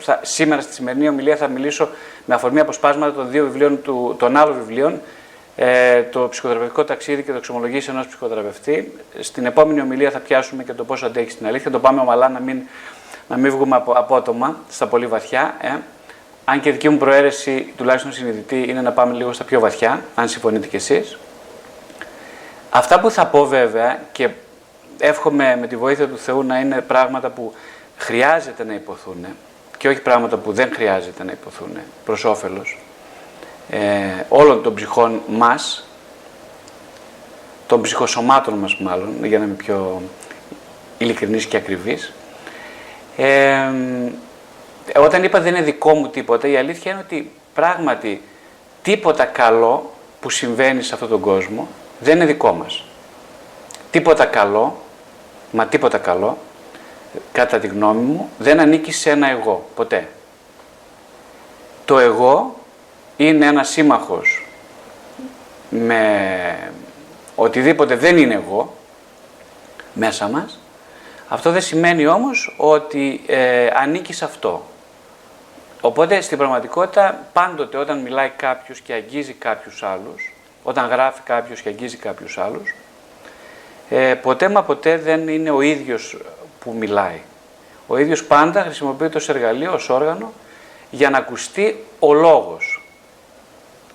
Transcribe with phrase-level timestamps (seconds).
[0.00, 1.88] θα, σήμερα στη σημερινή ομιλία θα μιλήσω
[2.24, 5.00] με αφορμή αποσπάσματα των δύο βιβλίων, του, των άλλων βιβλίων,
[5.56, 8.92] ε, το ψυχοθεραπευτικό ταξίδι και το εξομολογήσει ενός ψυχοθεραπευτή.
[9.20, 11.70] Στην επόμενη ομιλία θα πιάσουμε και το πώ αντέχει στην αλήθεια.
[11.70, 12.62] Το πάμε ομαλά να μην,
[13.28, 15.56] να μην βγούμε από, απότομα στα πολύ βαθιά.
[15.60, 15.76] Ε.
[16.44, 20.28] Αν και δική μου προαίρεση, τουλάχιστον συνειδητή, είναι να πάμε λίγο στα πιο βαθιά, αν
[20.28, 21.18] συμφωνείτε κι εσείς.
[22.70, 24.28] Αυτά που θα πω βέβαια και
[24.98, 27.54] εύχομαι με τη βοήθεια του Θεού να είναι πράγματα που
[27.96, 29.26] χρειάζεται να υποθούν
[29.80, 31.70] και όχι πράγματα που δεν χρειάζεται να υποθούν
[32.04, 32.78] προς όφελος
[33.70, 33.78] ε,
[34.28, 35.88] όλων των ψυχών μας,
[37.66, 40.02] των ψυχοσωμάτων μας μάλλον, για να είμαι πιο
[40.98, 42.12] ειλικρινής και ακριβής.
[43.16, 43.70] Ε,
[44.96, 48.22] όταν είπα δεν είναι δικό μου τίποτα, η αλήθεια είναι ότι πράγματι
[48.82, 51.68] τίποτα καλό που συμβαίνει σε αυτόν τον κόσμο
[52.00, 52.84] δεν είναι δικό μας.
[53.90, 54.80] Τίποτα καλό,
[55.50, 56.38] μα τίποτα καλό,
[57.32, 60.08] κατά τη γνώμη μου, δεν ανήκει σε ένα εγώ, ποτέ.
[61.84, 62.54] Το εγώ
[63.16, 64.46] είναι ένας σύμμαχος
[65.70, 66.72] με
[67.34, 68.74] οτιδήποτε δεν είναι εγώ
[69.94, 70.58] μέσα μας.
[71.28, 74.64] Αυτό δεν σημαίνει όμως ότι ε, ανήκει σε αυτό.
[75.80, 81.68] Οπότε στην πραγματικότητα πάντοτε όταν μιλάει κάποιος και αγγίζει κάποιους άλλους, όταν γράφει κάποιος και
[81.68, 82.74] αγγίζει κάποιους άλλους,
[83.88, 86.16] ε, ποτέ μα ποτέ δεν είναι ο ίδιος
[86.64, 87.20] που μιλάει.
[87.86, 90.32] Ο ίδιος πάντα χρησιμοποιείται ως εργαλείο, ως όργανο,
[90.90, 92.82] για να ακουστεί ο λόγος.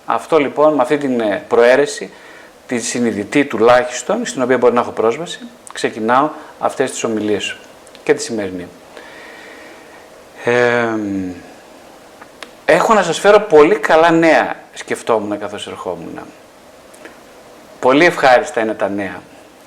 [0.06, 2.10] Αυτό λοιπόν, με αυτή την ε, προαίρεση,
[2.66, 5.38] τη συνειδητή τουλάχιστον, στην οποία μπορεί να έχω πρόσβαση,
[5.72, 7.56] ξεκινάω αυτές τις ομιλίες
[8.02, 8.68] και τη σημερινή.
[10.44, 10.88] Ε,
[12.64, 16.20] έχω να σας φέρω πολύ καλά νέα, σκεφτόμουν καθώς ερχόμουν.
[17.80, 19.20] Πολύ ευχάριστα είναι τα νέα.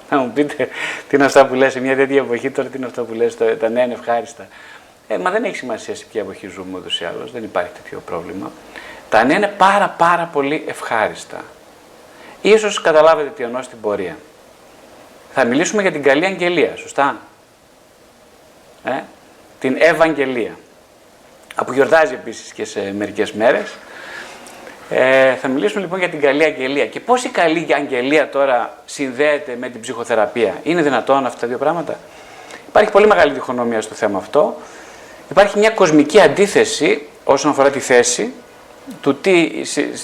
[0.09, 0.69] Να μου πείτε
[1.07, 3.37] τι είναι αυτά που λες σε μια τέτοια εποχή, τώρα τι είναι αυτά που λες,
[3.37, 4.47] τα νέα είναι ευχάριστα.
[5.07, 8.01] Ε, μα δεν έχει σημασία σε ποια εποχή ζούμε ούτως ή άλλως, δεν υπάρχει τέτοιο
[8.05, 8.51] πρόβλημα.
[9.09, 11.43] Τα νέα είναι πάρα πάρα πολύ ευχάριστα.
[12.41, 14.17] Ίσως καταλάβετε τι εννοώ στην πορεία.
[15.33, 17.17] Θα μιλήσουμε για την καλή αγγελία, σωστά;
[18.83, 18.99] Ε,
[19.59, 20.57] την Ευαγγελία.
[21.55, 23.75] Από γιορτάζει επίσης και σε μερικές μέρες.
[24.89, 26.85] Ε, θα μιλήσουμε λοιπόν για την καλή αγγελία.
[26.85, 31.57] Και πώς η καλή αγγελία τώρα συνδέεται με την ψυχοθεραπεία; Είναι δυνατόν αυτά τα δύο
[31.57, 31.99] πράγματα;
[32.67, 34.55] Υπάρχει πολύ μεγάλη διχονομία στο θέμα αυτό.
[35.29, 38.33] Υπάρχει μια κοσμική αντίθεση όσον αφορά τη θέση
[39.01, 39.51] του τι,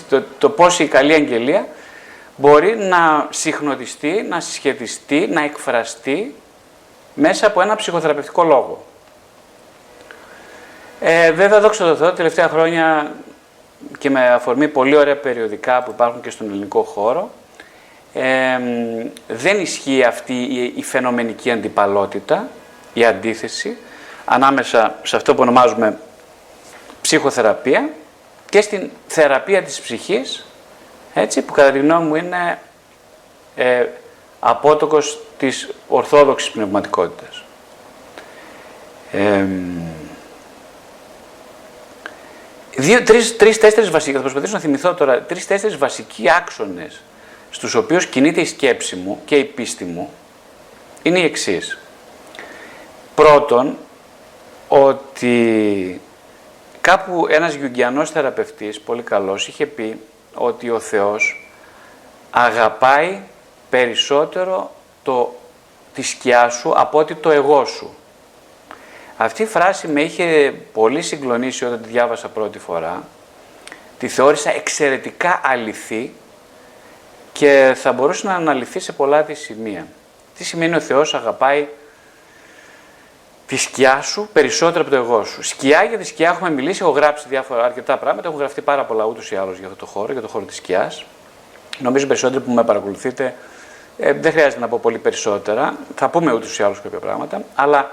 [0.09, 1.67] το, το πώς η καλή αγγελία
[2.35, 6.35] μπορεί να συχνοτιστεί, να συσχετιστεί, να εκφραστεί
[7.13, 8.85] μέσα από ένα ψυχοθεραπευτικό λόγο.
[10.99, 13.11] Ε, βέβαια, δόξα τω Θεώ, τελευταία χρόνια
[13.97, 17.31] και με αφορμή πολύ ωραία περιοδικά που υπάρχουν και στον ελληνικό χώρο,
[18.13, 18.59] ε,
[19.27, 20.33] δεν ισχύει αυτή
[20.75, 22.47] η, φαινομενική αντιπαλότητα,
[22.93, 23.77] η αντίθεση,
[24.25, 25.97] ανάμεσα σε αυτό που ονομάζουμε
[27.01, 27.89] ψυχοθεραπεία
[28.49, 30.45] και στην θεραπεία της ψυχής,
[31.13, 32.59] έτσι, που κατά τη γνώμη μου είναι
[33.55, 33.85] ε,
[34.39, 37.43] απότοκος της ορθόδοξης πνευματικότητας.
[39.11, 39.45] Ε,
[42.77, 47.01] Δύο, τρεις, τρεις, τέσσερις βασικοί, θα προσπαθήσω να θυμηθώ τώρα, τρεις, τέσσερις βασικοί άξονες
[47.49, 50.09] στους οποίους κινείται η σκέψη μου και η πίστη μου
[51.01, 51.77] είναι οι εξής.
[53.15, 53.77] Πρώτον,
[54.67, 56.01] ότι
[56.81, 60.01] κάπου ένας γιουγκιανός θεραπευτής, πολύ καλός, είχε πει
[60.33, 61.49] ότι ο Θεός
[62.31, 63.19] αγαπάει
[63.69, 64.71] περισσότερο
[65.03, 65.35] το,
[65.93, 67.95] τη σκιά σου από ότι το εγώ σου.
[69.17, 73.03] Αυτή η φράση με είχε πολύ συγκλονίσει όταν τη διάβασα πρώτη φορά.
[73.99, 76.13] Τη θεώρησα εξαιρετικά αληθή
[77.31, 79.87] και θα μπορούσε να αναλυθεί σε πολλά της σημεία.
[80.37, 81.67] Τι σημαίνει ο Θεός αγαπάει
[83.47, 85.43] τη σκιά σου περισσότερο από το εγώ σου.
[85.43, 89.05] Σκιά για τη σκιά έχουμε μιλήσει, έχω γράψει διάφορα αρκετά πράγματα, έχουν γραφτεί πάρα πολλά
[89.05, 91.05] ούτως ή άλλως για αυτό το χώρο, για το χώρο της σκιάς.
[91.79, 93.35] Νομίζω περισσότερο που με παρακολουθείτε
[93.97, 95.77] ε, δεν χρειάζεται να πω πολύ περισσότερα.
[95.95, 97.41] Θα πούμε ούτως ή άλλως κάποια πράγματα.
[97.55, 97.91] Αλλά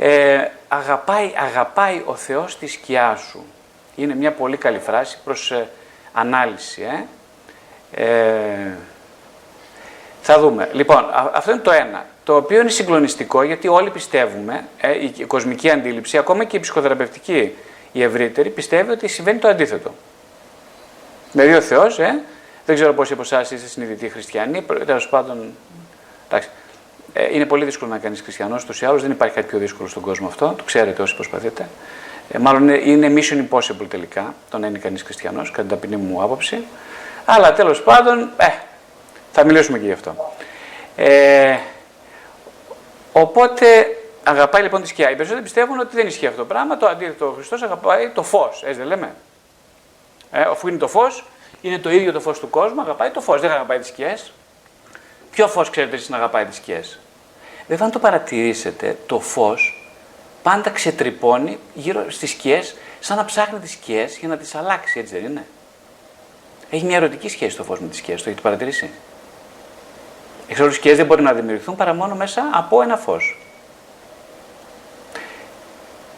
[0.00, 3.44] ε, αγαπάει, αγαπάει ο Θεός τη σκιά σου.
[3.96, 5.68] Είναι μια πολύ καλή φράση προς ε,
[6.12, 6.82] ανάλυση.
[6.82, 7.04] Ε.
[8.04, 8.76] Ε,
[10.22, 10.68] θα δούμε.
[10.72, 12.06] Λοιπόν, αυτό είναι το ένα.
[12.24, 17.54] Το οποίο είναι συγκλονιστικό γιατί όλοι πιστεύουμε, ε, η κοσμική αντίληψη, ακόμα και η ψυχοθεραπευτική,
[17.92, 19.94] η ευρύτερη, πιστεύει ότι συμβαίνει το αντίθετο.
[21.32, 22.20] Δηλαδή ο Θεός, ε,
[22.66, 25.54] δεν ξέρω πόσοι από εσάς είστε συνειδητοί χριστιανοί, τέλος πάντων,
[26.28, 26.67] εντάξει, ε,
[27.32, 30.02] είναι πολύ δύσκολο να κάνεις χριστιανός, ούτως ή άλλως δεν υπάρχει κάτι πιο δύσκολο στον
[30.02, 30.54] κόσμο αυτό.
[30.56, 31.68] Το ξέρετε όσοι προσπαθείτε.
[32.30, 36.22] Ε, μάλλον είναι mission impossible τελικά το να είναι κανείς χριστιανός, κατά την ταπεινή μου
[36.22, 36.64] άποψη.
[37.24, 38.46] Αλλά τέλος πάντων, ε,
[39.32, 40.32] θα μιλήσουμε και γι' αυτό.
[40.96, 41.56] Ε,
[43.12, 43.66] οπότε
[44.28, 45.10] Αγαπάει λοιπόν τη σκιά.
[45.10, 46.76] Οι περισσότεροι πιστεύουν ότι δεν ισχύει αυτό το πράγμα.
[46.76, 48.62] Το αντίθετο, ο Χριστός αγαπάει το φως.
[48.64, 49.14] Έτσι δεν λέμε;
[50.30, 51.24] Ε, αφού είναι το φως,
[51.60, 53.40] είναι το ίδιο το φως του κόσμου, αγαπάει το φως.
[53.40, 54.32] Δεν αγαπάει τις σκιές.
[55.30, 56.98] Ποιο φως ξέρετε εσείς να αγαπάει τις σκιές;
[57.68, 59.90] Βέβαια, αν το παρατηρήσετε, το φως
[60.42, 65.14] πάντα ξετρυπώνει γύρω στις σκιές, σαν να ψάχνει τις σκιές για να τις αλλάξει, έτσι
[65.14, 65.46] δεν είναι;
[66.70, 68.90] Έχει μια ερωτική σχέση το φως με τις σκιές, το έχετε παρατηρήσει;
[70.48, 73.38] Εξάλλου, σκιές δεν μπορεί να δημιουργηθούν παρά μόνο μέσα από ένα φως.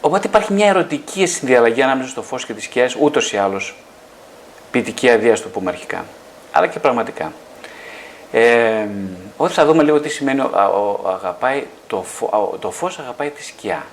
[0.01, 3.75] Οπότε υπάρχει μια ερωτική συνδιαλλαγή ανάμεσα στο φως και τις σκιές, ούτως ή άλλως.
[4.71, 6.05] Ποιητική αδεία, το πούμε αρχικά.
[6.51, 7.31] Αλλά και πραγματικά.
[8.31, 8.87] Ε,
[9.41, 10.49] όταν θα δούμε λίγο τι σημαίνει ο,
[11.03, 13.85] ο, αγαπάει, το, φω, το φως αγαπάει τη σκιά.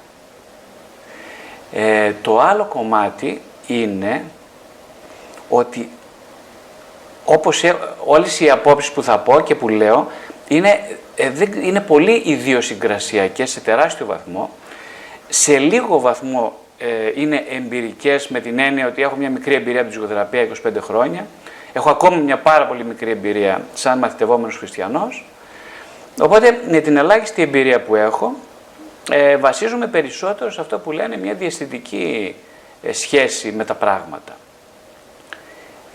[1.73, 4.25] Ε, το άλλο κομμάτι είναι
[5.49, 5.91] ότι
[7.25, 10.07] όπως ε, όλες οι απόψεις που θα πω και που λέω
[10.49, 11.31] είναι, ε,
[11.63, 14.51] είναι πολύ ιδιοσυγκρασιακές σε τεράστιο βαθμό.
[15.29, 19.91] Σε λίγο βαθμό ε, είναι εμπειρικές με την έννοια ότι έχω μια μικρή εμπειρία από
[19.91, 21.27] την ψυχοθεραπεία 25 χρόνια.
[21.73, 25.25] Έχω ακόμα μια πάρα πολύ μικρή εμπειρία σαν μαθητευόμενος χριστιανός.
[26.21, 28.35] Οπότε με την ελάχιστη εμπειρία που έχω
[29.11, 32.35] ε, βασίζομαι περισσότερο σε αυτό που λένε μια διαστητική
[32.83, 34.37] ε, σχέση με τα πράγματα.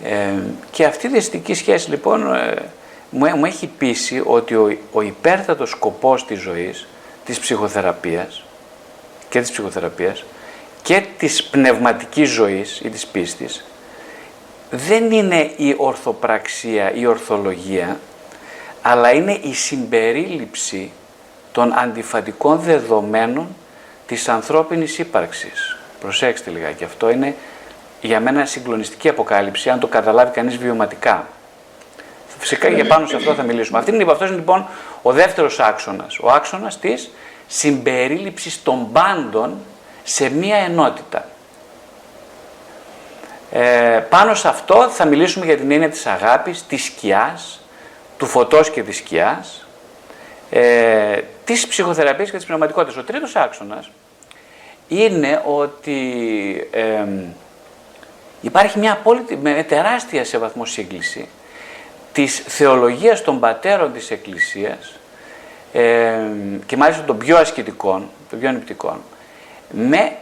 [0.03, 0.33] Ε,
[0.71, 2.55] και αυτή η διαστητική σχέση λοιπόν ε,
[3.09, 6.87] μου, έχει πείσει ότι ο, ο υπέρτατος σκοπός της ζωής,
[7.25, 8.43] της ψυχοθεραπείας
[9.29, 10.23] και της ψυχοθεραπείας
[10.81, 13.65] και της πνευματικής ζωής ή της πίστης
[14.69, 17.99] δεν είναι η ορθοπραξία, η ορθολογία,
[18.85, 20.91] αλλά είναι η συμπερίληψη
[21.51, 23.47] των αντιφατικών δεδομένων
[24.07, 25.77] της ανθρώπινης ύπαρξης.
[25.99, 27.35] Προσέξτε λιγάκι, αυτό είναι
[28.01, 31.27] για μένα συγκλονιστική αποκάλυψη, αν το καταλάβει κανείς βιωματικά.
[32.37, 33.79] Φυσικά για πάνω σε αυτό θα μιλήσουμε.
[33.79, 34.67] Αυτή είναι, αυτός είναι λοιπόν
[35.01, 37.09] ο δεύτερος άξονας, ο άξονας της
[37.47, 39.57] συμπερίληψης των πάντων
[40.03, 41.25] σε μία ενότητα.
[43.51, 47.62] Ε, πάνω σε αυτό θα μιλήσουμε για την έννοια της αγάπης, της σκιάς,
[48.23, 49.65] του φωτός και της σκιάς,
[50.49, 52.97] ε, της ψυχοθεραπείας και της πνευματικότητας.
[52.97, 53.89] Ο τρίτος άξονας
[54.87, 55.99] είναι ότι
[56.71, 57.05] ε,
[58.41, 61.27] υπάρχει μια απόλυτη, με τεράστια σε βαθμό σύγκληση
[62.13, 64.99] της θεολογίας των πατέρων της Εκκλησίας
[65.73, 66.13] ε,
[66.65, 69.01] και μάλιστα των πιο ασκητικών, των πιο ανυπτικών,
[69.69, 70.15] με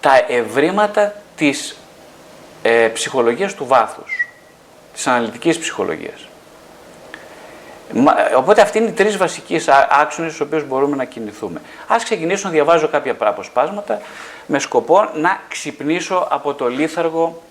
[0.00, 1.76] τα ευρήματα της
[2.62, 4.28] ε, ψυχολογίας του βάθους,
[4.92, 6.29] της αναλυτικής ψυχολογίας.
[8.36, 9.60] Οπότε αυτοί είναι οι τρεις βασικοί
[10.00, 11.60] άξονες στους οποίους μπορούμε να κινηθούμε.
[11.86, 14.00] Ας ξεκινήσω να διαβάζω κάποια αποσπάσματα
[14.46, 17.42] με σκοπό να ξυπνήσω από το λίθαργο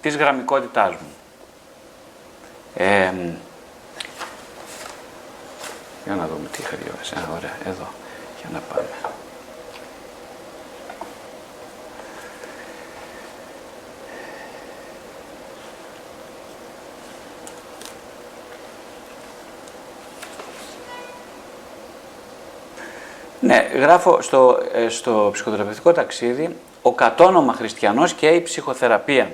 [0.00, 1.14] της γραμμικότητάς μου.
[2.74, 3.12] Ε,
[6.04, 7.14] για να δούμε τι είχα διαβάσει.
[7.14, 7.86] Α, ωραία, εδώ.
[8.40, 8.88] Για να πάμε.
[23.40, 29.32] Ναι, γράφω στο, ε, στο ψυχοθεραπευτικό ταξίδι ο κατόνομα χριστιανός και η ψυχοθεραπεία.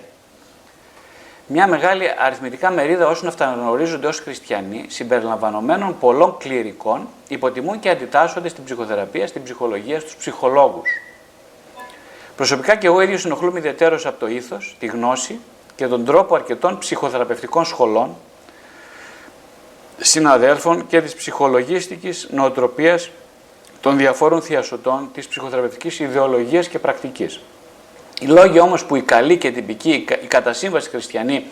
[1.47, 8.65] Μια μεγάλη αριθμητικά μερίδα όσων αυταναγνωρίζονται ως χριστιανοί, συμπεριλαμβανομένων πολλών κληρικών, υποτιμούν και αντιτάσσονται στην
[8.65, 10.89] ψυχοθεραπεία, στην ψυχολογία, στους ψυχολόγους.
[12.37, 15.39] Προσωπικά και εγώ ίδιος ενοχλούμαι ιδιαίτερω από το ήθος, τη γνώση
[15.77, 18.17] και τον τρόπο αρκετών ψυχοθεραπευτικών σχολών,
[20.01, 23.11] συναδέλφων και της ψυχολογίστικης νοοτροπίας
[23.83, 27.41] των διαφόρων θειασωτών της ψυχοθεραπευτικής ιδεολογίας και πρακτικής.
[28.21, 31.45] Οι λόγοι όμως που οι καλοί και τυπικοί, οι κατά σύμβαση χριστιανοί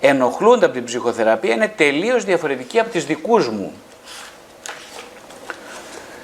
[0.00, 3.72] ενοχλούνται από την ψυχοθεραπεία είναι τελείως διαφορετικοί από τις δικούς μου.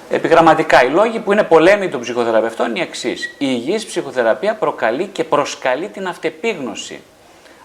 [0.09, 3.25] Επιγραμματικά, οι λόγοι που είναι πολέμοι των ψυχοθεραπευτών είναι οι εξής.
[3.25, 7.01] Η υγιής ψυχοθεραπεία προκαλεί και προσκαλεί την αυτεπίγνωση.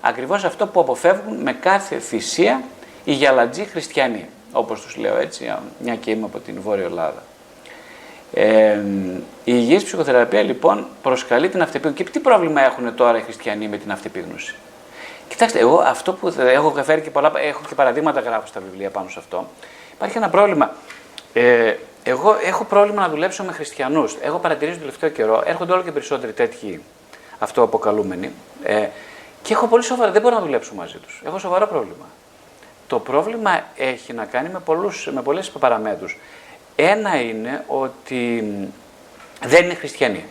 [0.00, 2.62] Ακριβώς αυτό που αποφεύγουν με κάθε θυσία
[3.04, 4.28] οι γιαλατζοί χριστιανοί.
[4.52, 7.22] Όπως τους λέω έτσι, μια και είμαι από την Βόρεια Ελλάδα.
[8.34, 8.80] Ε,
[9.44, 12.04] η υγιής ψυχοθεραπεία λοιπόν προσκαλεί την αυτεπίγνωση.
[12.04, 14.54] Και τι πρόβλημα έχουν τώρα οι χριστιανοί με την αυτεπίγνωση;
[15.28, 19.08] Κοιτάξτε, εγώ αυτό που έχω φέρει και πολλά, έχω και παραδείγματα γράφω στα βιβλία πάνω
[19.08, 19.46] σε αυτό.
[19.92, 20.72] Υπάρχει ένα πρόβλημα.
[21.32, 24.16] Ε, εγώ έχω πρόβλημα να δουλέψω με χριστιανούς.
[24.22, 26.82] Έχω παρατηρήσει το τελευταίο καιρό, έρχονται όλο και περισσότεροι τέτοιοι
[27.38, 28.32] αυτοαποκαλούμενοι.
[28.62, 28.86] Ε,
[29.42, 31.22] και έχω πολύ σοβαρά, δεν μπορώ να δουλέψω μαζί τους.
[31.26, 32.06] Έχω σοβαρό πρόβλημα.
[32.86, 36.18] Το πρόβλημα έχει να κάνει με, πολλούς, με πολλές παραμέτρους.
[36.76, 38.44] Ένα είναι ότι
[39.46, 40.24] δεν είναι χριστιανοί.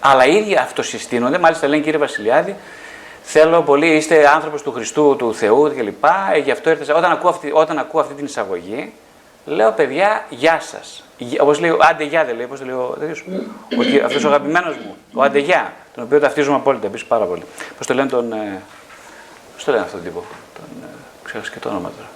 [0.00, 2.56] Αλλά οι ίδιοι αυτοσυστήνονται, μάλιστα λένε κύριε Βασιλιάδη,
[3.22, 6.04] θέλω πολύ, είστε άνθρωπος του Χριστού, του Θεού κλπ.
[6.34, 8.92] Ε, γι' αυτό ήρθα, όταν ακούω, αυτή, όταν ακούω αυτή την εισαγωγή,
[9.44, 11.04] λέω παιδιά, γεια σας.
[11.40, 13.24] Όπως λέει, άντε γεια δεν λέει, πώς λέει ο τέτοιος.
[14.04, 17.42] Αυτός ο αγαπημένος μου, ο άντε γεια, τον οποίο ταυτίζουμε απόλυτα επίσης πάρα πολύ.
[17.76, 18.32] Πώς το λένε τον.
[18.32, 18.62] Ε,
[19.54, 20.24] πώς το λένε αυτόν τον τύπο.
[20.54, 20.94] Τον, ε,
[21.24, 22.08] ξέρω και το όνομα τώρα.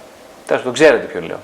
[0.47, 1.39] Τέλο, τον ξέρετε ποιο λέω.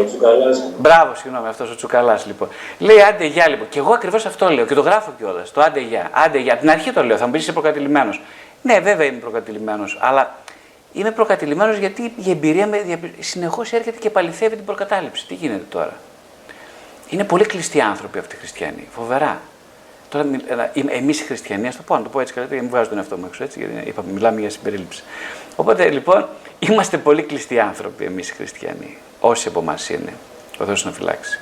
[0.00, 0.62] Ο Τσουκαλάς.
[0.78, 2.48] Μπράβο, συγγνώμη, αυτός ο Τσουκαλάς λοιπόν.
[2.78, 3.68] Λέει άντε γεια λοιπόν.
[3.68, 5.52] Και εγώ ακριβώς αυτό λέω και το γράφω κιόλας.
[5.52, 6.10] Το άντε γεια.
[6.12, 6.56] Άντε γεια.
[6.56, 8.20] Την αρχή το λέω, θα μου πεις είσαι προκατηλημένος.
[8.62, 10.34] Ναι, βέβαια είμαι προκατηλημένος, αλλά
[10.92, 15.26] είμαι προκατηλημένος γιατί η εμπειρία με συνεχώς έρχεται και παληθεύει την προκατάληψη.
[15.26, 15.92] Τι γίνεται τώρα;
[17.08, 18.88] Είναι πολύ κλειστοί άνθρωποι αυτοί οι χριστιανοί.
[18.94, 19.40] Φοβερά.
[20.08, 20.26] Τώρα,
[20.88, 22.98] εμείς οι χριστιανοί, ας το πω, να το πω έτσι καλύτερα, γιατί μην βγάζω τον
[22.98, 25.02] εαυτό μου έξω έτσι, γιατί είπα, μιλάμε για συμπερίληψη.
[25.56, 28.98] Οπότε λοιπόν, είμαστε πολύ κλειστοί άνθρωποι εμείς οι χριστιανοί.
[29.20, 30.12] Όσοι από εμάς είναι.
[30.58, 31.40] Ο Θεός να φυλάξει.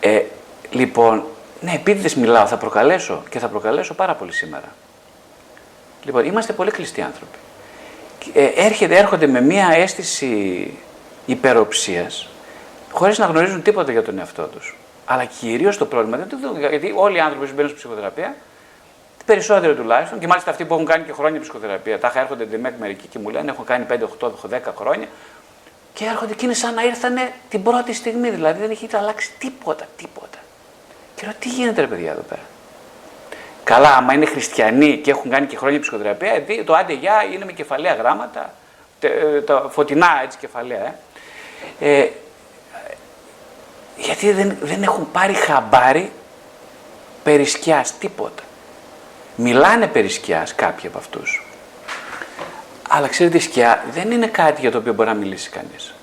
[0.00, 0.22] Ε,
[0.70, 1.24] λοιπόν,
[1.60, 4.68] ναι, επίτηδε μιλάω, θα προκαλέσω και θα προκαλέσω πάρα πολύ σήμερα.
[6.04, 7.38] Λοιπόν, είμαστε πολύ κλειστοί άνθρωποι.
[8.32, 10.72] Ε, έρχεται, έρχονται με μία αίσθηση
[11.26, 12.28] υπεροψίας,
[12.92, 14.76] χωρίς να γνωρίζουν τίποτα για τον εαυτό τους.
[15.04, 18.36] Αλλά κυρίως το πρόβλημα δεν το δουν, γιατί όλοι οι άνθρωποι που μπαίνουν στη ψυχοθεραπεία,
[19.24, 23.06] περισσότεροι τουλάχιστον, και μάλιστα αυτοί που έχουν κάνει και χρόνια ψυχοθεραπεία, τα έρχονται ντεμέκ μερικοί
[23.06, 25.08] και μου λένε: Έχω κάνει 5, 8, 10 χρόνια,
[25.92, 29.86] και έρχονται και είναι σαν να ήρθανε την πρώτη στιγμή, δηλαδή δεν έχει αλλάξει τίποτα,
[29.96, 30.38] τίποτα.
[31.14, 32.42] Και λέω: Τι γίνεται, ρε παιδιά, εδώ πέρα;
[33.64, 37.52] Καλά, άμα είναι χριστιανοί και έχουν κάνει και χρόνια ψυχοθεραπεία, το άντε γεια είναι με
[37.52, 38.54] κεφαλαία γράμματα,
[39.46, 40.94] τα φωτεινά έτσι κεφαλαία.
[41.80, 42.00] Ε.
[42.00, 42.10] Ε,
[43.96, 46.12] γιατί δεν, δεν έχουν πάρει χαμπάρι
[47.22, 48.42] περί σκιάς, τίποτα.
[49.36, 51.49] Μιλάνε περί σκιάς κάποιοι από αυτούς.
[52.92, 55.94] Αλλά ξέρετε, η σκιά δεν είναι κάτι για το οποίο μπορεί να μιλήσει κανείς.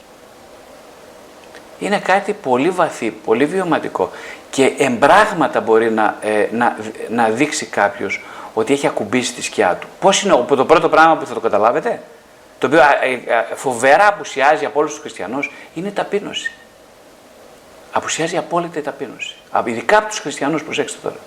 [1.79, 4.12] Είναι κάτι πολύ βαθύ, πολύ βιωματικό
[4.50, 6.77] και εμπράγματα μπορεί να, ε, να,
[7.10, 9.88] να δείξει κάποιος ότι έχει ακουμπήσει τη σκιά του.
[10.00, 12.01] Πώς είναι το πρώτο πράγμα που θα το καταλάβετε,
[12.60, 16.51] το οποίο ε, ε, φοβερά απουσιάζει από όλους τους χριστιανούς, είναι η ταπείνωση.
[17.91, 19.36] Απουσιάζει απόλυτα η ταπείνωση.
[19.65, 21.17] Ειδικά από τους χριστιανούς, προσέξτε τώρα.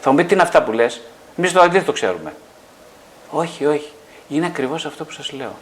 [0.00, 1.00] Θα μου πείτε τι είναι αυτά που λες,
[1.38, 2.32] εμείς το αντίθετο ξέρουμε.
[3.30, 3.90] Όχι, όχι.
[4.30, 5.52] Είναι ακριβώς αυτό που σας λέω.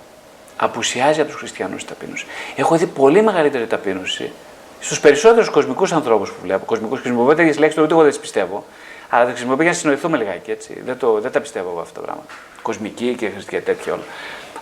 [0.57, 2.27] Απουσιάζει από τους χριστιανούς η ταπείνωση.
[2.57, 4.33] Έχω δει πολύ μεγαλύτερη ταπείνωση
[4.81, 8.65] στους περισσότερους κοσμικούς ανθρώπους που βλέπω, κοσμικούς χρησιμοποιώ τέτοιες λέξεις, ούτε εγώ δεν τις πιστεύω,
[9.09, 10.83] αλλά τα χρησιμοποιώ για να συνοηθούμε λιγάκι έτσι.
[10.85, 12.33] Δεν, το, δεν τα πιστεύω εγώ αυτά τα πράγματα.
[12.63, 14.03] Κοσμική και χριστιανική τέτοια όλα.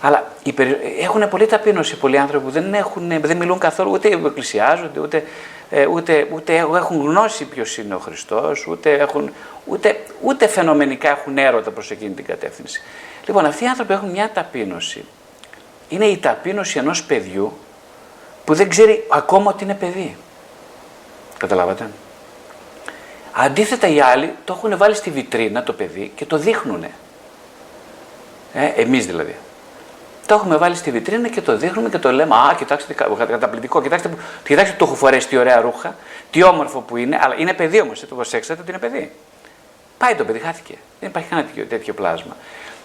[0.01, 0.31] Αλλά
[0.99, 5.23] έχουν πολύ ταπείνωση πολλοί άνθρωποι που δεν, έχουν, δεν μιλούν καθόλου, ούτε εκκλησιάζονται, ούτε,
[5.69, 9.31] ε, ούτε, ούτε έχουν γνώση ποιος είναι ο Χριστός, ούτε, έχουν,
[9.65, 12.81] ούτε, ούτε φαινομενικά έχουν έρωτα προς εκείνη την κατεύθυνση.
[13.25, 15.05] Λοιπόν, αυτοί οι άνθρωποι έχουν μια ταπείνωση.
[15.89, 17.57] Είναι η ταπείνωση ενός παιδιού
[18.45, 20.17] που δεν ξέρει ακόμα ότι είναι παιδί.
[21.37, 21.89] Καταλάβατε;
[23.31, 26.83] Αντίθετα οι άλλοι το έχουν βάλει στη βιτρίνα το παιδί και το δείχνουν.
[28.53, 29.35] Ε, εμείς δηλαδή.
[30.27, 32.93] Το έχουμε βάλει στη βιτρίνα και το δείχνουμε και το λέμε Α, κοιτάξτε,
[33.27, 34.09] καταπληκτικό, κοιτάξτε,
[34.43, 35.95] κοιτάξτε το έχω φορέσει τι ωραία ρούχα,
[36.31, 37.99] τι όμορφο που είναι, αλλά είναι παιδί όμως.
[37.99, 39.11] Το προσέξατε ότι είναι παιδί.
[39.97, 40.73] Πάει το παιδί, χάθηκε.
[40.99, 42.35] Δεν υπάρχει κανένα τέτοιο πλάσμα.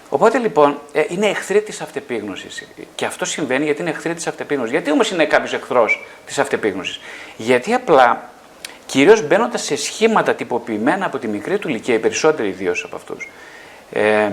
[0.09, 2.67] Οπότε λοιπόν ε, είναι εχθρή της αυτεπίγνωσης.
[2.95, 4.71] Και αυτό συμβαίνει γιατί είναι εχθρή της αυτεπίγνωσης.
[4.71, 6.99] Γιατί όμως είναι κάποιος εχθρός της αυτεπίγνωσης;
[7.37, 8.29] Γιατί απλά,
[8.85, 13.29] κυρίως μπαίνοντας σε σχήματα τυποποιημένα από τη μικρή του ηλικία, οι περισσότεροι ιδίως από αυτούς,
[13.91, 14.31] ε,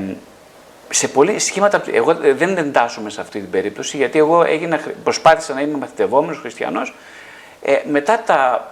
[0.90, 1.82] σε πολλοί σχήματα.
[1.92, 6.94] Εγώ δεν εντάσσομαι σε αυτή την περίπτωση, γιατί εγώ έγινα, προσπάθησα να είμαι μαθητευόμενος χριστιανός
[7.62, 8.70] ε, μετά τα.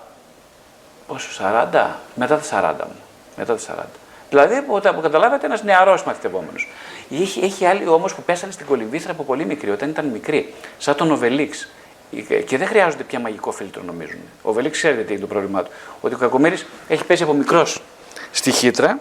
[1.06, 1.28] Πόσο,
[1.72, 1.86] 40?
[2.14, 3.00] Μετά τα 40 μου.
[3.36, 3.84] Μετά τα 40.
[4.28, 6.68] Δηλαδή, όταν καταλάβατε, ένας νεαρός μαθητευόμενος.
[7.10, 10.94] Έχει, έχει άλλοι όμως που πέσανε στην κολυμβήθρα από πολύ μικρή, όταν ήταν μικρή, σαν
[10.94, 11.68] τον Οβελίξ.
[12.46, 14.20] Και δεν χρειάζονται πια μαγικό φίλτρο, νομίζουν.
[14.42, 15.70] Ο Οβελίξ ξέρετε τι είναι το πρόβλημά του.
[16.00, 16.56] Ότι ο Κακομήρη
[16.88, 17.82] έχει πέσει από μικρός
[18.30, 18.98] στη χύτρα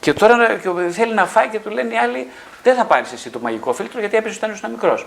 [0.00, 0.58] και τώρα
[0.90, 2.28] θέλει να φάει και του λένε οι άλλοι:
[2.62, 5.06] Δεν θα πάρεις εσύ το μαγικό φίλτρο γιατί έπεσε όταν ήσουν μικρός.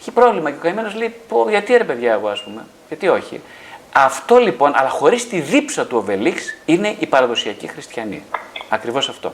[0.00, 3.40] Έχει πρόβλημα και ο καημένος λέει: Πω, γιατί ρε παιδιά, εγώ ας πούμε, γιατί όχι.
[3.92, 8.22] Αυτό λοιπόν, αλλά χωρίς τη δίψα του Οβελίξ, είναι η παραδοσιακή χριστιανή.
[8.68, 9.32] Ακριβώς αυτό.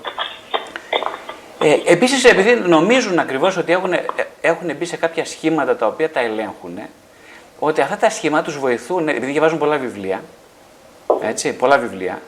[1.61, 4.05] Ε, Επίσης, επειδή νομίζουν ακριβώς ότι έχουν, ε,
[4.41, 6.79] έχουν μπει σε κάποια σχήματα τα οποία τα ελέγχουν,
[7.59, 10.23] ότι αυτά τα σχήματα τους βοηθούν, επειδή διαβάζουν πολλά βιβλία,
[11.23, 12.23] έτσι, πολλά βιβλία,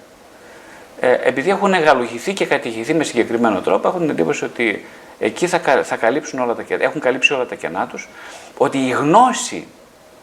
[1.00, 4.84] ε, επειδή έχουν γαλουχηθεί και κατηχηθεί με συγκεκριμένο τρόπο, έχουν την εντύπωση ότι
[5.18, 8.08] εκεί θα, θα καλύψουν όλα τα κενά, έχουν καλύψει όλα τα κενά τους,
[8.56, 9.66] ότι η γνώση,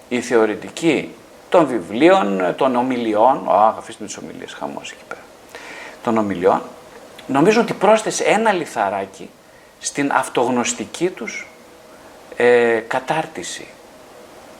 [0.09, 1.13] η θεωρητική
[1.49, 5.21] των βιβλίων, των ομιλιών, α, αφήστε τις ομιλίες, χαμός εκεί πέρα,
[6.03, 6.61] των ομιλιών,
[7.27, 9.29] νομίζω ότι πρόσθεσε ένα λιθαράκι
[9.79, 11.47] στην αυτογνωστική τους
[12.35, 13.67] ε, κατάρτιση.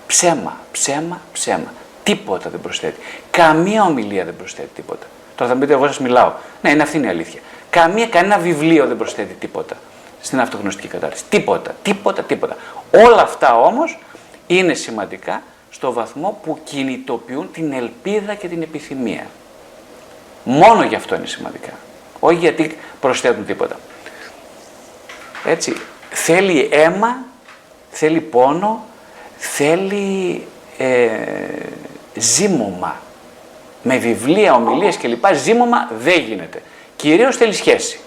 [0.07, 1.73] Ψέμα, ψέμα, ψέμα.
[2.03, 2.99] Τίποτα δεν προσθέτει.
[3.31, 5.05] Καμία ομιλία δεν προσθέτει τίποτα.
[5.35, 6.31] Τώρα θα μου πείτε, εγώ σας μιλάω.
[6.61, 7.41] Ναι, είναι αυτή είναι η αλήθεια.
[7.69, 9.75] Καμία, κανένα βιβλίο δεν προσθέτει τίποτα
[10.21, 11.23] στην αυτογνωστική κατάρτιση.
[11.29, 12.55] Τίποτα, τίποτα, τίποτα.
[12.91, 13.99] Όλα αυτά όμως
[14.47, 19.25] είναι σημαντικά στο βαθμό που κινητοποιούν την ελπίδα και την επιθυμία.
[20.43, 21.71] Μόνο γι' αυτό είναι σημαντικά.
[22.19, 23.79] Όχι γιατί προσθέτουν τίποτα.
[25.45, 25.73] Έτσι,
[26.09, 27.17] θέλει αίμα,
[27.91, 28.85] θέλει πόνο,
[29.37, 30.47] θέλει
[30.77, 31.07] ε,
[32.15, 33.01] ζήμωμα.
[33.83, 35.25] Με βιβλία, ομιλίες κλπ.
[35.33, 36.61] Ζήμωμα δεν γίνεται.
[36.95, 37.99] Κυρίως θέλει σχέση.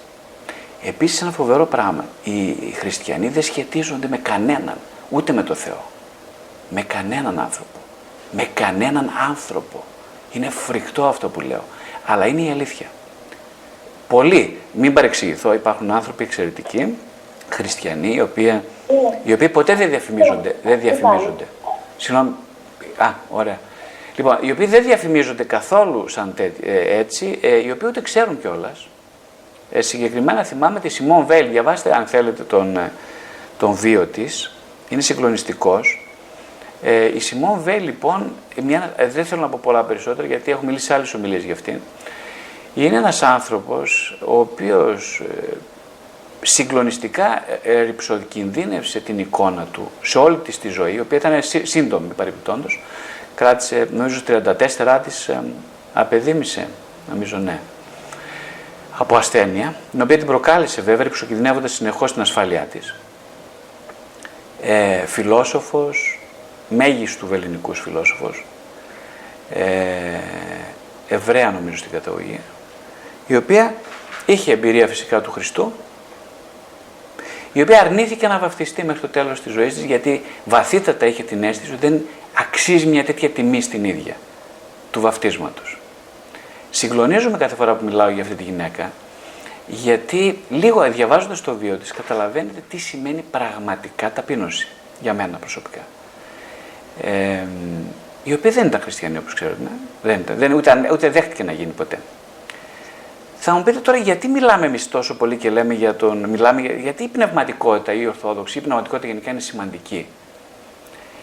[0.84, 2.04] Επίσης ένα φοβερό πράγμα.
[2.24, 4.76] Οι χριστιανοί δεν σχετίζονται με κανέναν,
[5.10, 5.82] ούτε με το Θεό.
[6.70, 7.78] Με κανέναν άνθρωπο.
[8.30, 9.84] Με κανέναν άνθρωπο.
[10.32, 11.62] Είναι φρικτό αυτό που λέω.
[12.06, 12.86] Αλλά είναι η αλήθεια.
[14.08, 16.94] Πολλοί, μην παρεξηγηθώ, υπάρχουν άνθρωποι εξαιρετικοί,
[17.48, 18.60] χριστιανοί, οι οποίοι,
[19.24, 20.56] οι οποίοι ποτέ δεν διαφημίζονται.
[20.62, 21.46] Δεν διαφημίζονται.
[21.96, 22.30] Συγγνώμη.
[22.96, 23.58] Α, ωραία.
[24.16, 28.86] Λοιπόν, οι οποίοι δεν διαφημίζονται καθόλου σαν ε, έτσι, ε, οι οποίοι ούτε ξέρουν κιόλας.
[29.70, 32.92] Ε, συγκεκριμένα θυμάμαι τη Σιμών Βέλ, διαβάστε αν θέλετε τον, ε,
[33.58, 34.50] τον βίο της.
[34.88, 36.08] είναι συγκλονιστικός.
[36.82, 40.64] Ε, η Σιμών Βέλ λοιπόν, μια, ε, δεν θέλω να πω πολλά περισσότερα γιατί έχω
[40.64, 41.80] μιλήσει σε άλλες ομιλίες για αυτήν.
[42.74, 45.56] Είναι ένας άνθρωπος ο οποίος ε,
[46.42, 52.14] συγκλονιστικά ε, ρηψοκινδύνευσε την εικόνα του σε όλη της τη ζωή, η οποία ήταν σύντομη
[52.16, 52.80] παρεμπιπτόντως.
[53.34, 55.42] Κράτησε νομίζω 34 της ε,
[55.94, 56.68] απεδίμησε,
[57.10, 57.60] νομίζω ναι,
[58.98, 62.94] από ασθένεια, την οποία την προκάλεσε βέβαια ρηψοκινδυνεύοντας συνεχώς την ασφάλειά της.
[64.62, 66.20] Ε, φιλόσοφος,
[66.68, 68.44] μέγιστου ελληνικούς φιλόσοφος,
[69.50, 69.64] ε,
[71.08, 72.40] Εβραία νομίζω στην καταγωγή,
[73.26, 73.74] η οποία
[74.26, 75.72] είχε εμπειρία φυσικά του Χριστού,
[77.52, 81.42] η οποία αρνήθηκε να βαφτιστεί μέχρι το τέλος της ζωής της, γιατί βαθύτατα είχε την
[81.42, 84.16] αίσθηση ότι δεν αξίζει μια τέτοια τιμή στην ίδια
[84.90, 85.78] του βαφτίσματος.
[86.74, 88.92] Συγκλονίζομαι κάθε φορά που μιλάω για αυτή τη γυναίκα,
[89.66, 94.68] γιατί λίγο διαβάζοντας το βίο της καταλαβαίνετε τι σημαίνει πραγματικά ταπείνωση
[95.00, 95.80] για μένα προσωπικά
[97.02, 97.46] ε,
[98.24, 99.70] η οποία δεν ήταν χριστιανή όπως ξέρετε, ναι.
[100.02, 101.98] δεν ήταν, δεν, ούτε, ούτε δέχτηκε να γίνει ποτέ.
[103.38, 106.28] Θα μου πείτε τώρα γιατί μιλάμε εμείς τόσο πολύ και λέμε για τον.
[106.28, 110.06] Μιλάμε, γιατί η πνευματικότητα, η Ορθόδοξη, η πνευματικότητα γενικά είναι σημαντική.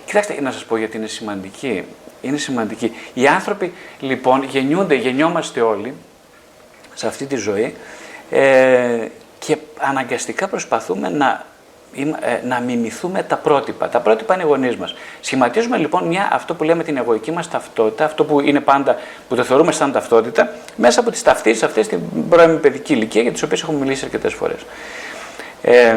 [0.06, 1.84] Κοιτάξτε, να σας πω γιατί είναι σημαντική.
[2.22, 2.92] Είναι σημαντική.
[3.14, 5.94] Οι άνθρωποι λοιπόν γεννιούνται, γεννιόμαστε όλοι
[6.94, 7.76] σε αυτή τη ζωή
[8.30, 9.08] ε,
[9.40, 11.46] και αναγκαστικά προσπαθούμε να
[11.96, 13.90] ε, να μιμηθούμε τα πρότυπα.
[13.90, 14.94] Τα πρότυπα είναι οι γονείς μας.
[15.20, 18.96] Σχηματίζουμε λοιπόν μια, αυτό που λέμε την εγωική μας ταυτότητα, αυτό που είναι πάντα,
[19.30, 23.32] που το θεωρούμε σαν ταυτότητα, μέσα από τις ταυτίσεις αυτές στην πρώιμη παιδική ηλικία, για
[23.32, 24.66] τις οποίες έχουμε μιλήσει αρκετές φορές.
[25.62, 25.96] Ε,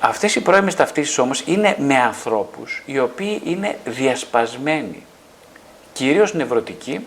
[0.00, 5.04] Αυτές οι πρώιμες ταυτίσεις όμως είναι με ανθρώπους οι οποίοι είναι διασπασμένοι,
[5.94, 7.06] κυρίως νευρωτικοί,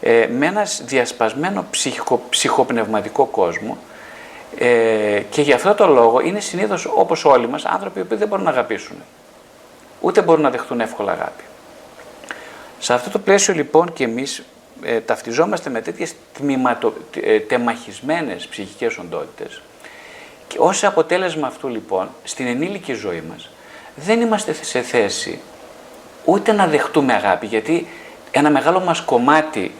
[0.00, 3.78] ε, με ένα διασπασμένο ψυχο, ψυχοπνευματικό κόσμο,
[4.58, 8.44] ε, και γι' αυτό το λόγο είναι συνήθως όπως όλοι μας άνθρωποι που δεν μπορούν
[8.44, 8.96] να αγαπήσουν.
[10.00, 11.42] Ούτε μπορούν να δεχτούν εύκολα αγάπη.
[12.78, 14.42] Σε αυτό το πλαίσιο λοιπόν και εμείς
[14.82, 16.14] ε, ταυτιζόμαστε με τέτοιες
[17.20, 19.62] ε, τεμαχισμένες ψυχικές οντότητες.
[20.48, 23.50] Και ως αποτέλεσμα αυτού λοιπόν στην ενήλικη ζωή μας
[23.94, 25.40] δεν είμαστε σε θέση
[26.28, 27.86] ούτε να δεχτούμε αγάπη γιατί
[28.30, 29.74] ένα μεγάλο μας κομμάτι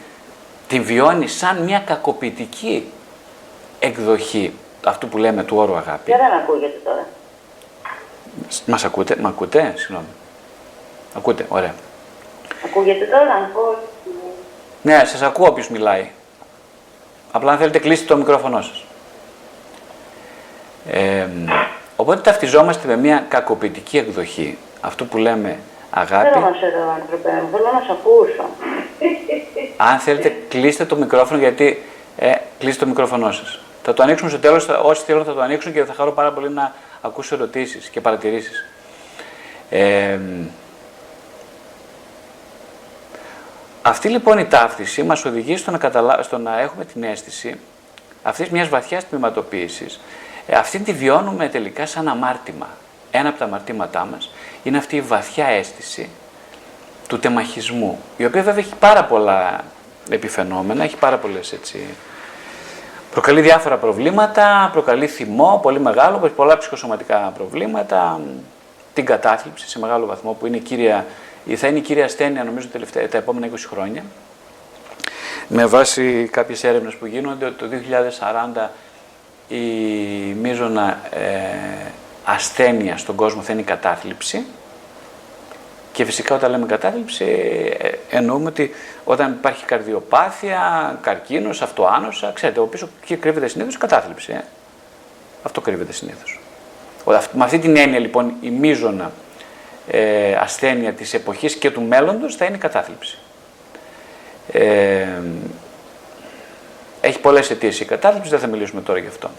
[0.68, 2.92] την βιώνει σαν μια κακοποιητική
[3.78, 4.52] εκδοχή
[4.84, 6.10] αυτού που λέμε του όρου αγάπη.
[6.10, 7.06] Και δεν ακούγεται τώρα.
[8.66, 10.06] Μας ακούτε, μα ακούτε, συγγνώμη.
[11.16, 11.74] Ακούτε, ωραία.
[12.64, 13.50] Ακούγεται τώρα,
[14.82, 16.10] Ναι, σας ακούω όποιος μιλάει.
[17.32, 18.84] Απλά αν θέλετε κλείστε το μικρόφωνο σας.
[20.90, 21.26] Ε,
[21.96, 24.58] οπότε ταυτιζόμαστε με μια κακοποιητική εκδοχή.
[24.80, 25.58] Αυτό που λέμε
[25.90, 26.30] αγάπη.
[26.32, 28.48] Δεν μας εδώ άνθρωπε, θέλω να σε ακούσω.
[29.76, 31.82] Αν θέλετε κλείστε το μικρόφωνο γιατί
[32.16, 33.60] ε, κλείστε το μικρόφωνο σας.
[33.82, 36.50] Θα το ανοίξουμε στο τέλος, όσοι θέλουν θα το ανοίξουν και θα χαρώ πάρα πολύ
[36.50, 38.64] να ακούσω ερωτήσεις και παρατηρήσεις.
[39.70, 40.18] Ε,
[43.82, 46.22] αυτή λοιπόν η ταύτιση μας οδηγεί στο να, καταλα...
[46.22, 47.60] στο να έχουμε την αίσθηση
[48.22, 50.00] αυτής μιας βαθιάς τμήματοποίησης.
[50.46, 52.66] Ε, αυτή τη βιώνουμε τελικά σαν αμάρτημα.
[53.10, 54.30] Ένα από τα αμαρτήματά μας
[54.62, 56.08] είναι αυτή η βαθιά αίσθηση
[57.08, 59.64] του τεμαχισμού, η οποία βέβαια έχει πάρα πολλά
[60.10, 61.78] επιφαινόμενα, έχει πάρα πολλές έτσι,
[63.12, 68.20] Προκαλεί διάφορα προβλήματα, προκαλεί θυμό πολύ μεγάλο, έχει πολλά ψυχοσωματικά προβλήματα,
[68.94, 71.06] την κατάθλιψη σε μεγάλο βαθμό που είναι κύρια,
[71.56, 72.68] θα είναι η κύρια ασθένεια νομίζω
[73.10, 74.02] τα επόμενα 20 χρόνια.
[75.48, 77.66] Με βάση κάποιες έρευνες που γίνονται ότι το
[78.56, 78.68] 2040
[79.48, 79.64] η
[80.40, 81.90] μείζωνα ε,
[82.30, 84.44] ασθένεια στον κόσμο θα είναι η κατάθλιψη
[85.92, 87.24] και φυσικά όταν λέμε κατάθλιψη
[87.78, 88.70] ε, εννοούμε ότι
[89.04, 94.32] όταν υπάρχει καρδιοπάθεια, καρκίνος, αυτοάνοσα, ξέρετε, από πίσω και κρύβεται συνήθως η κατάθλιψη.
[94.32, 94.44] Ε.
[95.42, 96.40] Αυτό κρύβεται συνήθως.
[97.32, 99.12] Με αυτή την έννοια λοιπόν η μείζωνα
[99.90, 103.18] ε, ασθένεια της εποχής και του μέλλοντος θα είναι η κατάθλιψη.
[104.52, 105.06] Ε,
[107.00, 109.30] έχει πολλές αιτίες η κατάθλιψη, δεν θα μιλήσουμε τώρα γι' αυτό.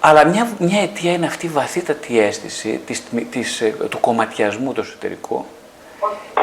[0.00, 4.80] Αλλά μια, μια αιτία είναι αυτή η βαθύτατη αίσθηση της, της, ε, του κομματιασμού του
[4.80, 5.44] εσωτερικού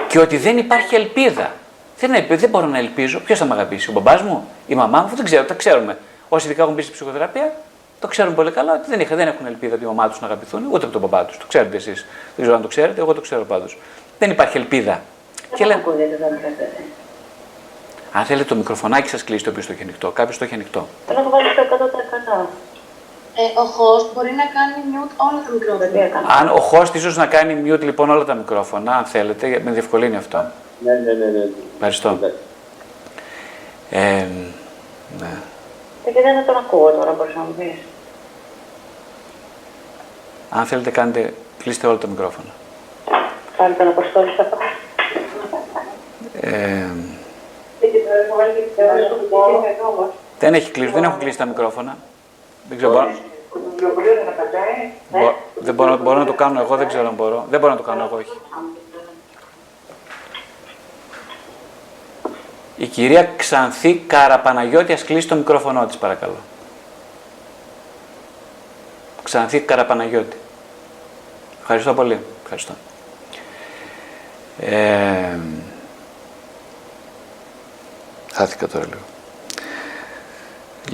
[0.07, 1.51] και ότι δεν υπάρχει ελπίδα.
[1.99, 3.19] Δεν, δεν μπορώ να ελπίζω.
[3.19, 5.97] Ποιος θα με αγαπήσει, ο μπαμπάς μου, η μαμά μου, δεν ξέρω, τα ξέρουμε.
[6.29, 7.53] Όσοι ειδικά έχουν μπει στη ψυχοθεραπεία,
[7.99, 10.27] το ξέρουν πολύ καλά ότι δεν, είχα, δεν έχουν ελπίδα ότι η μαμά τους να
[10.27, 11.37] αγαπηθούν, ούτε από τον μπαμπά τους.
[11.37, 12.05] Το ξέρετε εσείς.
[12.35, 13.77] Δεν ξέρω αν το ξέρετε, εγώ το ξέρω πάντως.
[14.19, 15.01] Δεν υπάρχει ελπίδα.
[15.55, 15.83] Και λέμε.
[18.11, 20.11] Αν θέλετε το μικροφωνάκι σας κλείσει το οποίο το έχει ανοιχτό.
[20.11, 20.87] Κάποιος το έχει ανοιχτό.
[21.07, 21.61] Θέλω να βάλει το
[22.43, 22.66] 100%.
[23.39, 26.33] Ε, ο host μπορεί να κάνει mute όλα τα μικρόφωνα.
[26.39, 30.15] Αν ο host ίσως να κάνει mute λοιπόν όλα τα μικρόφωνα, αν θέλετε, με διευκολύνει
[30.15, 30.37] αυτό.
[30.79, 31.25] Ναι, ναι, ναι.
[31.25, 31.47] ναι.
[31.73, 32.19] Ευχαριστώ.
[33.89, 34.25] Ε,
[35.19, 35.33] ναι.
[36.03, 37.75] Και δεν τον ακούω τώρα, μπορείς να μου πεις.
[40.49, 42.49] Αν θέλετε, κάντε, κλείστε όλα τα μικρόφωνα.
[43.57, 44.61] Πάλι τον αποστόλη στα πάνω.
[46.41, 46.85] Ε,
[50.39, 51.97] δεν έχει κλείσει, δεν έχω κλείσει τα μικρόφωνα.
[52.69, 53.09] Δεν ξέρω, μπορώ,
[55.11, 57.45] μπο- δεν μπορώ, μπορώ να το κάνω εγώ, δεν ξέρω αν μπορώ.
[57.49, 58.39] Δεν μπορώ να το κάνω εγώ, όχι.
[62.77, 66.35] Η κυρία Ξανθή Καραπαναγιώτη, ας κλείσει το μικρόφωνο της, παρακαλώ.
[69.23, 70.37] Ξανθή Καραπαναγιώτη.
[71.61, 72.19] Ευχαριστώ πολύ.
[72.43, 72.73] Ευχαριστώ.
[74.59, 75.37] Ε,
[78.33, 79.01] χάθηκα τώρα λίγο.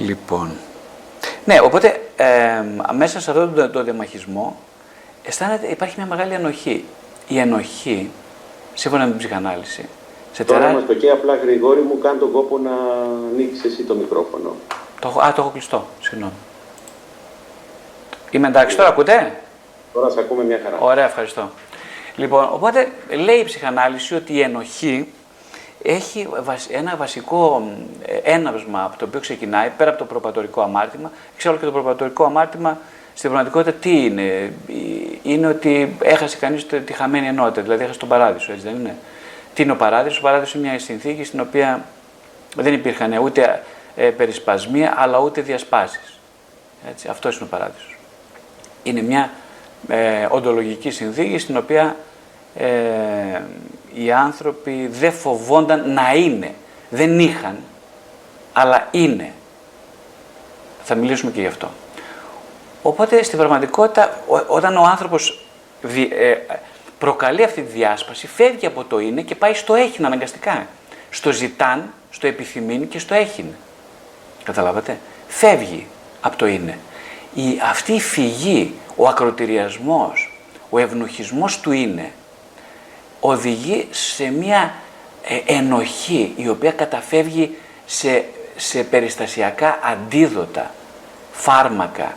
[0.08, 0.56] Λοιπόν.
[1.44, 4.56] Ναι, οπότε ε, μέσα σε αυτό το, το διαμαχισμό
[5.22, 6.84] αισθάνεται, υπάρχει μια μεγάλη ενοχή.
[7.28, 8.10] Η ενοχή,
[8.74, 9.88] σύμφωνα με την ψυχανάλυση,
[10.32, 10.72] σε Τώρα τερά...
[10.72, 12.70] μας το και απλά Γρηγόρη μου κάνει τον κόπο να
[13.32, 14.54] ανοίξεις εσύ το μικρόφωνο.
[15.00, 15.86] Το, έχω- α, το έχω κλειστό.
[16.00, 16.32] Συγγνώμη.
[18.30, 19.40] Είμαι εντάξει, τώρα ακούτε;
[19.92, 20.76] Τώρα σε ακούμε μια χαρά.
[20.78, 21.50] Ωραία, ευχαριστώ.
[22.16, 22.88] Λοιπόν, οπότε
[23.24, 25.12] λέει η ψυχανάλυση ότι η ενοχή
[25.86, 27.70] έχει βασ- ένα βασικό μ,
[28.06, 31.10] ε, έναυσμα από το οποίο ξεκινάει, πέρα από το προπατορικό αμάρτημα.
[31.36, 32.78] Ξέρω και το προπατορικό αμάρτημα
[33.14, 34.50] στην πραγματικότητα τι είναι; Ε,
[35.22, 38.96] Είναι ότι έχασε κανείς τη τη χαμένη ενότητα, δηλαδή έχασε τον παράδεισο, έτσι δεν είναι;
[39.54, 41.84] Τι είναι ο παράδεισος, ο παράδεισος είναι μια συνθήκη στην οποία
[42.56, 43.62] δεν υπήρχαν ούτε
[43.96, 46.18] ε, περισπασμοί, αλλά ούτε διασπάσεις.
[46.90, 47.94] Έτσι, αυτός είναι ο παράδεισος
[48.84, 49.30] είναι μια
[49.88, 51.96] ε, οντολογική συνθήκη στην οποία
[52.56, 52.66] ε,
[53.94, 56.54] οι άνθρωποι δεν φοβόνταν να είναι.
[56.90, 57.56] Δεν είχαν,
[58.52, 59.32] αλλά είναι.
[60.84, 61.70] Θα μιλήσουμε και γι' αυτό.
[62.82, 65.44] Οπότε στην πραγματικότητα ο- όταν ο άνθρωπος
[65.82, 66.36] δι- ε,
[66.98, 70.66] προκαλεί αυτή τη διάσπαση φεύγει από το είναι και πάει στο έχει αναγκαστικά.
[71.10, 73.46] Στο ζητάν, στο επιθυμήν και στο έχειν.
[74.44, 75.86] Καταλάβατε; Φεύγει
[76.20, 76.78] από το είναι.
[77.34, 80.38] Η, αυτή η φυγή, ο ακροτηριασμός,
[80.70, 82.12] ο ευνοχισμός του είναι,
[83.26, 84.74] οδηγεί σε μια
[85.22, 87.56] ε, ενοχή η οποία καταφεύγει
[87.86, 88.24] σε,
[88.56, 90.74] σε περιστασιακά αντίδοτα,
[91.32, 92.16] φάρμακα,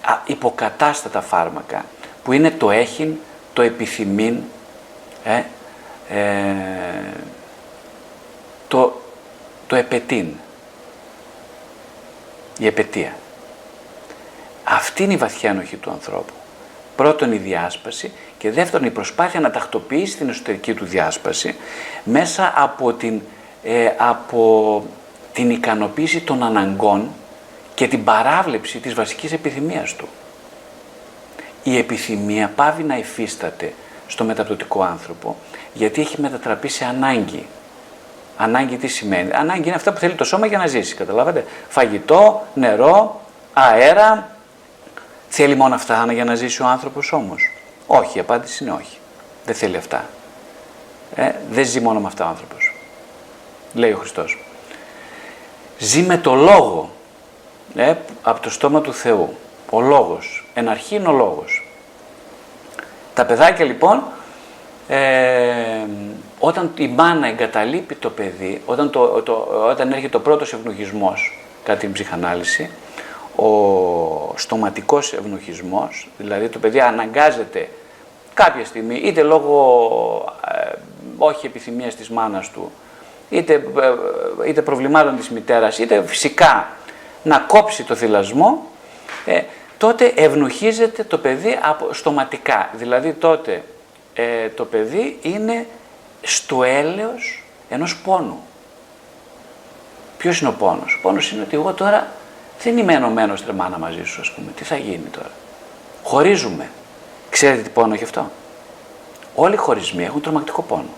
[0.00, 1.84] α, υποκατάστατα φάρμακα,
[2.24, 3.16] που είναι το έχειν,
[3.52, 4.38] το επιθυμήν,
[5.24, 5.42] ε,
[6.08, 6.54] ε,
[8.68, 9.00] το,
[9.66, 10.26] το επετίν,
[12.58, 13.16] η επαιτία.
[14.64, 16.32] Αυτή είναι η βαθιά ενοχή του ανθρώπου.
[16.96, 18.12] Πρώτον η διάσπαση
[18.44, 21.54] και δεύτερον η προσπάθεια να τακτοποιήσει την εσωτερική του διάσπαση
[22.04, 23.20] μέσα από την,
[23.62, 24.84] ε, από
[25.32, 27.08] την ικανοποίηση των αναγκών
[27.74, 30.08] και την παράβλεψη της βασικής επιθυμίας του.
[31.62, 33.72] Η επιθυμία πάβει να υφίσταται
[34.06, 35.36] στο μεταπτωτικό άνθρωπο
[35.72, 37.46] γιατί έχει μετατραπεί σε ανάγκη.
[38.36, 40.94] Ανάγκη τι σημαίνει; Ανάγκη είναι αυτά που θέλει το σώμα για να ζήσει.
[40.94, 43.20] Καταλάβατε; Φαγητό, νερό,
[43.52, 44.28] αέρα.
[45.28, 47.53] Θέλει μόνο αυτά για να ζήσει ο άνθρωπος όμως.
[47.86, 48.98] Όχι, η απάντηση είναι όχι.
[49.44, 50.04] Δεν θέλει αυτά.
[51.14, 52.74] Ε, δεν ζει μόνο με αυτά ο άνθρωπος.
[53.74, 54.38] Λέει ο Χριστός.
[55.78, 56.90] Ζει με το λόγο
[57.74, 59.36] ε, από το στόμα του Θεού.
[59.70, 60.44] Ο λόγος.
[60.54, 61.66] Εν αρχή είναι ο λόγος.
[63.14, 64.02] Τα παιδάκια λοιπόν
[64.88, 65.86] ε,
[66.38, 69.32] όταν η μάνα εγκαταλείπει το παιδί, όταν, το, το,
[69.70, 72.70] όταν έρχεται ο πρώτος ευνοχισμός κατά την ψυχανάλυση,
[73.36, 77.68] ο στοματικός ευνοχισμός, δηλαδή το παιδί αναγκάζεται
[78.34, 80.72] κάποια στιγμή, είτε λόγω ε,
[81.18, 82.72] όχι επιθυμίας της μάνας του,
[83.30, 86.68] είτε, ε, είτε προβλημάτων της μητέρας, είτε φυσικά
[87.22, 88.66] να κόψει το θυλασμό,
[89.24, 89.42] ε,
[89.78, 92.70] τότε ευνοχίζεται το παιδί από, στοματικά.
[92.72, 93.62] Δηλαδή τότε
[94.14, 95.66] ε, το παιδί είναι
[96.22, 98.42] στο έλεος ενός πόνου.
[100.18, 102.06] Ποιος είναι ο πόνος; Ο πόνος είναι ότι εγώ τώρα
[102.64, 104.50] δεν είμαι ενωμένος τρεμάνα μαζί σου, ας πούμε.
[104.56, 105.30] Τι θα γίνει τώρα;
[106.02, 106.70] Χωρίζουμε.
[107.30, 108.30] Ξέρετε τι πόνο έχει αυτό;
[109.34, 110.88] Όλοι οι χωρισμοί έχουν τρομακτικό πόνο.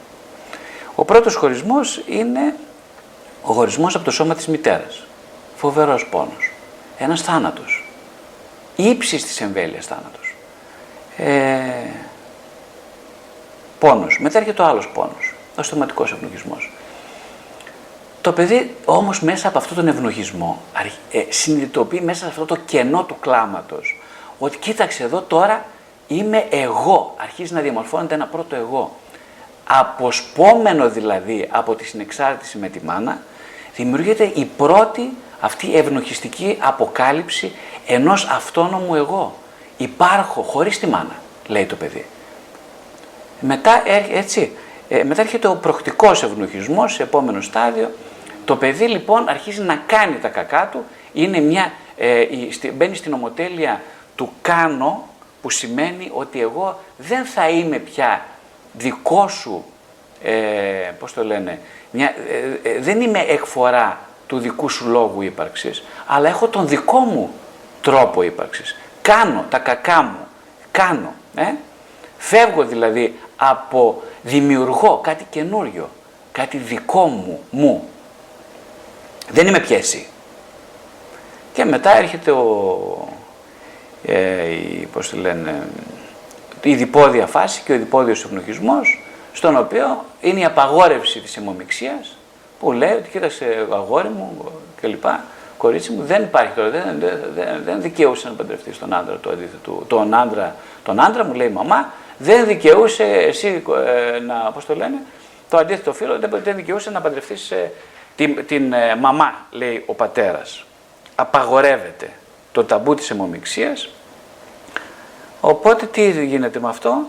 [0.94, 2.54] Ο πρώτος χωρισμός είναι
[3.42, 5.06] ο χωρισμός από το σώμα της μητέρας.
[5.56, 6.52] Φοβερός πόνος.
[6.98, 7.84] Ένας θάνατος.
[8.76, 10.34] Ήψης της εμβέλειας θάνατος.
[11.16, 11.90] Ε,
[13.78, 14.18] πόνος.
[14.20, 15.34] Μετά έρχεται ο άλλος πόνος.
[15.56, 16.70] Ο στοματικός ευνοχισμός.
[18.26, 20.62] Το παιδί όμως μέσα από αυτόν τον ευνοχισμό
[21.10, 24.00] ε, συνειδητοποιεί μέσα σε αυτό το κενό του κλάματος
[24.38, 25.64] ότι κοίταξε εδώ τώρα
[26.06, 27.14] είμαι εγώ.
[27.16, 28.96] Αρχίζει να διαμορφώνεται ένα πρώτο εγώ.
[29.66, 33.18] Αποσπόμενο δηλαδή από τη συνεξάρτηση με τη μάνα,
[33.76, 37.52] δημιουργείται η πρώτη αυτή ευνοχιστική αποκάλυψη
[37.86, 39.34] ενός αυτόνομου εγώ.
[39.76, 42.06] Υπάρχω χωρίς τη μάνα, λέει το παιδί.
[43.40, 44.52] Μετά, έτσι,
[44.88, 47.90] ε, μετά έρχεται ο προκτικός ευνοχισμός σε επόμενο στάδιο.
[48.46, 52.24] Το παιδί λοιπόν αρχίζει να κάνει τα κακά του, είναι μια, ε,
[52.72, 53.80] μπαίνει στην ομοτέλεια
[54.14, 55.08] του κάνω,
[55.42, 58.24] που σημαίνει ότι εγώ δεν θα είμαι πια
[58.72, 59.64] δικό σου,
[60.22, 60.32] ε,
[60.98, 62.14] πώς το λένε, μια,
[62.62, 67.30] ε, ε, δεν είμαι εκφορά του δικού σου λόγου ύπαρξης, αλλά έχω τον δικό μου
[67.82, 68.76] τρόπο ύπαρξης.
[69.02, 70.26] Κάνω τα κακά μου,
[70.70, 71.14] κάνω.
[71.36, 71.52] Ε;
[72.18, 75.88] Φεύγω δηλαδή από δημιουργώ κάτι καινούριο,
[76.32, 77.88] κάτι δικό μου, μου.
[79.30, 80.06] Δεν είμαι πια εσύ.
[81.52, 83.08] Και μετά έρχεται ο,
[84.06, 85.66] ε, η, πώς τη λένε,
[86.62, 92.16] η διπόδια φάση και ο διπόδιος ευνοχισμός, στον οποίο είναι η απαγόρευση της αιμομιξίας,
[92.60, 95.04] που λέει ότι κοίταξε αγόρι μου κλπ.
[95.56, 96.98] Κορίτσι μου, δεν υπάρχει τώρα, δεν,
[97.34, 99.84] δεν, δεν δικαιούσε να παντρευτείς τον άντρα το αντίθετο.
[99.86, 104.74] Τον άντρα, τον άντρα μου λέει η μαμά, δεν δικαιούσε εσύ ε, να, πώς το
[104.74, 104.96] λένε,
[105.50, 107.72] το αντίθετο φίλο, δεν, δεν δικαιούσε να παντρευτείς ε,
[108.16, 110.64] την, την ε, μαμά, λέει ο πατέρας.
[111.14, 112.10] Απαγορεύεται
[112.52, 113.88] το ταμπού της αιμομιξίας
[115.48, 117.06] Οπότε τι γίνεται με αυτό,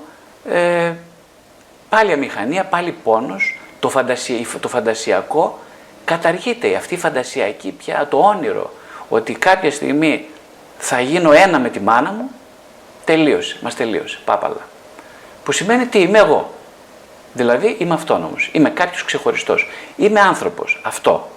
[0.49, 0.93] ε,
[1.89, 3.91] πάλι αμηχανία, πάλι πόνος, το,
[4.59, 5.59] το φαντασιακό
[6.05, 6.75] καταργείται.
[6.75, 8.73] Αυτή η φαντασιακή πια, το όνειρο,
[9.09, 10.27] ότι κάποια στιγμή
[10.77, 12.29] θα γίνω ένα με τη μάνα μου,
[13.05, 14.67] τελείωσε, μας τελείωσε, πάπαλα.
[15.43, 16.53] Που σημαίνει τι είμαι εγώ;
[17.37, 21.29] Δηλαδή είμαι αυτόνομος, είμαι κάποιος ξεχωριστός, είμαι άνθρωπος, αυτό.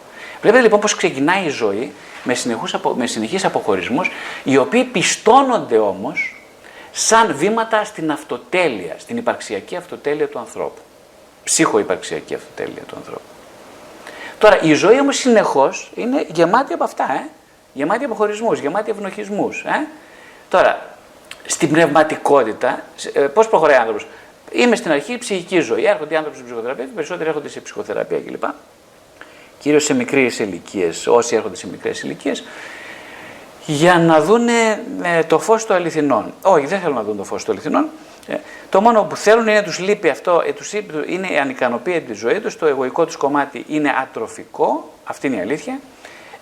[0.42, 1.92] Βλέπετε λοιπόν πώς ξεκινάει η ζωή
[2.24, 4.10] με, συνεχούς, με συνεχείς αποχωρισμούς,
[4.44, 6.42] οι οποίοι πιστώνονται όμως
[6.92, 10.80] σαν βήματα στην αυτοτέλεια, στην υπαρξιακή αυτοτέλεια του ανθρώπου.
[11.44, 13.22] Ψυχοϊπαρξιακή αυτοτέλεια του ανθρώπου.
[14.38, 17.28] Τώρα, η ζωή όμως συνεχώς είναι γεμάτη από αυτά, ε;
[17.72, 19.64] γεμάτη από χωρισμούς, γεμάτη ευνοχισμούς.
[19.66, 19.86] Ε;
[20.48, 20.86] Τώρα,
[21.46, 22.82] στην πνευματικότητα,
[23.12, 24.06] ε, πώς προχωράει ο άνθρωπος;
[24.52, 25.84] Είμαι στην αρχή ψυχική ζωή.
[25.84, 28.44] Έρχονται οι άνθρωποι στην ψυχοθεραπεία, περισσότεροι έρχονται σε ψυχοθεραπεία κλπ.
[29.58, 32.44] Κυρίως σε μικρές ηλικίες, όσοι έρχονται σε μικρές ηλικίες,
[33.66, 34.48] για να δουν
[35.26, 36.32] το φως των αληθινών.
[36.42, 37.88] Όχι, δεν θέλουν να δουν το φως των αληθινών.
[38.26, 38.36] Ε,
[38.70, 40.72] το μόνο που θέλουν είναι τους λείπει αυτό, ε, τους
[41.06, 45.40] είναι η ανικανοποίητη της ζωής τους, το εγωικό τους κομμάτι είναι ατροφικό, αυτή είναι η
[45.40, 45.80] αλήθεια,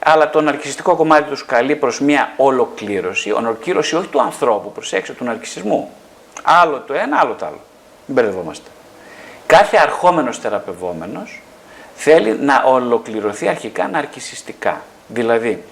[0.05, 5.25] αλλά το ναρκιστικό κομμάτι τους καλεί προς μια ολοκλήρωση, ολοκλήρωση όχι του ανθρώπου, προσέξτε, του
[5.25, 5.91] ναρκισισμού.
[6.43, 7.61] Άλλο το ένα, άλλο το άλλο.
[8.09, 8.71] Μην μπερδευόμαστε.
[9.47, 11.43] Κάθε αρχόμενος θεραπευόμενος
[11.95, 14.81] θέλει να ολοκληρωθεί αρχικά ναρκισιστικά.
[15.09, 15.63] Δηλαδή,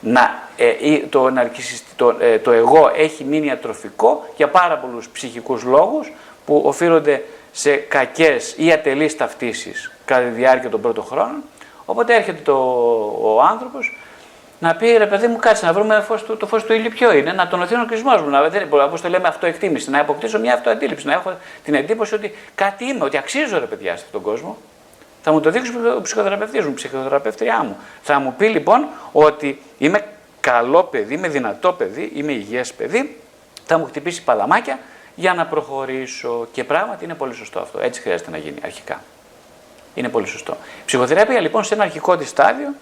[0.00, 1.32] να, ε, το,
[1.96, 6.12] το, ε, το εγώ έχει μείνει ατροφικό για πάρα πολλούς ψυχικούς λόγους
[6.46, 11.42] που οφείλονται σε κακές ή ατελείς ταυτίσεις κατά τη διάρκεια των πρώτων χρόνων.
[11.84, 12.54] Οπότε έρχεται το,
[13.22, 13.98] ο άνθρωπος
[14.58, 17.12] να πει ρε παιδί μου, κάτσε να βρούμε φως του, το φως του ήλιου ποιο
[17.12, 18.28] είναι, να τονωθεί ο νοκλισμό μου.
[18.28, 18.40] Να,
[18.84, 23.04] όπω το λέμε αυτοεκτίμηση, να αποκτήσω μια αυτοαντίληψη, να έχω την εντύπωση ότι κάτι είμαι,
[23.04, 24.56] ότι αξίζω ρε παιδιά σε αυτόν τον κόσμο.
[25.22, 27.76] Θα μου το δείξει ο ψυχοθεραπευτή μου, η ψυχοθεραπεύτριά μου.
[28.02, 30.04] Θα μου πει λοιπόν ότι είμαι
[30.40, 33.20] καλό παιδί, είμαι δυνατό παιδί, είμαι υγιές παιδί.
[33.66, 34.78] Θα μου χτυπήσει παλαμάκια
[35.14, 36.48] για να προχωρήσω.
[36.52, 37.78] Και πράγματι είναι πολύ σωστό αυτό.
[37.80, 39.02] Έτσι χρειάζεται να γίνει αρχικά.
[39.94, 40.52] Είναι πολύ σωστό.
[40.52, 42.74] Η ψυχοθεραπεία λοιπόν σε ένα αρχικό της στάδιο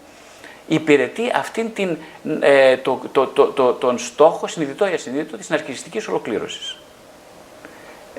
[0.66, 1.96] υπηρετεί αυτήν την,
[2.40, 6.76] ε, το, το, το, τον στόχο, συνειδητό ή ασυνείδητο, της ναρκιστικής ολοκλήρωσης.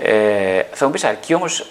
[0.02, 1.66] Ε, θα μου πεις, αρκεί όμως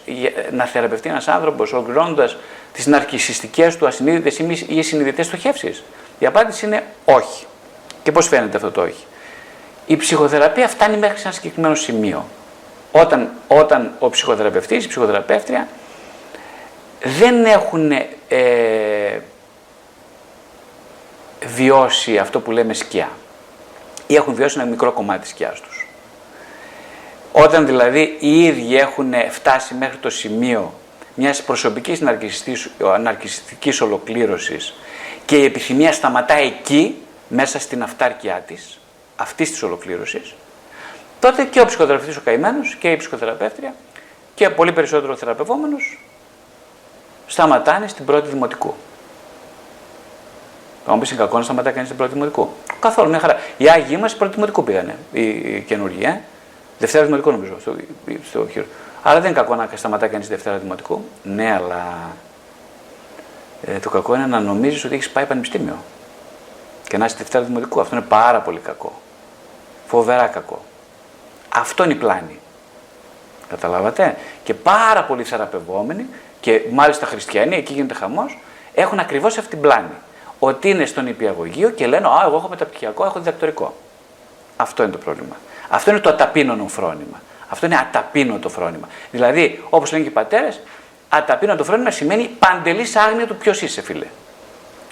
[0.52, 2.36] να θεραπευτεί ένας άνθρωπος ολοκληρώνοντας
[2.72, 5.82] τις ναρκιστικέ του ασυνείδητες ή συνειδητές στοχεύσεις;
[6.18, 7.46] Η απάντηση είναι όχι.
[8.02, 9.04] Και πώς φαίνεται αυτό το όχι;
[9.86, 12.24] Η ψυχοθεραπεία φτάνει μέχρι σε ένα συγκεκριμένο σημείο.
[12.92, 15.68] Όταν, όταν ο ψυχοθεραπευτής, η ψυχοθεραπεύτρια
[17.02, 17.90] δεν έχουν
[18.28, 19.18] ε,
[21.46, 23.08] βιώσει αυτό που λέμε σκιά
[24.06, 25.88] ή έχουν βιώσει ένα μικρό κομμάτι της σκιάς τους.
[27.32, 30.74] Όταν δηλαδή οι ίδιοι έχουν φτάσει μέχρι το σημείο
[31.14, 32.00] μιας προσωπικής
[33.00, 34.74] ναρκιστικής ολοκλήρωσης
[35.24, 38.80] και η επιθυμία σταματά εκεί, μέσα στην αυτάρκειά της,
[39.16, 40.34] αυτής της ολοκλήρωσης,
[41.20, 43.74] τότε και ο ψυχοθεραπευτής ο καημένος και η ψυχοθεραπεύτρια
[44.34, 45.98] και πολύ περισσότερο ο θεραπευόμενος
[47.26, 48.74] σταματάνε στην πρώτη δημοτικού.
[50.86, 52.48] Θα μου πεις είναι κακό να σταματάει κανείς στην πρώτη δημοτικού.
[52.80, 53.36] Καθόλου μια χαρά.
[53.56, 54.96] Οι Άγιοι μας πρώτη δημοτικού πήγανε.
[55.12, 56.20] Οι καινούργοι, ε.
[56.78, 57.56] Δευτέρα δημοτικού νομίζω.
[57.60, 57.76] Στο,
[58.28, 58.64] στο χείρο.
[59.02, 61.04] Άρα δεν είναι κακό να σταματάει κανείς Δευτέρα δημοτικού.
[61.22, 62.10] Ναι, αλλά
[63.62, 65.76] ε, το κακό είναι να νομίζεις ότι έχεις πάει πανεπιστήμιο.
[66.88, 67.80] Και να είσαι Δευτέρα δημοτικού.
[67.80, 68.92] Αυτό είναι πάρα πολύ κακό.
[69.86, 70.64] Φοβερά κακό.
[71.54, 72.38] Αυτό είναι η πλάνη.
[73.48, 76.06] Καταλάβατε; Και πάρα πολλοί θεραπευόμενοι
[76.40, 78.38] και μάλιστα χριστιανοί, εκεί γίνεται χαμός,
[78.74, 79.94] έχουν ακριβώς αυτή την πλάνη.
[80.46, 83.74] Ότι είναι στον υπηαγωγείο και λένε Α, εγώ έχω μεταπτυχιακό, έχω διδακτορικό.
[84.56, 85.36] Αυτό είναι το πρόβλημα.
[85.68, 87.22] Αυτό είναι το αταπείνωνο φρόνημα.
[87.48, 88.88] Αυτό είναι αταπείνωτο φρόνημα.
[89.10, 90.60] Δηλαδή, όπως λένε και οι πατέρες,
[91.08, 94.06] αταπείνωτο φρόνημα σημαίνει παντελής άγνοια του ποιος είσαι, φίλε.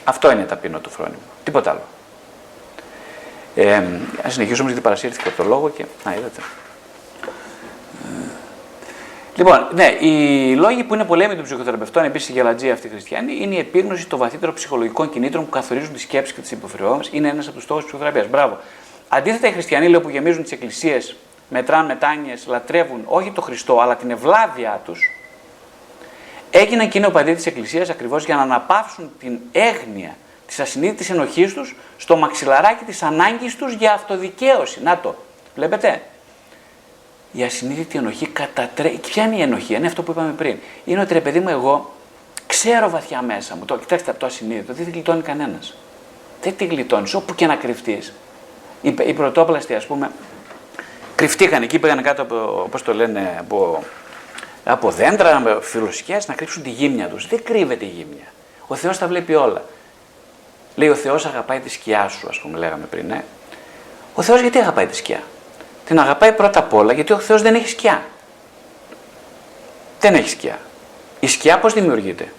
[0.05, 1.23] Αυτό είναι αταπείνωτο φρόνημα.
[1.45, 1.83] Τίποτα άλλο.
[3.55, 3.77] Ε,
[4.27, 5.85] Α συνεχίσουμε γιατί παρασύρθηκα από το λόγο και.
[6.05, 6.41] Να, είδατε.
[9.37, 13.55] Λοιπόν, ναι, οι λόγοι που είναι πολέμοι των ψυχοθεραπευτών, επίσης η γελατζία αυτή χριστιανή, είναι
[13.55, 17.19] η επίγνωση των βαθύτερων ψυχολογικών κινήτρων που καθορίζουν τη σκέψη και τις υποχρεώσεις μα.
[17.19, 18.31] Είναι ένας από τους στόχους της ψυχοθεραπείας.
[18.31, 18.59] Μπράβο.
[19.09, 21.17] Αντίθετα, οι χριστιανοί λέω, που γεμίζουν τις εκκλησίες,
[21.49, 25.11] μετράν μετάνοιες, λατρεύουν όχι τον Χριστό, αλλά την ευλάβειά τους,
[26.51, 30.17] έγιναν και είναι οπαδοί της Εκκλησίας ακριβώς για να αναπαύσουν την έγνοια
[30.47, 34.83] της ασυνείδητης ενοχής τους στο μαξιλαράκι της ανάγκης τους για αυτοδικαίωση.
[34.83, 35.15] Να το.
[35.55, 36.03] Βλέπετε
[37.33, 38.99] η ασυνείδητη ενοχή κατατρέχει.
[38.99, 40.57] Ποια είναι η ενοχή, είναι αυτό που είπαμε πριν.
[40.85, 41.93] Είναι ότι ρε παιδί μου, εγώ
[42.47, 43.65] ξέρω βαθιά μέσα μου.
[43.65, 45.75] Το, κοιτάξτε από το ασυνείδητο, δεν τη γλιτώνει κανένας.
[46.43, 48.13] Δεν τη γλιτώνεις, όπου και να κρυφτείς.
[48.83, 50.11] Οι, οι πρωτόπλαστοι, ας πούμε,
[51.15, 53.83] κρυφτήκαν εκεί, πήγαν κάτω από, πώς το λένε, από,
[54.65, 57.29] από δέντρα, με φιλοσικέ, να κρύψουν τη γύμνια τους.
[57.29, 58.27] Δεν κρύβεται η γύμνια.
[58.67, 59.65] Ο Θεός τα βλέπει όλα.
[60.75, 63.11] Λέει ο Θεός αγαπάει τη σκιά σου, ας πούμε, λέγαμε πριν.
[63.11, 63.25] Ε.
[64.15, 65.23] Ο Θεός γιατί αγαπάει τη σκιά;
[65.93, 68.03] Την αγαπάει πρώτα απ' όλα γιατί ο Θεός δεν έχει σκιά.
[70.01, 70.59] Δεν έχει σκιά.
[71.21, 72.33] Η σκιά πώς δημιουργείται;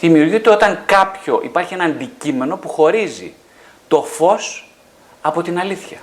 [0.00, 3.34] Δημιουργείται όταν κάποιο, υπάρχει ένα αντικείμενο που χωρίζει
[3.88, 4.68] το φως
[5.22, 5.98] από την αλήθεια.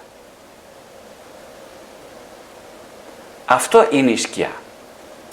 [3.45, 4.51] Αυτό είναι η σκιά.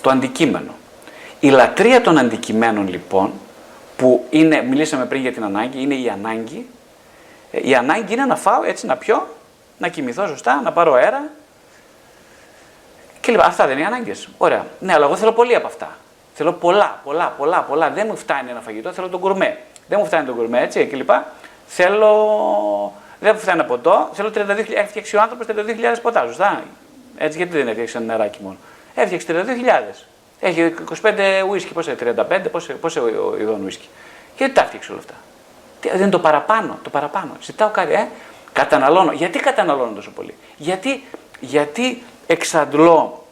[0.01, 0.75] Το αντικείμενο.
[1.41, 3.33] Η λατρεία των αντικειμένων λοιπόν,
[3.97, 6.67] που είναι, μιλήσαμε πριν για την ανάγκη, είναι η ανάγκη.
[7.51, 9.29] Ε, η ανάγκη είναι να φάω έτσι να πιω,
[9.79, 11.31] να κοιμηθώ σωστά, να πάρω αέρα,
[13.27, 13.45] και λοιπά.
[13.45, 14.29] Αυτά δεν είναι οι ανάγκες.
[14.39, 14.67] Ωραία.
[14.79, 15.97] Ναι, αλλά εγώ θέλω πολύ από αυτά.
[16.35, 17.91] Θέλω πολλά, πολλά, πολλά, πολλά.
[17.91, 19.59] Δεν μου φτάνει ένα φαγητό, θέλω τον κουρμέ.
[19.89, 21.27] Δεν μου φτάνει τον κουρμέ, έτσι και λοιπά.
[21.67, 22.12] Θέλω.
[23.21, 24.65] Δεν μου φτάνει ένα ποτό, θέλω 32.000.
[24.75, 25.53] Έφτιαξε ο άνθρωπος 32.000
[26.03, 26.62] ποτά, σωστά.
[27.19, 28.57] Έτσι, γιατί δεν έφτιαξε ένα νεράκι μόνο.
[28.95, 30.05] Έφτιαξε 32.000.
[30.41, 31.12] Έχει 25
[31.49, 33.09] ουίσκι, πόσο 35, πόσο, πόσο
[33.41, 33.89] ειδών ουίσκι.
[34.37, 35.15] Γιατί τα έφτιαξε όλα αυτά.
[35.91, 37.31] Δεν είναι το παραπάνω, το παραπάνω.
[37.41, 38.07] Ζητάω κάτι, ε.
[38.53, 39.12] Καταναλώνω.
[39.12, 41.05] Γιατί καταναλώνω τόσο πολύ; Γιατί,
[41.41, 43.27] γιατί εξαντλώ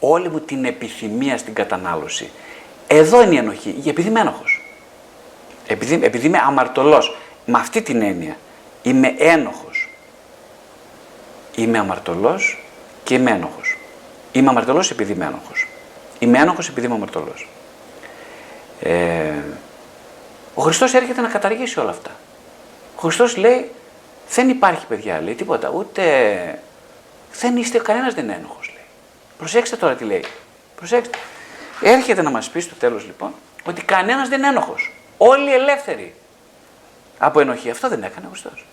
[0.00, 2.30] όλη μου την επιθυμία στην κατανάλωση.
[2.86, 4.62] Εδώ είναι η ενοχή, επειδή είμαι ένοχος.
[5.66, 7.16] Επειδή, επειδή είμαι αμαρτωλός.
[7.46, 8.36] Με αυτή την έννοια
[8.82, 9.88] είμαι ένοχος.
[11.54, 12.64] Είμαι αμαρτωλός
[13.04, 13.78] και είμαι ένοχος.
[14.32, 15.68] Είμαι αμαρτωλός επειδή είμαι ένοχος.
[16.18, 17.48] Είμαι ένοχος επειδή είμαι αμαρτωλός.
[18.80, 19.32] Ε,
[20.54, 22.10] ο Χριστός έρχεται να καταργήσει όλα αυτά.
[22.96, 23.70] Ο Χριστός λέει,
[24.30, 26.02] δεν υπάρχει παιδιά, λέει τίποτα, ούτε
[27.40, 28.84] δεν είστε, κανένας δεν είναι ένοχος, λέει.
[29.38, 30.24] Προσέξτε τώρα τι λέει.
[30.76, 31.18] Προσέξτε.
[31.82, 33.34] Έρχεται να μας πει στο τέλος λοιπόν
[33.66, 34.92] ότι κανένας δεν είναι ένοχος.
[35.18, 36.14] Όλοι ελεύθεροι
[37.18, 37.70] από ενοχή.
[37.70, 38.66] Αυτό δεν έκανε ο Χριστός.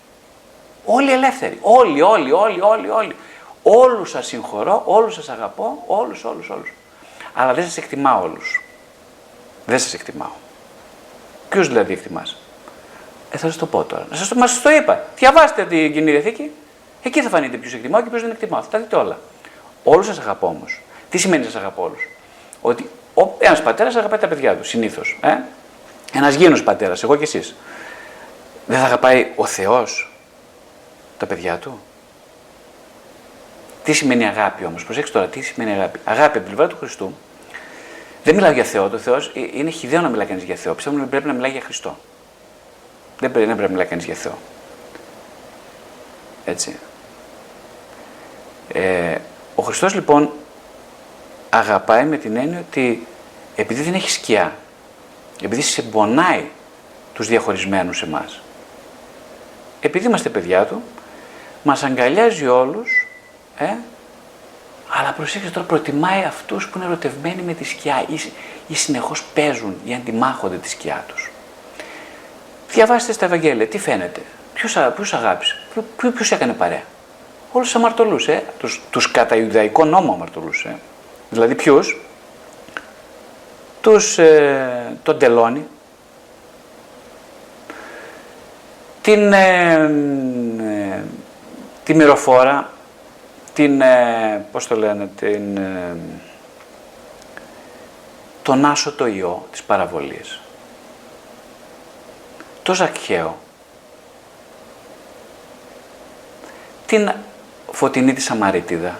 [0.84, 1.58] Όλοι ελεύθεροι.
[1.62, 3.16] Όλοι, όλοι, όλοι, όλοι, όλοι.
[3.62, 6.72] Όλους σας συγχωρώ, όλους σας αγαπώ, όλους, όλους, όλους.
[7.34, 8.60] Αλλά δεν σας εκτιμάω όλους.
[9.66, 10.30] Δεν σας εκτιμάω.
[11.48, 12.36] Ποιους δηλαδή εκτιμάς;
[13.30, 14.06] Ε, θα σας το πω τώρα.
[14.10, 15.04] Να σας το, το είπα.
[15.16, 16.50] Διαβάστε την κοινή διαθήκη.
[17.06, 18.62] Εκεί θα φανείτε ποιο εκτιμάω και ποιο δεν εκτιμάω.
[18.62, 19.18] Θα τα δείτε όλα.
[19.84, 20.80] Όλους σας αγαπώ όμως.
[21.10, 22.08] Τι σημαίνει σας αγαπώ όλους;
[22.60, 22.90] Ότι
[23.38, 25.18] ένας πατέρας αγαπάει τα παιδιά του συνήθως.
[25.22, 25.36] Ε;
[26.12, 27.54] Ένας γήινο πατέρας, εγώ και εσείς.
[28.66, 30.12] Δεν θα αγαπάει ο Θεός
[31.18, 31.80] τα παιδιά του;
[33.84, 35.98] Τι σημαίνει αγάπη όμως, προσέξτε τώρα, τι σημαίνει αγάπη.
[36.04, 37.14] Αγάπη από την πλευρά του Χριστού.
[38.24, 38.88] Δεν μιλάω για Θεό.
[38.88, 40.74] Το Θεός ε, είναι χιδαίο να μιλάει κανείς για Θεό.
[40.74, 41.96] Πιστεύω ότι πρέπει να μιλάει για Χριστό.
[43.20, 44.38] Δεν πρέπει, δεν πρέπει να μιλάει κανείς για Θεό.
[46.44, 46.76] Έτσι.
[48.76, 49.18] Ε,
[49.54, 50.30] ο Χριστός λοιπόν
[51.50, 53.06] αγαπάει με την έννοια ότι
[53.56, 54.56] επειδή δεν έχει σκιά,
[55.42, 56.44] επειδή συμπονάει
[57.14, 58.40] τους διαχωρισμένους εμάς,
[59.80, 60.82] επειδή είμαστε παιδιά του,
[61.62, 63.08] μας αγκαλιάζει όλους,
[63.58, 63.74] ε,
[64.88, 68.20] αλλά προσέξτε τώρα, προτιμάει αυτούς που είναι ερωτευμένοι με τη σκιά ή,
[68.66, 71.30] ή συνεχώς παίζουν ή αντιμάχονται τη σκιά τους.
[72.70, 74.20] Διαβάστε στα Ευαγγέλια, τι φαίνεται,
[74.54, 75.56] ποιος, ποιος αγάπησε,
[76.14, 76.82] ποιος έκανε παρέα.
[77.56, 80.78] Όλους αμαρτωλούσε, τους, τους κατά Ιουδαϊκό νόμο αμαρτωλούσε.
[81.30, 82.00] Δηλαδή ποιους,
[83.80, 85.66] τους, ε, τον Τελώνη,
[89.02, 89.72] την, ε,
[90.60, 91.02] ε,
[91.84, 92.70] τη Μυροφόρα,
[93.54, 95.96] την, ε, πώς το λένε, την, ε,
[98.42, 100.40] τον Άσο το Υιό της παραβολής.
[102.62, 103.36] Το Ζακχαίο.
[106.86, 107.12] Την
[107.76, 108.98] Φωτεινή της Σαμαρίτιδα.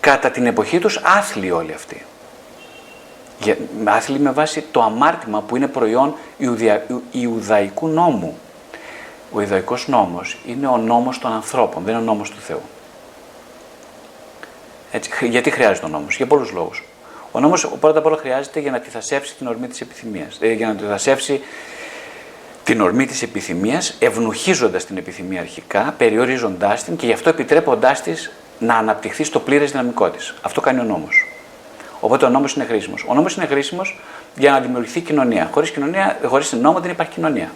[0.00, 2.04] Κατά την εποχή τους άθλοι όλοι αυτοί.
[3.84, 8.38] Άθλοι με βάση το αμάρτημα που είναι προϊόν Ιουδια, Ιουδαϊκού νόμου.
[9.32, 12.62] Ο Ιουδαϊκός νόμος είναι ο νόμος των ανθρώπων, δεν είναι ο νόμος του Θεού.
[14.92, 16.84] Έτσι, γιατί χρειάζεται ο νόμος, για πολλούς λόγους.
[17.32, 20.66] Ο νόμος πρώτα απ' όλα χρειάζεται για να αντιθασέψει την ορμή της επιθυμίας, δηλαδή για
[20.66, 21.40] να αντιθασέψει
[22.70, 28.30] την ορμή της επιθυμίας, ευνουχίζοντας την επιθυμία αρχικά, περιορίζοντάς την και γι' αυτό επιτρέποντάς της
[28.58, 30.34] να αναπτυχθεί στο πλήρες δυναμικό της.
[30.42, 31.26] Αυτό κάνει ο νόμος.
[32.00, 33.04] Οπότε ο νόμος είναι χρήσιμος.
[33.08, 34.00] Ο νόμος είναι χρήσιμος
[34.36, 35.48] για να δημιουργηθεί κοινωνία.
[35.52, 37.50] Χωρίς κοινωνία, χωρίς νόμο δεν υπάρχει κοινωνία.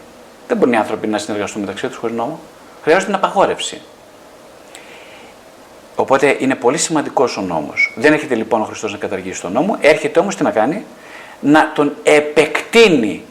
[0.48, 2.40] Δεν μπορούν οι άνθρωποι να συνεργαστούν μεταξύ τους χωρίς νόμο.
[2.82, 3.80] Χρειάζεται την απαγόρευση.
[5.96, 7.94] Οπότε είναι πολύ σημαντικός ο νόμος.
[7.96, 10.84] Δεν έρχεται λοιπόν ο Χριστός να καταργήσει τον νόμο, έρχεται όμως τι να κάνει,
[11.40, 13.24] να τον επεκτείνει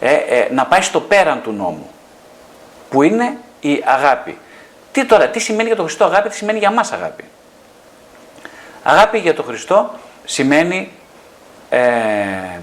[0.00, 1.90] ε, ε, να πάει στο πέραν του νόμου,
[2.90, 4.38] που είναι η αγάπη.
[4.92, 7.24] Τι τώρα, τι σημαίνει για τον Χριστό αγάπη, τι σημαίνει για μας αγάπη.
[8.82, 9.90] Αγάπη για τον Χριστό
[10.24, 10.92] σημαίνει
[11.68, 12.58] ε,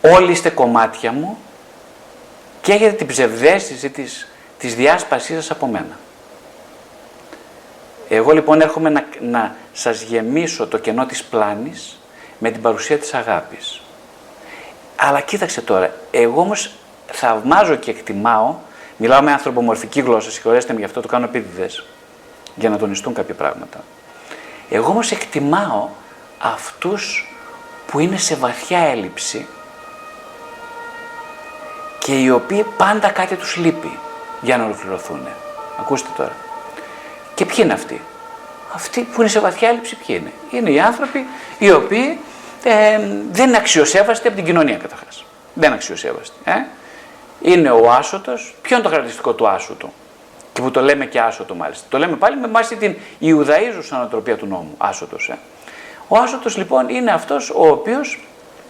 [0.00, 1.38] όλοι είστε κομμάτια μου
[2.60, 5.98] και έχετε την ψευδέστηση της, της διάσπασής σας από μένα.
[8.08, 12.00] Εγώ λοιπόν έρχομαι να, να σας γεμίσω το κενό της πλάνης
[12.38, 13.80] με την παρουσία της αγάπης.
[14.96, 16.70] Αλλά κοίταξε τώρα, εγώ όμως
[17.06, 18.54] θαυμάζω και εκτιμάω,
[18.96, 21.84] μιλάω με ανθρωπομορφική γλώσσα, συγχωρέστε με γι' αυτό το κάνω επίτηδες,
[22.54, 23.84] για να τονιστούν κάποια πράγματα.
[24.70, 25.88] Εγώ όμως εκτιμάω
[26.38, 27.34] αυτούς
[27.86, 29.46] που είναι σε βαθιά έλλειψη
[31.98, 33.98] και οι οποίοι πάντα κάτι τους λείπει
[34.40, 35.28] για να ολοκληρωθούν.
[35.80, 36.32] Ακούστε τώρα.
[37.34, 38.00] Και ποιοι είναι αυτοί;
[38.74, 41.26] Αυτοί που είναι σε βαθιά έλλειψη ποιοι είναι; Είναι οι άνθρωποι
[41.58, 42.18] οι οποίοι
[42.68, 43.00] ε,
[43.32, 45.24] δεν αξιοσέβαστε από την κοινωνία καταρχάς.
[45.54, 46.34] Δεν αξιοσέβαστε.
[46.44, 46.52] Ε.
[47.40, 48.54] Είναι ο άσωτος.
[48.62, 49.92] Ποιο είναι το χαρακτηριστικό του άσωτου;
[50.52, 51.86] Και που το λέμε και άσωτο μάλιστα.
[51.88, 54.74] Το λέμε πάλι με βάση την Ιουδαίζουσα ανατροπία του νόμου.
[54.78, 55.28] Άσωτος.
[55.28, 55.38] Ε.
[56.08, 58.20] Ο άσωτος λοιπόν είναι αυτός ο οποίος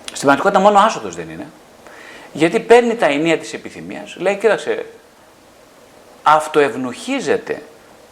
[0.03, 1.47] στην πραγματικότητα μόνο άσωτος δεν είναι.
[2.33, 4.87] Γιατί παίρνει τα ενία της επιθυμίας, λέει, κοίταξε,
[6.23, 7.63] αυτοευνοχίζεται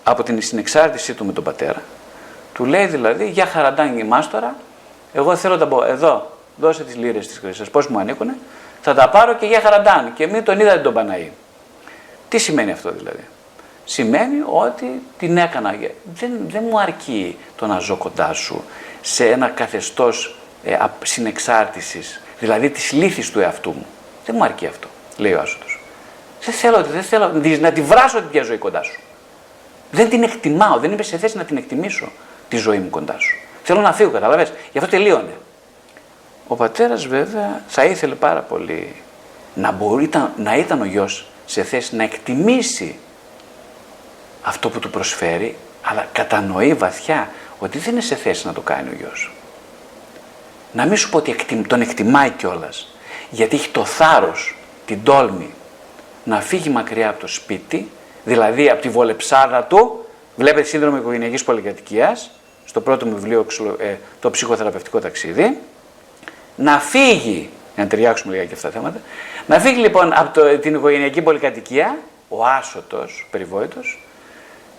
[0.05, 1.83] από την συνεξάρτησή του με τον πατέρα.
[2.53, 4.57] Του λέει δηλαδή, για χαραντάνι μάστορα,
[5.15, 8.31] εγώ θέλω τα πω, εδώ, δώσε τις λίρες της χρυσέ, πώς μου ανήκουν,
[8.83, 10.13] θα τα πάρω και για χαραντάν.
[10.15, 11.33] Και μην τον είδατε τον Παναή.
[12.29, 13.25] Τι σημαίνει αυτό δηλαδή;
[13.85, 15.75] Σημαίνει ότι την έκανα.
[16.15, 18.65] Δεν, δεν μου αρκεί το να ζω κοντά σου
[19.01, 23.87] σε ένα καθεστώς ε, συνεξάρτησης, δηλαδή της λύθης του εαυτού μου.
[24.27, 25.65] Δεν μου αρκεί αυτό, λέει ο Άσοτο.
[26.45, 29.01] Δεν θέλω, δεν θέλω να τη βράσω τη ζωή κοντά σου.
[29.91, 32.13] Δεν την εκτιμάω, δεν είμαι σε θέση να την εκτιμήσω
[32.49, 33.44] τη ζωή μου κοντά σου.
[33.67, 34.53] Θέλω να φύγω, καταλαβες.
[34.73, 35.37] Γι' αυτό τελείωνε.
[36.49, 38.95] Ο πατέρας βέβαια θα ήθελε πάρα πολύ
[39.55, 42.99] να, μπορεί, να ήταν ο γιος σε θέση να εκτιμήσει
[44.43, 48.89] αυτό που του προσφέρει, αλλά κατανοεί βαθιά ότι δεν είναι σε θέση να το κάνει
[48.89, 49.33] ο γιος.
[50.73, 51.37] Να μην σου πω ότι
[51.67, 52.95] τον εκτιμάει κιόλας,
[53.31, 54.57] γιατί έχει το θάρρος,
[54.87, 55.55] την τόλμη
[56.25, 57.91] να φύγει μακριά από το σπίτι,
[58.25, 60.07] δηλαδή από τη βολεψάρα του,
[60.37, 62.31] βλέπετε σύνδρομο οικογενειακής πολυκατοικίας,
[62.75, 63.47] στο πρώτο μου βιβλίο
[63.79, 65.59] ε, το ψυχοθεραπευτικό ταξίδι,
[66.57, 69.01] να φύγει, να ταιριάξουμε λίγα και αυτά τα θέματα,
[69.47, 71.99] να φύγει λοιπόν από το, την οικογενειακή πολυκατοικία,
[72.29, 74.07] ο άσωτος, περιβόητος,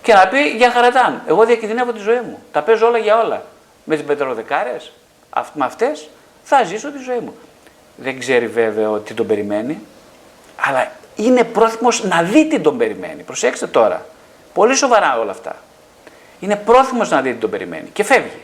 [0.02, 3.44] και να πει για χαρατάν, εγώ διακινδυνεύω τη ζωή μου, τα παίζω όλα για όλα.
[3.84, 4.92] Με τις πετροδεκάρες,
[5.52, 6.08] με αυτές
[6.42, 7.34] θα ζήσω τη ζωή μου.
[7.96, 9.78] Δεν ξέρει βέβαια τι τον περιμένει,
[10.68, 13.22] αλλά είναι πρόθυμος να δει τι τον περιμένει.
[13.22, 14.06] Προσέξτε τώρα.
[14.54, 15.56] Πολύ σοβαρά όλα αυτά
[16.40, 18.40] είναι πρόθυμος να δει τι τον περιμένει και φεύγει.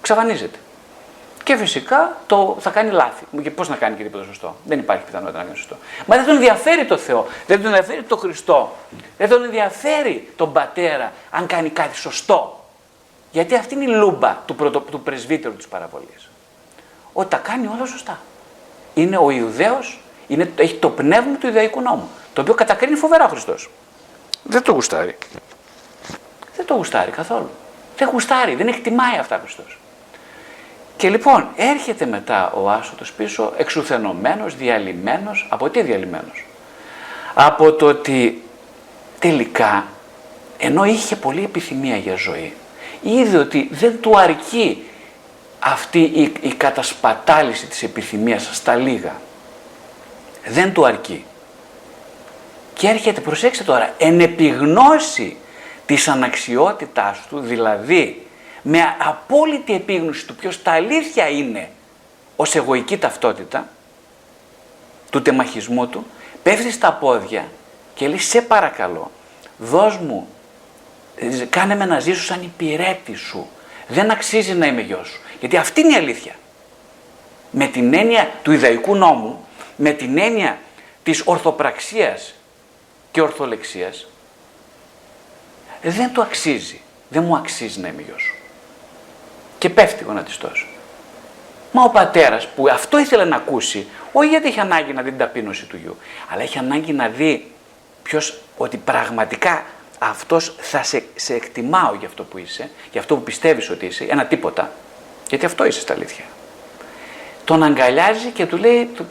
[0.00, 0.58] Ξαφανίζεται.
[1.44, 3.24] Και φυσικά το, θα κάνει λάθη.
[3.42, 4.56] Και πώς να κάνει και τίποτα σωστό.
[4.64, 5.76] Δεν υπάρχει πιθανότητα να κάνει σωστό.
[6.06, 8.76] Μα δεν τον ενδιαφέρει το Θεό, δεν τον ενδιαφέρει το Χριστό,
[9.18, 12.64] δεν τον ενδιαφέρει τον πατέρα αν κάνει κάτι σωστό.
[13.30, 16.28] Γιατί αυτή είναι η λούμπα του, πρωτο, του πρεσβύτερου της παραβολής.
[17.12, 18.18] Ότι τα κάνει όλα σωστά.
[18.94, 20.00] Είναι ο Ιουδαίος,
[20.56, 22.08] έχει το πνεύμα του Ιδαϊκού νόμου.
[22.32, 23.70] Το οποίο κατακρίνει φοβερά ο Χριστός.
[24.42, 25.16] Δεν το γουστάρει
[26.56, 27.50] δεν το γουστάρει καθόλου.
[27.96, 29.78] Δεν γουστάρει, δεν εκτιμάει αυτά Χριστός.
[30.96, 35.46] Και λοιπόν έρχεται μετά ο άσωτος πίσω εξουθενωμένος, διαλυμένος.
[35.50, 36.46] Από τι διαλυμένος;
[37.34, 38.42] Από το ότι
[39.18, 39.86] τελικά,
[40.58, 42.54] ενώ είχε πολύ επιθυμία για ζωή,
[43.02, 44.88] είδε ότι δεν του αρκεί
[45.58, 49.12] αυτή η, η κατασπατάληση της επιθυμίας στα λίγα.
[50.46, 51.24] Δεν του αρκεί.
[52.74, 55.36] Και έρχεται, προσέξτε τώρα, εν επιγνώση
[55.86, 58.26] της αναξιότητάς του, δηλαδή
[58.62, 61.70] με απόλυτη επίγνωση του ποιος τα αλήθεια είναι
[62.36, 63.68] ως εγωική ταυτότητα,
[65.10, 66.06] του τεμαχισμού του,
[66.42, 67.48] πέφτει στα πόδια
[67.94, 69.10] και λέει σε παρακαλώ,
[69.58, 70.28] δώσ' μου,
[71.50, 73.48] κάνε με να ζήσω σαν υπηρέτη σου.
[73.88, 75.20] Δεν αξίζει να είμαι γιος σου.
[75.40, 76.34] Γιατί αυτή είναι η αλήθεια.
[77.50, 80.58] Με την έννοια του Ιδαϊκού νόμου, με την έννοια
[81.02, 82.34] της ορθοπραξίας
[83.10, 84.06] και ορθολεξίας,
[85.90, 86.80] δεν του αξίζει.
[87.08, 88.34] Δεν μου αξίζει να είμαι γιος σου.
[89.58, 90.66] Και πέφτει γονατιστός.
[91.72, 95.18] Μα ο πατέρας που αυτό ήθελε να ακούσει, όχι γιατί έχει ανάγκη να δει την
[95.18, 95.96] ταπείνωση του γιου,
[96.28, 97.50] αλλά έχει ανάγκη να δει
[98.02, 99.64] ποιος, ότι πραγματικά
[99.98, 104.04] αυτός θα σε, σε εκτιμάω για αυτό που είσαι, για αυτό που πιστεύεις ότι είσαι,
[104.04, 104.70] ένα τίποτα.
[105.28, 106.24] Γιατί αυτό είσαι στα αλήθεια.
[107.44, 109.06] Τον αγκαλιάζει και του λέει, του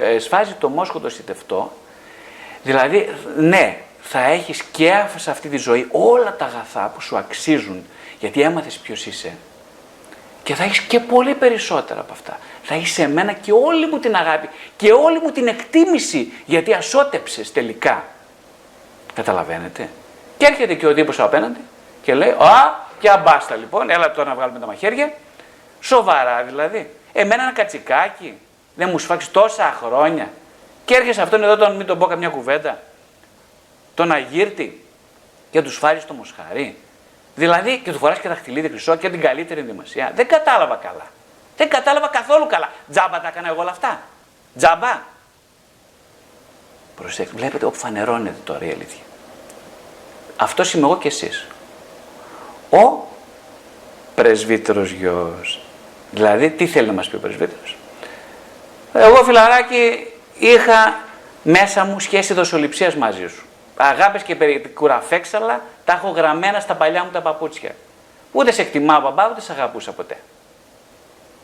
[0.00, 1.72] ε, σφάζει το μόσχο το σιτευτό,
[2.62, 3.78] δηλαδή ναι,
[4.12, 7.86] θα έχεις και σε αυτή τη ζωή όλα τα αγαθά που σου αξίζουν,
[8.20, 9.36] γιατί έμαθες ποιος είσαι,
[10.42, 12.38] και θα έχεις και πολύ περισσότερα από αυτά.
[12.62, 16.72] Θα έχεις σε μένα και όλη μου την αγάπη και όλη μου την εκτίμηση γιατί
[16.72, 18.04] ασώτεψες τελικά.
[19.14, 19.88] Καταλαβαίνετε;
[20.38, 21.60] Και έρχεται και ο τύπος απέναντι
[22.02, 25.12] και λέει «Α, και μπάστα λοιπόν, έλα τώρα να βγάλουμε τα μαχαίρια».
[25.80, 26.90] Σοβαρά δηλαδή.
[27.12, 28.38] Εμένα ένα κατσικάκι
[28.74, 30.30] δεν μου σφάξεις τόσα χρόνια.
[30.84, 32.78] Και έρχεσαι αυτόν εδώ τον μην τον πω καμιά κουβέντα.
[34.00, 34.84] Τον αγύρτη
[35.50, 36.76] και τους φάρει το μοσχαρί.
[37.34, 40.12] Δηλαδή και του φοράς και δαχτυλίδι χρυσό και την καλύτερη ενδυμασία.
[40.14, 41.06] Δεν κατάλαβα καλά.
[41.56, 42.68] Δεν κατάλαβα καθόλου καλά.
[42.90, 44.00] Τζάμπα τα έκανα εγώ όλα αυτά.
[44.56, 45.02] Τζάμπα.
[46.96, 49.02] Προσέξτε, βλέπετε όπου φανερώνεται τώρα η αλήθεια.
[50.36, 51.46] Αυτός είμαι εγώ και εσείς.
[52.70, 53.06] Ο
[54.14, 55.60] πρεσβύτερος γιος.
[56.10, 57.76] Δηλαδή, τι θέλει να μας πει ο πρεσβύτερος;
[58.92, 60.06] Εγώ φιλαράκι
[60.38, 60.98] είχα
[61.42, 63.44] μέσα μου σχέση δοσοληψίας μαζί σου.
[63.82, 64.36] Αγάπες και
[64.74, 67.74] κουραφέξαλα τα έχω γραμμένα στα παλιά μου τα παπούτσια.
[68.32, 70.16] Ούτε σε εκτιμάω μπαμπά, ούτε σε αγαπούσα ποτέ.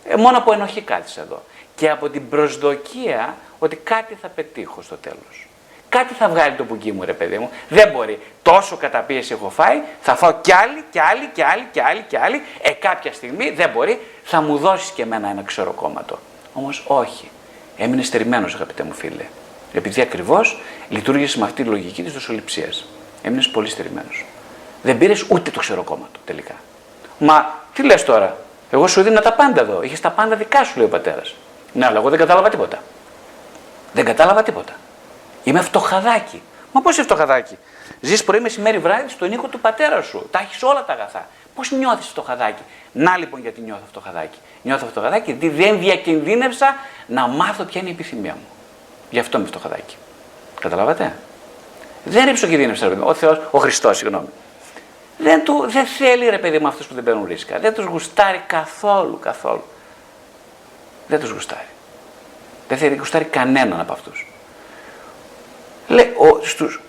[0.04, 1.42] Ε, μόνο από ενοχή κάθισα εδώ.
[1.74, 5.46] Και από την προσδοκία ότι κάτι θα πετύχω στο τέλος.
[5.88, 7.50] Κάτι θα βγάλει το πουκί μου, ρε παιδί μου.
[7.68, 8.20] Δεν μπορεί.
[8.42, 12.16] Τόσο καταπίεση έχω φάει, θα φάω κι άλλη, κι άλλη, κι άλλη, κι άλλη, κι
[12.16, 12.42] άλλη.
[12.62, 16.18] Ε, κάποια στιγμή δεν μπορεί, θα μου δώσεις και εμένα ένα ξεροκόμματο.
[16.52, 17.30] Όμως όχι.
[17.76, 19.24] Έμεινε στερημένος, αγαπητέ μου φίλε.
[19.72, 22.84] Επειδή ακριβώς λειτουργήσε με αυτή τη λογική της δοσοληψίας.
[23.22, 24.24] Έμεινες πολύ στερημένος.
[24.82, 26.54] Δεν πήρες ούτε το ξεροκόμματο τελικά.
[27.18, 28.36] Μα τι λες τώρα,
[28.70, 29.82] εγώ σου δίνω τα πάντα εδώ.
[29.82, 31.34] Είχε τα πάντα δικά σου, λέει ο πατέρας.
[31.72, 32.82] Ναι, αλλά εγώ δεν κατάλαβα τίποτα.
[33.92, 34.72] Δεν κατάλαβα τίποτα.
[35.44, 36.42] Είμαι φτωχαδάκι.
[36.72, 37.58] Μα πώς είσαι φτωχαδάκι;
[38.00, 40.28] Ζεις πρωί, μεσημέρι, βράδυ στον οίκο του πατέρα σου.
[40.30, 41.28] Τα έχεις όλα τα αγαθά.
[41.54, 42.62] Πώς νιώθεις φτωχαδάκι;
[42.92, 44.38] Να λοιπόν γιατί νιώθω φτωχαδάκι.
[44.62, 46.76] Νιώθω φτωχαδάκι γιατί δεν διακινδύνευσα
[47.06, 48.46] να μάθω ποια είναι η επιθυμία μου.
[49.10, 49.96] Γι' αυτό είμαι φτωχαδάκι.
[50.68, 51.14] Καταλάβατε;
[52.04, 54.26] Δεν ρίψω κινδύνευσα, ρε παιδί Ο Θεός, ο Χριστός, συγγνώμη.
[55.18, 57.58] Δεν, του, δεν θέλει ρε παιδί μου αυτούς που δεν παίρνουν ρίσκα.
[57.58, 59.64] Δεν τους γουστάρει καθόλου, καθόλου.
[61.06, 61.66] Δεν τους γουστάρει.
[62.68, 64.26] Δεν θέλει γουστάρει κανέναν από αυτούς.
[65.88, 66.80] Λέει, ο, στους,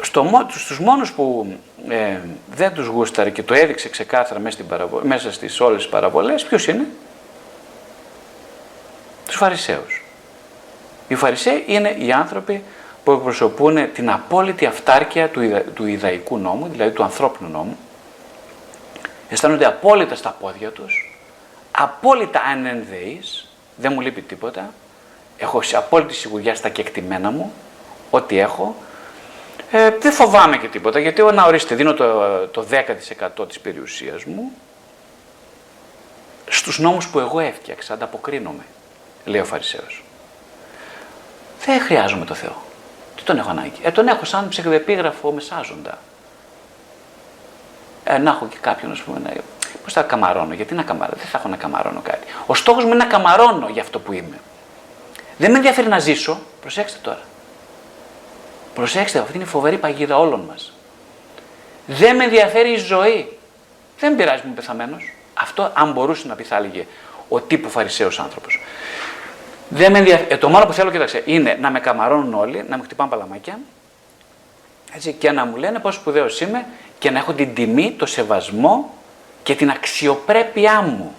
[0.00, 1.54] στο, στους μόνους που
[1.88, 2.18] ε,
[2.54, 6.44] δεν τους γούσταρε και το έδειξε ξεκάθαρα μέσα, στην παραβο, μέσα στις όλες τις παραβολές,
[6.44, 6.86] ποιος είναι;
[9.26, 10.04] Τους Φαρισαίους.
[11.08, 12.62] Οι Φαρισαίοι είναι οι άνθρωποι
[13.10, 15.40] που εκπροσωπούν την απόλυτη αυτάρκεια του,
[15.74, 17.78] του Ιδαϊκού νόμου, δηλαδή του ανθρώπινου νόμου.
[19.28, 21.18] Αισθάνονται απόλυτα στα πόδια τους,
[21.70, 24.72] απόλυτα ανενδεείς, δεν μου λείπει τίποτα,
[25.38, 27.52] έχω απόλυτη σιγουριά στα κεκτημένα μου,
[28.10, 28.76] ό,τι έχω,
[29.70, 32.66] ε, δεν φοβάμαι και τίποτα, γιατί να ορίστε, δίνω το, το
[33.40, 34.52] 10% της περιουσίας μου
[36.48, 38.64] στους νόμους που εγώ έφτιαξα, ανταποκρίνομαι,
[39.24, 40.02] λέει ο Φαρισαίος.
[41.64, 42.68] Δεν χρειάζομαι το Θεό.
[43.20, 45.98] Τι τον έχω ανάγκη; Ε, τον έχω σαν ψευδεπίγραφο μεσάζοντα.
[48.04, 49.32] Ε, να έχω και κάποιον, ας πούμε, να...
[49.84, 52.26] Πώς θα καμαρώνω, γιατί να καμαρώνω, δεν θα έχω να καμαρώνω κάτι.
[52.46, 54.38] Ο στόχος μου είναι να καμαρώνω για αυτό που είμαι.
[55.36, 57.20] Δεν με ενδιαφέρει να ζήσω, προσέξτε τώρα.
[58.74, 60.72] Προσέξτε, αυτή είναι η φοβερή παγίδα όλων μας.
[61.86, 63.38] Δεν με ενδιαφέρει η ζωή.
[63.98, 65.12] Δεν πειράζει μου πεθαμένος.
[65.34, 66.86] Αυτό, αν μπορούσε να πει, θα έλεγε
[67.28, 68.60] ο τύπου Φαρισαίος άνθρωπος.
[69.72, 70.28] Δεν με ενδιαφέρει.
[70.30, 73.58] Ε, το μόνο που θέλω, κοίταξε, είναι να με καμαρώνουν όλοι, να με χτυπάνε παλαμάκια
[74.94, 76.66] έτσι, και να μου λένε πόσο σπουδαίος είμαι
[76.98, 78.94] και να έχω την τιμή, το σεβασμό
[79.42, 81.14] και την αξιοπρέπειά μου.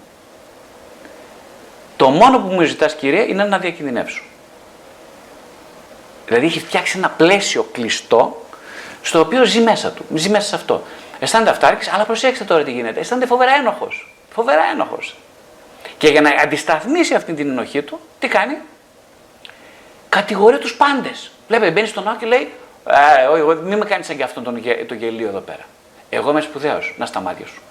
[1.98, 4.22] Το μόνο που μου ζητάς κυρία είναι να διακινδυνεύσω.
[6.26, 8.46] Δηλαδή έχει φτιάξει ένα πλαίσιο κλειστό
[9.02, 10.06] στο οποίο ζει μέσα του.
[10.14, 10.84] Ζει μέσα σε αυτό.
[11.20, 13.00] Αισθάνεται αυτάρκης, αλλά προσέξτε τώρα τι γίνεται.
[13.00, 14.16] Αισθάνεται φοβερά ένοχος.
[14.34, 15.16] Φοβερά ένοχος.
[15.98, 18.58] Και για να αντισταθμίσει αυτή την ενοχή του, τι κάνει;
[20.10, 21.32] Κατηγορεί τους πάντες.
[21.48, 22.52] Βλέπετε, μπαίνει στον ναό και λέει:
[22.86, 25.66] «Ε, όχι, εγώ μην με κάνεις σαν και αυτόν τον, γε- το γελίο εδώ πέρα.
[26.10, 27.62] Εγώ είμαι σπουδαίος, να στα μάτια σου.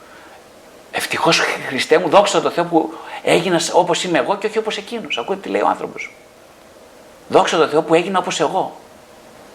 [0.92, 5.18] Ευτυχώς, Χριστέ μου, δόξα τω Θεώ που έγινα όπως είμαι εγώ και όχι όπως εκείνος.
[5.18, 6.12] Ακούτε τι λέει ο άνθρωπος.
[7.28, 8.76] Δόξα τω Θεώ που έγινα όπως εγώ.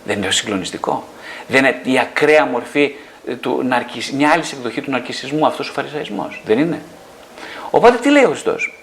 [0.05, 1.03] Δεν είναι συγκλονιστικό.
[1.47, 2.95] Δεν είναι η ακραία μορφή
[3.27, 4.11] ε, του ναρκισ...
[4.11, 6.41] μια άλλη εκδοχή του ναρκισισμού, αυτός ο φαρισαϊσμός.
[6.45, 6.81] Δεν είναι.
[7.69, 8.73] Οπότε τι λέει ο Χριστός;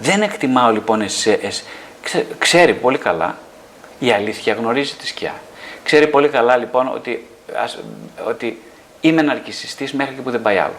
[0.00, 1.64] Δεν εκτιμάω λοιπόν εσέ, εσ-
[2.02, 3.38] ξε- ξέρει πολύ καλά
[3.98, 5.34] η αλήθεια, γνωρίζει τη σκιά.
[5.84, 7.26] Ξέρει πολύ καλά λοιπόν ότι,
[7.56, 7.78] ας-
[8.26, 8.62] ότι
[9.00, 10.74] είμαι ναρκισιστής μέχρι και που δεν πάει άλλο.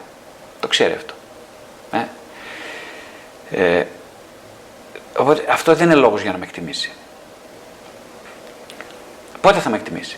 [0.59, 1.13] Το ξέρει αυτό.
[1.91, 2.05] Ε;
[3.77, 3.85] Ε,
[5.17, 6.91] οπότε αυτό δεν είναι λόγος για να με εκτιμήσει.
[9.41, 10.17] Πότε θα με εκτιμήσει;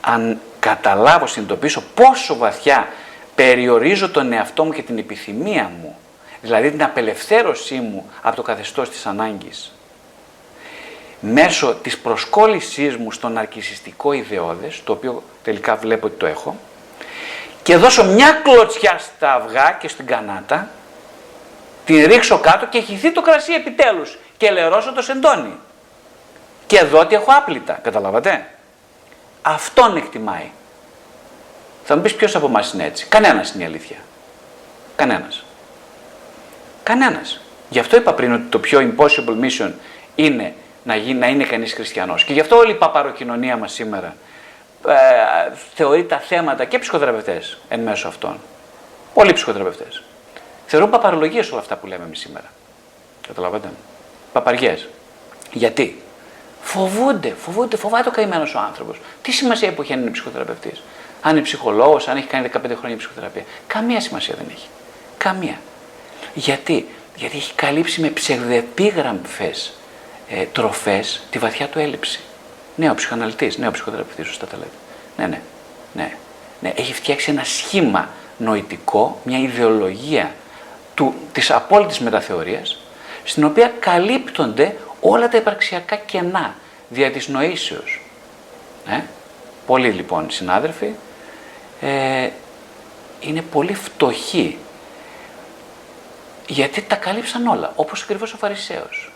[0.00, 2.88] Αν καταλάβω, συνειδητοποιήσω πόσο βαθιά
[3.34, 5.97] περιορίζω τον εαυτό μου και την επιθυμία μου,
[6.42, 9.72] δηλαδή την απελευθέρωσή μου από το καθεστώς της ανάγκης,
[11.20, 16.56] μέσω της προσκόλλησής μου στο ναρκισιστικό ιδεώδες, το οποίο τελικά βλέπω ότι το έχω,
[17.62, 20.68] και δώσω μια κλωτσιά στα αυγά και στην κανάτα,
[21.84, 25.56] την ρίξω κάτω και χυθεί το κρασί επιτέλους και λερώσω το σεντόνι.
[26.66, 28.50] Και εδώ τι έχω άπλυτα, καταλάβατε;
[29.42, 30.50] Αυτόν εκτιμάει.
[31.84, 33.96] Θα μου πεις ποιος από εμάς είναι έτσι; Κανένας είναι η αλήθεια.
[34.96, 35.44] Κανένας.
[36.88, 37.40] Κανένας.
[37.68, 39.70] Γι' αυτό είπα πριν ότι το πιο impossible mission
[40.14, 42.24] είναι να, γίνει, να είναι κανείς χριστιανός.
[42.24, 44.16] Και γι' αυτό όλη η παπαροκοινωνία μας σήμερα
[44.86, 44.94] ε,
[45.74, 48.36] θεωρεί τα θέματα και ψυχοθεραπευτές εν μέσω αυτών.
[49.14, 50.02] Πολλοί ψυχοθεραπευτές.
[50.66, 52.46] Θεωρούν παπαρολογίες όλα αυτά που λέμε εμείς σήμερα.
[53.26, 53.68] Καταλαβαίνετε.
[54.32, 54.88] Παπαριές.
[55.52, 56.02] Γιατί;
[56.62, 59.00] Φοβούνται, φοβούνται, φοβάται ο καημένος ο άνθρωπος.
[59.22, 60.82] Τι σημασία που έχει αν είναι ψυχοθεραπευτής,
[61.22, 63.44] αν είναι ψυχολόγος, αν έχει κάνει 15 χρόνια ψυχοθεραπεία.
[63.66, 64.66] Καμία σημασία δεν έχει.
[65.18, 65.58] Καμία.
[66.34, 69.50] Γιατί, Γιατί έχει καλύψει με ψευδεπίγραμφε
[70.28, 72.20] ε, τροφές τη βαθιά του έλλειψη.
[72.76, 74.70] Νέο ψυχοαναλυτής, νέο ψυχοθεραπευτής, σωστά τα λέτε.
[75.16, 75.40] Ναι, ναι,
[75.92, 76.12] ναι,
[76.60, 76.72] ναι.
[76.76, 78.08] Έχει φτιάξει ένα σχήμα
[78.38, 80.34] νοητικό, μια ιδεολογία
[80.94, 82.78] του, της απόλυτης μεταθεωρίας,
[83.24, 86.54] στην οποία καλύπτονται όλα τα υπαρξιακά κενά
[86.88, 88.00] δια της νοήσεως.
[88.88, 89.00] Ε;
[89.66, 90.92] Πολλοί λοιπόν συνάδελφοι
[91.80, 92.28] ε,
[93.20, 94.58] είναι πολύ φτωχοί
[96.48, 99.12] γιατί τα καλύψαν όλα, όπως ακριβώς ο Φαρισαίος.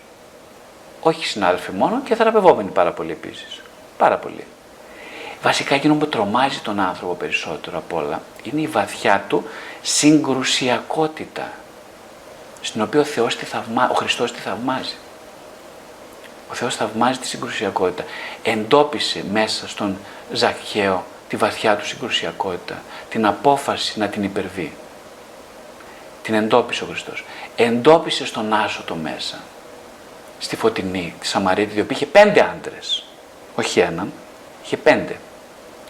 [1.00, 3.60] Όχι συνάδελφοι μόνο και θεραπευόμενοι πάρα πολύ επίσης.
[3.98, 4.44] Πάρα πολύ.
[5.42, 9.44] Βασικά εκείνο που τρομάζει τον άνθρωπο περισσότερο απ' όλα είναι η βαθιά του
[9.82, 11.50] συγκρουσιακότητα
[12.60, 13.88] στην οποία ο, Θεός τη θαυμα...
[13.90, 14.94] ο Χριστός τη θαυμάζει.
[16.50, 18.04] Ο Θεός θαυμάζει τη συγκρουσιακότητα.
[18.42, 19.96] Εντόπισε μέσα στον
[20.32, 24.72] Ζακχαίο τη βαθιά του συγκρουσιακότητα, την απόφαση να την υπερβεί.
[26.22, 27.24] Την εντόπισε ο Χριστός.
[27.56, 29.38] Εντόπισε στον Άσωτο μέσα,
[30.38, 33.04] στη Φωτεινή, τη Σαμαρίτη, η οποία είχε πέντε άντρες,
[33.54, 34.12] όχι έναν,
[34.64, 35.16] είχε πέντε.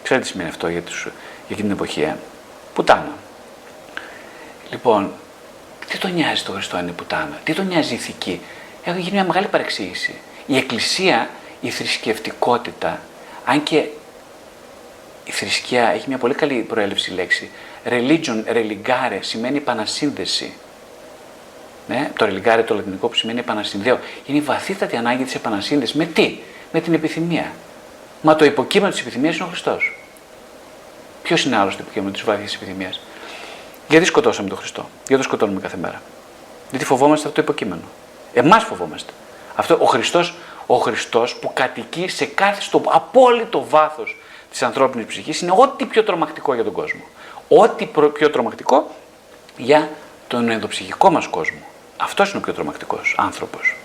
[0.03, 1.11] Ξέρετε τι σημαίνει αυτό για, τους, για
[1.47, 2.15] εκείνη την εποχή, ε;
[2.73, 3.11] Πουτάνα.
[4.69, 5.11] Λοιπόν,
[5.87, 8.41] τι τον νοιάζει το Χριστό αν είναι πουτάνα, τι τον νοιάζει η ηθική;
[8.83, 10.15] Έχει γίνει μια μεγάλη παρεξήγηση.
[10.45, 11.29] Η Εκκλησία,
[11.61, 13.01] η θρησκευτικότητα,
[13.45, 13.85] αν και
[15.23, 17.49] η θρησκεία έχει μια πολύ καλή προέλευση λέξη.
[17.85, 20.53] Religion, religare, σημαίνει επανασύνδεση.
[21.87, 23.99] Ναι, το religare το λατινικό που σημαίνει επανασυνδέω.
[24.25, 25.95] Είναι η βαθύτατη ανάγκη της επανασύνδεσης.
[25.95, 26.37] Με τι;
[26.71, 27.51] Με την επιθυμία.
[28.21, 29.97] Μα το υποκείμενο της επιθυμίας είναι ο Χριστός.
[31.23, 33.01] Ποιος είναι άλλος το υποκείμενο της βαθύτατης επιθυμίας;
[33.89, 34.89] Γιατί σκοτώσαμε τον Χριστό.
[35.07, 36.01] Γιατί το σκοτώνουμε κάθε μέρα.
[36.69, 37.81] Γιατί φοβόμαστε αυτό το υποκείμενο.
[38.33, 39.13] Εμάς φοβόμαστε.
[39.55, 44.17] Αυτό ο Χριστός, ο Χριστός που κατοικεί σε κάθε στο απόλυτο βάθος
[44.53, 47.01] της ανθρώπινης ψυχής είναι ό,τι πιο τρομακτικό για τον κόσμο.
[47.47, 48.89] Ό,τι πιο τρομακτικό
[49.57, 49.89] για
[50.27, 51.59] τον ενδοψυχικό μας κόσμο.
[51.97, 53.75] Αυτός είναι ο πιο τρομακτικός άνθρωπος.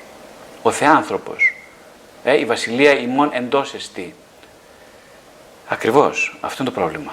[0.63, 1.55] Ο Θεάνθρωπος.
[2.25, 4.15] Ε, η βασιλεία ημών εντός εστί.
[5.69, 6.39] Ακριβώς.
[6.41, 7.13] Αυτό είναι το πρόβλημα.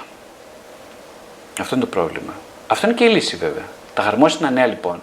[1.59, 2.33] Αυτό είναι το πρόβλημα.
[2.67, 3.65] Αυτό είναι και η λύση βέβαια.
[3.93, 5.01] Τα χαρμόσυνα νέα λοιπόν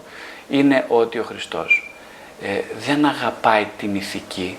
[0.49, 1.95] είναι ότι ο Χριστός
[2.43, 4.57] ε, δεν αγαπάει την ηθική,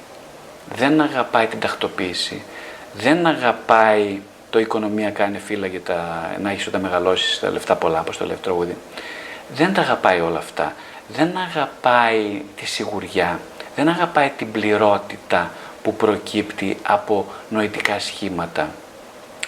[0.76, 2.44] δεν αγαπάει την τακτοποίηση,
[2.94, 8.00] δεν αγαπάει το οικονομία κάνει φύλλα για τα, να έχεις όταν μεγαλώσεις τα λεφτά πολλά,
[8.00, 8.78] όπως το λέει τραγούδι.
[9.56, 10.74] Δεν τα αγαπάει όλα αυτά.
[11.08, 13.40] Δεν αγαπάει τη σιγουριά.
[13.76, 15.52] Δεν αγαπάει την πληρότητα
[15.84, 18.70] που προκύπτει από νοητικά σχήματα.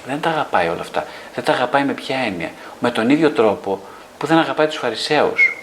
[0.07, 1.05] Δεν τα αγαπάει όλα αυτά.
[1.35, 3.79] Δεν τα αγαπάει με ποια έννοια; Με τον ίδιο τρόπο
[4.17, 5.57] που δεν αγαπάει τους Φαρισαίους.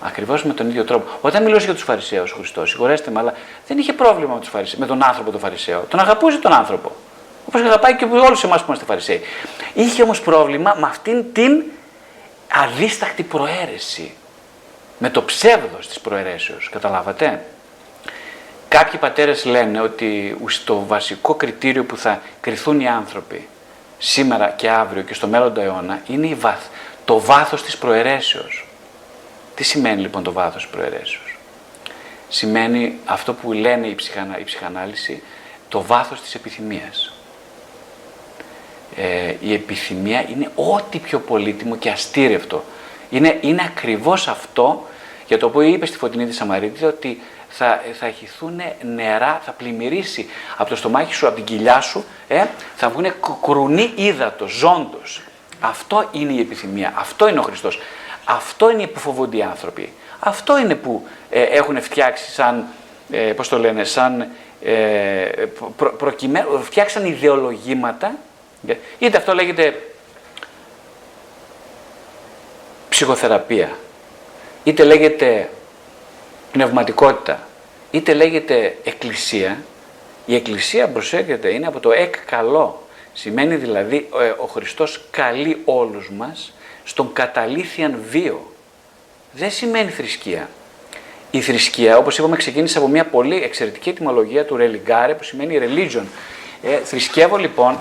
[0.00, 1.10] Ακριβώς με τον ίδιο τρόπο.
[1.20, 3.34] Όταν μιλούσε για τους Φαρισαίους ο Χριστός, συγχωρέστε με, αλλά
[3.66, 5.80] δεν είχε πρόβλημα με, τους Φαρισαίους, με τον άνθρωπο τον Φαρισαίο.
[5.88, 6.92] Τον αγαπούσε τον άνθρωπο.
[7.48, 9.20] Όπως αγαπάει και όλους εμάς που είμαστε Φαρισαίοι.
[9.74, 11.62] Είχε όμως πρόβλημα με αυτήν την
[12.52, 14.12] αδίστακτη προαίρεση.
[14.98, 16.68] Με το ψεύδος της προαιρέσεως.
[16.72, 17.44] Καταλάβατε.
[18.68, 23.48] Κάποιοι πατέρες λένε ότι στο βασικό κριτήριο που θα κριθούν οι άνθρωποι
[23.98, 26.64] σήμερα και αύριο και στο μέλλοντα αιώνα είναι η βαθ,
[27.04, 28.66] το βάθος της προαιρέσεως.
[29.54, 31.38] Τι σημαίνει λοιπόν το βάθος της προαιρέσεως;
[32.28, 35.22] Σημαίνει αυτό που λένε η, ψυχανα, η ψυχανάλυση,
[35.68, 37.12] το βάθος της επιθυμίας.
[39.00, 42.64] Ε, η επιθυμία είναι ό,τι πιο πολύτιμο και αστήρευτο.
[43.10, 44.86] Είναι, είναι ακριβώς αυτό
[45.26, 48.60] για το οποίο είπε στη Φωτεινή της Σαμαρίτη ότι θα, θα χυθούν
[48.94, 52.44] νερά, θα πλημμυρίσει από το στομάχι σου, από την κοιλιά σου, ε,
[52.76, 53.06] θα βγουν
[53.42, 55.22] κρουνή ύδατο, ζώντος.
[55.60, 57.78] Αυτό είναι η επιθυμία, αυτό είναι ο Χριστός.
[58.24, 59.92] Αυτό είναι που φοβούνται οι άνθρωποι.
[60.18, 62.64] Αυτό είναι που ε, έχουν φτιάξει σαν,
[63.10, 64.28] ε, πώς το λένε, σαν
[64.62, 64.74] ε,
[65.76, 68.27] προ, προκειμένου, φτιάξαν ιδεολογήματα, ε,
[68.98, 69.82] είτε αυτό λέγεται
[72.88, 73.78] ψυχοθεραπεία,
[74.64, 75.50] είτε λέγεται
[76.52, 77.48] πνευματικότητα,
[77.90, 79.62] είτε λέγεται εκκλησία,
[80.26, 82.82] η εκκλησία προσέχετε είναι από το εκ καλό.
[83.12, 86.52] Σημαίνει δηλαδή ε, ο Χριστός καλεί όλους μας
[86.84, 88.52] στον καταλήθιαν βίο.
[89.32, 90.48] Δεν σημαίνει θρησκεία.
[91.30, 96.04] Η θρησκεία, όπως είπαμε, ξεκίνησε από μια πολύ εξαιρετική ετοιμολογία του religare που σημαίνει religion.
[96.62, 97.78] Ε, θρησκεύω λοιπόν,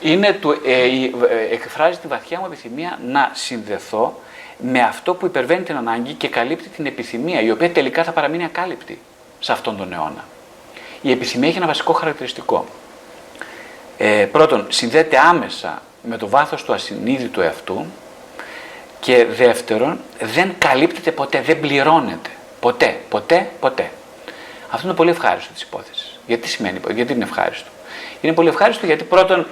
[0.00, 4.20] είναι του, ε, ε, εκφράζει τη βαθιά μου επιθυμία να συνδεθώ
[4.58, 8.44] με αυτό που υπερβαίνει την ανάγκη και καλύπτει την επιθυμία, η οποία τελικά θα παραμείνει
[8.44, 9.00] ακάλυπτη
[9.40, 10.24] σε αυτόν τον αιώνα.
[11.02, 12.66] Η επιθυμία έχει ένα βασικό χαρακτηριστικό.
[13.98, 17.86] Ε, πρώτον, συνδέεται άμεσα με το βάθος του ασυνείδητου εαυτού
[19.00, 22.30] και δεύτερον, δεν καλύπτεται ποτέ, δεν πληρώνεται.
[22.60, 23.90] Ποτέ, ποτέ, ποτέ.
[24.70, 26.18] Αυτό είναι πολύ ευχάριστο της υπόθεσης.
[26.26, 27.70] Γιατί σημαίνει, γιατί είναι ευχάριστο;
[28.20, 29.46] Είναι πολύ ευχάριστο γιατί πρώτον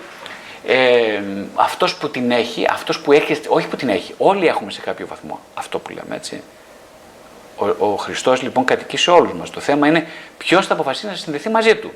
[0.67, 1.23] ε,
[1.55, 5.07] αυτός που την έχει, αυτός που έχει, όχι που την έχει, όλοι έχουμε σε κάποιο
[5.07, 6.43] βαθμό αυτό που λέμε έτσι.
[7.57, 9.51] Ο, ο Χριστός λοιπόν κατοικεί σε όλους μας.
[9.51, 10.07] Το θέμα είναι
[10.39, 11.93] ποιος θα αποφασίσει να συνδεθεί μαζί του.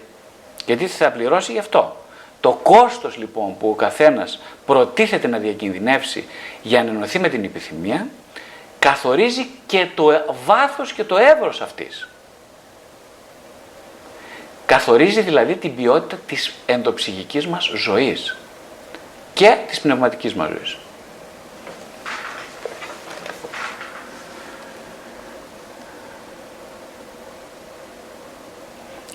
[0.66, 1.96] Γιατί θα πληρώσει γι' αυτό.
[2.40, 6.24] Το κόστος λοιπόν που ο καθένας προτίθεται να διακινδυνεύσει
[6.62, 8.06] για να ενωθεί με την επιθυμία,
[8.78, 12.08] καθορίζει και το βάθος και το εύρος αυτής.
[14.66, 18.36] Καθορίζει δηλαδή την ποιότητα της ενδοψυχικής μας ζωής
[19.42, 20.76] και της πνευματικής μας ζωής.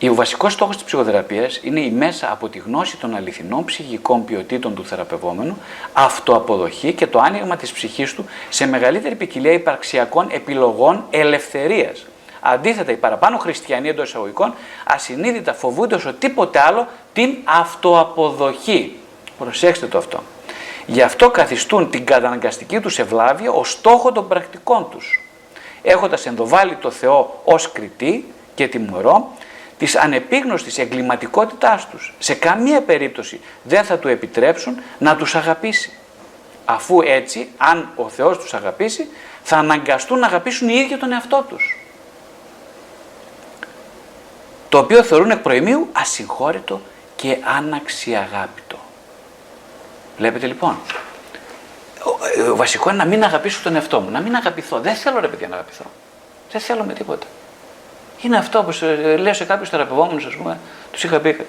[0.09, 4.75] Ο βασικός στόχος της ψυχοθεραπείας είναι η μέσα από τη γνώση των αληθινών ψυχικών ποιοτήτων
[4.75, 5.57] του θεραπευόμενου,
[5.93, 12.05] αυτοαποδοχή και το άνοιγμα της ψυχής του σε μεγαλύτερη ποικιλία υπαρξιακών επιλογών ελευθερίας.
[12.39, 14.53] Αντίθετα, οι παραπάνω χριστιανοί εντός εισαγωγικών
[14.85, 18.95] ασυνείδητα φοβούνται όσο τίποτε άλλο την αυτοαποδοχή.
[19.37, 20.23] Προσέξτε το αυτό.
[20.85, 25.23] Γι' αυτό καθιστούν την καταναγκαστική τους ευλάβεια ως στόχο των πρακτικών τους.
[25.81, 29.31] Έχοντας ενδοβάλει το Θεό ως κριτή και τιμωρό
[29.77, 32.13] της ανεπίγνωστης εγκληματικότητάς τους.
[32.19, 35.91] Σε καμία περίπτωση δεν θα του επιτρέψουν να τους αγαπήσει.
[36.65, 39.07] Αφού έτσι, αν ο Θεός τους αγαπήσει,
[39.43, 41.77] θα αναγκαστούν να αγαπήσουν οι ίδιοι τον εαυτό τους.
[44.69, 46.81] Το οποίο θεωρούν εκ προημίου ασυγχώρητο
[47.15, 48.77] και αναξιαγάπητο.
[50.17, 50.77] Βλέπετε λοιπόν.
[52.49, 54.79] Ο, βασικό είναι να μην αγαπήσω τον εαυτό μου, να μην αγαπηθώ.
[54.79, 55.83] Δεν θέλω ρε παιδιά να αγαπηθώ.
[56.51, 57.27] Δεν θέλω με τίποτα.
[58.21, 60.59] Είναι αυτό που ε, λέω σε κάποιους θεραπευόμενους, ας πούμε,
[60.91, 61.45] τους είχα πει.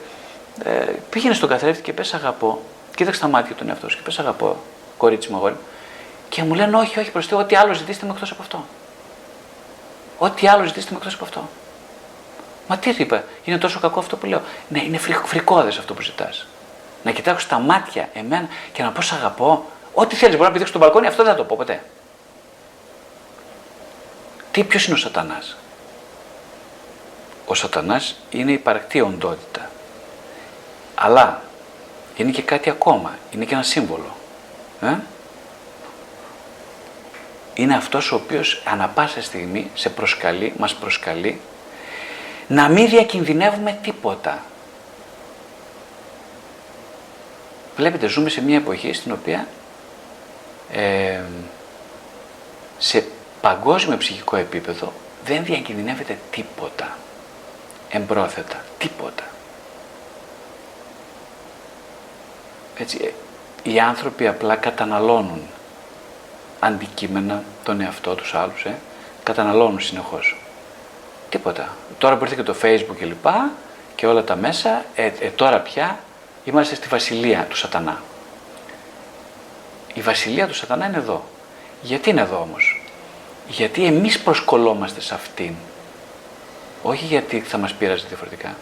[0.65, 0.71] Ε,
[1.11, 2.63] πήγαινε στον καθρέφτη και πες αγαπώ.
[2.95, 4.57] Κοίταξε τα μάτια του εαυτό και πες αγαπώ,
[4.97, 5.57] κορίτσι μου, αγόρι.
[6.29, 8.65] Και μου λένε όχι, όχι, προ ό,τι άλλο ζητήστε με εκτός από αυτό.
[10.19, 11.49] Ό,τι άλλο ζητήστε με εκτός από αυτό.
[12.69, 14.43] Μα τι είπα, είναι τόσο κακό αυτό που λέω.
[14.69, 16.47] Ναι, είναι φρικόδε αυτό που ζητάς
[17.09, 19.67] να κοιτάξω στα μάτια εμένα και να πω σ' αγαπώ.
[19.95, 21.83] Ό,τι θέλεις, μπορεί να πηδήξεις στο μπαλκόνι, αυτό δεν θα το πω ποτέ.
[24.51, 25.57] Τι, ποιος είναι ο σατανάς;
[27.47, 29.71] Ο σατανάς είναι η παρακτή οντότητα.
[30.95, 31.43] Αλλά
[32.17, 34.17] είναι και κάτι ακόμα, είναι και ένα σύμβολο.
[34.81, 34.95] Ε;
[37.55, 41.41] Είναι αυτός ο οποίος ανα πάσα στιγμή σε προσκαλεί, μας προσκαλεί
[42.49, 44.43] να μην διακινδυνεύουμε τίποτα.
[47.79, 49.47] Βλέπετε, ζούμε σε μια εποχή στην οποία
[50.73, 51.21] ε,
[52.79, 53.07] σε
[53.41, 54.93] παγκόσμιο ψυχικό επίπεδο
[55.25, 56.97] δεν διακινδυνεύεται τίποτα
[57.91, 59.25] εμπρόθετα, τίποτα.
[62.77, 62.99] Έτσι,
[63.65, 65.43] ε, οι άνθρωποι απλά καταναλώνουν
[66.61, 68.75] αντικείμενα, τον εαυτό τους άλλους, ε,
[69.23, 70.37] καταναλώνουν συνεχώς.
[71.29, 71.69] Τίποτα.
[71.99, 73.51] Τώρα που ήρθε και το facebook και λοιπά
[73.95, 75.99] και όλα τα μέσα, ε, ε, τώρα πια
[76.45, 78.03] είμαστε στη βασιλεία του σατανά.
[79.95, 81.25] Η βασιλεία του σατανά είναι εδώ.
[81.83, 82.83] Γιατί είναι εδώ όμως;
[83.49, 85.55] Γιατί εμείς προσκολόμαστε σε αυτήν.
[86.83, 88.57] Όχι γιατί θα μας πείραζε διαφορετικά.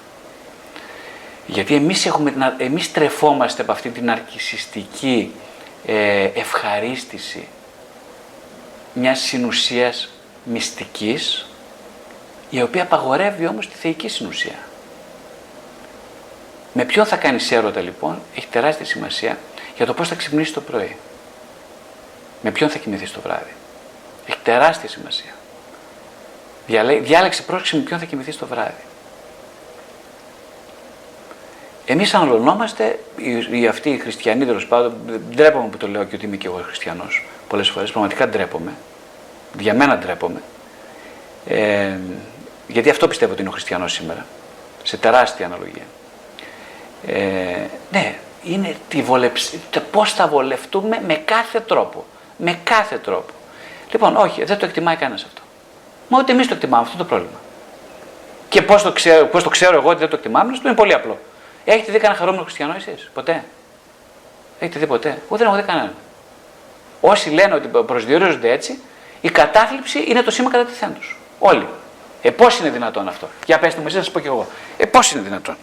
[1.47, 5.35] Γιατί εμείς, έχουμε, εμείς τρεφόμαστε από αυτή την αρκισιστική
[5.87, 7.49] ε, ευχαρίστηση
[8.95, 10.09] μιας συνουσίας
[10.45, 11.47] μυστικής
[12.51, 14.59] η οποία απαγορεύει όμως τη θεϊκή συνουσία.
[16.77, 19.39] Με ποιον θα κάνεις έρωτα λοιπόν έχει τεράστια σημασία
[19.77, 20.97] για το πώς θα ξυπνήσεις το πρωί.
[22.43, 23.53] Με ποιον θα κοιμηθείς το βράδυ.
[24.27, 25.31] Έχει τεράστια σημασία.
[27.03, 28.83] Διάλεξε πρόσεξε με ποιον θα κοιμηθείς το βράδυ.
[31.87, 34.95] Εμείς αναλωνόμαστε, οι, οι αυτοί οι χριστιανοί τέλος πάντων,
[35.35, 38.73] ντρέπομαι που το λέω και ότι είμαι και εγώ χριστιανός πολλές φορές, πραγματικά ντρέπομαι.
[39.59, 40.43] Για μένα ντρέπομαι.
[41.47, 41.97] Ε,
[42.69, 44.27] γιατί αυτό πιστεύω ότι είναι ο χριστιανός σήμερα.
[44.83, 45.85] Σε τεράστια αναλογία.
[47.07, 47.57] Ε,
[47.91, 49.55] ναι, είναι τη βολεψ...
[49.91, 52.05] πώς θα βολευτούμε με κάθε τρόπο.
[52.37, 53.33] Με κάθε τρόπο.
[53.91, 55.41] Λοιπόν, όχι, δεν το εκτιμάει κανένας αυτό.
[56.09, 57.39] Μα ούτε εμείς το εκτιμάμε αυτό το πρόβλημα.
[58.49, 61.19] Και πώς το, ξέρω, πώς το ξέρω εγώ ότι δεν το εκτιμάμε, είναι πολύ απλό.
[61.65, 63.45] Έχετε δει κανένα χαρούμενο χριστιανό εσείς, ποτέ;
[64.59, 65.95] Έχετε δει ποτέ; Εγώ δεν έχω δει κανέναν.
[67.01, 68.79] Όσοι λένε ότι προσδιορίζονται έτσι,
[69.21, 71.17] η κατάθλιψη είναι το σήμα κατά τη του.
[71.39, 71.67] Όλοι.
[72.23, 74.47] Ε, πώς είναι δυνατόν αυτό; Για πετε μου, εσεί, σας πω κι εγώ.
[74.77, 75.57] Ε, πώς είναι δυνατόν;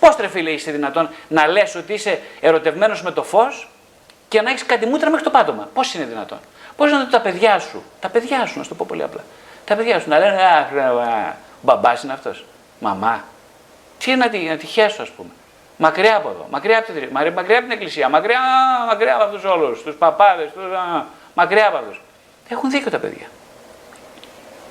[0.00, 3.68] Πώς τρεφίλε είσαι δυνατόν να λες ότι είσαι ερωτευμένος με το φως
[4.28, 6.38] και να έχεις κάτι μούτρα μέχρι το πάτωμα; Πώς είναι δυνατόν;
[6.76, 9.20] Πώς είναι τα παιδιά σου, τα παιδιά σου, να σου το πω πολύ απλά.
[9.64, 12.44] Τα παιδιά σου να λένε Α, μπαμπάς είναι αυτός.
[12.78, 13.24] Μαμά.
[13.98, 15.28] Τι είναι να τη, να τη χέσω, ας πούμε.
[15.76, 18.40] Μακριά από εδώ, μακριά από, την, μακριά από την εκκλησία, μακριά,
[18.86, 20.48] μακριά από αυτούς όλους, τους παπάδες,
[21.34, 22.00] μακριά από αυτούς.
[22.48, 23.26] Έχουν δίκιο τα παιδιά.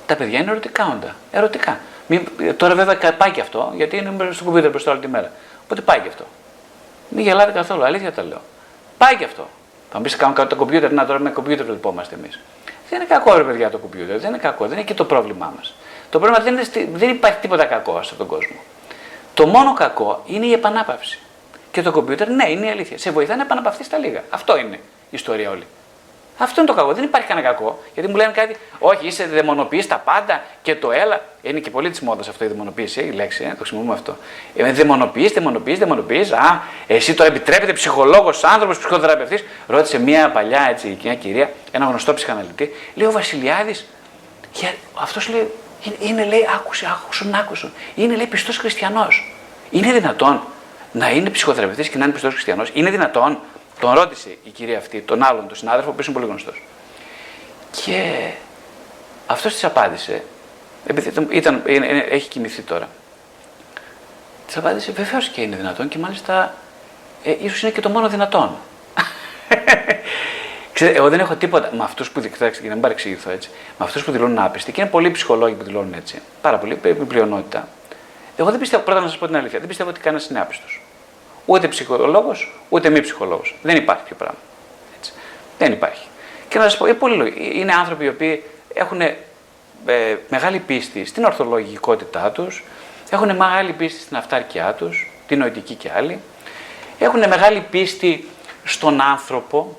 [0.06, 1.16] Τα παιδιά είναι ερωτικά όντα.
[1.32, 1.80] Ερωτικά.
[2.08, 2.28] Μην,
[2.58, 5.32] τώρα βέβαια πάει και αυτό, γιατί είναι στο κομπιούτερ μπροστά όλη τη μέρα.
[5.64, 6.24] Οπότε πάει και αυτό.
[7.10, 8.42] Μην γελάτε καθόλου, αλήθεια τα λέω.
[8.98, 9.48] Πάει και αυτό.
[9.92, 12.40] Θα μου πεις κάνουν κάτι το κομπιούτερ, να τώρα με κομπιούτερ το λυπόμαστε εμείς.
[12.90, 15.54] Δεν είναι κακό ρε παιδιά το κομπιούτερ, δεν είναι κακό, δεν είναι και το πρόβλημά
[15.56, 15.76] μας.
[16.10, 18.56] Το πρόβλημα δεν, είναι, δεν υπάρχει τίποτα κακό σε τον κόσμο.
[19.34, 21.20] Το μόνο κακό είναι η επανάπαυση.
[21.72, 22.98] Και το κομπιούτερ, ναι, είναι η αλήθεια.
[22.98, 24.24] Σε βοηθάει να επαναπαυθείς στα λίγα.
[24.30, 25.64] Αυτό είναι η ιστορία όλη.
[26.38, 26.94] Αυτό είναι το κακό.
[26.94, 27.84] Δεν υπάρχει κανένα κακό.
[27.94, 31.22] Γιατί μου λένε κάτι, Όχι, είσαι δαιμονοποιείς τα πάντα και το έλα.
[31.42, 34.18] Είναι και πολύ της μόδας αυτό η δαιμονοποίηση, η λέξη, ε, το χρησιμοποιούμε αυτό.
[34.56, 36.32] Ε, δαιμονοποιείς, δαιμονοποιείς, δαιμονοποιείς.
[36.32, 39.44] Α, εσύ το επιτρέπετε ψυχολόγος, άνθρωπος, ψυχοθεραπευτής.
[39.68, 43.86] Ρώτησε μια παλιά έτσι, μια κυρία, ένα γνωστό ψυχαναλυτή, λέει ο Βασιλιάδης,
[44.94, 45.52] αυτός λέει,
[45.84, 47.72] είναι, είναι λέει, άκουσε, άκουσον, άκουσον.
[47.96, 49.34] Είναι λέει πιστός χριστιανός.
[49.70, 50.42] Είναι δυνατόν
[50.92, 52.70] να είναι ψυχοθεραπευτής και να είναι πιστός χριστιανός.
[52.74, 53.40] Είναι δυνατόν.
[53.80, 56.64] Τον ρώτησε η κυρία αυτή, τον άλλον, τον συνάδελφο, που είναι πολύ γνωστός.
[57.72, 58.30] Και
[59.28, 60.24] αυτός της απάντησε,
[60.86, 61.62] επειδή ήταν,
[62.10, 62.90] έχει κοιμηθεί τώρα.
[64.48, 66.54] Της απάντησε, βεβαίως και είναι δυνατόν και μάλιστα
[67.24, 68.56] ε, ίσως είναι και το μόνο δυνατόν.
[70.74, 73.86] Ξέρετε, εγώ δεν έχω τίποτα με αυτούς που κοιτάξτε, για να μην παρεξηγηθώ έτσι, με
[73.86, 76.22] αυτούς που δηλώνουν άπιστοι και είναι πολλοί ψυχολόγοι που δηλώνουν έτσι.
[76.42, 76.76] Πάρα πολύ,
[77.08, 77.68] πλειονότητα.
[78.38, 80.82] Εγώ δεν πιστεύω, πρώτα να σας πω την αλήθεια, δεν πιστεύω ότι κανένας είναι άπιστος.
[81.50, 83.56] Ούτε ψυχολόγος, ούτε μη ψυχολόγος.
[83.62, 84.38] Δεν υπάρχει πιο πράγμα.
[84.98, 85.14] Έτσι.
[85.58, 86.08] Δεν υπάρχει.
[86.48, 88.44] Και να σας πω, είναι, πολύ, είναι άνθρωποι οι οποίοι
[88.74, 89.16] έχουν ε,
[90.30, 92.64] μεγάλη πίστη στην ορθολογικότητά τους,
[93.10, 96.20] έχουν μεγάλη πίστη στην αυτάρκειά τους, την νοητική και άλλη,
[97.00, 98.28] έχουν μεγάλη πίστη
[98.64, 99.78] στον άνθρωπο,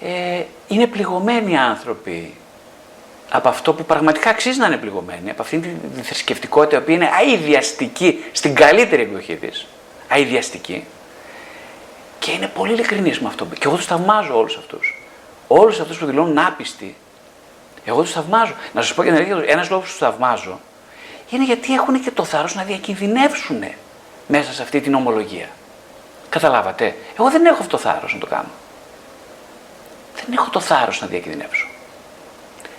[0.00, 2.34] ε, είναι πληγωμένοι άνθρωποι
[3.30, 8.24] από αυτό που πραγματικά αξίζει να είναι πληγωμένοι, από αυτήν τη θρησκευτικότητα που είναι αειδιαστική
[8.32, 9.66] στην καλύτερη εκδοχή της.
[10.12, 10.84] Αειδιαστική.
[12.18, 13.44] Και είναι πολύ ειλικρινής με αυτό.
[13.44, 15.02] Και εγώ τους θαυμάζω όλους αυτούς.
[15.48, 16.96] Όλους αυτούς που δηλώνουν άπιστοι,
[17.84, 18.54] εγώ τους θαυμάζω.
[18.72, 20.60] Να σας πω και την αλήθεια, ένας λόγος που τους θαυμάζω
[21.30, 23.64] είναι γιατί έχουν και το θάρρος να διακινδυνεύσουν
[24.26, 25.48] μέσα σε αυτή την ομολογία.
[26.28, 26.96] Καταλάβατε.
[27.18, 28.48] Εγώ δεν έχω αυτό το θάρρος να το κάνω
[30.26, 31.66] δεν έχω το θάρρος να διακινδυνεύσω.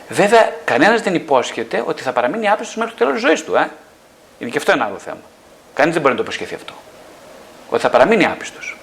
[0.10, 3.56] Βέβαια, κανένας δεν υπόσχεται ότι θα παραμείνει άπιστος μέχρι το τέλος της ζωής του.
[3.56, 3.70] Ε;
[4.40, 5.22] Είναι και αυτό ένα άλλο θέμα.
[5.74, 6.74] Κανείς δεν μπορεί να το υποσχεθεί αυτό.
[7.74, 8.78] Ότι θα παραμείνει άπιστος.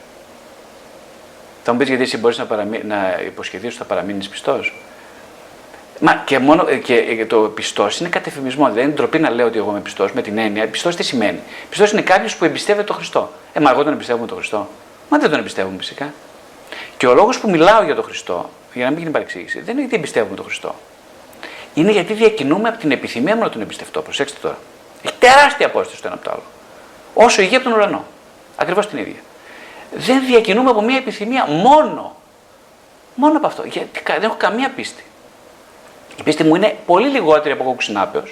[1.65, 2.83] Θα μου πεις γιατί εσύ μπορείς να, παραμεί...
[2.85, 4.75] να υποσχεθείς ότι θα παραμείνεις πιστός.
[6.01, 8.65] Μα και, μόνο, ε, και ε, το πιστός είναι κατεφημισμό.
[8.65, 10.69] Δηλαδή είναι ντροπή να λέω ότι εγώ είμαι πιστός με την έννοια.
[10.69, 13.33] Πιστός τι σημαίνει; Πιστός είναι κάποιος που εμπιστεύεται τον Χριστό.
[13.53, 14.69] Ε, μα εγώ τον εμπιστεύομαι τον Χριστό.
[15.09, 16.13] Μα δεν τον εμπιστεύομαι φυσικά.
[16.97, 19.81] Και ο λόγος που μιλάω για τον Χριστό, για να μην γίνει παρεξήγηση, δεν είναι
[19.81, 20.75] γιατί εμπιστεύουμε τον Χριστό.
[21.75, 24.03] Είναι γιατί διακινούμε από την επιθυμία μου να τον εμπιστευτώ.
[24.03, 24.59] Προσέξτε τώρα.
[25.03, 26.43] Έχει τεράστια απόσταση το ένα από το άλλο.
[27.15, 28.05] Όσο η γη από τον ουρανό.
[28.61, 29.21] Ακριβώς την ίδια.
[29.97, 32.17] Δεν διακινούμε από μια επιθυμία μόνο.
[33.15, 33.63] Μόνο από αυτό.
[33.65, 35.05] Γιατί δεν έχω καμία πίστη.
[36.19, 38.23] η πίστη μου είναι πολύ λιγότερη από κοκκινάπεω.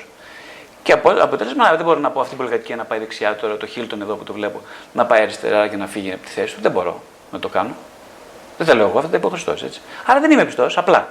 [0.83, 3.67] Και απο, αποτέλεσμα δεν μπορώ να πω αυτή την πολυκατοικία να πάει δεξιά τώρα, το
[3.67, 4.61] Χίλτον εδώ που το βλέπω,
[4.93, 6.61] να πάει αριστερά και να φύγει από τη θέση του.
[6.61, 7.03] Δεν μπορώ
[7.33, 7.75] να το κάνω.
[8.59, 9.81] Δεν τα λέω εγώ, αυτά τα είπε ο Χριστός έτσι.
[10.07, 11.09] Άρα δεν είμαι πιστός, απλά.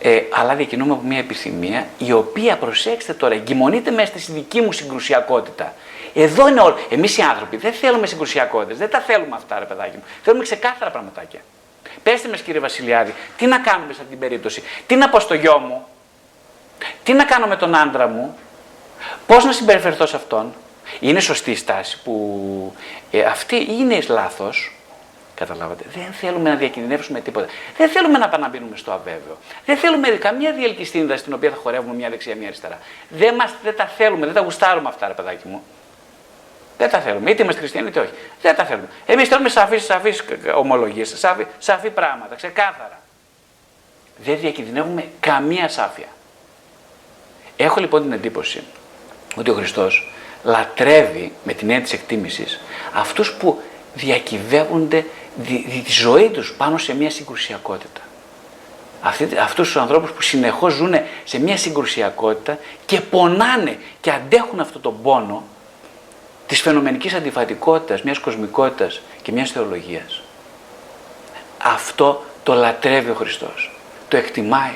[0.00, 4.72] Ε, αλλά διακινούμε από μια επιθυμία η οποία, προσέξτε τώρα, εγκυμονείται μέσα στη δική μου
[4.72, 5.74] συγκρουσιακότητα.
[6.22, 6.78] Εδώ είναι όλο.
[6.90, 10.02] Εμείς οι άνθρωποι δεν θέλουμε συγκρουσιακότητες, δεν τα θέλουμε αυτά, ρε παιδάκι μου.
[10.22, 11.40] Θέλουμε ξεκάθαρα πραγματάκια.
[12.02, 15.34] Πέστε μας, κύριε Βασιλιάδη, τι να κάνουμε σε αυτή την περίπτωση, τι να πω στο
[15.34, 15.86] γιο μου,
[17.02, 18.38] τι να κάνω με τον άντρα μου,
[19.26, 20.54] πώς να συμπεριφερθώ σε αυτόν.
[21.00, 22.76] Είναι σωστή η στάση που
[23.10, 24.72] ε, αυτή είναι λάθος.
[25.34, 25.84] Καταλάβατε.
[25.94, 27.46] Δεν θέλουμε να διακινδυνεύσουμε τίποτα.
[27.76, 29.38] Δεν θέλουμε να παναμπίνουμε στο αβέβαιο.
[29.66, 32.78] Δεν θέλουμε καμία διελκυστίνδα στην οποία θα χορεύουμε μια δεξιά, μια αριστερά.
[33.08, 35.62] Δεν, μας, δεν τα θέλουμε, δεν τα γουστάρουμε αυτά, ρε παιδάκι μου.
[36.78, 37.30] Δεν τα θέλουμε.
[37.30, 38.10] Είτε είμαστε χριστιανοί είτε όχι.
[38.42, 38.88] Δεν τα θέλουμε.
[39.06, 40.24] Εμείς θέλουμε σαφεί σαφείς
[40.54, 43.00] ομολογίες, σαφή, σαφή πράγματα, ξεκάθαρα.
[44.24, 46.06] Δεν διακινδυνεύουμε καμία σάφια.
[47.56, 48.62] Έχω λοιπόν την εντύπωση
[49.36, 50.12] ότι ο Χριστός
[50.42, 52.60] λατρεύει με την έννοια της εκτίμησης
[52.92, 53.62] αυτούς που
[53.94, 55.04] διακυβεύονται
[55.46, 58.00] τη, τη ζωή τους πάνω σε μια συγκρουσιακότητα.
[59.02, 64.78] Αυτοί, αυτούς τους ανθρώπους που συνεχώς ζουν σε μια συγκρουσιακότητα και πονάνε και αντέχουν αυτό
[64.78, 65.42] τον πόνο
[66.48, 70.20] της φαινομενικής αντιφατικότητας, μιας κοσμικότητας και μιας θεολογίας.
[71.58, 73.78] Αυτό το λατρεύει ο Χριστός.
[74.08, 74.74] Το εκτιμάει.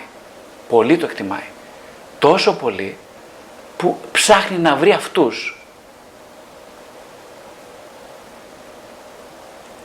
[0.68, 1.48] Πολύ το εκτιμάει.
[2.18, 2.96] Τόσο πολύ
[3.76, 5.56] που ψάχνει να βρει αυτούς.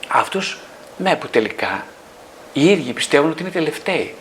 [0.08, 0.58] Αυτούς
[0.96, 1.86] ναι, που τελικά
[2.52, 4.14] οι ίδιοι πιστεύουν ότι είναι τελευταίοι.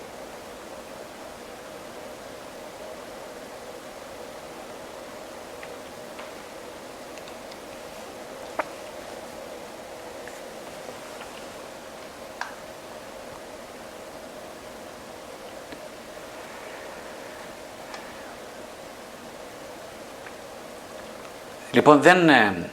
[21.87, 22.69] Λοιπόν, δεν ε,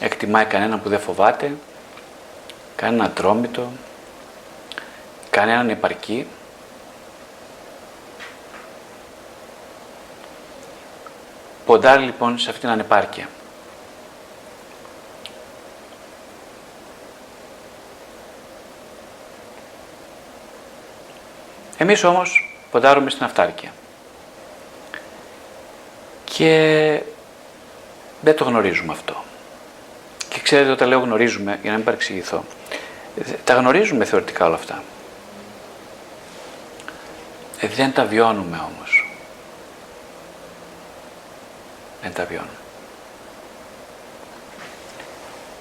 [0.00, 1.56] εκτιμάει κανένα που δεν φοβάται,
[2.76, 3.72] κανέναν ατρόμητο,
[5.30, 6.26] κανέναν επαρκή.
[11.66, 13.28] Ποντάρει λοιπόν σε αυτήν την ανεπάρκεια.
[21.76, 23.72] Εμείς όμως ποντάρουμε στην αυτάρκεια.
[26.24, 27.02] Και
[28.20, 29.24] δεν το γνωρίζουμε αυτό.
[30.28, 32.44] Και ξέρετε όταν λέω γνωρίζουμε, για να μην παρεξηγηθώ,
[33.44, 34.82] τα γνωρίζουμε θεωρητικά όλα αυτά.
[37.60, 39.10] Ε, δεν τα βιώνουμε όμως.
[42.02, 42.50] Δεν τα βιώνουμε.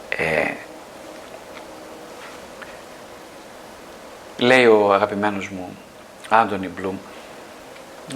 [0.10, 0.54] Ε,
[4.38, 5.78] λέει ο αγαπημένος μου
[6.30, 6.98] Άντωνι Μπλουμ,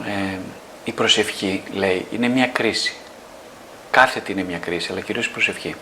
[0.05, 0.37] ε,
[0.83, 2.95] η προσευχή, λέει, είναι μια κρίση.
[3.91, 5.75] Κάθε τι είναι μια κρίση, αλλά κυρίως η προσευχή.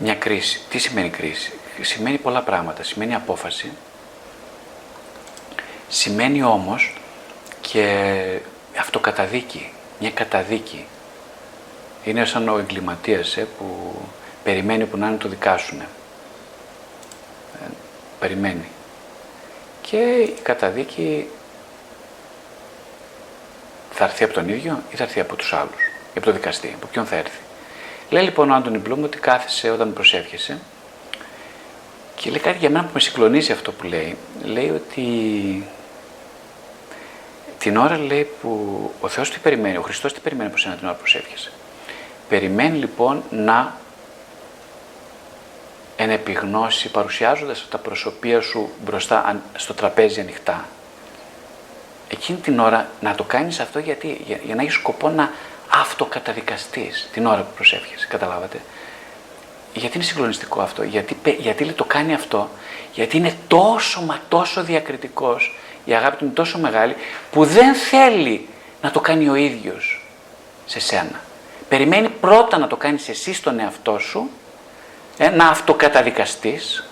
[0.00, 0.60] Μια κρίση.
[0.70, 2.82] Τι σημαίνει κρίση; Σημαίνει πολλά πράγματα.
[2.82, 3.72] Σημαίνει απόφαση,
[5.88, 6.94] σημαίνει όμως
[7.60, 8.38] και
[8.78, 10.86] αυτοκαταδίκη, μια καταδίκη.
[12.04, 13.94] Είναι σαν ο εγκληματίας ε, που
[14.44, 15.86] περιμένει που να είναι το δικάσουνε.
[17.62, 17.66] Ε,
[18.20, 18.68] περιμένει.
[19.80, 21.28] Και η καταδίκη
[23.92, 25.83] θα έρθει από τον ίδιο ή θα έρθει από τους άλλους, ή
[26.16, 27.38] από το δικαστή, από ποιον θα έρθει.
[28.10, 30.58] Λέει λοιπόν ο Άντωνι Μπλουμ ότι κάθεσε όταν προσεύχεσαι
[32.14, 34.16] και λέει κάτι για μένα που με συγκλονίζει αυτό που λέει.
[34.44, 35.66] Λέει ότι
[37.58, 40.86] την ώρα λέει που ο Θεός τι περιμένει, ο Χριστός τι περιμένει από σένα την
[40.86, 41.50] ώρα που προσεύχεσαι.
[42.28, 43.74] Περιμένει λοιπόν να
[45.96, 50.64] ενεπιγνώσει παρουσιάζοντας τα προσωπία σου μπροστά στο τραπέζι ανοιχτά.
[52.08, 55.30] Εκείνη την ώρα να το κάνεις αυτό γιατί, για, για να έχεις σκοπό να
[55.80, 58.60] αυτοκαταδικαστείς την ώρα που προσεύχεσαι, καταλάβατε;
[59.74, 62.50] Γιατί είναι συγκλονιστικό αυτό, γιατί, γιατί λέει, το κάνει αυτό,
[62.92, 66.96] γιατί είναι τόσο μα τόσο διακριτικός, η αγάπη του είναι τόσο μεγάλη,
[67.30, 68.48] που δεν θέλει
[68.82, 70.06] να το κάνει ο ίδιος
[70.66, 71.20] σε σένα.
[71.68, 74.30] Περιμένει πρώτα να το κάνεις εσύ στον εαυτό σου,
[75.18, 76.84] ε, να αυτοκαταδικαστείς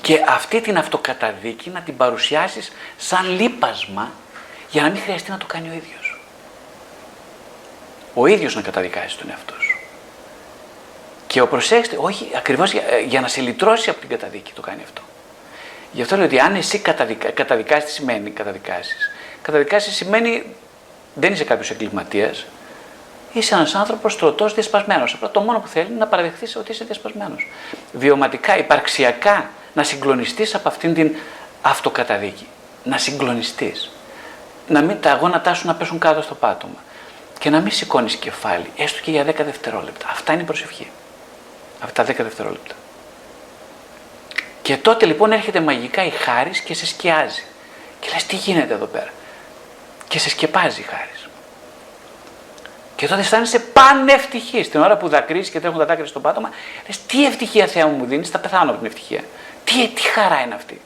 [0.00, 4.12] και αυτή την αυτοκαταδίκη να την παρουσιάσεις σαν λύπασμα
[4.70, 6.03] για να μην χρειαστεί να το κάνει ο ίδιος.
[8.14, 9.78] Ο ίδιος να καταδικάσει τον εαυτό σου.
[11.26, 14.60] Και ο προσέξτε, όχι ακριβώς για, ε, για, να σε λυτρώσει από την καταδίκη το
[14.60, 15.02] κάνει αυτό.
[15.92, 19.10] Γι' αυτό λέω ότι αν εσύ καταδικα, καταδικάσεις, τι σημαίνει καταδικάσεις.
[19.42, 20.44] Καταδικάσεις σημαίνει
[21.14, 22.46] δεν είσαι κάποιος εγκληματίας,
[23.32, 25.14] είσαι ένας άνθρωπος τροτός διασπασμένος.
[25.14, 27.48] Απλά το μόνο που θέλει είναι να παραδεχθείς ότι είσαι διασπασμένος.
[27.92, 31.16] Βιωματικά, υπαρξιακά, να συγκλονιστείς από αυτήν την
[31.62, 32.46] αυτοκαταδίκη.
[32.84, 33.90] Να συγκλονιστείς.
[34.68, 36.78] Να μην τα γόνατά σου να πέσουν κάτω στο πάτωμα.
[37.44, 40.06] Και να μην σηκώνεις κεφάλι, έστω και για 10 δευτερόλεπτα.
[40.10, 40.90] Αυτά είναι η προσευχή.
[41.80, 42.74] Αυτά τα 10 δευτερόλεπτα.
[44.62, 47.42] Και τότε λοιπόν έρχεται μαγικά η χάρη και σε σκιάζει.
[48.00, 49.12] Και λες τι γίνεται εδώ πέρα;
[50.08, 51.10] Και σε σκεπάζει η χάρη.
[52.96, 54.70] Και τότε αισθάνεσαι πανευτυχής.
[54.70, 56.50] Την ώρα που δακρύσεις και τρέχουν τα δάκρυα στο πάτωμα,
[56.86, 59.24] λες τι ευτυχία Θεά μου μου δίνεις, θα πεθάνω από την ευτυχία.
[59.64, 60.80] Τι, τι χαρά είναι αυτή.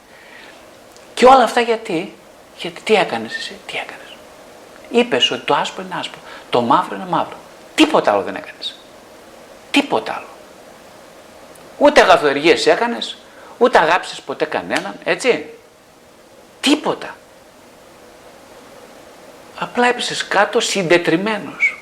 [1.14, 2.14] Και όλα αυτά γιατί,
[2.56, 4.02] γιατί τι έκανες εσύ, τι έκανες;
[4.90, 6.18] Είπες ότι το άσπρο είναι άσπρο,
[6.50, 7.36] το μαύρο είναι μαύρο.
[7.74, 8.74] Τίποτα άλλο δεν έκανες.
[9.70, 10.26] Τίποτα άλλο.
[11.78, 13.16] Ούτε αγαθοεργίες έκανες,
[13.58, 15.46] ούτε αγάπησες ποτέ κανέναν, έτσι.
[16.60, 17.16] Τίποτα.
[19.58, 21.78] Απλά έπεσε κάτω συντετριμένος.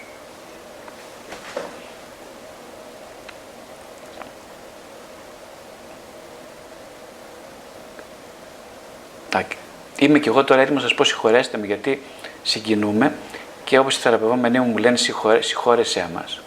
[9.99, 12.03] Είμαι και εγώ τώρα έτοιμος να σας πω συγχωρέστε με γιατί
[12.43, 13.13] συγκινούμε
[13.67, 16.41] και όπως οι θεραπευόμενοι μου μου λένε συγχωρέ, συγχώρεσέ μας.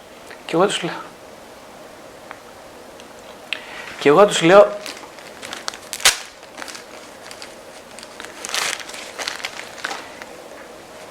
[0.46, 1.02] Και εγώ τους λέω.
[3.98, 4.70] Και εγώ τους λέω.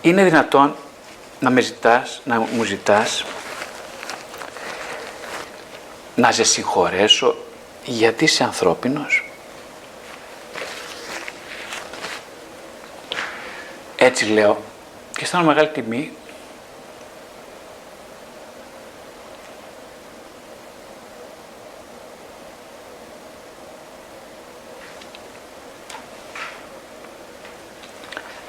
[0.01, 0.75] Είναι δυνατόν
[1.39, 3.25] να με ζητάς, να μου ζητάς
[6.15, 7.35] να σε συγχωρέσω
[7.83, 9.31] γιατί είσαι ανθρώπινος;
[13.95, 14.68] Έτσι λέω
[15.19, 16.11] και αισθάνομαι μεγάλη τιμή.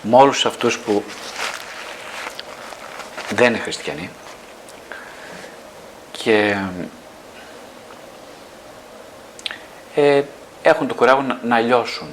[0.03, 1.03] Με όλους αυτούς που
[3.31, 4.11] δεν είναι χριστιανοί
[6.12, 6.57] και
[9.95, 10.23] ε,
[10.62, 12.09] έχουν το κουράγιο να, να λιώσουν.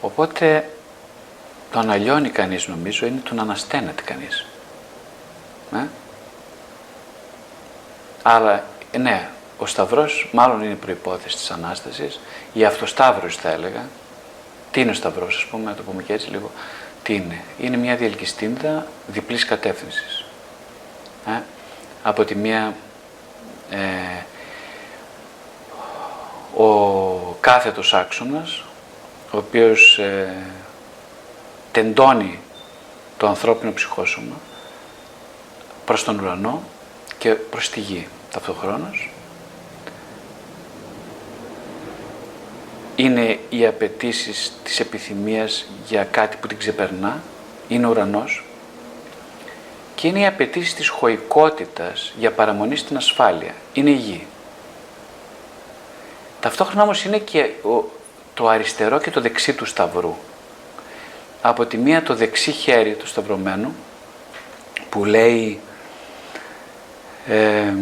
[0.00, 0.70] Οπότε
[1.70, 4.46] το να λιώνει κανείς νομίζω είναι το να ανασταίνεται κανείς.
[5.74, 5.86] Ε;
[8.22, 8.64] Αλλά
[8.98, 12.20] ναι, ο Σταυρός μάλλον είναι προϋπόθεση της Ανάστασης,
[12.52, 13.84] η αυτοσταύρωση θα έλεγα.
[14.70, 16.50] Τι είναι ο Σταυρός ας πούμε, να το πούμε και έτσι λίγο.
[17.02, 17.40] Τι είναι.
[17.58, 20.24] Είναι μια διελκυστίνδα διπλής κατεύθυνσης.
[21.26, 21.40] Ε;
[22.02, 22.74] Από τη μία
[23.70, 24.24] ε,
[26.62, 28.64] ο κάθετος άξονας,
[29.30, 30.34] ο οποίος ε,
[31.72, 32.38] τεντώνει
[33.16, 34.36] το ανθρώπινο ψυχόσωμα
[35.84, 36.62] προς τον ουρανό
[37.18, 39.10] και προς τη γη ταυτοχρόνως.
[42.96, 47.22] Είναι οι απαιτήσεις της επιθυμίας για κάτι που την ξεπερνά,
[47.68, 48.44] είναι ο ουρανός
[49.94, 54.26] και είναι οι απαιτήσεις της χωικότητας για παραμονή στην ασφάλεια, είναι η γη.
[56.40, 57.84] Ταυτόχρονα όμως είναι και ο,
[58.34, 60.16] το αριστερό και το δεξί του σταυρού.
[61.42, 63.74] Από τη μία το δεξί χέρι του σταυρωμένου
[64.90, 65.60] που λέει
[67.26, 67.74] ε,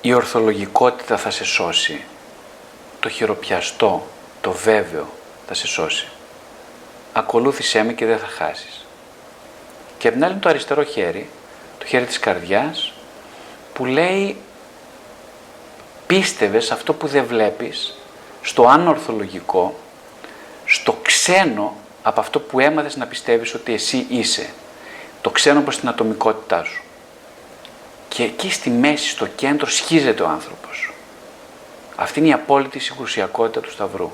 [0.00, 2.04] η ορθολογικότητα θα σε σώσει,
[3.00, 4.06] το χειροπιαστό,
[4.40, 5.08] το βέβαιο
[5.46, 6.08] θα σε σώσει.
[7.12, 8.86] Ακολούθησέ με και δεν θα χάσεις.
[9.98, 11.30] Και από το αριστερό χέρι,
[11.78, 12.92] το χέρι της καρδιάς,
[13.72, 14.36] που λέει
[16.06, 17.98] πίστευες αυτό που δεν βλέπεις
[18.42, 19.78] στο ανορθολογικό,
[20.64, 20.92] στο
[21.28, 24.50] ξένο από αυτό που έμαθες να πιστεύεις ότι εσύ είσαι.
[25.20, 26.82] Το ξένο προς την ατομικότητά σου.
[28.08, 30.92] Και εκεί στη μέση, στο κέντρο, σχίζεται ο άνθρωπος.
[31.96, 34.10] Αυτή είναι η απόλυτη συγκρουσιακότητα του Σταυρού.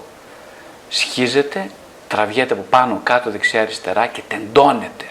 [0.89, 1.70] Σχίζεται,
[2.09, 5.05] τραβιέται από πάνω, κάτω, δεξιά, αριστερά και τεντώνεται.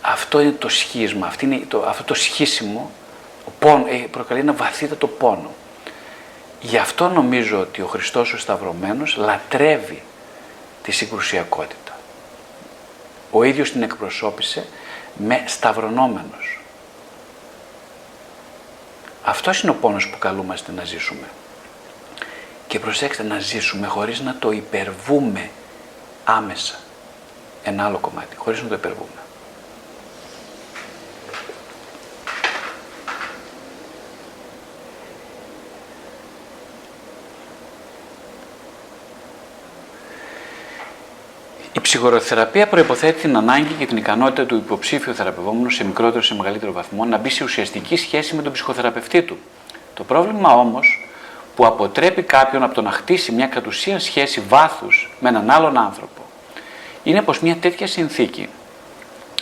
[0.00, 2.90] Αυτό είναι το σχίσμα, αυτό, είναι το, αυτό το σχίσιμο
[3.46, 5.50] ο πόνο, ε, προκαλεί ένα βαθύτατο πόνο.
[6.60, 10.02] Γι' αυτό νομίζω ότι ο Χριστός ο Σταυρωμένος λατρεύει
[10.82, 11.98] τη συγκρουσιακότητα.
[13.30, 14.66] Ο ίδιος την εκπροσώπησε
[15.16, 16.60] με σταυρονόμενος.
[19.22, 21.28] Αυτός είναι ο πόνος που καλούμαστε να ζήσουμε.
[22.66, 25.50] Και προσέξτε να ζήσουμε χωρίς να το υπερβούμε
[26.24, 26.78] άμεσα.
[27.62, 29.19] Ένα άλλο κομμάτι, χωρίς να το υπερβούμε.
[41.72, 46.34] Η ψυχοθεραπεία προποθέτει την ανάγκη και την ικανότητα του υποψήφιου θεραπευόμενου σε μικρότερο ή σε
[46.34, 49.38] μεγαλύτερο βαθμό να μπει σε ουσιαστική σχέση με τον ψυχοθεραπευτή του.
[49.94, 51.08] Το πρόβλημα όμως
[51.56, 55.78] που αποτρέπει κάποιον από το να χτίσει μια κατ' ουσίαν σχέση βάθους με έναν άλλον
[55.78, 56.22] άνθρωπο
[57.02, 58.48] είναι πως μια τέτοια συνθήκη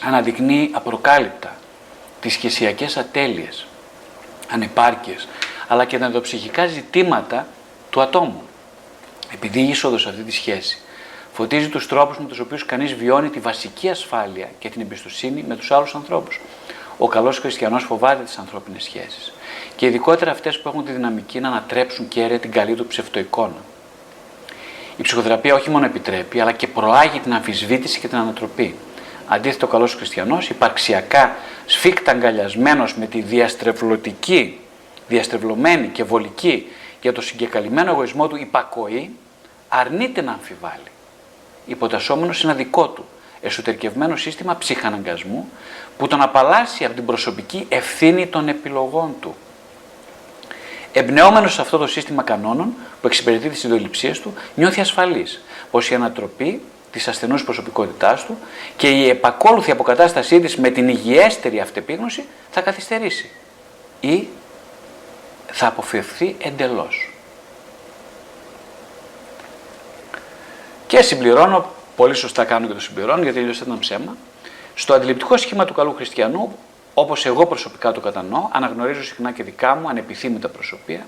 [0.02, 1.56] αναδεικνύει απροκάλυπτα
[2.20, 3.66] τις σχεσιακές ατέλειες,
[4.50, 5.28] ανεπάρκειες,
[5.68, 7.46] αλλά και τα ενδοψυχικά ζητήματα
[7.90, 8.42] του του ατόμου.
[9.34, 10.78] Επειδή η είσοδος σε αυτή τη σχέση
[11.38, 15.56] φωτίζει τους τρόπους με τους οποίους κανείς βιώνει τη βασική ασφάλεια και την εμπιστοσύνη με
[15.56, 16.40] τους άλλους ανθρώπους.
[16.98, 19.32] Ο καλός χριστιανός φοβάται τις ανθρώπινες σχέσεις.
[19.76, 23.56] Και ειδικότερα αυτές που έχουν τη δυναμική να ανατρέψουν κέρια την καλή του ψευτοεικόνα.
[24.96, 28.74] Η ψυχοθεραπεία όχι μόνο επιτρέπει, αλλά και προάγει την αμφισβήτηση και την ανατροπή.
[29.26, 31.36] Αντίθετα, ο καλός χριστιανός, υπαρξιακά
[31.66, 34.60] σφίχτα αγκαλιασμένος με τη διαστρεβλωτική,
[35.08, 36.66] διαστρεβλωμένη και βολική
[37.00, 39.10] για το συγκεκαλυμμένο εγωισμό του υπακοή,
[39.68, 40.90] αρνείται να αμφιβάλλει.
[41.68, 43.04] Υποτασσόμενος σε ένα δικό του
[43.40, 45.48] εσωτερικευμένο σύστημα ψυχαναγκασμού
[45.98, 49.36] που τον απαλλάσσει από την προσωπική ευθύνη των επιλογών του.
[50.92, 55.94] Εμπνεόμενος σε αυτό το σύστημα κανόνων που εξυπηρετεί τις ιδεολειψίε του, νιώθει ασφαλής πως η
[55.94, 56.62] ανατροπή
[56.92, 58.38] της ασθενούς προσωπικότητάς του
[58.76, 63.30] και η επακόλουθη αποκατάστασή της με την υγιέστερη αυτεπίγνωση θα καθυστερήσει
[64.00, 64.28] ή
[65.46, 67.10] θα αποφευθεί εντελώς.
[70.88, 71.66] Και συμπληρώνω,
[71.96, 74.16] πολύ σωστά κάνω και το συμπληρώνω γιατί αλλιώς ήταν ψέμα,
[74.74, 76.58] στο αντιληπτικό σχήμα του καλού χριστιανού,
[76.94, 81.06] όπως εγώ προσωπικά το κατανοώ, αναγνωρίζω συχνά και δικά μου ανεπιθύμητα προσωπία,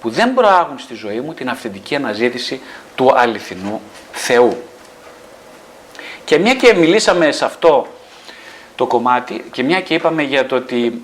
[0.00, 2.60] που δεν προάγουν στη ζωή μου την αυθεντική αναζήτηση
[2.94, 3.80] του αληθινού
[4.12, 4.62] Θεού.
[6.24, 7.86] Και μια και μιλήσαμε σε αυτό
[8.76, 11.02] το κομμάτι και μια και είπαμε για το ότι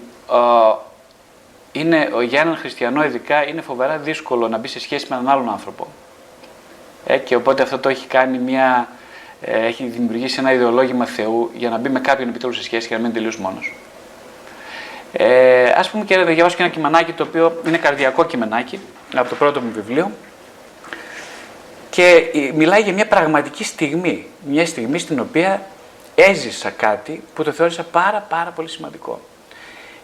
[1.73, 5.49] είναι, για έναν χριστιανό ειδικά είναι φοβερά δύσκολο να μπει σε σχέση με έναν άλλον
[5.51, 5.87] άνθρωπο.
[7.07, 8.89] Ε, και οπότε αυτό το έχει κάνει μια,
[9.41, 12.95] ε, έχει δημιουργήσει ένα ιδεολόγημα Θεού για να μπει με κάποιον επιτέλους σε σχέση και
[12.95, 13.75] να μην τελείως μόνος.
[15.13, 18.81] Ε, ας πούμε και να διαβάσω και ένα κειμενάκι το οποίο είναι καρδιακό κειμενάκι
[19.15, 20.11] από το πρώτο μου βιβλίο
[21.91, 25.63] και ε, μιλάει για μια πραγματική στιγμή, μια στιγμή στην οποία
[26.15, 29.21] έζησα κάτι που το θεώρησα πάρα πάρα πολύ σημαντικό.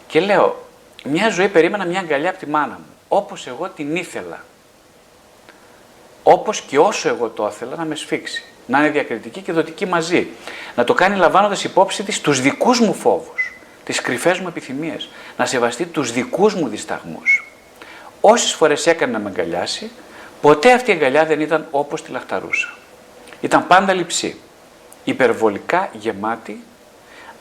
[0.06, 0.66] Και λέω,
[1.04, 4.44] μια ζωή περίμενα μια αγκαλιά από τη μάνα μου, όπως εγώ την ήθελα.
[6.28, 8.44] Όπως και όσο εγώ το ήθελα να με σφίξει.
[8.66, 10.28] Να είναι διακριτική και δοτική μαζί.
[10.74, 13.54] Να το κάνει λαμβάνοντας υπόψη της τους δικούς μου φόβους,
[13.84, 15.08] τις κρυφές μου επιθυμίες.
[15.36, 17.50] Να σεβαστεί τους δικούς μου δισταγμούς.
[18.20, 19.90] Όσες φορές έκανε να με αγκαλιάσει,
[20.40, 22.74] ποτέ αυτή η αγκαλιά δεν ήταν όπως τη λαχταρούσα.
[23.40, 24.38] Ήταν πάντα λυψή.
[25.04, 26.62] Υπερβολικά γεμάτη,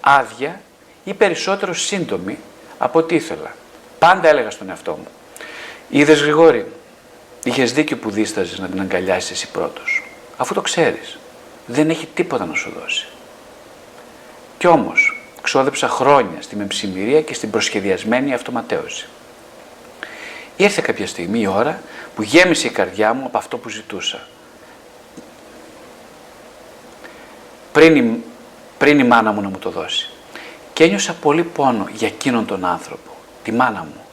[0.02, 0.62] άδεια
[1.04, 2.38] ή περισσότερο σύντομη
[2.78, 3.56] από ό,τι ήθελα.
[4.00, 5.08] Πάντα έλεγα στον εαυτό μου.
[5.90, 6.72] Είδες Γρηγόρη,
[7.46, 10.04] είχες δίκιο που δίσταζες να την αγκαλιάσεις εσύ πρώτος.
[10.38, 11.18] Αφού το ξέρεις,
[11.66, 13.08] δεν έχει τίποτα να σου δώσει.
[14.58, 19.08] Κι όμως, ξόδεψα χρόνια στη μεμψημυρία και στην προσχεδιασμένη αυτοματέωση.
[20.56, 21.82] Ήρθε κάποια στιγμή η ώρα
[22.16, 24.28] που γέμισε η καρδιά μου από αυτό που ζητούσα.
[27.72, 28.24] Πριν η,
[28.78, 30.10] πριν η μάνα μου να μου το δώσει.
[30.74, 33.12] Και ένιωσα πολύ πόνο για εκείνον τον άνθρωπο,
[33.44, 34.06] τη μάνα μου,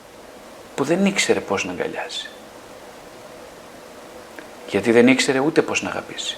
[0.75, 2.32] που δεν ήξερε πώς να αγκαλιάσει.
[4.73, 6.37] Γιατί δεν ήξερε ούτε πώς να αγαπήσει,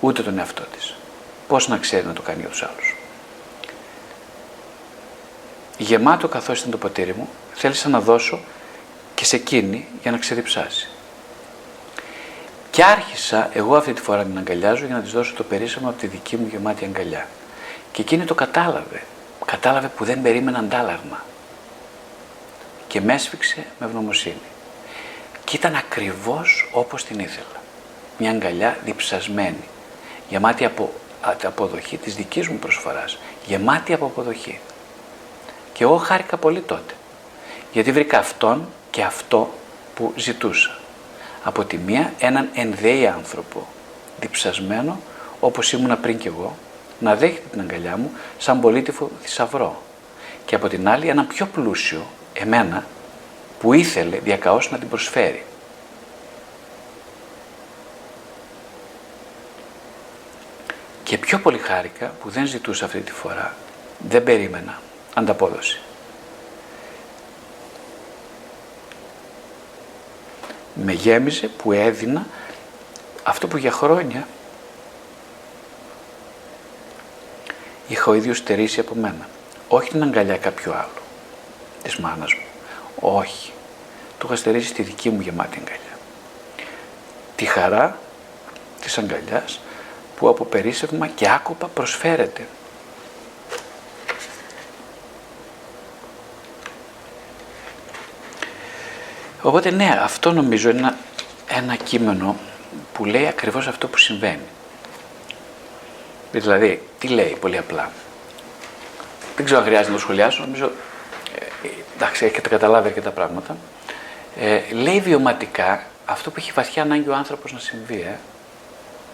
[0.00, 0.94] ούτε τον εαυτό της.
[1.48, 2.96] Πώς να ξέρει να το κάνει για τους άλλους.
[5.78, 8.40] Γεμάτο καθώς ήταν το ποτήρι μου, θέλησα να δώσω
[9.14, 10.88] και σε εκείνη για να ξεδιψάσει.
[12.70, 15.88] Και άρχισα εγώ αυτή τη φορά να την αγκαλιάζω για να της δώσω το περίσσεμα
[15.88, 17.28] από τη δική μου γεμάτη αγκαλιά.
[17.92, 19.02] Και εκείνη το κατάλαβε
[19.46, 21.24] κατάλαβε που δεν περίμενε αντάλλαγμα
[22.86, 24.46] και με έσφιξε με ευγνωμοσύνη.
[25.44, 27.55] Και ήταν ακριβώς όπως την ήθελα.
[28.18, 29.64] Μια αγκαλιά διψασμένη,
[30.28, 30.92] γεμάτη από
[31.44, 34.60] αποδοχή της δικής μου προσφοράς, γεμάτη από αποδοχή.
[35.72, 36.94] Και εγώ χάρηκα πολύ τότε,
[37.72, 39.50] γιατί βρήκα αυτόν και αυτό
[39.94, 40.78] που ζητούσα.
[41.44, 43.66] Από τη μία έναν ενδέη άνθρωπο,
[44.20, 45.00] διψασμένο
[45.40, 46.56] όπως ήμουνα πριν κι εγώ,
[46.98, 49.82] να δέχεται την αγκαλιά μου σαν πολύτιφο θησαυρό.
[50.44, 52.86] Και από την άλλη ένα πιο πλούσιο, εμένα,
[53.60, 55.44] που ήθελε διακαώς να την προσφέρει.
[61.06, 63.54] Και πιο πολύ χάρηκα που δεν ζητούσα αυτή τη φορά,
[64.08, 64.80] δεν περίμενα
[65.14, 65.80] ανταπόδοση.
[70.74, 72.26] Με γέμιζε που έδινα
[73.22, 74.26] αυτό που για χρόνια
[77.88, 79.28] είχα ο ίδιος στερήσει από μένα.
[79.68, 81.02] Όχι την αγκαλιά κάποιου άλλου,
[81.82, 82.44] της μάνας μου.
[83.18, 83.52] Όχι.
[84.18, 85.98] Το είχα στερήσει στη δική μου γεμάτη αγκαλιά.
[87.36, 87.98] Τη χαρά
[88.80, 89.60] της αγκαλιάς
[90.16, 92.46] που από περίσσευμα και άκοπα προσφέρεται.
[99.42, 100.96] Οπότε ναι, αυτό νομίζω είναι ένα,
[101.48, 102.36] ένα κείμενο
[102.92, 104.46] που λέει ακριβώς αυτό που συμβαίνει.
[106.32, 107.90] Δηλαδή, τι λέει πολύ απλά.
[109.36, 110.70] Δεν ξέρω αν χρειάζεται να το σχολιάσω, νομίζω,
[111.62, 113.56] ε, εντάξει, έχετε καταλάβει αρκετά πράγματα.
[114.40, 118.00] Ε, λέει βιωματικά αυτό που έχει βαθιά ανάγκη ο άνθρωπος να συμβεί.
[118.00, 118.18] Ε.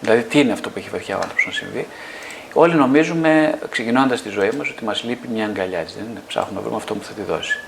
[0.03, 1.87] Δηλαδή, τι είναι αυτό που έχει βαθιά ο άνθρωπος να συμβεί.
[2.53, 5.79] Όλοι νομίζουμε, ξεκινώντας τη ζωή μας, ότι μας λείπει μια αγκαλιά.
[5.79, 7.59] Έτσι, δεν είναι; Ψάχνουμε να βρούμε αυτό που θα τη δώσει.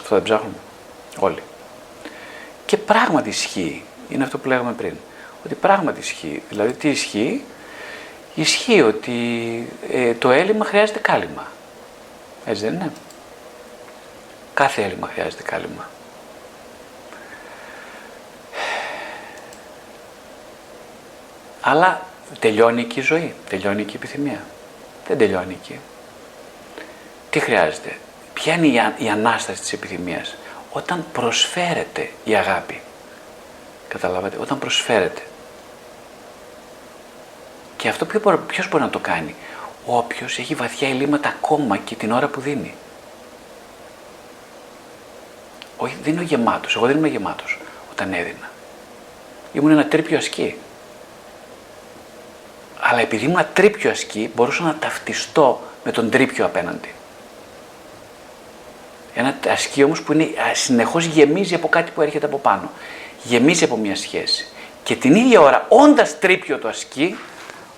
[0.00, 0.54] Αυτό δεν ψάχνουμε.
[1.18, 1.42] Όλοι.
[2.66, 3.82] Και πράγματι ισχύει.
[4.08, 4.94] Είναι αυτό που λέγαμε πριν.
[5.44, 6.42] Ότι πράγματι ισχύει.
[6.48, 7.44] Δηλαδή, τι ισχύει,
[8.34, 9.12] ισχύει ότι
[9.90, 11.46] ε, το έλλειμμα χρειάζεται κάλυμα.
[12.44, 12.92] Έτσι δεν είναι;
[14.54, 15.88] Κάθε έλλειμμα χρειάζεται κάλυμα.
[21.64, 22.00] Αλλά
[22.38, 24.40] τελειώνει εκεί η ζωή, τελειώνει εκεί η επιθυμία.
[25.06, 25.78] Δεν τελειώνει εκεί.
[27.30, 27.96] Τι χρειάζεται;
[28.32, 30.36] Ποια είναι η, η ανάσταση της επιθυμίας;
[30.72, 32.80] Όταν προσφέρεται η αγάπη.
[33.88, 35.22] Καταλάβατε, όταν προσφέρεται.
[37.76, 38.06] Και αυτό
[38.46, 39.34] ποιος μπορεί να το κάνει;
[39.86, 42.74] Όποιος έχει βαθιά ελλείμματα ακόμα και την ώρα που δίνει.
[45.76, 46.76] Όχι, δεν είναι ο γεμάτος.
[46.76, 47.58] Εγώ δεν είμαι γεμάτος
[47.90, 48.50] όταν έδινα.
[49.52, 50.56] Ήμουν ένα τρίπιο ασκή.
[52.84, 56.88] Αλλά επειδή ήμουν τρίπιο ασκή, μπορούσα να ταυτιστώ με τον τρίπιο απέναντι.
[59.14, 62.70] Ένα ασκή όμως που είναι, συνεχώς γεμίζει από κάτι που έρχεται από πάνω.
[63.22, 64.46] Γεμίζει από μια σχέση.
[64.82, 67.18] Και την ίδια ώρα, όντας τρίπιο το ασκή,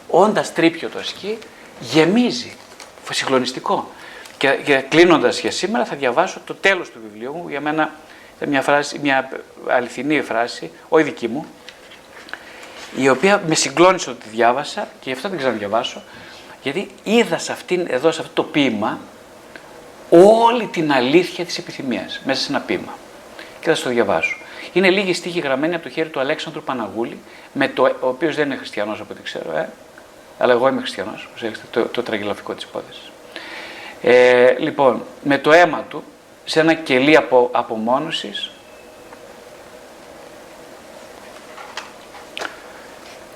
[0.09, 1.39] όντας τρίπιο το ασκή,
[1.81, 2.57] γεμίζει.
[3.11, 3.91] Συγκλονιστικό.
[4.37, 7.49] Και, και κλείνοντας για σήμερα θα διαβάσω το τέλος του βιβλίου μου.
[7.49, 7.91] Για μένα
[8.41, 9.29] είναι μια, φράση, μια
[9.69, 11.47] αληθινή φράση, όχι δική μου,
[12.97, 16.03] η οποία με συγκλώνησε ότι διάβασα και γι' αυτό δεν ξαναδιαβάσω,
[16.63, 18.99] γιατί είδα σε αυτήν, εδώ σε αυτό το ποίημα
[20.11, 22.93] όλη την αλήθεια της επιθυμίας μέσα σε ένα ποίημα.
[23.61, 24.37] Και θα σας το διαβάσω.
[24.73, 27.19] Είναι λίγη στίχη γραμμένη από το χέρι του Αλέξανδρου Παναγούλη,
[27.53, 29.69] με το, ο οποίος δεν είναι χριστιανός από ό,τι ξέρω, ε,
[30.39, 31.29] αλλά εγώ είμαι χριστιανός,
[31.71, 33.11] το, το τραγελαφικό της υπόθεσης.
[34.03, 36.05] Ε, λοιπόν, με το αίμα του,
[36.45, 38.51] σε ένα κελί από, απομόνωσης,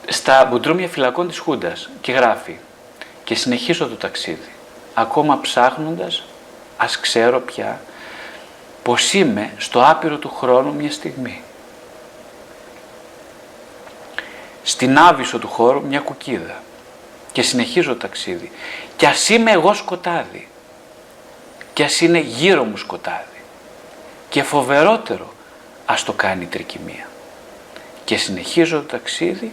[0.09, 2.57] στα μπουντρούμια φυλακών της Χούντας και γράφει
[3.25, 4.53] «Και συνεχίζω το ταξίδι,
[4.95, 6.23] ακόμα ψάχνοντας,
[6.77, 7.81] ας ξέρω πια,
[8.83, 11.43] πως είμαι στο άπειρο του χρόνου μια στιγμή.
[14.63, 16.63] Στην άβυσο του χώρου μια κουκίδα
[17.33, 18.51] και συνεχίζω το ταξίδι.
[18.97, 20.49] Και ας είμαι εγώ σκοτάδι
[21.73, 23.43] και ας είναι γύρω μου σκοτάδι
[24.29, 25.33] και φοβερότερο
[25.87, 27.09] ας το κάνει η τρικυμία.
[28.05, 29.53] Και συνεχίζω το ταξίδι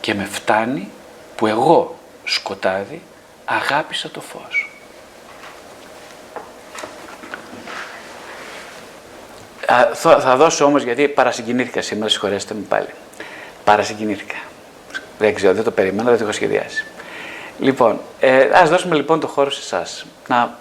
[0.00, 0.90] και με φτάνει
[1.36, 3.02] που εγώ σκοτάδι
[3.44, 4.70] αγάπησα το φως.
[10.00, 12.88] θα δώσω όμως γιατί παρασυγκινήθηκα σήμερα, συγχωρέστε με πάλι.
[13.64, 14.36] Παρασυγκινήθηκα.
[15.18, 16.84] Δεν ξέρω, δεν το περίμενα, δεν το έχω σχεδιάσει.
[17.58, 20.58] Λοιπόν, ε, ας δώσουμε λοιπόν το χώρο σε εσάς να,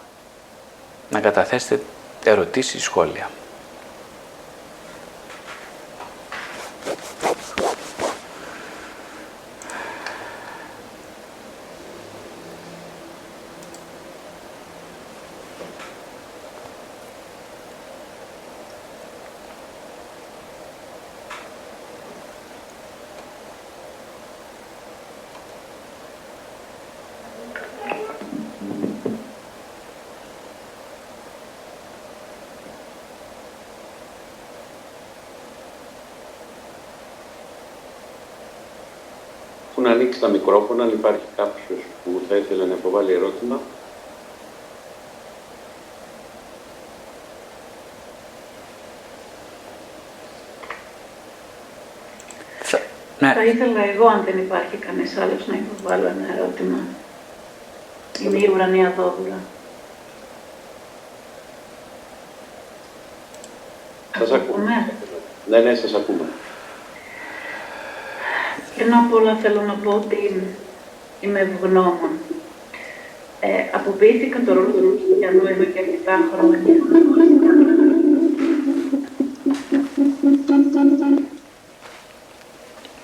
[1.10, 1.84] να καταθέσετε
[2.24, 3.30] ερωτήσεις, σχόλια.
[39.98, 40.20] ανοίξει
[40.78, 43.60] τα μικρόφωνα, αν υπάρχει κάποιος που θα ήθελε να υποβάλει ερώτημα.
[53.20, 53.34] Ναι.
[53.34, 56.78] Θα ήθελα εγώ, αν δεν υπάρχει κανείς άλλος, να υποβάλω ένα ερώτημα.
[58.22, 59.36] Είναι η ουρανία δόδουλα.
[64.18, 64.92] Σας ακούμε;
[65.50, 66.26] Ναι, ναι, σας ακούμε.
[68.76, 70.44] Πριν απ' όλα θέλω να πω ότι
[71.22, 72.12] είμαι ευγνώμων.
[73.40, 76.58] Ε, αποποιήθηκα το ρόλο του Χριστιανού εδώ και αρκετά χρόνια.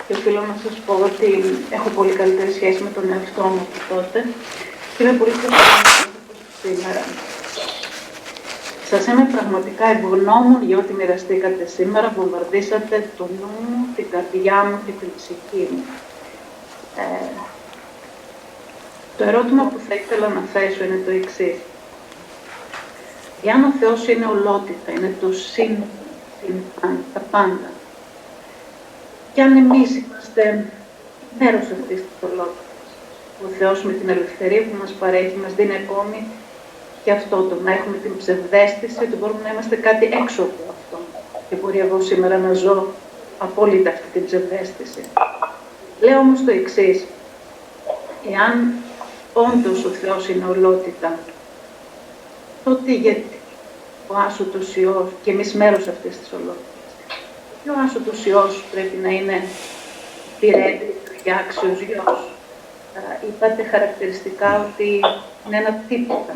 [0.08, 3.96] Και οφείλω να σας πω ότι έχω πολύ καλύτερη σχέση με τον εαυτό μου από
[3.96, 4.26] τότε
[4.98, 6.14] και είμαι πολύ ευχαριστημένη
[6.64, 7.04] σήμερα.
[8.90, 14.80] Σας είμαι πραγματικά ευγνώμων για ό,τι μοιραστήκατε σήμερα, βομβαρδίσατε το νου μου, την καρδιά μου
[14.86, 15.84] και την ψυχή μου.
[16.98, 17.52] Ε,
[19.18, 21.56] το ερώτημα που θα ήθελα να θέσω είναι το εξής.
[23.46, 25.76] Εάν ο Θεός είναι ολότητα, είναι το συν,
[27.14, 27.70] τα πάντα,
[29.34, 30.66] και αν εμείς είμαστε
[31.40, 32.88] μέρος αυτής της ολότητας,
[33.46, 36.28] ο Θεός με την ελευθερία που μας παρέχει μας δίνει ακόμη
[37.04, 40.98] και αυτό το να έχουμε την ψευδέστηση ότι μπορούμε να είμαστε κάτι έξω από αυτό.
[41.50, 42.88] και μπορεί εγώ σήμερα να ζω
[43.38, 45.02] απόλυτα αυτή την ψευδέστηση.
[46.00, 47.06] Λέω όμως το εξής.
[48.32, 48.74] Εάν
[49.34, 51.20] όντως ο Θεός είναι ολότητα,
[52.64, 53.38] τότε γιατί;
[54.08, 56.84] Ο άσωτος Υιός και εμείς μέρος αυτής της ολότητας.
[57.64, 59.44] Και ο άσωτος Υιός πρέπει να είναι
[60.40, 60.94] πυρέτη
[61.24, 62.28] και άξιος Υιός.
[63.28, 65.00] Είπατε χαρακτηριστικά ότι
[65.46, 66.36] είναι ένα τίποτα.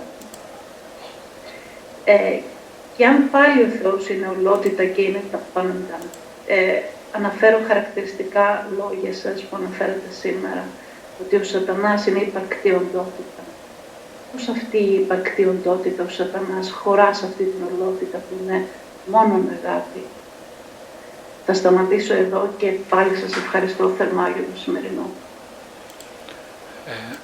[2.05, 2.39] Ε,
[2.97, 5.97] και αν πάλι ο Θεός είναι ολότητα και είναι τα πάντα,
[6.47, 10.63] ε, αναφέρω χαρακτηριστικά λόγια σας που αναφέρατε σήμερα,
[11.21, 13.43] ότι ο σατανάς είναι υπαρκτή οντότητα.
[14.31, 18.65] Πώς αυτή η υπαρκτή οντότητα, ο σατανάς, χωράς σε αυτή την ολότητα που είναι
[19.05, 20.03] μόνο αγάπη.
[21.45, 25.09] Θα σταματήσω εδώ και πάλι σας ευχαριστώ θερμά για το σημερινό.
[26.85, 27.17] Ε,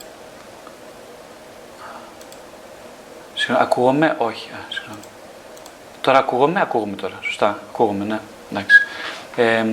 [3.60, 5.02] ακούγομαι, όχι, α, συγγνώμη.
[6.02, 8.20] Τώρα ακούγομαι, ακούγομαι τώρα, σωστά, ακούγομαι, ναι,
[8.52, 8.78] εντάξει.
[9.36, 9.66] Ε,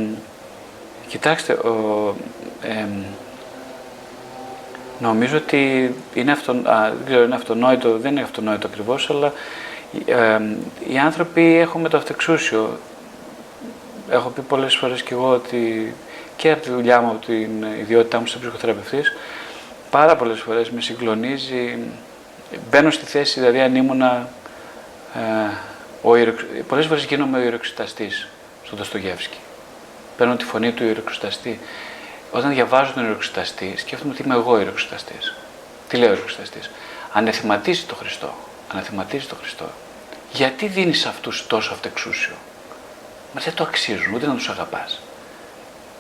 [1.07, 2.15] κοιτάξτε, ο,
[2.63, 2.87] ε,
[5.01, 9.33] νομίζω ότι είναι, αυτο, α, δεν είναι αυτονόητο, δεν είναι αυτονόητο ακριβώς, αλλά
[10.07, 10.41] ε,
[10.89, 12.79] οι άνθρωποι έχουμε το αυτεξούσιο.
[14.11, 15.95] Έχω πει πολλές φορές κι εγώ ότι
[16.37, 19.13] και από τη δουλειά μου, από την ιδιότητά μου σαν ψυχοθεραπευτής,
[19.91, 21.79] πάρα πολλές φορές με συγκλονίζει,
[22.71, 24.29] μπαίνω στη θέση, δηλαδή αν ήμουνα,
[25.15, 25.21] ε,
[26.03, 26.35] ο
[26.67, 28.29] πολλές φορές γίνομαι ο ιεροξηταστής
[28.65, 29.39] στον Δοστογεύσκη.
[30.17, 31.61] Παίρνω τη φωνή του ιεροξηταστή.
[32.31, 35.15] Όταν διαβάζω τον ιεροξηταστή, σκέφτομαι ότι είμαι εγώ ιεροξηταστή.
[35.89, 36.61] Τι λέει ο ιεροξηταστή.
[37.13, 38.35] Ανεθυματίζει το Χριστό.
[38.73, 39.69] Ανεθυματίζει το Χριστό.
[40.33, 42.35] Γιατί δίνεις αυτούς τόσο αυτεξούσιο;
[43.35, 45.01] Μα δεν το αξίζουν, ούτε να τους αγαπάς.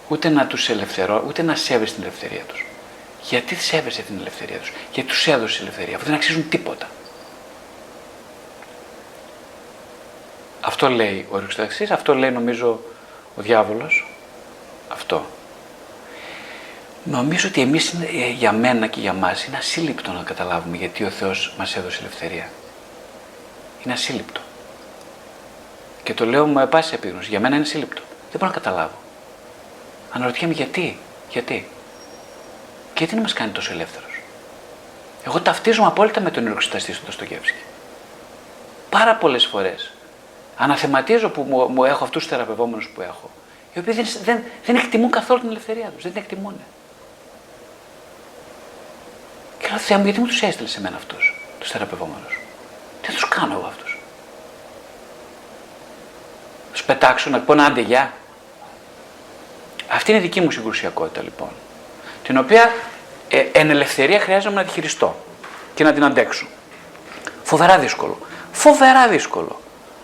[0.09, 2.66] Ούτε να τους ελευθερώ, ούτε να σέβεσαι την ελευθερία τους.
[3.23, 6.86] Γιατί σέβεσαι την ελευθερία τους, Γιατί τους έδωσες ελευθερία, αφού δεν αξίζουν τίποτα.
[10.61, 12.81] Αυτό λέει ο ιεροξηταστή, αυτό λέει νομίζω
[13.36, 14.15] ο διάβολος.
[14.89, 15.27] Αυτό.
[17.05, 21.10] Νομίζω ότι εμείς ε, για μένα και για μας είναι ασύλληπτο να καταλάβουμε γιατί ο
[21.10, 22.48] Θεός μας έδωσε ελευθερία.
[23.85, 24.40] Είναι ασύλληπτο.
[26.02, 27.28] Και το λέω με πάση επίγνωση.
[27.28, 28.02] Για μένα είναι ασύλληπτο.
[28.31, 28.98] Δεν μπορώ να καταλάβω.
[30.12, 30.98] Αναρωτιέμαι γιατί.
[31.31, 31.68] Γιατί.
[32.93, 34.20] Και γιατί να μας κάνει τόσο ελεύθερος.
[35.24, 37.62] Εγώ ταυτίζομαι απόλυτα με τον ιεροξηταστή του Ντοστογεύσκη.
[38.90, 39.93] Πάρα πολλές φορές
[40.56, 43.31] αναθεματίζω που μου, μου έχω αυτούς τους θεραπευόμενους που έχω
[43.74, 46.55] οι οποίοι δεν, δεν, δεν εκτιμούν καθόλου την ελευθερία τους, δεν την εκτιμούν.
[49.70, 52.40] Και λέω, Θεέ μου, γιατί μου τους έστειλες σε μένα αυτούς, τους θεραπευόμενους;
[53.02, 53.98] Τι τους κάνω εγώ αυτούς;
[56.72, 58.12] Τους πετάξω να πω να άντε γεια.
[59.88, 61.48] Αυτή είναι η δική μου συγκρουσιακότητα λοιπόν.
[62.22, 62.72] Την οποία
[63.28, 65.16] ε, εν ελευθερία χρειάζομαι να τη χειριστώ
[65.74, 66.47] και να την αντέξω.
[67.42, 68.18] Φοβερά δύσκολο.
[68.52, 69.60] Φοβερά δύσκολο.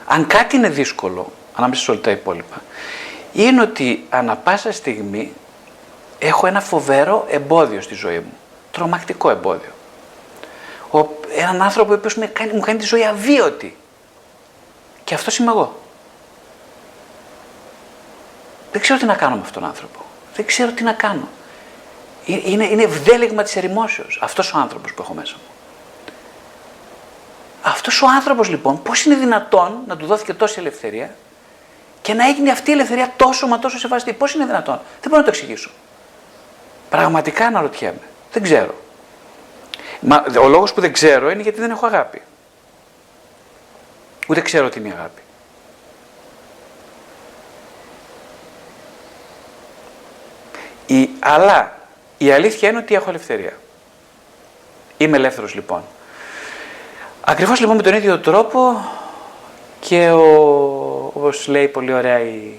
[0.06, 2.62] Αν κάτι είναι δύσκολο, ανάμεσα σε όλα τα υπόλοιπα,
[3.32, 5.32] είναι ότι ανα πάσα στιγμή
[6.18, 8.32] έχω ένα φοβερό εμπόδιο στη ζωή μου.
[8.76, 9.70] Τρομακτικό εμπόδιο.
[10.90, 13.76] Ο, έναν άνθρωπο ο οποίος μου κάνει, μου κάνει τη ζωή αβίωτη.
[15.04, 15.80] Και αυτός είμαι εγώ.
[18.72, 19.98] Δεν ξέρω τι να κάνω με αυτόν τον άνθρωπο.
[20.34, 21.28] Δεν ξέρω τι να κάνω.
[22.26, 25.54] Ε, είναι, είναι ευδέλεγμα της ερημόσεως αυτός ο άνθρωπος που έχω μέσα μου.
[27.62, 31.14] Αυτός ο άνθρωπος λοιπόν πώς είναι δυνατόν να του δόθηκε τόση ελευθερία
[32.02, 35.16] και να έγινε αυτή η ελευθερία τόσο μα τόσο σεβαστή; Πώς είναι δυνατόν, δεν μπορώ
[35.16, 35.70] να το εξηγήσω.
[36.90, 38.00] Πραγματικά αναρωτιέμαι.
[38.36, 38.74] Δεν ξέρω.
[40.00, 42.22] Μα, ο λόγος που δεν ξέρω είναι γιατί δεν έχω αγάπη.
[44.28, 45.22] Ούτε ξέρω τι είναι η αγάπη.
[50.86, 51.78] Η, αλλά
[52.18, 53.52] η αλήθεια είναι ότι έχω ελευθερία.
[54.96, 55.82] Είμαι ελεύθερος λοιπόν.
[57.20, 58.88] Ακριβώς λοιπόν με τον ίδιο τρόπο
[59.80, 62.58] και ο, όπως λέει πολύ ωραία η,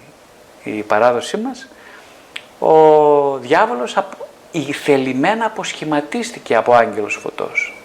[0.63, 1.67] η παράδοσή μας,
[2.59, 3.97] ο διάβολος
[4.57, 7.81] η θελημένα αποσχηματίστηκε από άγγελος φωτός.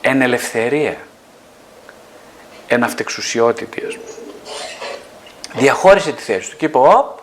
[0.00, 0.96] Εν ελευθερία.
[2.66, 4.06] Εν αυτεξουσιότητη, ας πούμε.
[5.54, 7.18] Διαχώρισε τη θέση του και είπε, οπ,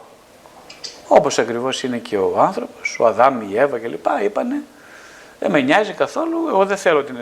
[1.08, 4.06] όπως ακριβώς είναι και ο άνθρωπος, ο Αδάμ, η Εύα κλπ.
[4.24, 4.64] Είπανε,
[5.40, 7.18] δεν με νοιάζει καθόλου, εγώ δεν θέλω, την,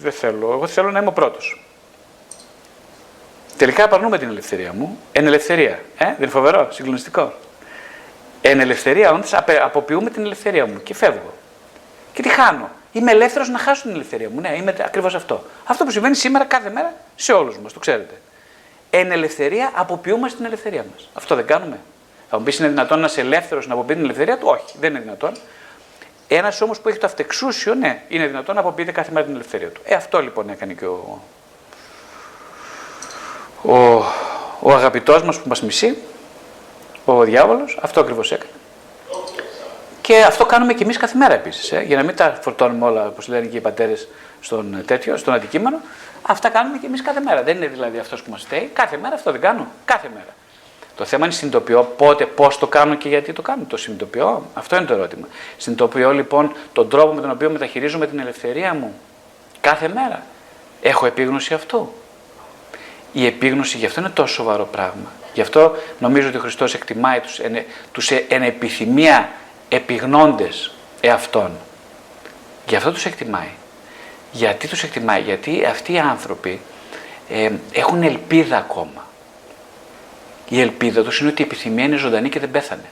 [0.00, 1.60] δεν θέλω, εγώ θέλω να είμαι ο πρώτος.
[3.56, 4.98] Τελικά απαρνούμε την ελευθερία μου.
[5.12, 5.80] Εν ελευθερία.
[5.98, 7.32] Ε, δεν είναι φοβερό, συγκλονιστικό.
[8.48, 11.32] Εν ελευθερία, όντως αποποιούμε την ελευθερία μου και φεύγω.
[12.12, 12.70] Και τι χάνω.
[12.92, 14.40] Είμαι ελεύθερος να χάσω την ελευθερία μου.
[14.40, 15.44] Ναι, είμαι ακριβώς αυτό.
[15.64, 18.20] Αυτό που συμβαίνει σήμερα κάθε μέρα σε όλους μας, το ξέρετε.
[18.90, 21.08] Εν ελευθερία αποποιούμε την ελευθερία μας.
[21.14, 21.78] Αυτό δεν κάνουμε.
[22.30, 24.90] Θα μου πεις είναι δυνατόν να είσαι ελεύθερος να αποποιεί την ελευθερία του; Όχι, δεν
[24.90, 25.32] είναι δυνατόν.
[26.28, 29.68] Ένας όμως που έχει το αυτεξούσιο, ναι, είναι δυνατόν να αποποιείται κάθε μέρα την ελευθερία
[29.68, 29.80] του.
[29.84, 31.22] Ε, αυτό λοιπόν έκανε και ο,
[33.62, 33.76] ο,
[34.60, 35.96] ο αγαπητός μας που μας μισεί,
[37.06, 38.50] ο διάβολος, αυτό ακριβώς έκανε.
[40.00, 41.72] Και αυτό κάνουμε και εμείς κάθε μέρα επίσης.
[41.72, 44.08] Ε, για να μην τα φορτώνουμε όλα, όπως λένε και οι πατέρες,
[44.40, 45.80] στον ε, τέτοιο, στον αντικείμενο.
[46.22, 47.42] Αυτά κάνουμε και εμείς κάθε μέρα.
[47.42, 48.70] Δεν είναι δηλαδή αυτός που μας φταίει.
[48.72, 49.66] Κάθε μέρα αυτό δεν κάνω.
[49.84, 50.34] Κάθε μέρα.
[50.96, 53.62] Το θέμα είναι συνειδητοποιώ πότε, πώς το κάνω και γιατί το κάνω.
[53.68, 54.46] Το συνειδητοποιώ.
[54.54, 55.26] Αυτό είναι το ερώτημα.
[55.56, 58.94] Συνειδητοποιώ λοιπόν τον τρόπο με τον οποίο μεταχειρίζομαι την ελευθερία μου
[59.60, 60.22] κάθε μέρα.
[60.82, 61.92] Έχω επίγνωση αυτού.
[63.12, 65.10] Η επίγνωση γι' αυτό είναι τόσο σοβαρό πράγμα.
[65.36, 67.40] Γι' αυτό νομίζω ότι ο Χριστός εκτιμάει τους,
[67.92, 69.30] τους εν επιθυμία
[69.68, 71.50] επιγνώντες εαυτών.
[72.68, 73.48] Γι' αυτό τους εκτιμάει.
[74.32, 76.60] Γιατί τους εκτιμάει, γιατί αυτοί οι άνθρωποι
[77.28, 79.06] ε, έχουν ελπίδα ακόμα.
[80.48, 82.88] Η ελπίδα τους είναι ότι η επιθυμία είναι ζωντανή και δεν πέθανε.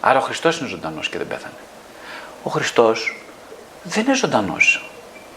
[0.00, 1.58] Άρα ο Χριστός είναι ζωντανός και δεν πέθανε.
[2.42, 3.22] Ο Χριστός
[3.82, 4.90] δεν είναι ζωντανός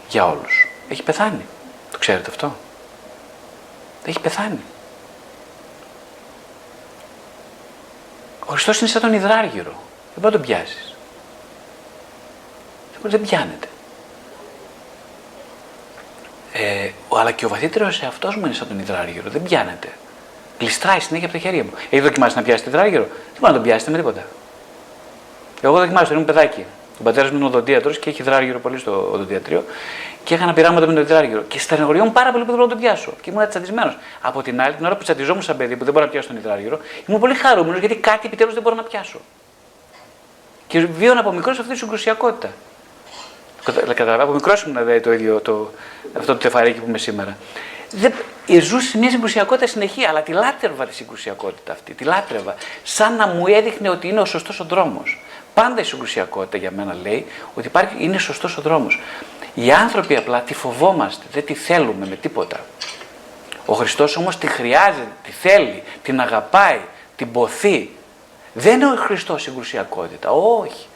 [0.08, 0.68] για όλους.
[0.88, 1.44] Έχει πεθάνει.
[1.90, 2.56] Το ξέρετε αυτό;
[4.04, 4.60] Έχει πεθάνει.
[8.52, 9.70] Ο Χριστός είναι σαν τον υδράργυρο.
[10.14, 10.94] Δεν μπορεί να τον πιάσεις.
[13.02, 13.68] Δεν πιάνεται.
[16.52, 19.30] Ε, αλλά και ο βαθύτερος εαυτός μου είναι σαν τον υδράργυρο.
[19.30, 19.88] Δεν πιάνεται.
[20.58, 21.70] Γλιστράει συνέχεια από τα χέρια μου.
[21.90, 24.24] Έχει δοκιμάσει να πιάσει υδράργυρο; Δεν μπορεί να τον πιάσετε με τίποτα.
[25.60, 26.66] Εγώ δοκιμάζω, ήμουν παιδάκι.
[27.00, 29.64] Ο πατέρα μου είναι οδοντίατρος και έχει υδράργυρο πολύ στο οδοντιατρίο
[30.24, 31.42] και έκανα πειράματα με το υδράργυρο.
[31.42, 33.12] Και στενοχωριόμουν πάρα πολύ που δεν μπορώ να τον πιάσω.
[33.20, 33.96] Και ήμουν τσαντισμένος.
[34.20, 36.36] Από την άλλη, την ώρα που τσαντιζόμουν σαν παιδί που δεν μπορώ να πιάσω τον
[36.36, 39.20] υδράργυρο, ήμουν πολύ χαρούμενος γιατί κάτι επιτέλους δεν μπορώ να πιάσω.
[40.66, 42.52] Και βίωνα από μικρός αυτή τη συγκρουσιακότητα.
[43.64, 45.70] Καταλαβαίνω, από μικρός ήμουν δηλαδή, το ίδιο το,
[46.18, 47.36] αυτό το τεφαρίκι που είμαι σήμερα.
[47.90, 48.12] Δεν,
[48.60, 51.94] ζούσε μια συγκρουσιακότητα συνεχή, αλλά τη λάτρευα τη συγκρουσιακότητα αυτή.
[51.94, 52.54] Τη λάτρευα.
[52.82, 55.20] Σαν να μου έδειχνε ότι είναι ο σωστός ο δρόμος.
[55.54, 59.00] Πάντα η συγκρουσιακότητα για μένα λέει ότι υπάρχει, είναι σωστός ο δρόμος.
[59.54, 62.60] Οι άνθρωποι απλά τη φοβόμαστε, δεν τη θέλουμε με τίποτα.
[63.66, 66.80] Ο Χριστός όμως τη χρειάζεται, τη θέλει, την αγαπάει,
[67.16, 67.90] την ποθεί,
[68.52, 70.30] δεν είναι ο Χριστός συγκρουσιακότητα.
[70.30, 70.86] Όχι.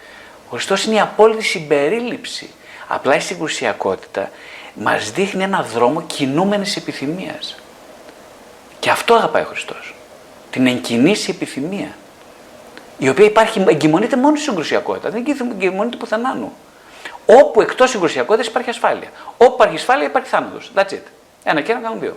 [0.47, 2.51] Ο Χριστός είναι η απόλυτη συμπερίληψη.
[2.87, 4.31] Απλά η συγκρουσιακότητα
[4.75, 7.57] μας δείχνει ένα δρόμο κινούμενης επιθυμίας.
[8.79, 9.95] Και αυτό αγαπάει ο Χριστός.
[10.51, 11.97] Την εγκινήσει επιθυμία.
[12.99, 15.11] Η οποία υπάρχει, εγκυμονείται μόνο στη συγκρουσιακότητα.
[15.11, 16.53] Δεν εγκυμονείται πουθενά νου.
[17.27, 19.09] Όπου εκτός συγκρουσιακότητας υπάρχει ασφάλεια.
[19.37, 20.73] Όπου υπάρχει ασφάλεια υπάρχει θάνατος.
[20.75, 21.03] That's it.
[21.45, 22.17] Ένα και ένα κάνουν δύο.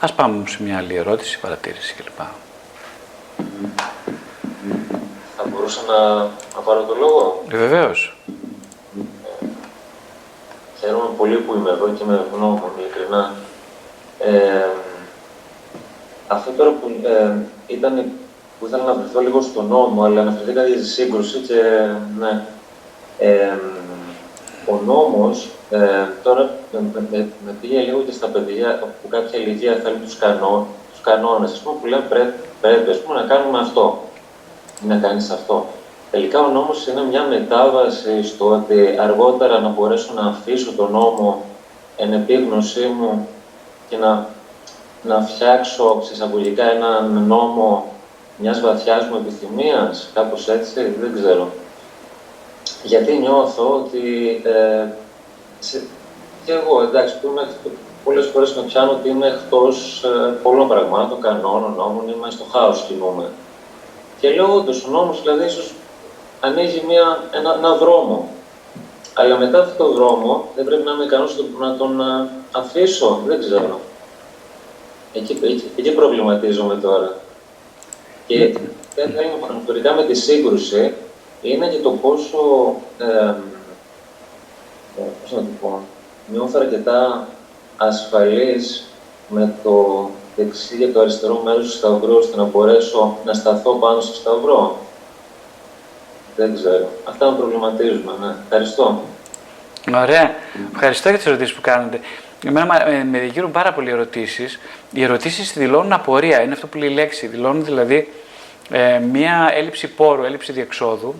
[0.00, 2.20] Ας πάμε σε μια άλλη ερώτηση, παρατήρηση κλπ.
[5.36, 6.16] Θα μπορούσα να,
[6.54, 8.16] να πάρω το λόγο; Ε, βεβαίως.
[9.40, 9.46] Ε,
[10.80, 13.32] χαίρομαι πολύ που είμαι εδώ και με ευγνώμων, ειλικρινά.
[14.18, 14.66] Ε,
[16.28, 17.34] αυτό τώρα που ε,
[17.72, 18.04] ήταν
[18.58, 21.60] που ήθελα να βρεθώ λίγο στον νόμο, αλλά αναφερθήκατε για τη σύγκρουση και
[22.18, 22.42] ναι.
[23.18, 23.58] Ε,
[24.66, 26.80] ο νόμος ε, τώρα με,
[27.10, 31.52] με, με, πήγε λίγο και στα παιδιά που κάποια ηλικία θέλουν τους, κανό, τους κανόνες,
[31.52, 34.02] ας πούμε, που λένε πρέπει, πρέπει ας πούμε, να κάνουμε αυτό
[34.84, 35.66] ή να κάνεις αυτό.
[36.10, 41.44] Τελικά ο νόμος είναι μια μετάβαση στο ότι αργότερα να μπορέσω να αφήσω τον νόμο
[41.96, 43.28] εν επίγνωσή μου
[43.88, 44.28] και να,
[45.02, 47.92] να φτιάξω ξεσαγωγικά έναν νόμο
[48.36, 51.48] μιας βαθιάς μου επιθυμίας, κάπως έτσι, δεν ξέρω.
[52.82, 54.86] Γιατί νιώθω ότι ε,
[56.44, 57.48] και εγώ, εντάξει, που είμαι,
[58.04, 62.84] πολλές φορές με πιάνω ότι είμαι εκτός ε, πολλών πραγμάτων, κανόνων, νόμων, είμαι στο χάος
[62.88, 63.24] κινούμε.
[64.20, 65.72] Και λέω όντως, ο νόμος δηλαδή ίσως
[66.40, 68.28] ανοίγει μια, ένα, ένα δρόμο.
[69.14, 73.40] Αλλά μετά αυτό το δρόμο δεν πρέπει να είμαι ικανός να τον ε, αφήσω, δεν
[73.40, 73.80] ξέρω.
[75.12, 77.20] Εκεί, εκεί, εκεί προβληματίζομαι τώρα.
[78.26, 78.54] Και
[79.48, 80.94] αναφορικά με τη σύγκρουση
[81.42, 83.34] είναι και το πόσο ε,
[84.98, 85.80] ε, πώς να το πω,
[86.26, 87.28] νιώθω αρκετά
[87.76, 88.84] ασφαλής
[89.28, 94.00] με το δεξί και το αριστερό μέρος του σταυρού, ώστε να μπορέσω να σταθώ πάνω
[94.00, 94.78] στο σταυρό.
[96.36, 96.88] Δεν ξέρω.
[97.04, 98.10] Αυτά με προβληματίζουν.
[98.20, 98.34] Ναι.
[98.44, 99.02] Ευχαριστώ.
[99.94, 100.34] Ωραία.
[100.72, 102.00] Ευχαριστώ για τις ερωτήσεις που κάνετε.
[102.46, 104.58] Εμένα ε, με δικαιούν πάρα πολλοί ερωτήσεις.
[104.92, 106.42] Οι ερωτήσεις δηλώνουν απορία.
[106.42, 107.26] Είναι αυτό που λέει η λέξη.
[107.26, 108.12] Δηλώνουν δηλαδή
[108.70, 111.14] ε, μία έλλειψη πόρου, έλλειψη διεξόδου,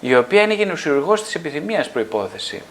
[0.00, 2.62] η οποία είναι γενοσυργό της επιθυμίας προπόθεση.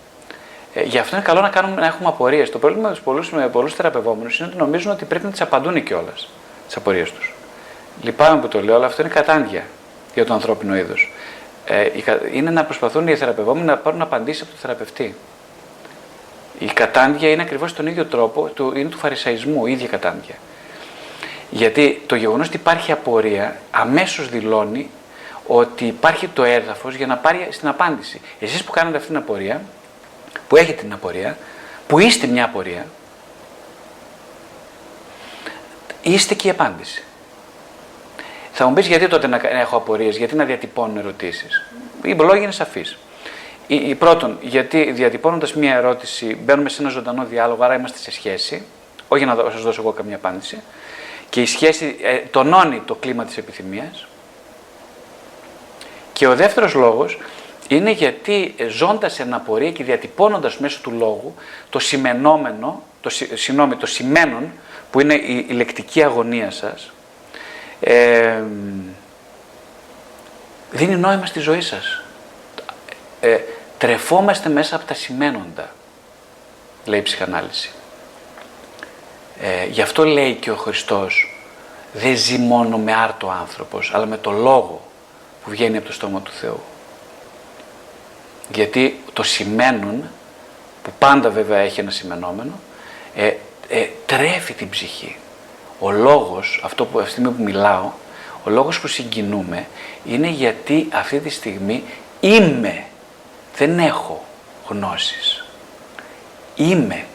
[0.73, 2.49] Ε, γι' αυτό είναι καλό να, κάνουμε, να έχουμε απορίες.
[2.49, 2.95] Το πρόβλημα
[3.31, 6.29] με πολλούς θεραπευόμενους είναι ότι νομίζουν ότι πρέπει να τις απαντούν κιόλας
[6.67, 7.33] τις απορίες τους.
[8.01, 9.63] Λυπάμαι που το λέω, αλλά αυτό είναι κατάντια
[10.13, 11.11] για το ανθρώπινο είδος.
[11.65, 11.87] Ε,
[12.33, 15.15] είναι να προσπαθούν οι θεραπευόμενοι να πάρουν απαντήσεις από τον θεραπευτή.
[16.59, 20.35] Η κατάντια είναι ακριβώς τον ίδιο τρόπο, του, είναι του φαρισαϊσμού, η ίδια κατάντια.
[21.49, 24.89] Γιατί το γεγονός ότι υπάρχει απορία αμέσως δηλώνει
[25.47, 28.21] ότι υπάρχει το έδαφος για να πάρει στην απάντηση.
[28.39, 29.61] Εσείς που κάνετε αυτή την απορία,
[30.47, 31.37] που έχετε την απορία,
[31.87, 32.85] που είστε μια απορία,
[36.01, 37.03] είστε και η απάντηση.
[38.51, 41.65] Θα μου πεις γιατί τότε να έχω απορίες, γιατί να διατυπώνω ερωτήσεις.
[42.01, 42.97] Οι λόγοι είναι σαφείς.
[43.71, 48.11] Η, η πρώτον, γιατί διατυπώνοντας μία ερώτηση μπαίνουμε σε ένα ζωντανό διάλογο, άρα είμαστε σε
[48.11, 48.63] σχέση.
[49.07, 50.61] Όχι να σας δώσω εγώ καμία απάντηση.
[51.29, 54.07] Και η σχέση ε, τονώνει το κλίμα της επιθυμίας.
[56.13, 57.17] Και ο δεύτερος λόγος
[57.67, 61.35] είναι γιατί ε, ζώντας εν απορία και διατυπώνοντας μέσω του λόγου
[61.69, 64.51] το σημενόμενο, το, συγνώμη, το σημαίνον
[64.91, 66.91] που είναι η, η λεκτική αγωνία σας,
[67.79, 68.41] ε,
[70.71, 72.03] δίνει νόημα στη ζωή σας.
[73.21, 73.37] Ε,
[73.79, 75.69] τρεφόμαστε μέσα από τα σημαίνοντα,
[76.85, 77.71] λέει η ψυχανάλυση.
[79.41, 81.33] Ε, γι' αυτό λέει και ο Χριστός,
[81.93, 84.81] δεν ζει μόνο με άρτο άνθρωπος, αλλά με το λόγο
[85.43, 86.59] που βγαίνει από το στόμα του Θεού.
[88.53, 90.03] Γιατί το σημαίνουν,
[90.83, 92.53] που πάντα βέβαια έχει ένα σημενόμενο,
[93.15, 93.33] ε,
[93.67, 95.17] ε, τρέφει την ψυχή.
[95.79, 97.91] Ο λόγος, αυτό που, αυτή που μιλάω,
[98.43, 99.67] ο λόγος που συγκινούμε
[100.05, 101.83] είναι γιατί αυτή τη στιγμή
[102.19, 102.83] είμαι,
[103.57, 104.25] δεν έχω
[104.67, 105.45] γνώσεις.
[106.55, 107.05] Είμαι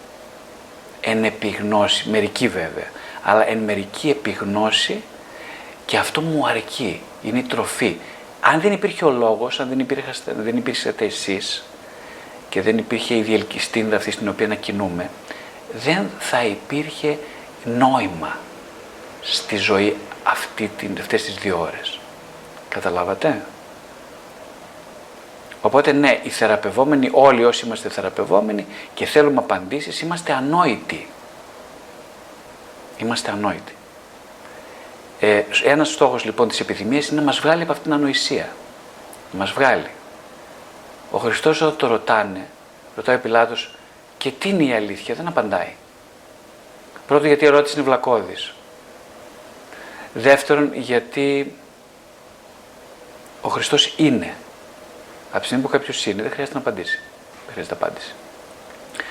[1.01, 2.91] εν επιγνώση, μερική βέβαια,
[3.23, 5.03] αλλά εν μερική επιγνώση
[5.87, 7.97] και αυτό μου αρκεί, είναι η τροφή.
[8.41, 11.65] Αν δεν υπήρχε ο λόγος, αν δεν, υπήρχατε, δεν υπήρχατε εσείς
[12.49, 15.11] και δεν υπήρχε η διελκυστίνδα αυτή στην οποία να κινούμε,
[15.73, 17.19] δεν θα υπήρχε
[17.65, 18.39] νόημα
[19.23, 21.99] στη ζωή αυτή την, αυτές τις δύο ώρες.
[22.69, 23.43] Καταλάβατε;
[25.65, 31.09] Οπότε ναι, οι θεραπευόμενοι, όλοι όσοι είμαστε θεραπευόμενοι και θέλουμε απαντήσεις, είμαστε ανόητοι.
[32.97, 33.75] Είμαστε ανόητοι.
[35.21, 38.49] Ε, ένας στόχος λοιπόν της επιθυμίας είναι να μας βγάλει από αυτήν την ανοησία.
[39.33, 39.91] Να μας βγάλει.
[41.11, 42.47] Ο Χριστός όταν το ρωτάνε,
[42.97, 43.75] ρωτάει ο Πιλάτος,
[44.19, 45.73] και τι είναι η αλήθεια, δεν απαντάει.
[47.07, 48.55] Πρώτον γιατί η ερώτηση είναι βλακώδης.
[50.15, 51.55] Δεύτερον γιατί
[53.41, 54.35] ο Χριστός είναι.
[55.35, 56.99] Από τη στιγμή που κάποιος είναι δεν χρειάζεται να απαντήσει.
[57.45, 58.15] Δεν χρειάζεται απάντηση.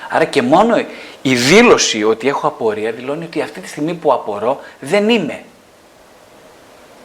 [0.08, 0.84] Άρα και μόνο
[1.22, 5.44] η δήλωση ότι έχω απορία δηλώνει ότι αυτή τη στιγμή που απορώ δεν είμαι.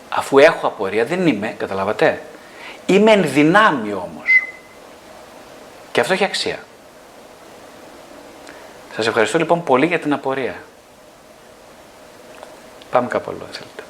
[0.10, 2.22] Αφού έχω απορία δεν είμαι, καταλάβατε.
[2.86, 4.44] Είμαι εν δυνάμει όμως.
[5.92, 6.60] Και αυτό έχει αξία.
[8.96, 10.56] Σας ευχαριστώ λοιπόν πολύ για την απορία.
[12.92, 13.84] Πάμε κάπου άλλο, θέλετε.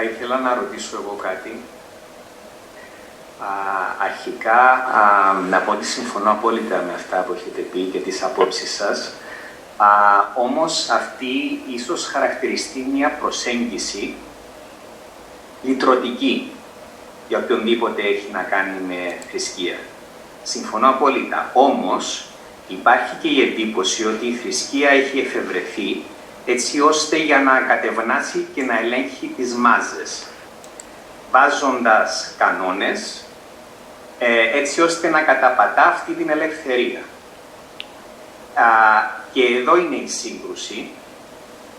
[0.00, 1.60] Θα ήθελα να ρωτήσω εγώ κάτι.
[3.38, 3.46] Α,
[3.98, 4.60] αρχικά,
[5.00, 9.12] α, να πω ότι συμφωνώ απόλυτα με αυτά που έχετε πει και τις απόψεις σας.
[9.76, 9.86] Α,
[10.34, 14.14] όμως αυτή ίσως χαρακτηριστεί μια προσέγγιση
[15.62, 16.52] λυτρωτική
[17.28, 19.76] για οποιονδήποτε έχει να κάνει με θρησκεία.
[20.42, 21.50] Συμφωνώ απόλυτα.
[21.52, 22.26] Όμως
[22.68, 26.02] υπάρχει και η εντύπωση ότι η θρησκεία έχει εφευρεθεί
[26.50, 30.26] έτσι ώστε για να κατευνάσει και να ελέγχει τις μάζες,
[31.30, 33.24] βάζοντας κανόνες,
[34.18, 37.00] ε, έτσι ώστε να καταπατά αυτή την ελευθερία.
[38.54, 38.64] Α,
[39.32, 40.90] και εδώ είναι η σύγκρουση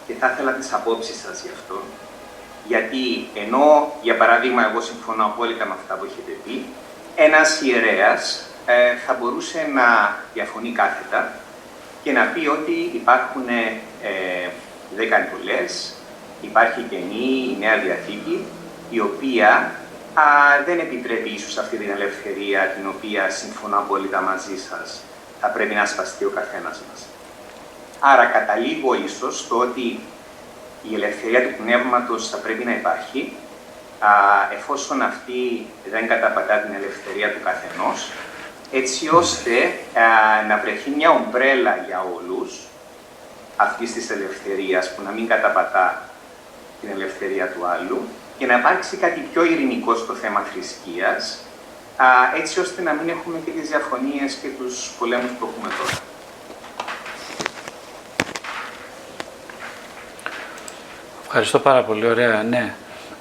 [0.07, 1.81] και θα ήθελα τις απόψεις σας γι' αυτό.
[2.67, 6.65] Γιατί ενώ, για παράδειγμα, εγώ συμφωνώ απόλυτα με αυτά που έχετε πει,
[7.15, 11.31] ένας ιερέας ε, θα μπορούσε να διαφωνεί κάθετα
[12.03, 13.47] και να πει ότι υπάρχουν
[14.03, 14.49] ε,
[14.95, 15.93] δέκα εντολές,
[16.41, 18.45] υπάρχει καινή η Νέα Διαθήκη,
[18.89, 19.71] η οποία
[20.13, 20.23] α,
[20.65, 25.01] δεν επιτρέπει ίσως αυτή την ελευθερία την οποία συμφωνώ απόλυτα μαζί σας
[25.41, 27.05] θα πρέπει να σπαστεί ο καθένας μας.
[27.99, 29.99] Άρα καταλήγω ίσως στο ότι
[30.89, 33.33] η ελευθερία του πνεύματος θα πρέπει να υπάρχει,
[33.99, 34.09] α,
[34.57, 38.11] εφόσον αυτή δεν καταπατά την ελευθερία του καθενός,
[38.71, 39.51] έτσι ώστε
[40.47, 42.68] να βρεθεί μια ομπρέλα για όλους
[43.65, 46.01] αυτής της ελευθερίας που να μην καταπατά
[46.81, 48.07] την ελευθερία του άλλου
[48.37, 51.39] και να υπάρξει κάτι πιο ειρηνικό στο θέμα θρησκείας,
[52.41, 55.97] έτσι ώστε να μην έχουμε και τις διαφωνίες και τους πολέμους που έχουμε τώρα.
[61.25, 62.05] Ευχαριστώ πάρα πολύ.
[62.05, 62.73] Ωραία, ναι.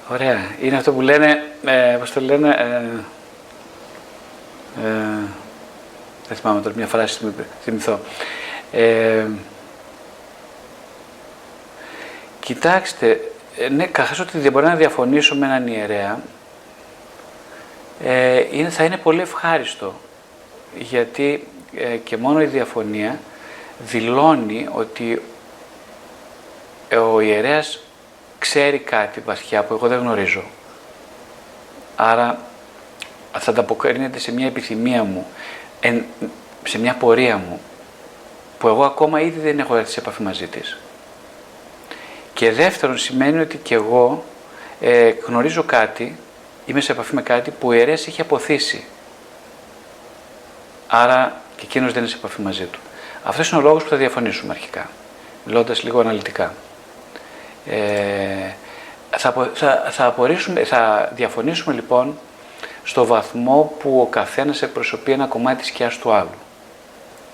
[0.09, 0.39] Ωραία.
[0.61, 2.99] Είναι αυτό που λένε, ε, πώς το λένε, ε,
[4.83, 5.19] ε,
[6.27, 7.33] δεν θυμάμαι τώρα μια φράση που
[7.63, 7.99] θυμηθώ.
[8.71, 9.25] Ε,
[12.53, 16.19] κοιτάξτε, ε, ναι, καθώς ότι δεν μπορεί να διαφωνήσω με έναν ιερέα,
[18.03, 19.93] ε, είναι, θα είναι πολύ ευχάριστο,
[20.77, 23.19] γιατί ε, και μόνο η διαφωνία
[23.79, 25.21] δηλώνει ότι
[27.13, 27.79] ο ιερέας
[28.39, 30.43] ξέρει κάτι βαθιά που εγώ δεν γνωρίζω.
[31.95, 32.39] Άρα
[33.39, 35.25] θα ανταποκρίνεται σε μια επιθυμία μου,
[36.63, 37.59] σε μια πορεία μου
[38.59, 40.77] που εγώ ακόμα ήδη δεν έχω έρθει σε επαφή μαζί της.
[42.39, 44.23] Και δεύτερον σημαίνει ότι και εγώ
[44.79, 46.17] ε, γνωρίζω κάτι,
[46.65, 48.85] είμαι σε επαφή με κάτι που ο ιερέας έχει αποθήσει.
[50.87, 52.79] Άρα και εκείνος δεν είναι σε επαφή μαζί του.
[53.23, 54.89] Αυτός είναι ο λόγος που θα διαφωνήσουμε αρχικά,
[55.45, 56.53] μιλώντας λίγο αναλυτικά.
[57.65, 57.77] Ε,
[59.17, 62.17] θα, θα, θα, απορρίσουμε, θα διαφωνήσουμε λοιπόν
[62.83, 66.37] στο βαθμό που ο καθένας εκπροσωπεί ένα κομμάτι της σκιάς του άλλου.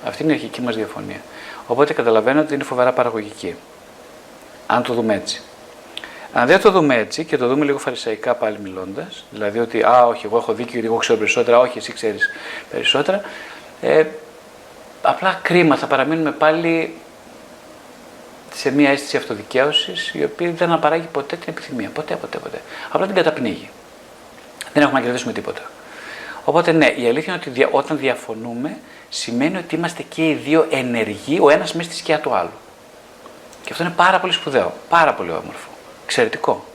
[0.05, 1.21] Αυτή είναι η αρχική μας διαφωνία.
[1.67, 3.55] Οπότε καταλαβαίνω ότι είναι φοβερά παραγωγική.
[4.67, 5.41] Αν το δούμε έτσι.
[6.33, 10.05] Αν δεν το δούμε έτσι και το δούμε λίγο φαρισαϊκά πάλι μιλώντας, δηλαδή ότι Α,
[10.05, 12.29] όχι, εγώ έχω δίκιο, εγώ ξέρω περισσότερα, όχι, εσύ ξέρεις
[12.71, 13.21] περισσότερα,
[13.81, 14.03] ε,
[15.01, 16.95] απλά κρίμα, θα παραμείνουμε πάλι
[18.53, 21.89] σε μια αίσθηση αυτοδικαίωσης η οποία δεν αναπαράγει ποτέ την επιθυμία.
[21.89, 22.61] Ποτέ, ποτέ, ποτέ.
[22.91, 23.69] Απλά την καταπνίγει.
[24.73, 25.61] Δεν έχουμε να κερδίσουμε τίποτα.
[26.43, 28.77] Οπότε ναι, η αλήθεια είναι ότι όταν διαφωνούμε
[29.09, 32.49] σημαίνει ότι είμαστε και οι δύο ενεργοί, ο ένας μέσα στη σκιά του άλλου.
[33.65, 35.69] Και αυτό είναι πάρα πολύ σπουδαίο, πάρα πολύ όμορφο,
[36.03, 36.65] εξαιρετικό.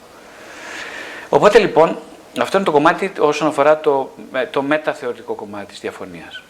[1.28, 1.98] Οπότε λοιπόν,
[2.40, 4.10] αυτό είναι το κομμάτι όσον αφορά το,
[4.50, 6.42] το μεταθεωρητικό κομμάτι της διαφωνίας.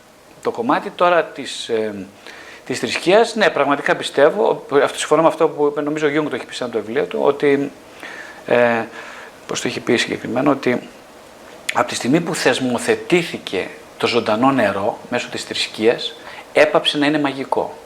[0.42, 2.06] Το κομμάτι τώρα της, ε,
[2.66, 6.46] της θρησκείας, ναι, πραγματικά πιστεύω, αυτό συμφωνώ με αυτό που νομίζω ο Γιούγκ το έχει
[6.46, 7.72] πει σαν το βιβλίο του, ότι,
[8.46, 8.84] ε,
[9.46, 10.88] πώς το έχει πει συγκεκριμένα, ότι
[11.74, 13.68] από τη στιγμή που θεσμοθετήθηκε
[13.98, 16.14] το ζωντανό νερό μέσω της θρησκείας,
[16.52, 17.78] έπαψε να είναι μαγικό.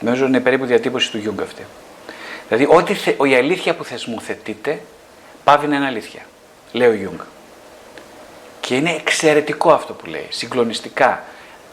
[0.00, 1.66] Νομίζω είναι περίπου διατύπωση του Γιούγκ αυτή.
[2.48, 4.80] Δηλαδή, ό,τι θε, η αλήθεια που θεσμοθετείται,
[5.44, 6.20] παύει να είναι αλήθεια.
[6.72, 7.20] Λέει ο Γιούγκ.
[8.60, 11.24] Και είναι εξαιρετικό αυτό που λέει, συγκλονιστικά.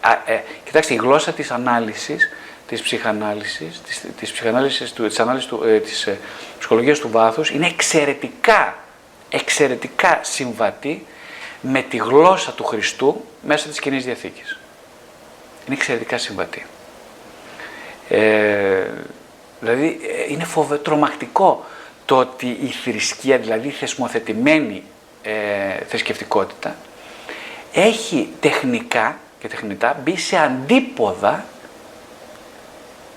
[0.02, 2.30] Α, ε, κοιτάξτε, η γλώσσα της ανάλυσης,
[2.68, 6.20] της ψυχανάλυσης, της, της, ψυχανάλυσης, του, της, ανάλυσης του, ε, της ε,
[6.60, 8.78] ψυχολογίας του βάθους, είναι εξαιρετικά,
[9.30, 11.06] εξαιρετικά συμβατή
[11.62, 14.58] με τη γλώσσα του Χριστού μέσα της Κοινής Διαθήκης.
[15.66, 16.66] Είναι εξαιρετικά συμβατή.
[18.10, 18.84] Ε,
[19.60, 21.66] δηλαδή ε, είναι φοβε, τρομακτικό
[22.06, 24.84] το ότι η θρησκεία, δηλαδή η θεσμοθετημένη
[25.24, 26.76] ε, θρησκευτικότητα,
[27.74, 31.46] έχει τεχνικά και τεχνητά μπει σε αντίποδα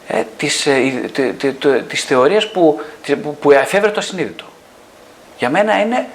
[0.06, 1.10] ε, της, ε,
[1.88, 2.80] της θεωρίας που,
[3.22, 4.44] που, που εφεύρε το ασυνείδητο.
[5.38, 6.08] Για μένα είναι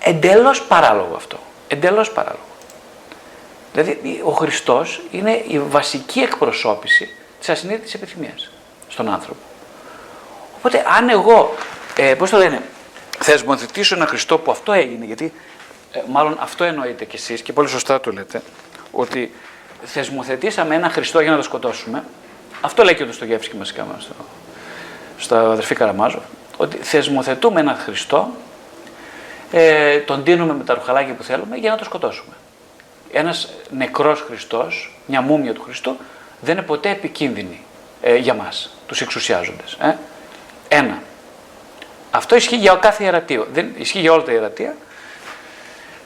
[0.00, 1.38] εντελώς παράλογο αυτό.
[1.68, 2.44] Εντελώς παράλογο.
[3.72, 7.08] Δηλαδή ο Χριστός είναι η βασική εκπροσώπηση
[7.40, 8.50] της ασυνείδητης επιθυμίας
[8.88, 9.40] στον άνθρωπο.
[10.56, 11.54] Οπότε αν εγώ,
[11.96, 12.62] ε, πώς το λένε,
[13.18, 15.32] θεσμοθετήσω ένα Χριστό που αυτό έγινε, γιατί
[15.92, 18.42] ε, μάλλον αυτό εννοείτε κι εσείς και πολύ σωστά το λέτε,
[18.90, 19.32] ότι
[19.84, 22.04] θεσμοθετήσαμε ένα Χριστό για να το σκοτώσουμε.
[22.60, 24.14] Αυτό λέει και ο Δοστογεύσκη μας στο,
[25.18, 26.22] στο αδερφή Καραμάζο,
[26.56, 28.30] ότι θεσμοθετούμε ένα Χριστό,
[29.50, 32.34] ε, τον δίνουμε με τα ρουχαλάκια που θέλουμε για να το σκοτώσουμε.
[33.12, 35.96] Ένας νεκρός Χριστός, μια μούμια του Χριστού,
[36.40, 37.60] δεν είναι ποτέ επικίνδυνη
[38.02, 39.76] ε, για μας, τους εξουσιάζοντες.
[39.80, 39.94] Ε.
[40.68, 41.02] Ένα.
[42.10, 43.46] Αυτό ισχύει για κάθε ιερατείο.
[43.52, 44.76] Δεν ισχύει για όλα τα ιερατεία.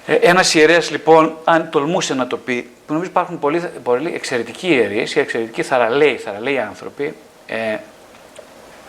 [0.06, 4.68] Ε, Ένας ιερέας λοιπόν, αν τολμούσε να το πει, που νομίζω υπάρχουν πολλοί, πολλοί εξαιρετικοί
[4.68, 7.14] ιερείς και εξαιρετικοί θαραλέοι, θαραλέοι άνθρωποι,
[7.46, 7.76] ε,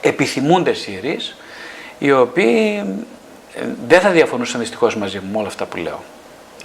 [0.01, 1.35] επιθυμούντες ιερείς,
[1.99, 2.84] οι οποίοι
[3.55, 6.03] ε, δεν θα διαφωνούσαν δυστυχώς μαζί μου με όλα αυτά που λέω.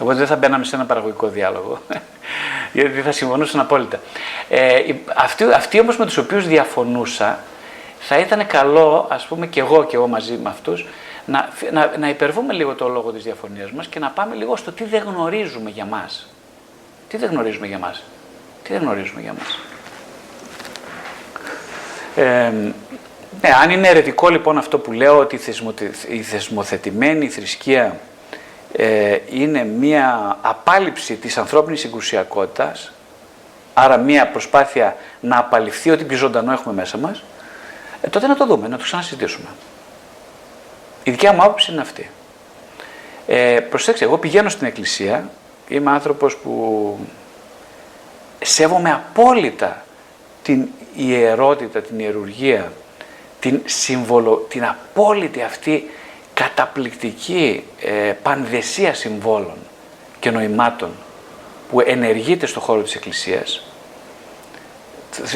[0.01, 1.79] Οπότε δεν θα μπαίναμε σε ένα παραγωγικό διάλογο,
[2.73, 4.01] γιατί θα συμφωνούσαν απόλυτα.
[4.49, 4.79] Ε,
[5.15, 7.39] αυτοί, αυτοί όμως με τους οποίους διαφωνούσα,
[8.01, 10.87] θα ήταν καλό, ας πούμε και εγώ και εγώ μαζί με αυτούς,
[11.27, 14.73] να, να, να υπερβούμε λίγο το λόγο της διαφωνίας μας και να πάμε λίγο στο
[14.73, 16.27] τι δεν γνωρίζουμε για μας.
[17.09, 18.03] Τι δεν γνωρίζουμε για μας.
[18.63, 19.59] Τι δεν γνωρίζουμε για μας.
[22.15, 22.53] Ε,
[23.41, 25.41] ναι, αν είναι αιρετικό λοιπόν αυτό που λέω ότι
[26.09, 28.01] η θεσμοθετημένη θρησκεία
[28.73, 32.93] ε, είναι μία απάλληψη της ανθρώπινης συγκρουσιακότητας,
[33.75, 37.23] άρα μία προσπάθεια να απαλληφθεί ό,τι πιο ζωντανό έχουμε μέσα μας,
[38.01, 39.49] ε, τότε να το δούμε, να το ξανασυζητήσουμε.
[41.03, 42.11] Η δικιά μου άποψη είναι αυτή.
[43.27, 45.31] Ε, προσέξτε, εγώ πηγαίνω στην εκκλησία,
[45.69, 46.99] είμαι άνθρωπος που
[48.43, 49.85] σέβομαι απόλυτα
[50.43, 52.73] την ιερότητα, την ιερουργία,
[53.41, 55.91] την, συμβολο, την απόλυτη αυτή
[56.41, 59.57] καταπληκτική ε, πανδεσία συμβόλων
[60.21, 60.91] και νοημάτων
[61.71, 63.63] που ενεργείται στον χώρο της Εκκλησίας.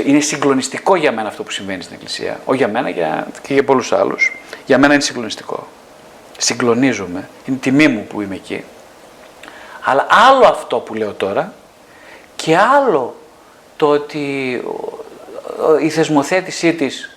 [0.05, 2.41] Είναι συγκλονιστικό για μένα αυτό που συμβαίνει στην Εκκλησία.
[2.45, 4.37] Όχι για μένα για, και για πολλούς άλλους.
[4.67, 5.67] Για μένα είναι συγκλονιστικό.
[6.39, 7.29] Συγκλονίζομαι.
[7.45, 8.65] Είναι τιμή μου που είμαι εκεί.
[9.85, 11.53] Αλλά άλλο αυτό που λέω τώρα
[12.37, 13.17] και άλλο
[13.77, 14.63] το ότι
[15.81, 17.17] η θεσμοθέτησή της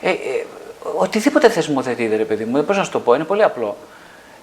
[0.00, 0.16] ε, ε,
[0.82, 3.76] οτιδήποτε θεσμοθετείται, ρε παιδί μου, πώς να σου το πω, είναι πολύ απλό.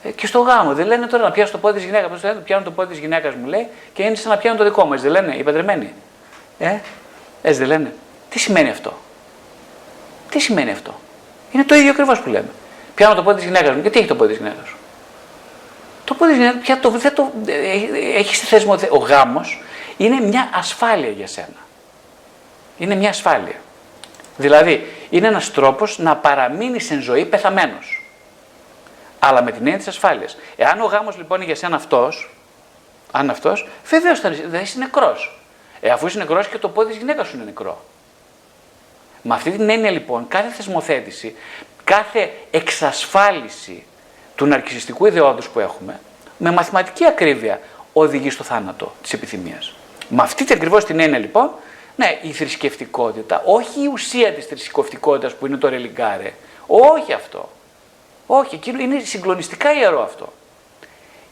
[0.04, 2.10] Ε, και στο γάμο, δεν λένε τώρα να πιάσω το πόδι της γυναίκας.
[2.10, 4.64] Πώς το πιάνω το πόδι της γυναίκας μου, λέει, και είναι σαν να πιάνω το
[4.64, 5.94] δικό μα, δεν λένε οι παντρεμένοι.
[6.60, 6.78] Ε,
[7.42, 7.94] έτσι δεν λένε.
[8.30, 8.94] Τι σημαίνει αυτό;
[10.30, 10.94] Τι σημαίνει αυτό;
[11.52, 12.50] Είναι το ίδιο ακριβώς που λέμε.
[12.96, 14.78] Πιάνω το πόδι της γυναίκας μου και τι έχει το πόδι της γυναίκας σου;
[16.04, 17.32] Το πόδι της γυναίκας πια το, δεν το,
[18.16, 18.76] έχει στη θέσμο.
[18.90, 19.64] Ο γάμος
[19.98, 21.66] είναι μια ασφάλεια για σένα.
[22.78, 23.56] Είναι μια ασφάλεια.
[24.38, 28.02] Δηλαδή, είναι ένας τρόπος να παραμείνεις εν ζωή πεθαμένος.
[29.20, 30.38] Αλλά με την έννοια της ασφάλειας.
[30.56, 32.30] Εάν ο γάμος λοιπόν είναι για σένα αυτός,
[33.12, 34.30] αν αυτός, βεβαίως θα
[34.62, 35.40] είσαι νεκρός.
[35.82, 37.86] Ε, αφού είσαι νεκρός και το πόδι της γυναίκας σου είναι νεκρό.
[39.22, 41.36] Με αυτή την έννοια λοιπόν, κάθε θεσμοθέτηση,
[41.84, 43.86] κάθε εξασφάλιση
[44.36, 46.00] του ναρκιστικού ιδεώδους που έχουμε,
[46.38, 47.60] με μαθηματική ακρίβεια
[47.94, 49.74] οδηγεί στο θάνατο της επιθυμίας.
[50.10, 51.52] Με αυτή την ακριβώς την έννοια λοιπόν,
[51.98, 56.34] ναι, η θρησκευτικότητα, όχι η ουσία της θρησκευτικότητας που είναι το ρελιγκάρε,
[56.68, 57.50] όχι αυτό.
[58.28, 60.34] Όχι, εκείνο είναι συγκλονιστικά ιερό αυτό.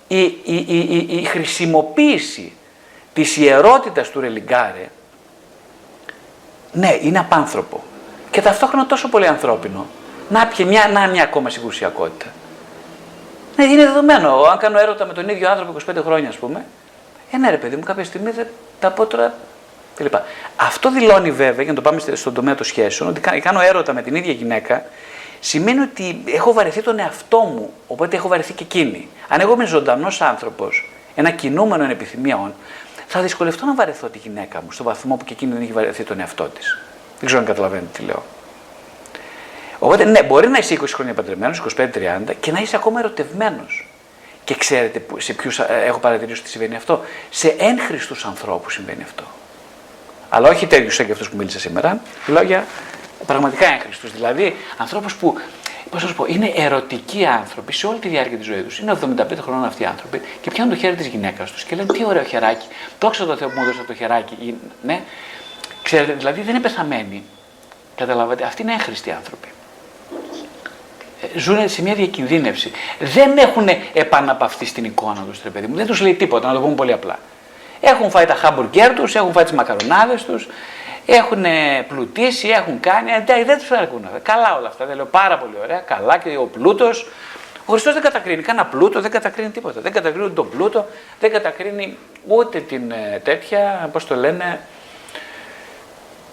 [0.08, 2.54] Η, η, η, η, η χρησιμοποίηση
[3.14, 4.90] της ιερότητας του ρελιγκάρε
[6.72, 7.84] ναι, είναι απάνθρωπο.
[8.32, 9.86] Και ταυτόχρονα τόσο πολύ ανθρώπινο.
[10.30, 12.26] Να πιε μια, να μια ακόμα συγκρουσιακότητα.
[13.56, 14.42] Ναι, είναι δεδομένο.
[14.42, 16.66] Αν κάνω έρωτα με τον ίδιο άνθρωπο 25 χρόνια, ας πούμε,
[17.32, 18.48] ε, ναι, ρε παιδί μου, κάποια στιγμή δεν
[18.80, 19.34] τα πω τώρα
[19.96, 20.14] κλπ.
[20.56, 24.02] Αυτό δηλώνει βέβαια, για να το πάμε στον τομέα των σχέσεων, ότι κάνω έρωτα με
[24.02, 24.86] την ίδια γυναίκα,
[25.40, 29.08] σημαίνει ότι έχω βαρεθεί τον εαυτό μου, οπότε έχω βαρεθεί και εκείνη.
[29.28, 32.54] Αν εγώ είμαι ζωντανός άνθρωπος, ένα κινούμενο επιθυμιών,
[33.08, 36.04] θα δυσκολευτώ να βαρεθώ τη γυναίκα μου στον βαθμό που και εκείνη δεν έχει βαρεθεί
[36.04, 36.78] τον εαυτό της.
[37.20, 38.24] Δεν ξέρω αν καταλαβαίνετε τι λέω.
[39.80, 43.88] Οπότε, ναι, μπορεί να είσαι 20 χρόνια παντρεμένος, 25-30 και να είσαι ακόμα ερωτευμένος.
[44.44, 47.02] Και ξέρετε σε ποιους ε, έχω παρατηρήσει ότι συμβαίνει αυτό.
[47.30, 49.24] Σε έγχριστου ανθρώπους συμβαίνει αυτό.
[50.30, 52.02] Αλλά όχι τέτοιους σαν και αυτούς που μίλησα σήμερα.
[52.28, 52.66] Μιλάω για
[53.26, 54.08] πραγματικά έγχριστου.
[54.08, 55.38] Δηλαδή ανθρώπους που
[55.90, 58.80] Πώς να σου πω, είναι ερωτικοί άνθρωποι σε όλη τη διάρκεια της ζωής τους.
[58.80, 61.94] Είναι 75 χρόνων αυτοί οι άνθρωποι και πιάνουν το χέρι της γυναίκας τους και λένε
[61.94, 62.68] Τι ωραίο χεράκι.
[63.00, 64.56] Δόξα τω Θεώ που μου έδωσε το χεράκι.
[64.84, 65.02] Ναι.
[65.84, 67.24] Ξέρετε, δηλαδή δεν είναι πεθαμένοι.
[67.96, 69.48] Καταλαβαίνετε, αυτοί είναι έχρηστοι άνθρωποι.
[71.22, 72.72] Ε, ζουν σε μια διακινδύνευση.
[73.00, 75.76] Δεν έχουν επαναπαυθεί στην εικόνα τους, ρε παιδί μου.
[75.76, 77.20] Δεν τους λέει τίποτα, να το πούμε πολύ απλά.
[77.88, 80.48] Έχουν φάει τα χάμπουργκέρ τους, έχουν φάει τις μακαρονάδες τους,
[81.06, 81.46] έχουν
[81.88, 83.12] πλουτίσει, έχουν κάνει.
[83.12, 84.10] Εντάξει, δεν τους αρκούν.
[84.24, 84.86] Καλά όλα αυτά.
[84.86, 85.80] Δεν λέω πάρα πολύ ωραία.
[85.80, 87.08] Καλά και ο πλούτος.
[87.66, 89.82] Ο Χριστός δεν κατακρίνει κανένα πλούτο, δεν κατακρίνει τίποτα.
[89.82, 90.86] Δεν κατακρίνει τον πλούτο,
[91.20, 91.98] δεν κατακρίνει
[92.28, 94.60] ούτε την ε, τέτοια, πώς το λένε.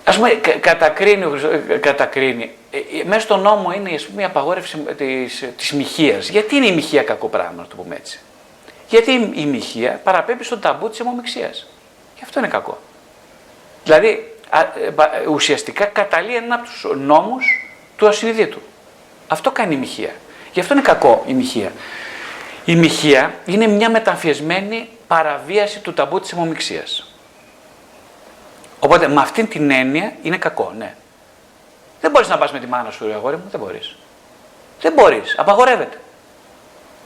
[0.04, 0.30] Α πούμε,
[0.60, 1.26] κατακρίνει,
[1.68, 2.50] ε, κατακρίνει.
[2.70, 4.78] Ε, μέσα στον νόμο είναι ας πούμε, η απαγόρευση
[5.56, 6.28] της μοιχείας.
[6.28, 8.20] Γιατί είναι η μοιχεία κακό πράγμα, να το πούμε έτσι.
[8.92, 11.50] Γιατί η μοιχεία παραπέμπει στον ταμπού της αιμομηξία.
[12.16, 12.78] Γι' αυτό είναι κακό.
[13.84, 17.44] Δηλαδή, ε, ουσιαστικά καταλύει ένα από τους νόμους
[17.96, 18.60] του ασυνειδήτου.
[19.28, 20.10] Αυτό κάνει η μοιχεία.
[20.52, 21.72] Γι' αυτό είναι κακό η μοιχεία.
[22.64, 27.12] Η μοιχεία είναι μια μεταμφιεσμένη παραβίαση του ταμπού της αιμομηξίας.
[28.80, 30.94] Οπότε με αυτήν την έννοια είναι κακό, ναι.
[32.00, 33.96] Δεν μπορείς να πας με τη μάνα σου, ρε αγόρι μου, δεν μπορείς.
[34.80, 35.96] Δεν μπορείς, απαγορεύεται.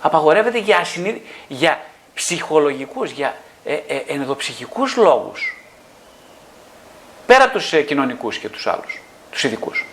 [0.00, 1.80] Απαγορεύεται για, ασυνείδη, για
[2.14, 5.56] ψυχολογικούς, για ε, ε, ενδοψυχικούς λόγους.
[7.26, 9.00] Πέρα από τους ε, κοινωνικούς και τους άλλους,
[9.30, 9.86] τους ειδικούς.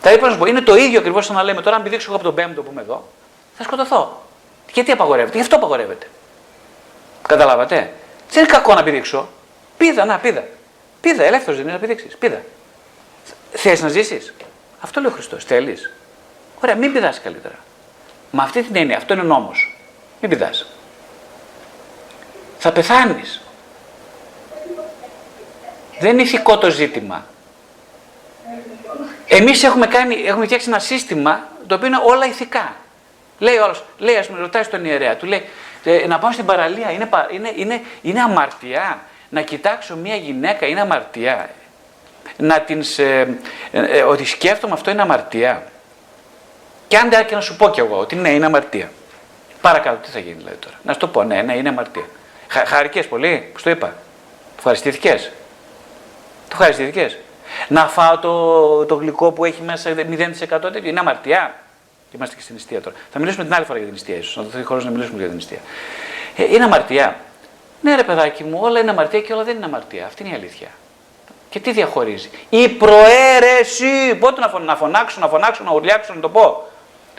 [0.00, 2.06] Θα είπα να σου πω, είναι το ίδιο ακριβώς σαν να λέμε τώρα, αν πηδήξω
[2.06, 3.08] εγώ από τον πέμπτο που είμαι εδώ,
[3.56, 4.22] θα σκοτωθώ.
[4.72, 6.06] Γιατί απαγορεύεται, γι' αυτό απαγορεύεται.
[7.28, 7.92] Καταλάβατε.
[8.30, 9.28] Δεν είναι κακό να πηδήξω.
[9.76, 10.44] Πίδα, να, πίδα.
[11.00, 12.16] Πίδα, ελεύθερος δεν είναι να πηδήξεις.
[12.16, 12.42] Πίδα.
[13.52, 14.34] Θες να ζήσεις;
[14.80, 15.44] Αυτό λέει ο Χριστός.
[15.44, 15.92] Θέλεις;
[16.62, 17.58] Ωραία, μην πηδάς καλύτερα.
[18.30, 19.76] Με αυτή την έννοια, αυτό είναι νόμος.
[20.20, 20.66] Μην πηδάς.
[22.58, 23.40] Θα πεθάνεις.
[26.00, 27.26] Δεν είναι ηθικό το ζήτημα.
[29.26, 29.88] Εμείς έχουμε,
[30.26, 32.76] έχουμε φτιάξει ένα σύστημα το οποίο είναι όλα ηθικά.
[33.38, 35.44] Λέει ο άλλος, λέει, ας πούμε, ρωτάει στον ιερέα, του λέει,
[35.84, 39.00] «Ε, να πάω στην παραλία, είναι, είναι, είναι, είναι αμαρτία.
[39.28, 41.50] Να κοιτάξω μια γυναίκα είναι αμαρτία.
[42.36, 43.26] Να την, ε,
[43.70, 45.62] ε, ότι σκέφτομαι αυτό είναι αμαρτία.
[46.88, 48.90] Και αν δεν να σου πω κι εγώ ότι ναι, είναι αμαρτία.
[49.60, 50.74] Παρακαλώ, τι θα γίνει δηλαδή τώρα.
[50.82, 52.06] Να σου το πω, ναι, ναι, είναι αμαρτία.
[52.48, 52.62] Χα,
[53.08, 53.94] πολύ, που το είπα.
[54.56, 55.22] Ευχαριστήθηκες.
[56.48, 57.16] Το ευχαριστηθήκε.
[57.68, 59.96] Να φάω το, το γλυκό που έχει μέσα 0%
[60.48, 60.88] τέτοιο.
[60.88, 61.54] Είναι αμαρτία.
[62.14, 62.96] Είμαστε και στην νηστεία τώρα.
[63.12, 64.36] Θα μιλήσουμε την άλλη φορά για την νηστεία, ίσως.
[64.36, 65.58] Να δοθεί χρόνος να μιλήσουμε για την νηστεία.
[66.36, 67.16] Ε, είναι αμαρτία.
[67.80, 70.06] Ναι, ρε παιδάκι μου, όλα είναι αμαρτία και όλα δεν είναι αμαρτία.
[70.06, 70.68] Αυτή είναι η αλήθεια.
[71.50, 72.30] Και τι διαχωρίζει.
[72.48, 74.14] Η προαίρεση.
[74.20, 76.68] Πότε να, να φωνάξω, να φωνάξω, να ουρλιάξω, να το πω.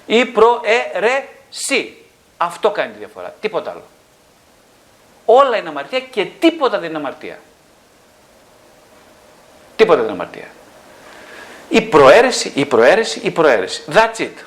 [0.10, 2.06] Η προαίρεση.
[2.38, 3.36] Αυτό κάνει τη διαφορά.
[3.42, 3.84] Τίποτα άλλο.
[5.26, 7.40] Όλα είναι αμαρτία και τίποτα δεν είναι αμαρτία.
[9.76, 10.48] Τίποτα δεν είναι αμαρτία.
[11.70, 13.84] Η προαίρεση, η προαίρεση, η προαίρεση.
[13.94, 14.44] That's it.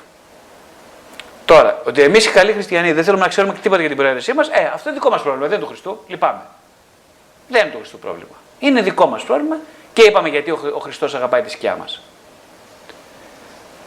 [1.45, 4.47] Τώρα, ότι εμείς οι καλοί χριστιανοί δεν θέλουμε να ξέρουμε τίποτα για την προαίρεσή μας,
[4.47, 5.47] ε, αυτό είναι δικό μας πρόβλημα.
[5.47, 6.03] Δεν είναι του Χριστού.
[6.07, 6.45] Λυπάμαι.
[7.47, 8.35] Δεν είναι του Χριστού πρόβλημα.
[8.59, 9.57] Είναι δικό μας πρόβλημα
[9.93, 12.01] και είπαμε γιατί ο, ο Χριστός αγαπάει τη σκιά μας.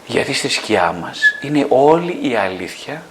[0.06, 3.02] Γιατί στη σκιά μας είναι όλη η αλήθεια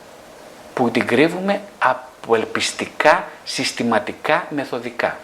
[0.74, 5.18] που την κρύβουμε απολπιστικά, συστηματικά, μεθοδικά.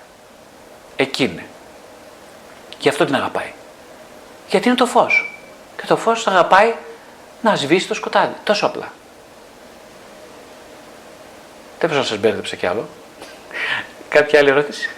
[0.95, 1.45] Εκείνη.
[2.79, 3.51] Γι' αυτό την αγαπάει.
[4.49, 5.35] Γιατί είναι το φως.
[5.77, 6.73] Και το φως αγαπάει
[7.41, 8.33] να σβήσει το σκοτάδι.
[8.43, 8.91] Τόσο απλά.
[11.79, 12.87] Δεν ξέρω να σας μπέρδεψε κι άλλο.
[14.09, 14.89] Κάποια άλλη ερώτηση;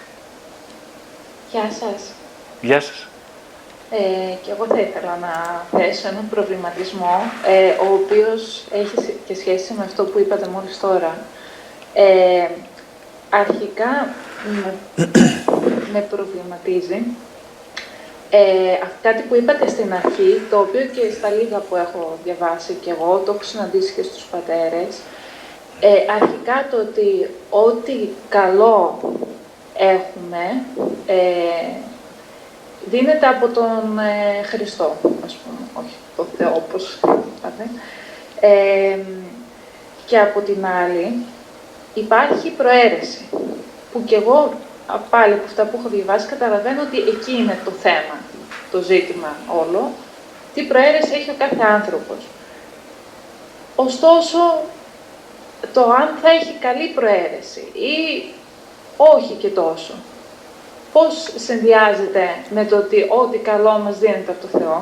[1.50, 2.02] Γεια σας.
[2.60, 3.06] Γεια σας.
[3.90, 7.16] Ε, και εγώ θα ήθελα να θέσω έναν προβληματισμό,
[7.46, 11.18] ε, ο οποίος έχει και σχέση με αυτό που είπατε μόλις τώρα.
[11.94, 12.48] Ε,
[13.30, 14.14] αρχικά
[14.62, 14.74] με,
[15.92, 17.02] με προβληματίζει
[18.36, 22.90] ε, κάτι που είπατε στην αρχή, το οποίο και στα λίγα που έχω διαβάσει και
[22.90, 24.96] εγώ, το έχω συναντήσει και στους πατέρες,
[25.80, 25.88] ε,
[26.20, 29.00] αρχικά το ότι ό,τι καλό
[29.76, 30.64] έχουμε,
[31.06, 31.16] ε,
[32.90, 36.98] δίνεται από τον ε, Χριστό, ας πούμε, όχι το Θεό όπως
[37.38, 37.70] είπατε.
[38.40, 38.98] Ε,
[40.06, 41.24] και από την άλλη
[41.94, 43.28] υπάρχει προαίρεση,
[43.92, 44.52] που κι εγώ
[45.10, 48.16] πάλι από αυτά που έχω διαβάσει καταλαβαίνω ότι εκεί είναι το θέμα,
[48.70, 49.90] το ζήτημα όλο,
[50.54, 52.16] τι προαίρεση έχει ο κάθε άνθρωπος.
[53.76, 54.38] Ωστόσο,
[55.72, 58.24] το αν θα έχει καλή προαίρεση ή
[58.96, 59.92] όχι και τόσο,
[60.94, 64.78] πώς συνδυάζεται με το ότι ό,τι καλό μας δίνεται από το Θεό.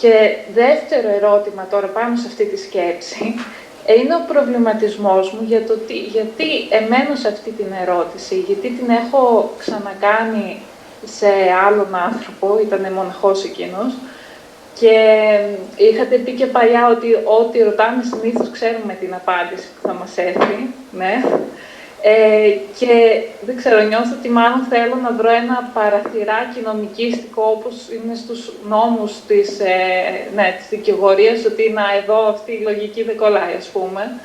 [0.00, 0.12] Και
[0.54, 3.34] δεύτερο ερώτημα τώρα πάνω σε αυτή τη σκέψη,
[3.98, 8.88] είναι ο προβληματισμός μου για το τι, γιατί εμένω σε αυτή την ερώτηση, γιατί την
[8.90, 10.62] έχω ξανακάνει
[11.04, 11.30] σε
[11.66, 13.92] άλλον άνθρωπο, ήταν μοναχός εκείνος,
[14.80, 14.96] και
[15.76, 20.74] είχατε πει και παλιά ότι ό,τι ρωτάμε συνήθως ξέρουμε την απάντηση που θα μας έρθει,
[20.92, 21.22] ναι.
[22.06, 28.14] Ε, και δεν ξέρω, νιώθω ότι μάλλον θέλω να βρω ένα παραθυράκι νομικίστικο όπως είναι
[28.14, 29.74] στους νόμους της, ε,
[30.34, 34.20] ναι, της δικηγορίας, ότι να εδώ αυτή η λογική δεν κολλάει ας πούμε.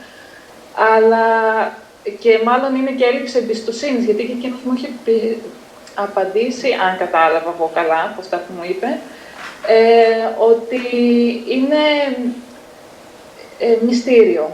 [0.96, 1.26] Αλλά
[2.20, 4.90] και μάλλον είναι και έλλειψη εμπιστοσύνης, γιατί και εκείνος μου είχε
[5.96, 9.00] απαντήσει, αν κατάλαβα εγώ καλά από αυτά που μου είπε,
[9.68, 10.82] ε, ότι
[11.48, 11.84] είναι
[13.60, 14.52] ε, μυστήριο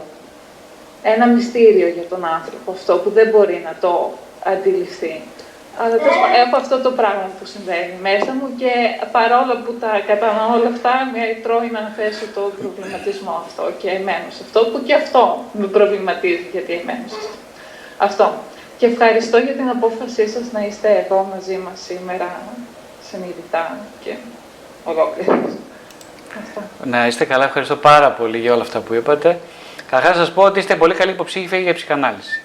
[1.14, 4.12] ένα μυστήριο για τον άνθρωπο αυτό που δεν μπορεί να το
[4.52, 5.14] αντιληφθεί.
[5.82, 5.96] Αλλά
[6.42, 8.72] έχω αυτό το πράγμα που συμβαίνει μέσα μου και
[9.16, 14.28] παρόλο που τα κατανοώ όλα αυτά, με τρώει να θέσω το προβληματισμό αυτό και εμένω
[14.36, 15.22] σε αυτό, που και αυτό
[15.60, 17.36] με προβληματίζει γιατί εμένω σε αυτό.
[18.06, 18.26] Αυτό.
[18.78, 22.28] Και ευχαριστώ για την απόφασή σας να είστε εδώ μαζί μας σήμερα
[23.08, 24.12] συνειδητά και
[24.84, 25.42] ολόκληρα.
[26.84, 29.38] Να είστε καλά, ευχαριστώ πάρα πολύ για όλα αυτά που είπατε.
[29.90, 32.40] Καταρχάς, σας πω ότι είστε πολύ καλή υποψήφια για ψυχανάλυση.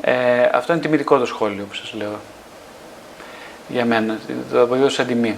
[0.00, 2.18] Ε, αυτό είναι τιμητικό το σχόλιο που σας λέω.
[3.68, 4.18] Για μένα.
[4.52, 5.36] Το αποδίδω σαν τιμή.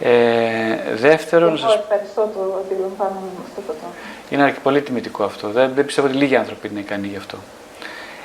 [0.00, 3.94] Ε, δεύτερον, Εγώ ευχαριστώ το αντιλαμβάνω με αυτό το τρόπο.
[4.30, 5.48] Είναι πολύ τιμητικό αυτό.
[5.48, 7.38] Δεν, δεν πιστεύω ότι λίγοι άνθρωποι είναι ικανοί γι' αυτό.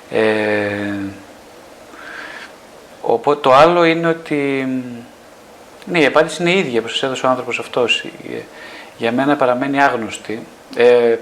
[0.09, 0.93] Ε,
[3.01, 4.67] οπότε, το άλλο είναι ότι
[5.85, 8.05] ναι, η απάντηση είναι η ίδια που σα έδωσε ο άνθρωπος αυτός.
[8.97, 10.43] Για μένα παραμένει άγνωστη
[10.75, 11.17] ε,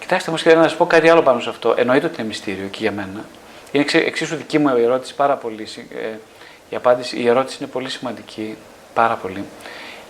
[0.00, 1.74] κοιτάξτε όμως και να σας πω κάτι άλλο πάνω σε αυτό.
[1.76, 3.24] Εννοείται ότι είναι μυστήριο και για μένα.
[3.72, 5.68] Είναι εξίσου δική μου ερώτηση πάρα πολύ.
[6.02, 6.18] Ε,
[6.68, 8.56] η, απάντηση, η ερώτηση είναι πολύ σημαντική,
[8.94, 9.44] πάρα πολύ.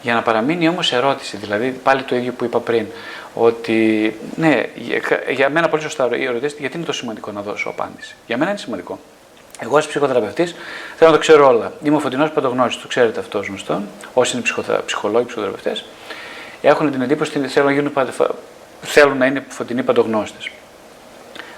[0.03, 2.87] Για να παραμείνει όμως ερώτηση, δηλαδή πάλι το ίδιο που είπα πριν,
[3.35, 4.63] ότι ναι,
[5.31, 8.15] για μένα πολύ σωστά η ερώτηση, γιατί είναι το σημαντικό να δώσω απάντηση.
[8.27, 8.99] Για μένα είναι σημαντικό.
[9.59, 10.55] Εγώ, ως ψυχοθεραπευτής,
[10.97, 11.73] θέλω να το ξέρω όλα.
[11.83, 13.83] Είμαι ο φωτεινός παντογνώστης, το ξέρετε αυτό γνωστό.
[14.15, 14.45] Όσοι είναι
[14.87, 15.85] ψυχολόγοι, ψυχοθεραπευτές,
[16.63, 17.93] έχουν την εντύπωση ότι θέλουν να γίνουν
[18.85, 20.51] θέλουν να είναι φωτεινοί παντογνώστες.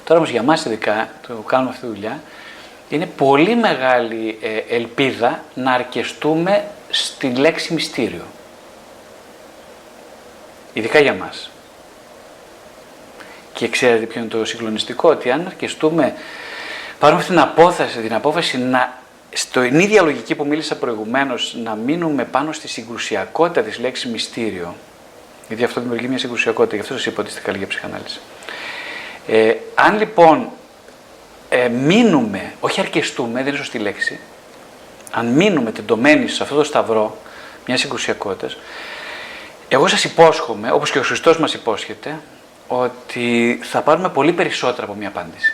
[0.04, 2.20] Τώρα όμως για εμά ειδικά, το κάνουμε αυτή τη δουλειά,
[2.88, 8.24] είναι πολύ μεγάλη ε, ελπίδα να αρκεστούμε στη λέξη μυστήριο.
[10.72, 11.50] Ειδικά για μας.
[13.52, 16.14] Και ξέρετε ποιο είναι το συγκλονιστικό, ότι αν αρκεστούμε,
[16.98, 18.98] πάρουμε αυτή την απόφαση, την απόφαση να,
[19.32, 24.74] στην ίδια λογική που μίλησα προηγουμένως, να μείνουμε πάνω στη συγκρουσιακότητα της λέξης μυστήριο,
[25.48, 28.20] γιατί αυτό δημιουργεί μια συγκρουσιακότητα, γι' αυτό σας είπα ότι είστε καλή για ψυχανάλυση.
[29.26, 30.50] Ε, αν λοιπόν
[31.48, 34.18] ε, μείνουμε, όχι αρκεστούμε, δεν είναι σωστή λέξη,
[35.10, 37.18] αν μείνουμε τεντωμένοι σε αυτό το σταυρό
[37.66, 38.56] μιας συγκρουσιακότητας,
[39.68, 42.20] εγώ σας υπόσχομαι, όπως και ο Χριστός μας υπόσχεται,
[42.68, 45.52] ότι θα πάρουμε πολύ περισσότερα από μια απάντηση.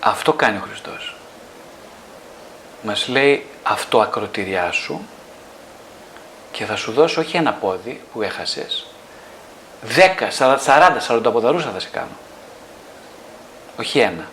[0.00, 1.16] Αυτό κάνει ο Χριστός.
[2.82, 5.06] Μας λέει αυτό ακροτηριά σου
[6.56, 8.86] και θα σου δώσω όχι ένα πόδι που έχασες,
[9.96, 10.30] 10,
[10.66, 12.16] 40, 40 ποδαρούσα θα σε κάνω.
[13.78, 14.24] Όχι ένα.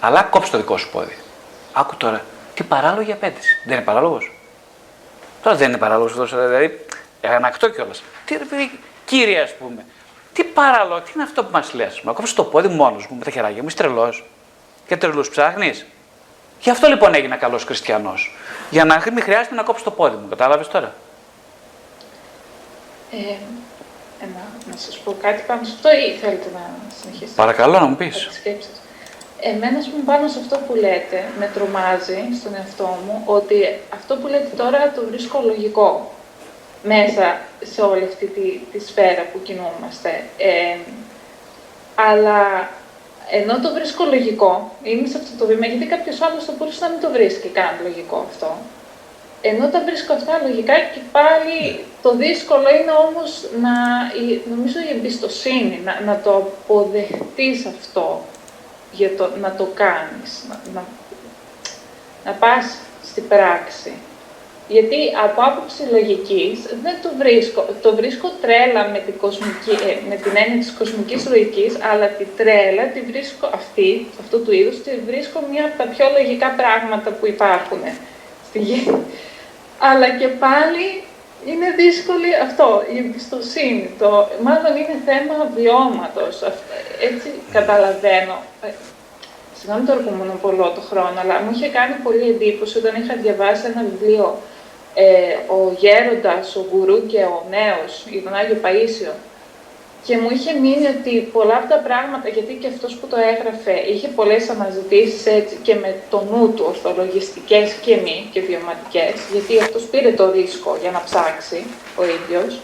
[0.00, 1.16] Αλλά κόψε το δικό σου πόδι.
[1.72, 2.24] Άκου τώρα,
[2.54, 3.48] τι παράλογη απέτηση.
[3.64, 4.32] Δεν είναι παράλογος;
[5.42, 6.86] Τώρα δεν είναι παράλογος αυτό, δηλαδή.
[7.22, 8.02] Ανακτώ κιόλας.
[8.24, 9.84] Τι ρε παιδί, κύριε, ας πούμε.
[10.32, 12.00] Τι παράλογο, τι είναι αυτό που μας λες.
[12.00, 14.24] Μα κόψε το πόδι μόνος μου με τα χεράκια μου, είσαι τρελός.
[14.86, 15.86] Και τρελούς ψάχνεις.
[16.60, 18.36] Γι' αυτό λοιπόν έγινα καλός χριστιανός.
[18.70, 20.28] Για να μην χρειάζεται να κόψεις το πόδι μου.
[20.28, 20.94] Κατάλαβες τώρα.
[23.12, 23.16] Ε,
[24.22, 26.64] ε, να, να σας πω κάτι πάνω σε αυτό ή θέλετε να
[27.00, 28.26] συνεχίσετε; Παρακαλώ να μου πεις.
[28.26, 28.76] τις σκέψεις.
[29.40, 34.16] Εμένα, ας πούμε, πάνω σε αυτό που λέτε, με τρομάζει στον εαυτό μου, ότι αυτό
[34.16, 36.12] που λέτε τώρα το βρίσκω λογικό
[36.82, 37.38] μέσα
[37.72, 40.22] σε όλη αυτή τη, τη σφαίρα που κινούμαστε.
[40.38, 40.76] Ε,
[41.94, 42.68] αλλά
[43.30, 46.88] ενώ το βρίσκω λογικό, είμαι σε αυτό το βήμα, γιατί κάποιος άλλος θα μπορούσε να
[46.90, 48.56] μην το βρίσκει καν λογικό αυτό.
[49.50, 53.30] Ενώ τα βρίσκω αυτά λογικά και πάλι το δύσκολο είναι όμως
[53.64, 53.74] να,
[54.54, 58.24] νομίζω η εμπιστοσύνη, να, να το αποδεχτείς αυτό,
[58.92, 60.82] για το, να το κάνεις, να, να,
[62.24, 63.92] να πας στην πράξη.
[64.68, 67.66] Γιατί από άποψη λογικής δεν το βρίσκω.
[67.82, 72.24] Το βρίσκω τρέλα με την, κοσμική, ε, με την έννοια της κοσμικής λογικής, αλλά τη
[72.36, 77.10] τρέλα τη βρίσκω αυτή, αυτού του είδους, τη βρίσκω μία από τα πιο λογικά πράγματα
[77.10, 77.80] που υπάρχουν
[78.48, 78.80] στη γη.
[79.90, 80.86] Αλλά και πάλι
[81.50, 83.90] είναι δύσκολη αυτό, η εμπιστοσύνη.
[83.98, 84.08] Το,
[84.46, 86.34] μάλλον είναι θέμα βιώματος.
[87.08, 88.36] Έτσι καταλαβαίνω.
[88.62, 88.68] Ε,
[89.58, 93.62] συγγνώμη τώρα που μονοπολώ το χρόνο, αλλά μου είχε κάνει πολύ εντύπωση όταν είχα διαβάσει
[93.70, 94.26] ένα βιβλίο
[94.94, 95.06] ε,
[95.56, 99.12] «Ο Γέροντας, ο Γκουρού και ο Νέος» για τον Άγιο Παΐσιο,
[100.04, 103.74] και μου είχε μείνει ότι πολλά από τα πράγματα, γιατί και αυτός που το έγραφε
[103.92, 109.58] είχε πολλές αναζητήσεις έτσι και με το νου του, ορθολογιστικές και μη και βιωματικές, γιατί
[109.58, 111.64] αυτός πήρε το ρίσκο για να ψάξει
[111.96, 112.60] ο ίδιος.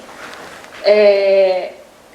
[0.84, 1.68] Ε,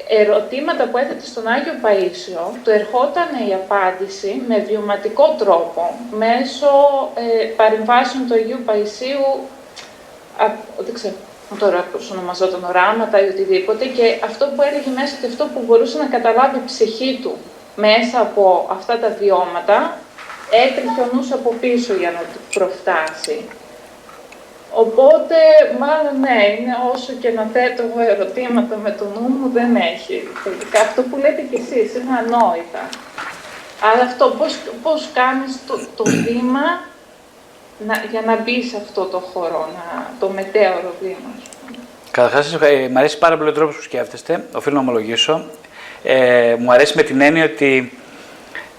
[0.07, 6.69] ερωτήματα που έθετε στον Άγιο Παΐσιο, του ερχόταν η απάντηση με βιωματικό τρόπο, μέσω
[7.15, 9.27] ε, παρεμβάσεων του Αγίου Παϊσίου,
[10.37, 10.45] α,
[10.77, 11.15] δεν ξέρω,
[11.59, 15.97] τώρα πώς ονομαζόταν οράματα ή οτιδήποτε και αυτό που έλεγε μέσα ότι αυτό που μπορούσε
[15.97, 17.37] να καταλάβει η ψυχή του
[17.75, 19.97] μέσα από αυτά τα βιώματα
[20.63, 23.45] έτρεχε ο νους από πίσω για να του προφτάσει.
[24.83, 25.35] Οπότε,
[25.79, 30.27] μάλλον ναι, είναι όσο και να θέτω εγώ ερωτήματα με το νου μου, δεν έχει.
[30.43, 32.83] Τελικά αυτό που λέτε κι εσείς είναι ανόητα.
[33.87, 36.65] Αλλά αυτό, πώς, πώς κάνεις το, το βήμα
[37.87, 41.29] να, για να μπει σε αυτό το χώρο, να, το μετέωρο βήμα.
[42.11, 44.45] Καταρχάς, ε, μου αρέσει πάρα πολύ ο τρόπος που σκέφτεστε.
[44.53, 45.45] Οφείλω να ομολογήσω.
[46.03, 47.97] Ε, μου αρέσει με την έννοια ότι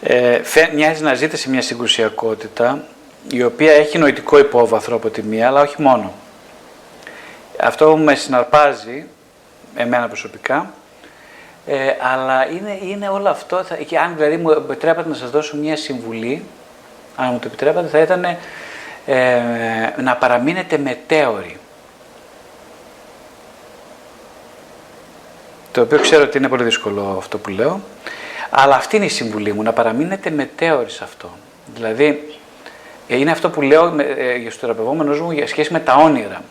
[0.03, 0.41] ε,
[0.75, 2.85] μοιάζει να ζείτε σε μια συγκρουσιακότητα
[3.31, 6.13] η οποία έχει νοητικό υπόβαθρο από τη μία, αλλά όχι μόνο.
[7.61, 9.07] Αυτό με συναρπάζει,
[9.77, 10.73] εμένα προσωπικά,
[11.67, 11.77] ε,
[12.15, 15.77] αλλά είναι, είναι όλο αυτό, θα, και αν δηλαδή μου επιτρέπατε να σας δώσω μια
[15.77, 16.43] συμβουλή,
[17.17, 18.37] αν μου το επιτρέπατε, θα ήταν
[19.07, 21.59] ε, να παραμείνετε μετέωροι.
[25.73, 27.81] Το οποίο ξέρω ότι είναι πολύ δύσκολο αυτό που λέω,
[28.51, 31.31] αλλά αυτή είναι η συμβουλή μου, να παραμείνετε μετέωροι σε αυτό.
[31.75, 32.39] Δηλαδή,
[33.07, 36.43] είναι αυτό που λέω ε, για στο θεραπευόμενο μου για σχέση με τα όνειρα.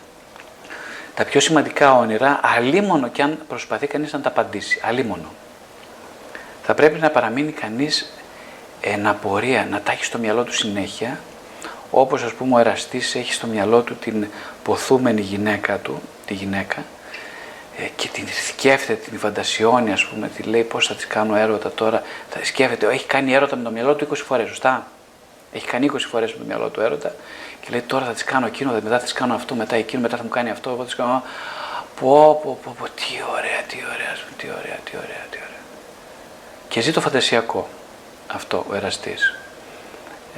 [1.14, 5.32] Τα πιο σημαντικά όνειρα, αλίμονο και αν προσπαθεί κανείς να τα απαντήσει, αλίμονο.
[6.62, 8.12] Θα πρέπει να παραμείνει κανείς
[8.80, 11.18] ένα πορεία, να τα έχει στο μυαλό του συνέχεια
[11.90, 14.26] όπως ας πούμε ο εραστής έχει στο μυαλό του την
[14.62, 16.84] ποθούμενη γυναίκα του, τη γυναίκα,
[17.78, 21.72] ε, και την σκέφτεται, την φαντασιώνει, ας πούμε, τη λέει πώς θα της κάνω έρωτα
[21.72, 22.02] τώρα.
[22.30, 24.86] Θα σκέφτεται, έχει κάνει έρωτα με το μυαλό του 20 φορές, σωστά;
[25.52, 27.14] Έχει κάνει 20 φορές με το μυαλό του έρωτα
[27.60, 30.16] και λέει τώρα θα της κάνω εκείνο, μετά θα της κάνω αυτό, μετά εκείνο, μετά
[30.16, 31.22] θα μου κάνει αυτό, εγώ θα της κάνω...
[32.00, 35.60] Πω, πω, πω, πω, τι ωραία, τι ωραία, τι ωραία, τι ωραία, τι ωραία.
[36.68, 37.68] Και ζει το φαντασιακό
[38.26, 39.34] αυτό ο εραστής.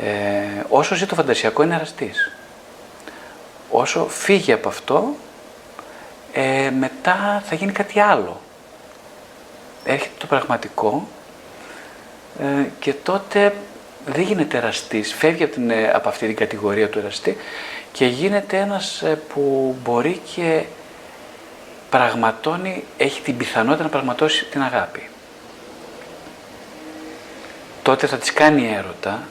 [0.03, 2.33] Ε, όσο ζει το φαντασιακό είναι εραστής.
[3.71, 5.15] Όσο φύγει από αυτό,
[6.33, 8.41] ε, μετά θα γίνει κάτι άλλο.
[9.85, 11.09] Έρχεται το πραγματικό
[12.41, 13.55] ε, και τότε
[14.07, 17.37] δεν γίνεται εραστής, φεύγει από, την, ε, από αυτή την κατηγορία του εραστή
[17.93, 20.65] και γίνεται ένας που μπορεί και
[21.91, 25.09] πραγματώνει, έχει την πιθανότητα να πραγματώσει την αγάπη.
[27.83, 29.23] Τότε θα της κάνει έρωτα,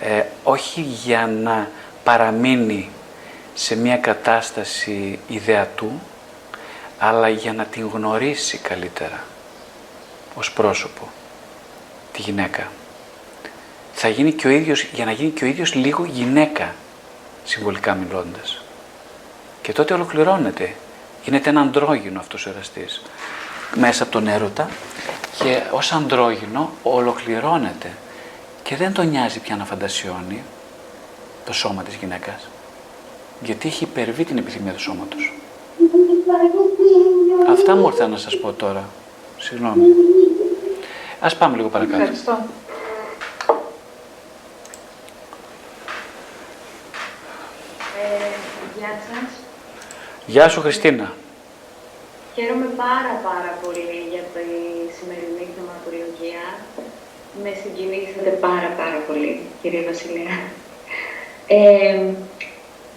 [0.00, 1.68] ε, όχι για να
[2.04, 2.90] παραμείνει
[3.54, 6.00] σε μια κατάσταση ιδεατού,
[6.98, 9.24] αλλά για να την γνωρίσει καλύτερα
[10.34, 11.08] ως πρόσωπο,
[12.12, 12.70] τη γυναίκα.
[13.92, 16.74] Θα γίνει και ο ίδιος, για να γίνει και ο ίδιος λίγο γυναίκα,
[17.44, 18.62] συμβολικά μιλώντας.
[19.62, 20.74] Και τότε ολοκληρώνεται.
[21.24, 23.02] Γίνεται ένα αντρόγινο αυτός ο εραστής
[23.74, 24.68] μέσα από τον έρωτα
[25.38, 27.90] και ως αντρόγινο ολοκληρώνεται
[28.64, 30.42] και δεν τον νοιάζει πια να φαντασιώνει
[31.44, 32.48] το σώμα της γυναίκας.
[33.40, 35.32] Γιατί έχει υπερβεί την επιθυμία του σώματος.
[37.50, 38.84] Αυτά μου ήρθα να σας πω τώρα.
[39.38, 39.86] Συγγνώμη.
[41.20, 42.02] Ας πάμε λίγο παρακάτω.
[42.02, 42.38] Ευχαριστώ.
[48.02, 48.28] Ε,
[48.78, 49.30] γεια σας.
[50.26, 51.12] Γεια σου Χριστίνα.
[52.34, 54.46] Χαίρομαι πάρα πάρα πολύ για τη
[54.98, 56.42] σημερινή θεματολογία.
[57.42, 60.36] Με συγκινήσατε πάρα πάρα πολύ, κυρία Βασιλεία.
[61.46, 62.00] Ε,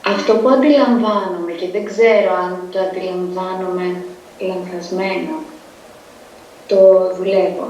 [0.05, 3.95] αυτό που αντιλαμβάνομαι και δεν ξέρω αν το αντιλαμβάνομαι
[4.39, 5.35] λανθασμένο,
[6.67, 7.67] το δουλεύω,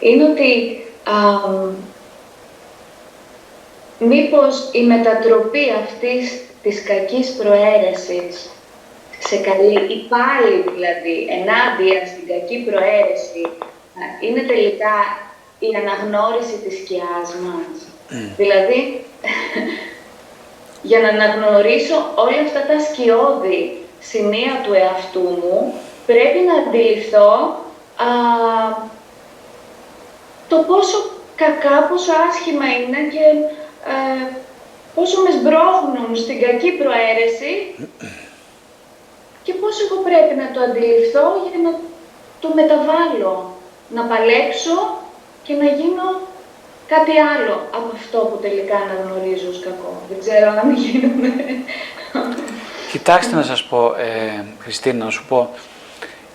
[0.00, 0.50] είναι ότι
[1.04, 1.14] α,
[3.98, 8.50] μήπως η μετατροπή αυτής της κακής προαίρεσης
[9.18, 13.42] σε καλή, ή πάλι δηλαδή ενάντια στην κακή προαίρεση,
[14.20, 14.96] είναι τελικά
[15.58, 17.76] η αναγνώριση της σκιάς μας.
[18.36, 19.04] Δηλαδή,
[20.90, 25.74] για να αναγνωρίσω όλα αυτά τα σκιώδη σημεία του εαυτού μου,
[26.06, 27.32] πρέπει να αντιληφθώ
[27.96, 28.08] α,
[30.48, 33.24] το πόσο κακά, πόσο άσχημα είναι και
[33.92, 34.26] ε,
[34.94, 37.52] πόσο με σμπρώχνουν στην κακή προαίρεση
[39.42, 41.72] και πώς εγώ πρέπει να το αντιληφθώ για να
[42.40, 43.34] το μεταβάλω,
[43.88, 44.76] να παλέψω
[45.44, 46.06] και να γίνω
[46.86, 50.02] κάτι άλλο από αυτό που τελικά αναγνωρίζω ως κακό.
[50.08, 51.32] Δεν ξέρω αν γίνομαι.
[52.92, 55.54] Κοιτάξτε να σας πω, ε, Χριστίνα, να σου πω,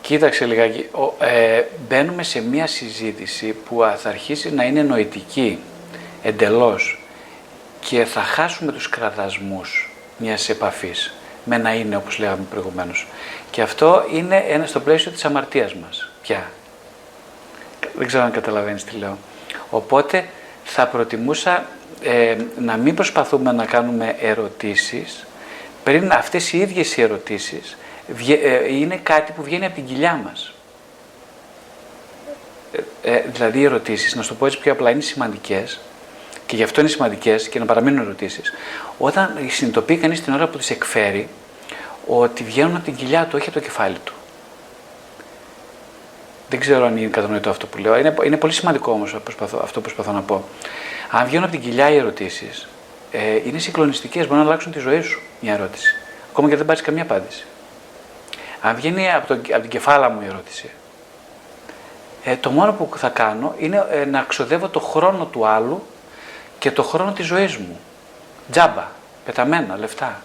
[0.02, 5.60] κοίταξε λιγάκι, ο, ε, μπαίνουμε σε μια συζήτηση που θα αρχίσει να είναι νοητική
[6.24, 7.02] εντελώς
[7.80, 11.14] και θα χάσουμε τους κραδασμούς μιας επαφής
[11.44, 13.08] με να είναι όπως λέγαμε προηγουμένως.
[13.52, 16.52] Και αυτό είναι ένα στο πλαίσιο της αμαρτίας μας πια.
[18.00, 19.18] Δεν ξέρω αν καταλαβαίνεις τι λέω.
[19.70, 20.26] Οπότε
[20.64, 21.66] θα προτιμούσα
[22.04, 25.26] ε, να μην προσπαθούμε να κάνουμε ερωτήσεις
[25.84, 27.78] πριν αυτές οι ίδιες οι ερωτήσεις
[28.28, 30.54] ε, είναι κάτι που βγαίνει από την κοιλιά μας.
[33.04, 35.80] Ε, ε, δηλαδή οι ερωτήσεις, να σου το πω έτσι πιο απλά, είναι σημαντικές
[36.46, 38.54] και γι' αυτό είναι σημαντικές και να παραμείνουν ερωτήσεις.
[38.98, 41.28] Όταν συνειδητοποιεί κανείς την ώρα που τις εκφέρει,
[42.08, 44.14] ότι βγαίνουν από την κοιλιά του, όχι από το κεφάλι του.
[46.50, 47.98] Δεν ξέρω αν είναι κατανοητό αυτό που λέω.
[47.98, 49.14] Είναι, είναι πολύ σημαντικό όμως
[49.62, 50.44] αυτό που προσπαθώ να πω.
[51.12, 52.68] Αν βγαίνουν από την κοιλιά οι ερωτήσεις,
[53.12, 54.28] ε, είναι συγκλονιστικές.
[54.28, 55.96] Μπορεί να αλλάξουν τη ζωή σου μια ερώτηση.
[56.30, 57.46] Ακόμα και δεν πάρεις καμία απάντηση.
[58.62, 60.70] Αν βγαίνει από, το, από την κεφάλα μου η ερώτηση,
[62.24, 65.84] ε, το μόνο που θα κάνω είναι ε, να ξοδεύω το χρόνο του άλλου
[66.60, 67.80] και το χρόνο της ζωής μου.
[68.52, 68.88] Τζάμπα,
[69.26, 70.22] πεταμένα, λεφτά.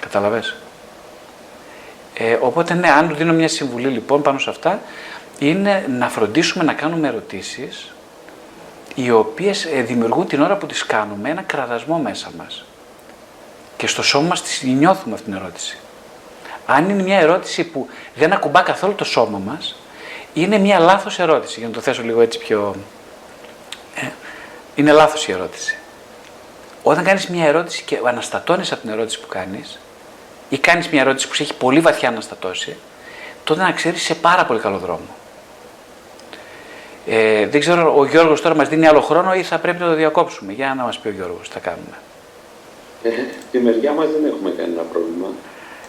[0.00, 0.54] Καταλαβες;
[2.18, 4.80] Ε, οπότε ναι, αν του δίνω μια συμβουλή λοιπόν πάνω σε αυτά,
[5.38, 7.92] είναι να φροντίσουμε να κάνουμε ερωτήσεις
[8.94, 12.64] οι οποίες ε, δημιουργούν την ώρα που τις κάνουμε ένα κραδασμό μέσα μας.
[13.76, 15.78] Και στο σώμα μας τη νιώθουμε αυτήν την ερώτηση.
[16.66, 19.76] Αν είναι μια ερώτηση που δεν ακουμπά καθόλου το σώμα μας,
[20.34, 22.74] είναι μια λάθος ερώτηση, για να το θέσω λίγο έτσι πιο...
[23.94, 24.06] Ε,
[24.74, 25.78] είναι λάθος η ερώτηση.
[26.82, 29.78] Όταν κάνεις μια ερώτηση και αναστατώνεις από την ερώτηση που κάνεις
[30.48, 32.76] ή κάνεις μια ερώτηση που σε έχει πολύ βαθιά αναστατώσει,
[33.44, 35.06] τότε να ξέρεις σε πάρα πολύ καλό δρόμο.
[37.06, 39.94] Ε, δεν ξέρω, ο Γιώργος τώρα μας δίνει άλλο χρόνο ή θα πρέπει να το
[39.94, 41.96] διακόψουμε; Για να μας πει ο Γιώργος τι θα κάνουμε.
[43.02, 43.10] Ε,
[43.50, 45.26] τη μεριά μας δεν έχουμε κανένα πρόβλημα.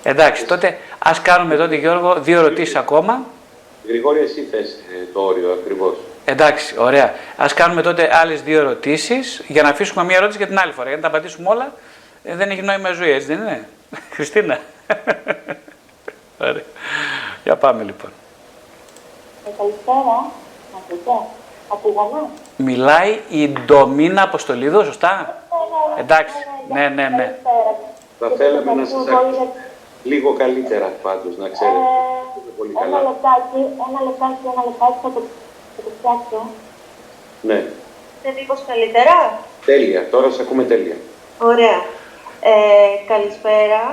[0.04, 3.26] Εντάξει, τότε ας κάνουμε τότε Γιώργο δύο ερωτήσεις ακόμα.
[3.88, 5.96] Γρηγόρη, εσύ θες ε, το όριο ακριβώς.
[6.26, 7.14] Εντάξει, ωραία.
[7.38, 10.88] Α κάνουμε τότε άλλες δύο ερωτήσεις για να αφήσουμε μία ερώτηση για την άλλη φορά.
[10.88, 11.74] Για να τα απαντήσουμε όλα,
[12.24, 13.68] ε, δεν έχει νόημα ζωή, έτσι δεν είναι;
[14.16, 14.60] Χριστίνα.
[16.42, 16.64] ωραία.
[17.44, 18.12] Για πάμε λοιπόν.
[19.46, 20.32] Ε, καλησπέρα.
[21.70, 25.42] Από Μιλάει η Ντομίνα Αποστολίδου, σωστά;
[26.00, 26.36] Εντάξει,
[26.74, 27.36] ναι, ναι, ναι.
[28.20, 29.48] Θα θέλαμε να σας ακούσουμε
[30.04, 31.78] λίγο καλύτερα πάντως, να ξέρετε.
[32.82, 33.60] Ε, ένα λεπτάκι,
[33.90, 35.22] ένα λεπτάκι, ένα λεπτάκι θα το
[35.76, 36.40] θα το φτιάξω.
[37.42, 37.60] Ναι.
[38.24, 39.40] Δεν μήπως καλύτερα.
[39.66, 40.10] Τέλεια.
[40.10, 40.96] Τώρα σε ακούμε τέλεια.
[41.40, 41.80] Ωραία.
[42.42, 42.54] Ε,
[43.08, 43.84] καλησπέρα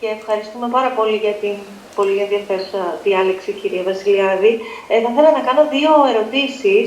[0.00, 1.56] και ευχαριστούμε πάρα πολύ για την
[1.94, 4.52] πολύ ενδιαφέρουσα διάλεξη, κυρία Βασιλιάδη.
[4.88, 6.84] Ε, θα ήθελα να κάνω δύο ερωτήσεις.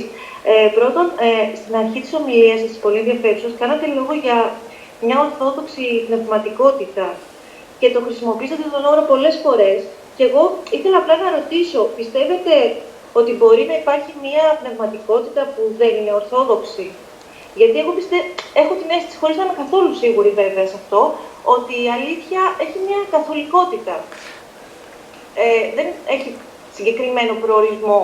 [0.51, 4.37] Ε, πρώτον, ε, στην αρχή της ομιλίας σας, πολύ ενδιαφέρουσας, κάνατε λόγο για
[5.05, 7.07] μια ορθόδοξη πνευματικότητα
[7.79, 9.79] και το χρησιμοποίησατε τον όρο πολλές φορές.
[10.15, 10.43] Και εγώ
[10.77, 12.55] ήθελα απλά να ρωτήσω, πιστεύετε
[13.19, 16.85] ότι μπορεί να υπάρχει μια πνευματικότητα που δεν είναι ορθόδοξη;
[17.59, 18.23] Γιατί εγώ πιστεύω,
[18.61, 21.01] έχω την αίσθηση, χωρίς να είμαι καθόλου σίγουρη βέβαια σε αυτό,
[21.55, 23.95] ότι η αλήθεια έχει μια καθολικότητα.
[25.43, 26.29] Ε, δεν έχει
[26.77, 28.01] συγκεκριμένο προορισμό.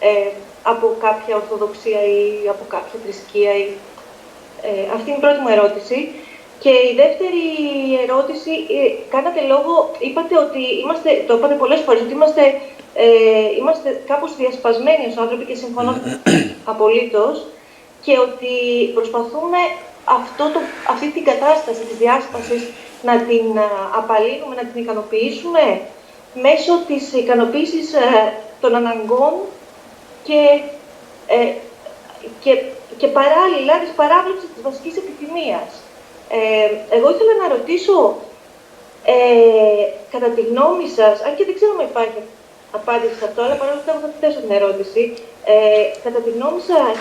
[0.00, 0.30] Ε,
[0.62, 3.52] από κάποια ορθοδοξία ή από κάποια θρησκεία.
[3.62, 3.66] Ή,
[4.68, 5.98] ε, αυτή είναι η πρώτη μου ερώτηση.
[6.62, 7.44] Και η δεύτερη
[8.04, 8.82] ερώτηση, ε,
[9.14, 12.42] κάνατε λόγο, είπατε ότι είμαστε, το είπατε πολλές φορές, ότι είμαστε,
[12.94, 13.06] ε,
[13.58, 15.92] είμαστε κάπως διασπασμένοι ως άνθρωποι και συμφωνώ
[16.72, 17.34] απολύτως
[18.08, 18.54] και ότι
[18.96, 19.60] προσπαθούμε
[20.18, 20.60] αυτό το,
[20.92, 22.62] αυτή την κατάσταση της διάσπασης
[23.08, 23.46] να την
[24.00, 25.64] απαλύνουμε, να την ικανοποιήσουμε
[26.46, 29.34] μέσω της ικανοποίησης ε, των αναγκών
[30.26, 30.40] και,
[31.36, 31.48] ε,
[32.42, 32.52] και,
[33.00, 35.68] και παράλληλα της παράβλεψης της βασικής επιθυμίας.
[36.36, 37.98] Ε, εγώ ήθελα να ρωτήσω,
[39.04, 42.20] ε, κατά τη γνώμη σας, αν και δεν ξέρω αν υπάρχει
[42.78, 45.02] απάντηση σε αυτό, αλλά παρόλο που θα θέσω την ερώτηση,
[45.52, 46.96] ε, κατά τη γνώμη σας,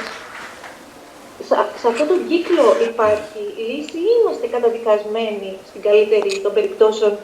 [1.79, 7.17] σε αυτόν τον κύκλο υπάρχει λύση ή είμαστε καταδικασμένοι στην καλύτερη των περιπτώσεων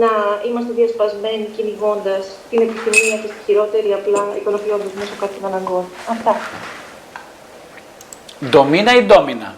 [0.00, 0.12] να
[0.46, 5.84] είμαστε διασπασμένοι κυνηγώντας την επιθυμία και στη χειρότερη απλά ικανοποιώντα μέσω κάποιων αναγκών.
[6.08, 6.36] Αυτά.
[8.50, 9.54] Ντομίνα ή ντόμινα;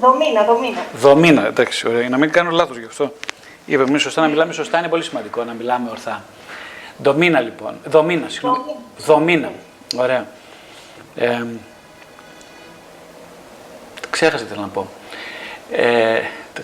[0.00, 0.86] Δομίνα, δομίνα.
[0.94, 2.08] Δομίνα, εντάξει, ωραία.
[2.08, 3.12] Να μην κάνω λάθος γι' αυτό.
[3.66, 6.24] Είπαμε σωστά να μιλάμε σωστά, είναι πολύ σημαντικό να μιλάμε ορθά.
[7.02, 7.74] Ντομίνα λοιπόν.
[7.84, 8.58] Δομίνα, συγγνώμη.
[8.98, 9.52] Δομίνα.
[9.96, 10.26] Ωραία.
[11.16, 11.44] Ε,
[14.12, 14.86] ξέχασα τι θέλω να πω.
[15.70, 16.20] Ε,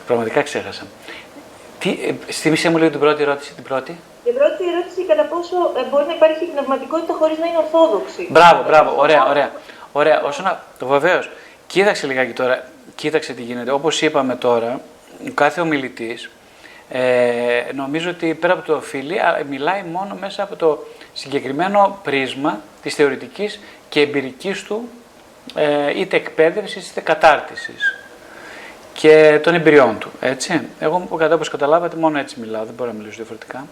[0.07, 0.87] πραγματικά ξέχασα.
[1.79, 3.55] Τι, ε, θυμίσαι μου λίγο την πρώτη ερώτηση.
[3.55, 3.91] Την πρώτη.
[4.25, 8.27] Η πρώτη ερώτηση κατά πόσο ε, μπορεί να υπάρχει πνευματικότητα χωρίς να είναι ορθόδοξη.
[8.31, 8.95] Μπράβο, μπράβο.
[8.97, 9.51] Ωραία, ωραία.
[9.93, 10.23] ωραία.
[10.23, 10.63] Όσο να.
[10.79, 11.31] Το βεβαίως.
[11.67, 12.65] Κοίταξε λιγάκι τώρα.
[12.95, 13.71] Κοίταξε τι γίνεται.
[13.71, 14.81] Όπως είπαμε τώρα,
[15.29, 16.31] ο κάθε ομιλητής
[16.91, 19.17] ε, νομίζω ότι πέρα από το οφείλει,
[19.49, 24.89] μιλάει μόνο μέσα από το συγκεκριμένο πρίσμα της θεωρητικής και εμπειρικής του
[25.55, 27.99] ε, είτε εκπαίδευσης είτε κατάρτισης
[28.93, 30.11] και των εμπειριών του.
[30.21, 30.61] Έτσι.
[30.81, 33.67] Εγώ, κατά όπως καταλάβατε, μόνο έτσι μιλάω, δεν μπορώ να μιλήσω διαφορετικά.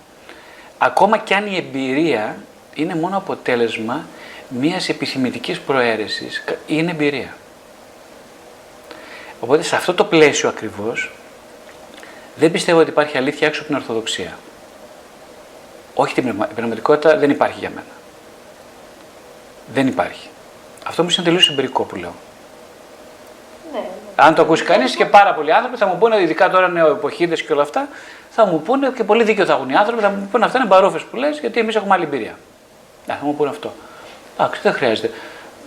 [0.79, 2.37] Ακόμα και αν η εμπειρία
[2.75, 4.07] είναι μόνο αποτέλεσμα
[4.49, 7.35] μιας επιθυμητικής προαίρεσης, είναι εμπειρία.
[9.41, 11.11] Οπότε σε αυτό το πλαίσιο ακριβώς
[12.37, 14.39] δεν πιστεύω ότι υπάρχει αλήθεια έξω από την Ορθοδοξία.
[15.95, 16.49] Όχι την πνευμα...
[16.51, 17.87] η πνευματικότητα δεν υπάρχει για μένα.
[19.75, 20.29] Δεν υπάρχει.
[20.89, 22.15] Αυτό μου είναι τελείω εμπειρικό που λέω.
[23.73, 23.87] Ναι, ναι.
[24.17, 27.53] Αν το ακούσει κανείς και πάρα πολλοί άνθρωποι θα μου πούνε, ειδικά τώρα νεοεποχίδε και
[27.53, 27.89] όλα αυτά,
[28.31, 30.67] θα μου πούνε και πολύ δίκιο θα έχουν οι άνθρωποι, θα μου πούνε αυτά είναι
[30.67, 32.39] μπαρόφες που λες, γιατί εμείς έχουμε άλλη εμπειρία.
[33.07, 33.73] Να, θα μου πούνε αυτό.
[34.39, 35.11] Εντάξει, δεν χρειάζεται.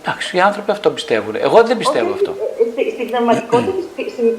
[0.02, 1.34] Εντάξει, οι άνθρωποι αυτό πιστεύουν.
[1.34, 2.34] Εγώ δεν πιστεύω αυτό.
[2.76, 3.72] Ε, ε, στην πνευματικότητα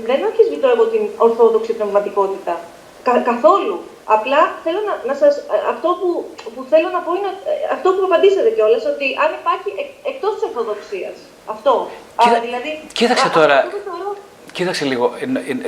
[0.06, 2.60] δεν αμφισβητώ εγώ την ορθόδοξη πνευματικότητα.
[3.04, 3.80] Κα, καθόλου.
[4.16, 6.10] Απλά θέλω να, να σας, ε, αυτό που,
[6.54, 7.32] που θέλω να πω είναι
[7.76, 11.16] αυτό που απαντήσατε κιόλας, ότι αν υπάρχει εκ, εκτός της Ορθοδοξίας.
[11.54, 11.74] Αυτό.
[12.22, 12.70] Κοίτα, Α, δηλαδή,
[13.00, 13.58] κοίταξε α, τώρα.
[13.58, 14.10] Αυτό το θεωρώ...
[14.52, 15.06] Κοίταξε λίγο.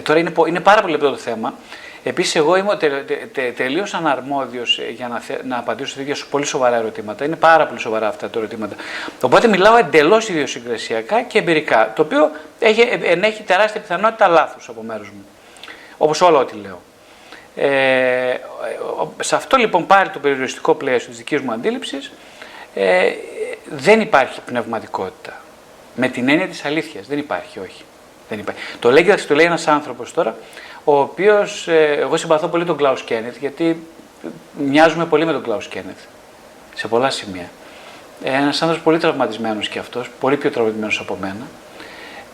[0.07, 1.53] Τώρα είναι, είναι πάρα πολύ λεπτό το θέμα.
[2.03, 6.15] Επίσης, εγώ είμαι τε, τε, τε, τελείως αναρμόδιος για να, θε, να απαντήσω σε τέτοια
[6.29, 7.25] πολύ σοβαρά ερωτήματα.
[7.25, 8.75] Είναι πάρα πολύ σοβαρά αυτά τα ερωτήματα.
[9.21, 11.91] Οπότε μιλάω εντελώς ιδιοσυγκρασιακά και εμπειρικά.
[11.95, 15.25] Το οποίο έχει, ενέχει τεράστια πιθανότητα λάθο από μέρους μου.
[15.97, 16.79] Όπως όλα ό,τι λέω.
[17.55, 18.35] Ε,
[19.19, 22.11] σε αυτό λοιπόν πάλι το περιοριστικό πλαίσιο της δικής μου αντίληψης
[22.73, 23.11] ε,
[23.69, 25.41] δεν υπάρχει πνευματικότητα.
[25.95, 27.07] Με την έννοια της αλήθειας.
[27.07, 27.83] Δεν υπάρχει, όχι.
[28.29, 28.61] Δεν υπάρχει.
[28.79, 30.35] Το λέει, το λέει ένας άνθρωπος τώρα,
[30.83, 33.87] ο οποίος, ε, εγώ συμπαθώ πολύ τον Κλάους Κένεθ, γιατί
[34.57, 35.97] μοιάζουμε πολύ με τον Κλάους Κένεθ,
[36.75, 37.49] σε πολλά σημεία.
[38.23, 41.47] Ε, ένας άνθρωπος πολύ τραυματισμένος και αυτός, πολύ πιο τραυματισμένος από μένα.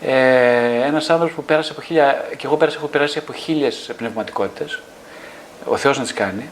[0.02, 4.80] Ε, ένας άνθρωπος που πέρασε από χίλια, και εγώ πέρασα, έχω περάσει από χίλιες πνευματικότητες,
[5.64, 6.48] ο Θεός να τις κάνει,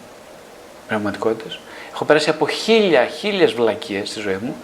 [0.89, 1.59] πνευματικότητες.
[1.93, 4.57] Έχω περάσει από χίλια, χίλιες βλακίες στη ζωή μου,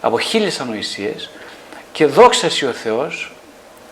[0.00, 1.30] από χίλιες ανοησίες
[1.92, 3.32] και δόξα ο Θεός,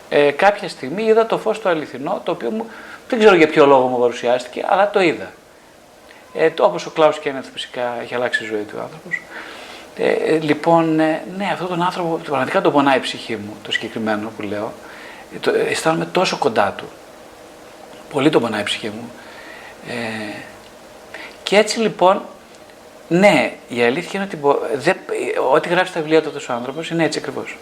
[0.09, 2.67] ε, κάποια στιγμή είδα το φως το αληθινό, το οποίο μου,
[3.09, 5.33] δεν ξέρω για ποιο λόγο μου παρουσιάστηκε, αλλά το είδα.
[6.35, 9.21] Ε, το, όπως ο Κλάους Κένεθ φυσικά έχει αλλάξει η ζωή του άνθρωπος.
[9.99, 13.73] Ε, ε, λοιπόν, ε, ναι, αυτόν τον άνθρωπο πραγματικά τον πονάει η ψυχή μου, το
[13.73, 14.73] συγκεκριμένο που λέω.
[15.35, 16.85] Ε, το, αισθάνομαι τόσο κοντά του.
[18.13, 19.11] Πολύ τον πονάει η ψυχή μου.
[19.89, 20.39] Ε,
[21.43, 22.23] και έτσι λοιπόν,
[23.09, 24.97] ναι, η αλήθεια είναι ότι δεν,
[25.53, 27.57] ό,τι γράφει στα βιβλία του αυτός ο άνθρωπος είναι έτσι ακριβώς,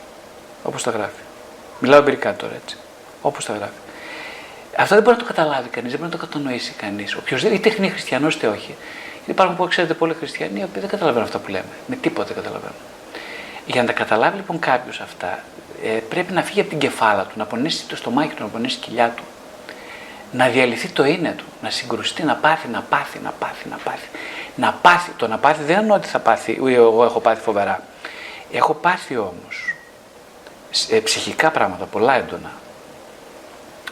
[0.63, 1.21] όπως τα γράφει.
[1.79, 2.77] Μιλάω εμπειρικά τώρα έτσι,
[3.23, 3.73] όπως τα γράφει.
[4.77, 7.15] Αυτό δεν μπορεί να το καταλάβει κανείς, δεν μπορεί να το κατανοήσει κανείς.
[7.15, 8.75] Οποιοδήποτε, είτε είναι χριστιανός είτε όχι.
[9.15, 11.65] Γιατί υπάρχουν που ξέρετε πολλοί χριστιανοί οι οποίοι δεν καταλαβαίνουν αυτά που λέμε.
[11.87, 12.77] Με τίποτα δεν καταλαβαίνουν.
[13.67, 15.39] Για να τα καταλάβει λοιπόν κάποιος αυτά,
[15.85, 18.77] ε, πρέπει να φύγει από την κεφάλα του, να πονέσει το στομάχι του, να πονέσει
[18.77, 19.23] η κοιλιά του
[20.37, 24.09] να διαλυθεί το είναι του, να συγκρουστεί, να πάθει, να πάθει, να πάθει, να πάθει.
[24.57, 25.11] Να πάθει.
[25.17, 27.83] Το να πάθει δεν εννοώ ότι θα πάθει, εγώ έχω πάθει φοβερά.
[28.53, 29.75] Έχω πάθει όμως
[30.91, 32.53] ε, ψυχικά πράγματα, πολλά έντονα.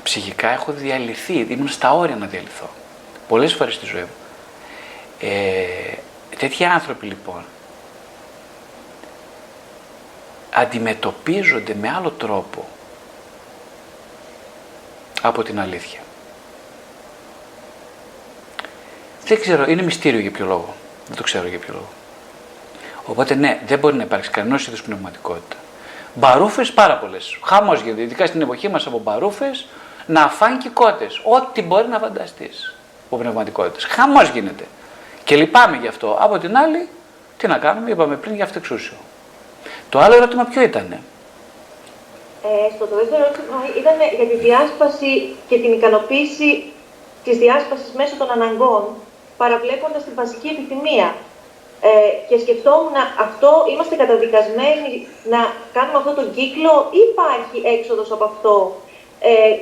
[0.03, 2.69] Ψυχικά έχω διαλυθεί, ήμουν στα όρια να διαλυθώ.
[3.29, 4.09] Πολλές φορές στη ζωή μου.
[5.21, 5.95] Ε,
[6.39, 7.45] τέτοιοι άνθρωποι λοιπόν
[10.51, 12.69] αντιμετωπίζονται με άλλο τρόπο
[15.23, 16.02] από την αλήθεια.
[19.25, 20.75] Δεν ξέρω, είναι μυστήριο για ποιο λόγο.
[21.07, 21.89] Δεν το ξέρω για ποιο λόγο.
[23.07, 25.57] Οπότε ναι, δεν μπορεί να υπάρξει κανένα είδους πνευματικότητα.
[26.15, 27.39] Μπαρούφες πάρα πολλές.
[27.45, 29.67] Χαμός γίνεται, ειδικά στην εποχή μας από μπαρούφες
[30.07, 31.21] να φάνε και κότες.
[31.25, 32.75] Ό,τι μπορεί να φανταστείς
[33.07, 33.85] από πνευματικότητες.
[33.85, 34.65] Χαμός γίνεται.
[35.25, 36.17] Και λυπάμαι γι' αυτό.
[36.21, 36.89] Από την άλλη,
[37.37, 38.97] τι να κάνουμε, είπαμε πριν για αυτεξούσιο.
[39.89, 40.93] Το άλλο ερώτημα ποιο ήταν.
[40.93, 46.73] Ε, στο το δεύτερο ερώτημα ήταν για τη διάσπαση και την ικανοποίηση
[47.25, 48.85] της διάσπασης μέσω των αναγκών,
[49.43, 51.09] παραβλέποντας την βασική επιθυμία.
[51.89, 52.97] Ε, και σκεφτόμουν
[53.27, 54.93] αυτό, είμαστε καταδικασμένοι
[55.33, 55.41] να
[55.77, 58.55] κάνουμε αυτό τον κύκλο ή υπάρχει έξοδος από αυτό.
[59.31, 59.53] Ε,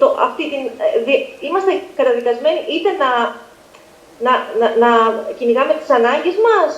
[0.00, 1.14] το, αυτή την, ε,
[1.46, 3.10] είμαστε καταδικασμένοι είτε να,
[4.26, 4.90] να, να, να
[5.38, 6.70] κυνηγάμε τις ανάγκες μας,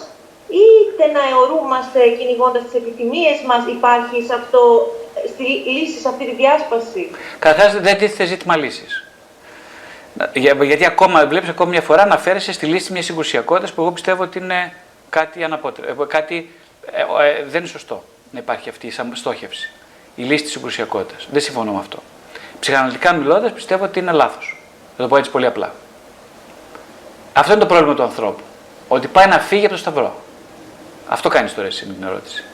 [0.60, 3.62] είτε να αιωρούμαστε κυνηγώντας τις επιθυμίες μας.
[3.76, 4.62] Υπάρχει σε αυτό,
[5.32, 7.02] στη λύση, σε αυτή τη διάσπαση.
[7.44, 9.07] Καταρχάς δεν τίθεται ζήτημα λύσης.
[10.32, 14.22] Για, γιατί ακόμα βλέπεις ακόμη μια φορά αναφέρεσαι στη λύση μιας συγκρουσιακότητας που εγώ πιστεύω
[14.22, 14.72] ότι είναι
[15.08, 16.06] κάτι αναπότρεπτο.
[16.06, 16.54] Κάτι
[16.92, 19.70] ε, ε, δεν είναι σωστό να υπάρχει αυτή η στόχευση.
[20.14, 21.28] Η λύση της συγκρουσιακότητας.
[21.30, 21.98] Δεν συμφωνώ με αυτό.
[22.60, 24.60] Ψυχαναλυτικά μιλώντας, πιστεύω ότι είναι λάθος.
[24.96, 25.72] Θα το πω έτσι πολύ απλά.
[27.32, 28.42] Αυτό είναι το πρόβλημα του ανθρώπου.
[28.88, 30.22] Ότι πάει να φύγει από το σταυρό.
[31.08, 32.44] Αυτό κάνεις τώρα εσύ με την ερώτηση.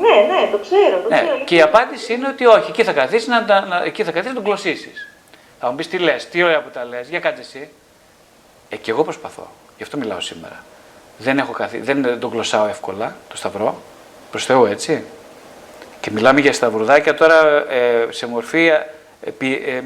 [0.00, 1.00] Ναι, ναι, το ξέρω.
[1.02, 1.16] Το ναι.
[1.16, 1.44] ξέρω.
[1.44, 4.34] Και η απάντηση είναι ότι όχι, εκεί θα καθίσει να, να, εκεί θα καθίσει να
[4.34, 5.09] τον κλωσίσεις.
[5.60, 7.68] Θα μου πεις τι λες, τι ωραία που τα λες, για κάτσε εσύ.
[8.68, 9.50] Ε, και εγώ προσπαθώ.
[9.76, 10.64] Γι' αυτό μιλάω σήμερα.
[11.18, 11.78] Δεν, έχω καθί...
[11.78, 13.82] δεν τον γλωσσάω εύκολα, το σταυρό.
[14.30, 15.04] Προς Θεού, έτσι.
[16.00, 18.86] Και μιλάμε για σταυρουδάκια τώρα ε, σε μορφή ε,
[19.38, 19.82] ε,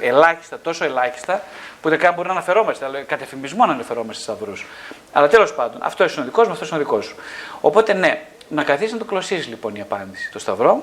[0.00, 1.42] ελάχιστα, τόσο ελάχιστα,
[1.82, 4.66] που δεν καν μπορεί να αναφερόμαστε, αλλά κατ' εφημισμό να αναφερόμαστε σταυρούς.
[5.12, 7.16] Αλλά τέλος πάντων, αυτό είναι ο δικός μου, αυτός είναι ο δικός σου.
[7.60, 10.82] Οπότε ναι, να καθίσει να το κλωσίσεις λοιπόν η απάντηση, το σταυρό,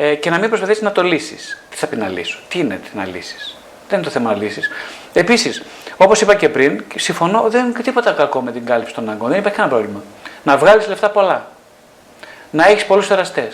[0.00, 1.62] ε, και να μην προσπαθήσεις να το λύσεις.
[1.70, 3.56] Τι θα πει να λύσω, τι είναι να λύσεις;
[3.88, 4.70] Δεν είναι το θέμα να λύσεις.
[5.12, 5.62] Επίσης,
[5.96, 9.28] όπως είπα και πριν, συμφωνώ, δεν είναι τίποτα κακό με την κάλυψη των αγκών.
[9.28, 10.02] Δεν υπάρχει κανένα πρόβλημα.
[10.42, 11.48] Να βγάλεις λεφτά πολλά.
[12.50, 13.48] Να έχεις πολλούς εραστέ.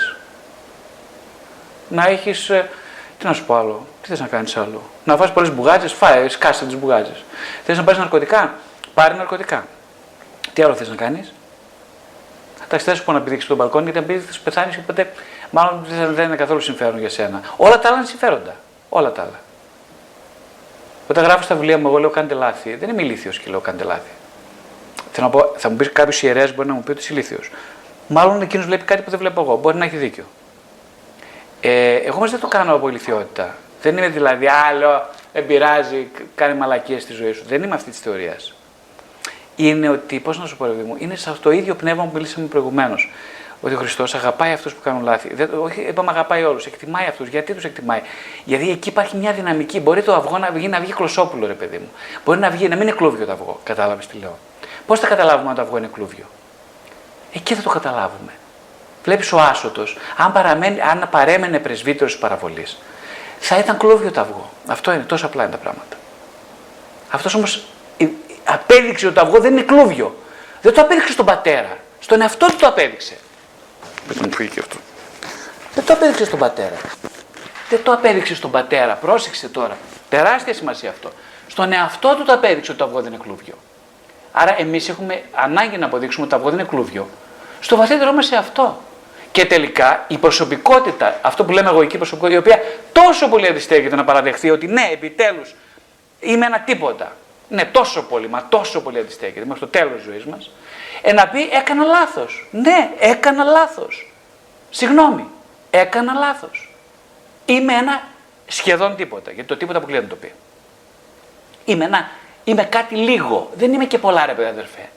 [1.88, 2.50] Να έχεις.
[2.50, 2.70] Ε,
[3.18, 4.82] τι να σου πω άλλο, τι θες να κάνεις άλλο.
[5.04, 7.12] Να βάζεις πολλές μπουγάτσε, φάει, σκάσε τις μπουγάτσε.
[7.64, 8.54] Θες να πάρεις ναρκωτικά,
[8.94, 9.66] πάρει ναρκωτικά.
[10.52, 11.32] Τι άλλο θες να κάνεις;
[12.68, 15.12] Τα σου πω να πηδήξεις τον μπαλκόνι, γιατί αν πηδήξεις, πεθάνεις και ποτέ
[15.54, 17.40] μάλλον δεν είναι καθόλου συμφέρον για σένα.
[17.56, 18.54] Όλα τα άλλα είναι συμφέροντα.
[18.88, 19.40] Όλα τα άλλα.
[21.08, 22.74] Όταν γράφω στα βιβλία μου, εγώ λέω κάντε λάθη.
[22.74, 24.10] Δεν είμαι ηλίθιος και λέω κάντε λάθη.
[25.12, 27.50] Θέλω να πω, θα μου πεις κάποιος ιερέας μπορεί να μου πει ότι είσαι ηλίθιος.
[28.08, 29.56] Μάλλον εκείνος βλέπει κάτι που δεν βλέπω εγώ.
[29.56, 30.24] Μπορεί να έχει δίκιο.
[31.60, 33.54] Ε, εγώ όμως δεν το κάνω από ηλικιότητα.
[33.82, 37.42] Δεν είμαι δηλαδή άλλο, δεν πειράζει, κάνει μαλακίες στη ζωή σου.
[37.46, 38.54] Δεν είμαι αυτή της θεωρίας.
[39.56, 42.10] Είναι ότι, πώς να σου πω, ρε μου, είναι σε αυτό το ίδιο πνεύμα που
[42.14, 43.10] μιλήσαμε προηγουμένως
[43.64, 45.34] ότι ο Χριστός αγαπάει αυτούς που κάνουν λάθη.
[45.34, 46.66] Δεν, όχι, είπαμε αγαπάει όλους.
[46.66, 47.28] Εκτιμάει αυτούς.
[47.28, 48.00] Γιατί τους εκτιμάει;
[48.44, 49.80] Γιατί εκεί υπάρχει μια δυναμική.
[49.80, 51.88] Μπορεί το αυγό να βγει, να βγει κλωσόπουλο, ρε παιδί μου.
[52.24, 53.60] Μπορεί να, βγει, να μην είναι κλούβιο το αυγό.
[53.64, 54.38] Κατάλαβες τι λέω.
[54.86, 56.24] Πώς θα καταλάβουμε αν το αυγό είναι κλούβιο;
[57.32, 58.32] Εκεί θα το καταλάβουμε.
[59.04, 60.32] Βλέπεις ο άσωτος, αν,
[60.90, 62.78] αν παρέμενε πρεσβύτερος της παραβολής,
[63.38, 64.50] θα ήταν κλούβιο το αυγό.
[64.66, 65.96] Αυτό είναι, τόσο απλά είναι τα πράγματα.
[67.10, 67.64] Αυτός όμως
[68.44, 70.16] απέδειξε ότι το αυγό δεν είναι κλούβιο.
[70.62, 71.76] Δεν το απέδειξε στον πατέρα.
[72.00, 73.16] Στον εαυτό του το απέδειξε.
[74.08, 74.76] Δεν μου φύγει αυτό.
[75.74, 76.76] Δεν το απέδειξες στον πατέρα.
[77.68, 78.94] Δεν το απέδειξες στον πατέρα.
[78.94, 79.76] Πρόσεξε τώρα.
[80.08, 81.10] Τεράστια σημασία αυτό.
[81.48, 83.54] Στον εαυτό του το απέδειξε ότι το αυγό δεν είναι κλούβιο.
[84.32, 87.08] Άρα εμείς έχουμε ανάγκη να αποδείξουμε ότι το αυγό δεν είναι κλούβιο.
[87.60, 88.80] Στο βαθύτερό μα σε αυτό.
[89.32, 92.62] Και τελικά η προσωπικότητα, αυτό που λέμε εγωική προσωπικότητα, η οποία
[92.92, 95.54] τόσο πολύ αντιστέκεται να παραδεχθεί ότι ναι, επιτέλους
[96.20, 97.12] είμαι ένα τίποτα.
[97.48, 100.50] Ναι, τόσο πολύ, μα τόσο πολύ αντιστέκεται μέχρι το τέλος τη ζωής μας
[101.06, 102.46] ε, να πει έκανα λάθος.
[102.50, 104.12] Ναι, έκανα λάθος.
[104.70, 105.26] Συγγνώμη,
[105.70, 106.68] έκανα λάθος.
[107.44, 108.02] Είμαι ένα
[108.46, 110.32] σχεδόν τίποτα, γιατί το τίποτα αποκλείεται να το πει.
[111.64, 112.10] Είμαι, ένα,
[112.44, 114.88] είμαι κάτι λίγο, δεν είμαι και πολλά ρε παιδί αδερφέ.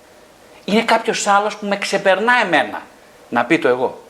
[0.66, 2.82] Είναι κάποιος άλλος που με ξεπερνά εμένα
[3.30, 4.04] να πει το εγώ.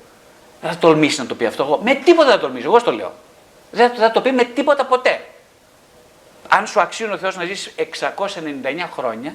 [0.61, 1.80] Δεν θα τολμήσει να το πει αυτό εγώ.
[1.84, 3.14] Με τίποτα δεν θα τολμήσει, εγώ στο λέω.
[3.72, 5.22] Δεν θα το πει με τίποτα ποτέ.
[6.48, 9.34] Αν σου αξίζει ο Θεός να ζήσει 699 χρόνια,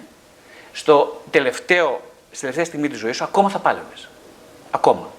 [0.73, 2.01] στο τελευταίο
[2.33, 4.09] στη τελευταία στιγμή της ζωής σου, ακόμα θα πάλευες.
[4.71, 5.11] Ακόμα.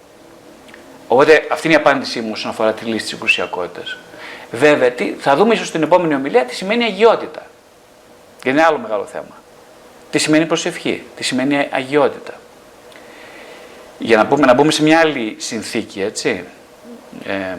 [1.07, 3.81] Οπότε αυτή είναι η απάντησή μου όσον αφορά τη λύση της εικουσιακότητα.
[4.51, 7.45] Βέβαια, τι, θα δούμε ίσως στην επόμενη ομιλία τι σημαίνει αγιότητα.
[8.43, 9.41] Γιατί είναι άλλο μεγάλο θέμα.
[10.11, 12.33] Τι σημαίνει προσευχή, τι σημαίνει αγιότητα.
[13.99, 16.43] Για να, πούμε, να μπούμε σε μια άλλη συνθήκη, έτσι.
[17.25, 17.57] Ε,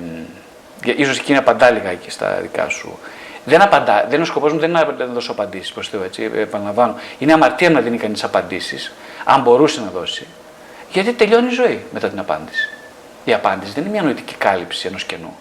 [0.96, 2.98] ίσως εκεί να απαντά λιγάκι στα δικά σου.
[3.44, 6.30] Δεν απαντά, δεν είναι ο σκοπός μου δεν είναι να δώσω απαντήσεις προς Θεού, έτσι.
[6.34, 6.94] Επαναλαμβάνω.
[7.18, 8.92] Είναι αμαρτία να δίνει κανείς απαντήσεις
[9.24, 10.26] αν μπορούσε να δώσει.
[10.90, 12.68] Γιατί τελειώνει η ζωή μετά την απάντηση.
[13.24, 15.36] Η απάντηση δεν είναι μια νοητική κάλυψη ενός κενού.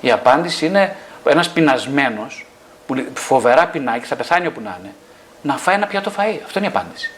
[0.00, 2.46] Η απάντηση είναι ένας πεινασμένος
[2.86, 4.94] που φοβερά πεινάει και θα πεθάνει όπου να είναι,
[5.42, 6.38] να φάει ένα πιάτο φαΐ.
[6.44, 7.10] Αυτό είναι η απάντηση.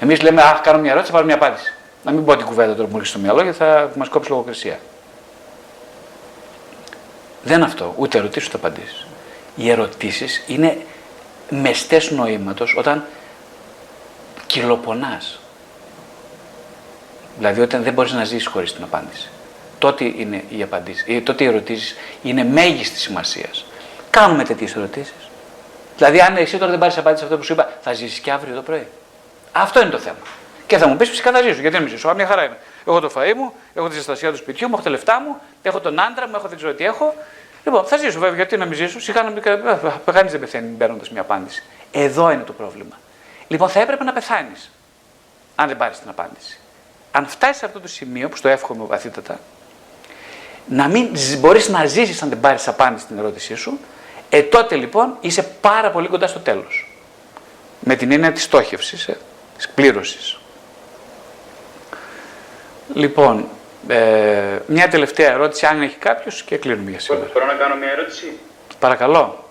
[0.00, 1.72] Εμείς λέμε, Αχ, κάνω μια ερώτηση, θα πάρω μια απάντηση.
[2.04, 4.30] Να μην πω την κουβέντα τώρα που μου έρχεται στο μυαλό, γιατί θα μας κόψει
[4.30, 4.78] λογοκρισία.
[7.46, 9.06] Δεν είναι αυτό, ούτε ερωτήσεις ούτε απαντήσεις.
[9.56, 10.78] Οι ερωτήσεις είναι
[11.50, 13.04] μεστές νοήματος όταν
[14.46, 15.40] κυλοπονάς.
[17.38, 19.28] Δηλαδή όταν δεν μπορείς να ζήσει χωρίς την απάντηση.
[19.78, 21.22] Τότε είναι οι απαντήσεις.
[21.22, 23.64] Τότε οι ερωτήσεις είναι μέγιστης σημασίας.
[24.10, 25.30] Κάνουμε τέτοιες ερωτήσεις.
[25.96, 28.30] Δηλαδή, αν εσύ τώρα δεν πάρεις απάντηση σε αυτό που σου είπα, θα ζήσεις και
[28.30, 28.86] αύριο το πρωί.
[29.52, 30.16] Αυτό είναι το θέμα.
[30.66, 31.60] Και θα μου πεις φυσικά θα ζήσω.
[31.60, 32.14] Γιατί δεν ζήσω.
[32.14, 32.58] Μια χαρά είναι.
[32.86, 35.80] Έχω το φαΐ μου, έχω τη ζεστασία του σπιτιού μου, έχω τα λεφτά μου, έχω
[35.80, 37.14] τον άντρα μου, έχω δεν ξέρω τι έχω.
[37.66, 38.36] Λοιπόν, θα ζήσω βέβαια.
[38.36, 39.00] Γιατί να μην ζήσω.
[39.00, 39.42] Σιγά να μην.
[40.12, 41.62] Κανείς δεν πεθαίνει παίρνοντα μια απάντηση.
[41.92, 42.98] Εδώ είναι το πρόβλημα.
[43.48, 44.70] Λοιπόν, θα έπρεπε να πεθάνεις.
[45.54, 46.58] Αν δεν πάρεις την απάντηση.
[47.10, 49.40] Αν φτάσεις σε αυτό το σημείο, που στο εύχομαι βαθύτατα,
[50.66, 53.78] να μην μπορείς να ζήσεις αν δεν πάρεις απάντηση στην ερώτησή σου,
[54.30, 56.90] ε, τότε λοιπόν είσαι πάρα πολύ κοντά στο τέλος.
[57.80, 59.18] Με την έννοια της στόχευσης, ε,
[59.56, 60.38] της πλήρωσης.
[62.94, 63.48] Λοιπόν,
[63.88, 67.30] ε, μια τελευταία ερώτηση, αν έχει κάποιος, και κλείνουμε για σήμερα.
[67.32, 68.38] Μπορώ να κάνω μια ερώτηση;
[68.78, 69.44] Παρακαλώ.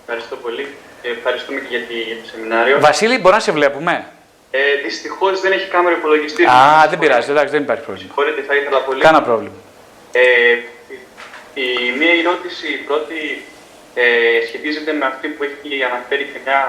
[0.00, 0.66] Ευχαριστώ πολύ.
[1.02, 1.86] Ε, ευχαριστούμε και για,
[2.22, 2.80] το σεμινάριο.
[2.80, 4.06] Βασίλη, μπορεί να σε βλέπουμε;
[4.50, 6.44] Ε, Δυστυχώς δεν έχει κάμερα υπολογιστή.
[6.44, 8.08] Α, δεν πειράζει, εντάξει, δεν υπάρχει πρόβλημα.
[8.08, 9.00] Συγχωρείτε, θα ήθελα πολύ.
[9.00, 9.54] Κάνα πρόβλημα.
[10.12, 10.58] Ε,
[11.54, 13.44] η μία ερώτηση, η πρώτη,
[13.94, 14.04] ε,
[14.46, 16.60] σχετίζεται με αυτή που έχει αναφέρει και μια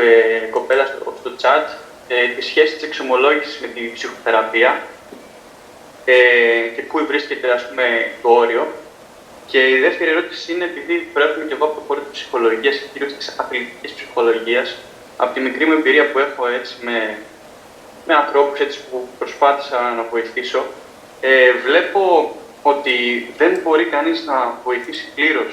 [0.00, 1.66] ε, κοπέλα στο, στο chat,
[2.08, 4.82] ε, τη σχέση της εξομολόγησης με την ψυχοθεραπεία
[6.04, 6.14] ε,
[6.74, 8.66] και πού βρίσκεται ας πούμε, το όριο.
[9.46, 12.86] Και η δεύτερη ερώτηση είναι επειδή προέρχομαι και εγώ από το χώρο της ψυχολογίας και
[12.92, 14.76] κυρίως της αθλητικής ψυχολογίας,
[15.16, 17.18] από τη μικρή μου εμπειρία που έχω έτσι με,
[18.06, 20.64] με ανθρώπους που προσπάθησα να βοηθήσω,
[21.20, 25.52] ε, βλέπω ότι δεν μπορεί κανείς να βοηθήσει πλήρως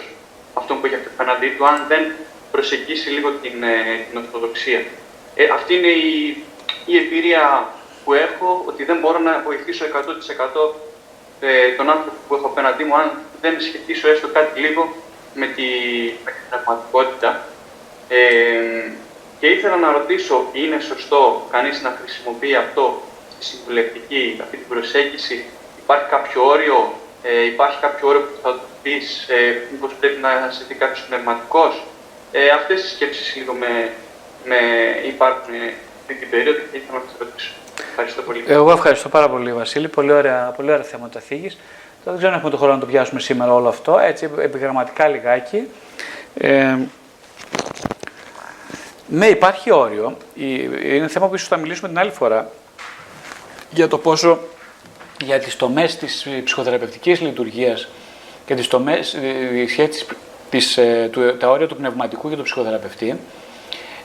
[0.53, 2.11] αυτόν που έχει απέναντί του, αν δεν
[2.51, 4.81] προσεγγίσει λίγο την, ε, την Ορθοδοξία.
[5.35, 6.43] Ε, αυτή είναι η,
[6.85, 7.73] η εμπειρία
[8.10, 9.90] που έχω, ότι δεν μπορώ να βοηθήσω 100%
[11.40, 13.11] ε, τον άνθρωπο που έχω απέναντί μου, αν
[13.41, 14.95] δεν σχετίσω έστω κάτι λίγο
[15.34, 15.68] με, τη,
[16.26, 17.48] με την πραγματικότητα.
[18.10, 18.18] Ε,
[19.40, 23.02] και ήθελα να ρωτήσω, είναι σωστό κανείς να χρησιμοποιεί αυτό
[23.34, 25.45] στη συμβουλευτική, αυτή την προσέγγιση,
[25.84, 30.49] υπάρχει κάποιο όριο, ε, υπάρχει κάποιο όριο που θα του πεις, ε, μήπως πρέπει να
[30.52, 31.84] σε δει κάποιος πνευματικός;
[32.31, 33.91] Ε, αυτές οι σκέψεις λίγο με,
[34.45, 34.57] με
[35.07, 35.53] υπάρχουν
[35.99, 37.59] αυτή την περίοδο και ήθελα να σας ρωτήσω.
[37.89, 38.43] Ευχαριστώ πολύ.
[38.47, 39.88] Εγώ ευχαριστώ πάρα πολύ, Βασίλη.
[39.88, 41.57] Πολύ ωραία, πολύ ωραία θέματα θίγεις.
[42.03, 45.68] Δεν ξέρω αν έχουμε το χρόνο να το πιάσουμε σήμερα όλο αυτό, έτσι επιγραμματικά λιγάκι.
[46.34, 46.77] Ε,
[49.07, 50.18] ναι, υπάρχει όριο.
[50.84, 52.51] Είναι θέμα που ίσως θα μιλήσουμε την άλλη φορά
[53.69, 54.39] για το πόσο
[55.23, 57.88] για τις τομές της ψυχοθεραπευτικής λειτουργίας
[58.45, 59.18] και τις τομές,
[59.53, 60.06] η σχέση
[60.49, 63.19] της, ε, του, τα όρια του πνευματικού και του ψυχοθεραπευτή.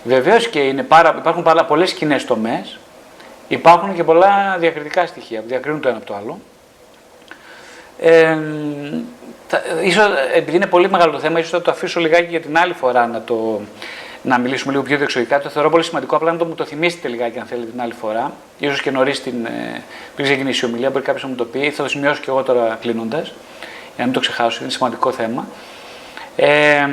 [0.04, 2.78] Βεβαίως και είναι πάρα, υπάρχουν πάρα, πολλές κοινές τομές,
[3.48, 6.38] υπάρχουν και πολλά διακριτικά στοιχεία που διακρίνουν το ένα από το άλλο.
[8.00, 8.38] Ε,
[9.48, 12.58] θα, ίσως, επειδή είναι πολύ μεγάλο το θέμα, ίσως θα το αφήσω λιγάκι για την
[12.58, 13.60] άλλη φορά να, το,
[14.22, 15.40] να μιλήσουμε λίγο πιο διεξοδικά.
[15.40, 17.92] Το θεωρώ πολύ σημαντικό, απλά να το μου το θυμίσετε λιγάκι αν θέλετε την άλλη
[17.92, 18.32] φορά.
[18.58, 19.82] Ίσως και νωρίς την, ε,
[20.14, 22.42] πριν ξεκινήσει η ομιλία, μπορεί κάποιος να μου το πει, θα το σημειώσω και εγώ
[22.42, 23.26] τώρα κλείνοντας,
[23.68, 25.46] για να μην το ξεχάσω, είναι σημαντικό θέμα.
[26.36, 26.86] Ε,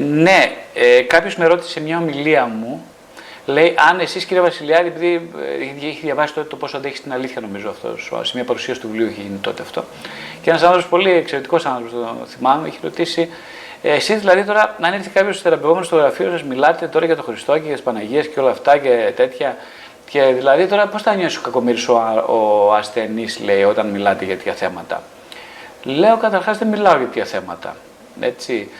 [0.00, 2.84] ναι, ε, κάποιος με ρώτησε σε μια ομιλία μου,
[3.52, 5.30] λέει αν εσείς κύριε Βασιλιάδη, επειδή
[5.82, 8.88] ε, έχει διαβάσει τότε το πόσο αντέχει την αλήθεια νομίζω αυτό, σε μια παρουσίαση του
[8.88, 9.84] βιβλίου έχει γίνει τότε αυτό.
[10.42, 13.28] Και ένας άνθρωπος πολύ εξαιρετικός άνθρωπος, το θυμάμαι, έχει ρωτήσει,
[13.82, 17.22] ε, εσείς δηλαδή τώρα, αν έρθει κάποιος θεραπευόμενο στο γραφείο σας, μιλάτε τώρα για το
[17.22, 19.56] Χριστό και για τις Παναγίες και όλα αυτά και τέτοια.
[20.10, 21.92] Και δηλαδή τώρα πώς θα νιώσει ο κακομοίρη ο,
[22.26, 25.02] ο ασθενής, λέει, όταν μιλάτε για τέτοια θέματα;
[25.82, 27.76] Λέω καταρχάς δεν μιλάω για τέτοια θέματα.
[28.20, 28.70] Έτσι.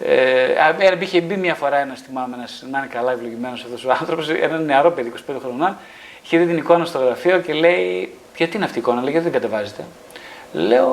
[0.00, 4.28] Ε, είχε μπει μια φορά ένας, θυμάμαι, ένας, να είναι καλά ευλογημένος αυτός ο άνθρωπος,
[4.28, 5.76] ένα νεαρό παιδί 25 χρονών,
[6.24, 9.30] είχε δει την εικόνα στο γραφείο και λέει: Γιατί είναι αυτή η εικόνα, λέει, γιατί
[9.30, 9.84] δεν κατεβάζετε;
[10.52, 10.90] Λέω: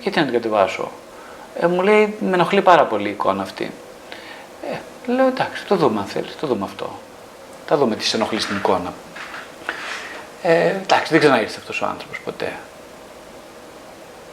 [0.00, 0.90] Γιατί να την κατεβάσω;
[1.60, 3.70] Ε, μου λέει: Με ενοχλεί πάρα πολύ η εικόνα αυτή.
[4.72, 6.98] Ε, λέω: Εντάξει, το δούμε αν θέλεις, το δούμε αυτό.
[7.66, 8.92] Θα δούμε τι σε ενοχλεί στην εικόνα.
[10.42, 12.52] Ε, εντάξει, δεν ξαναήρθε αυτός ο άνθρωπος ποτέ.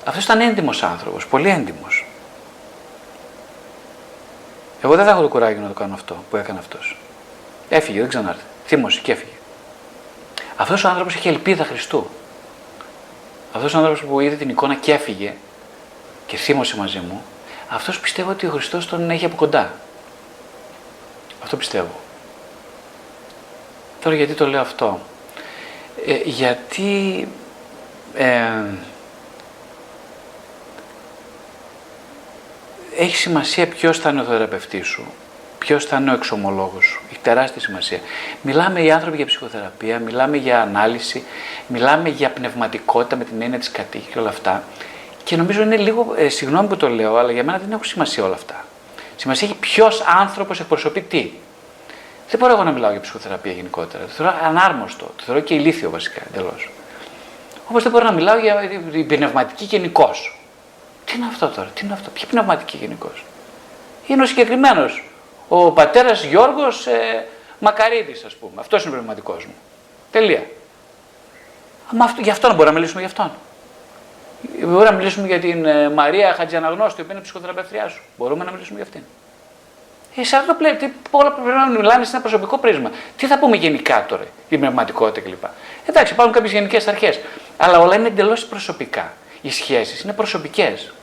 [0.05, 2.05] Αυτός ήταν έντιμος άνθρωπος, πολύ έντιμος.
[4.81, 6.97] Εγώ δεν θα έχω το κουράγιο να το κάνω αυτό που έκανε αυτός.
[7.69, 8.41] Έφυγε, δεν ξανάρθε.
[8.65, 9.31] Θύμωσε και έφυγε.
[10.55, 12.07] Αυτός ο άνθρωπος έχει ελπίδα Χριστού.
[13.53, 15.33] Αυτός ο άνθρωπος που είδε την εικόνα και έφυγε
[16.27, 17.21] και θύμωσε μαζί μου,
[17.69, 19.71] αυτός πιστεύω ότι ο Χριστός τον έχει από κοντά.
[21.43, 21.99] Αυτό πιστεύω.
[24.01, 24.99] Τώρα γιατί το λέω αυτό.
[26.05, 27.27] Ε, γιατί
[28.15, 28.51] Ε,
[32.97, 35.05] έχει σημασία ποιος θα είναι ο θεραπευτής σου,
[35.59, 37.01] ποιος θα είναι ο εξομολόγος σου.
[37.09, 37.99] Έχει τεράστια σημασία.
[38.41, 41.23] Μιλάμε οι άνθρωποι για ψυχοθεραπεία, μιλάμε για ανάλυση,
[41.67, 44.63] μιλάμε για πνευματικότητα με την έννοια της κατοίκης και όλα αυτά.
[45.23, 48.23] Και νομίζω είναι λίγο, ε, συγγνώμη που το λέω, αλλά για μένα δεν έχουν σημασία
[48.23, 48.65] όλα αυτά.
[49.15, 51.31] Σημασία έχει ποιος άνθρωπος εκπροσωπεί τι.
[52.29, 54.03] Δεν μπορώ εγώ να μιλάω για ψυχοθεραπεία γενικότερα.
[54.03, 55.05] Το θεωρώ ανάρμοστο.
[55.17, 56.69] Το θεωρώ και ηλίθιο βασικά εντελώς.
[57.67, 60.40] Όπω δεν μπορώ να μιλάω για την πνευματική γενικώς.
[61.05, 63.23] Τι είναι αυτό τώρα, τι είναι αυτό, ποια πνευματική γενικώς;
[64.07, 65.03] Είναι ο συγκεκριμένος.
[65.47, 67.27] Ο πατέρας Γιώργος ε,
[67.59, 68.51] Μακαρίτη, ας πούμε.
[68.55, 69.53] Αυτός είναι ο πνευματικός μου.
[70.11, 70.43] Τελεία.
[71.91, 73.31] Μα αυτό, γι' αυτό να μπορούμε να μιλήσουμε γι' αυτόν.
[74.59, 78.01] Μπορούμε να μιλήσουμε για την ε, Μαρία Χατζιαναγνώστη, που είναι ψυχοθεραπευτριά σου.
[78.17, 79.01] Μπορούμε να μιλήσουμε για αυτήν.
[80.15, 82.91] Ε, σε αυτό πλέον, τι, όλα πρέπει να μιλάνε σε ένα προσωπικό πρίσμα.
[83.17, 85.43] Τι θα πούμε γενικά τώρα, η πνευματικότητα κλπ.
[85.85, 87.19] Εντάξει, υπάρχουν κάποιες γενικές αρχές.
[87.57, 89.13] Αλλά όλα είναι εντελώς προσωπικά.
[89.41, 90.93] Οι σχέσεις είναι προσωπικές.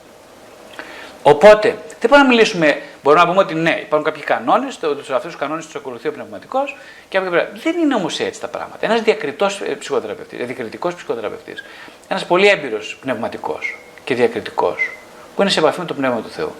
[1.23, 1.67] Οπότε,
[1.99, 5.65] δεν μπορούμε να μιλήσουμε, μπορούμε να πούμε ότι ναι, υπάρχουν κάποιοι κανόνες, αυτούς τους κανόνες
[5.65, 6.77] τους ακολουθεί ο πνευματικός
[7.09, 7.29] και από
[7.63, 8.85] Δεν είναι όμως έτσι τα πράγματα.
[8.85, 11.63] Ένας διακριτός ψυχοθεραπευτής, διακριτικός ψυχοθεραπευτής,
[12.07, 14.91] ένας πολύ έμπειρος πνευματικός και διακριτικός,
[15.35, 16.55] που είναι σε επαφή με το πνεύμα του Θεού.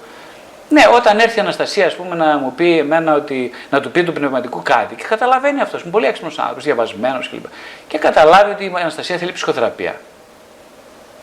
[0.69, 4.03] Ναι, όταν έρθει η Αναστασία, ας πούμε, να μου πει εμένα ότι να του πει
[4.03, 7.45] του πνευματικού κάτι και καταλαβαίνει αυτός, είναι πολύ έξυπνος άνθρωπος, διαβασμένος κλπ.
[7.87, 9.99] Και καταλάβει ότι η Αναστασία θέλει ψυχοθεραπεία.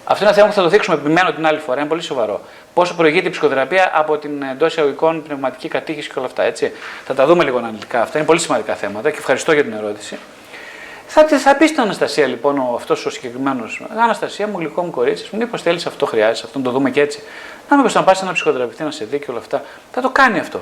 [0.08, 2.40] Αυτό είναι ένα θέμα που θα το δείξουμε επιμένω την άλλη φορά, είναι πολύ σοβαρό.
[2.74, 6.42] Πόσο προηγείται η ψυχοθεραπεία από την εντό εισαγωγικών πνευματική κατήχηση και όλα αυτά.
[6.42, 6.72] Έτσι.
[7.04, 8.18] Θα τα δούμε λίγο αναλυτικά αυτά.
[8.18, 10.18] Είναι πολύ σημαντικά θέματα και ευχαριστώ για την ερώτηση.
[11.06, 15.38] Θα, θα πεις στην Αναστασία λοιπόν αυτός ο συγκεκριμένος, Αναστασία μου, γλυκό μου κορίτσι, μου
[15.38, 17.22] μήπως θέλεις αυτό, χρειάζεται αυτό, να το δούμε και έτσι.
[17.68, 19.62] Να μήπω να πας σε ένα ψυχοθεραπευτή να σε δει και όλα αυτά.
[19.92, 20.60] Θα το κάνει αυτό.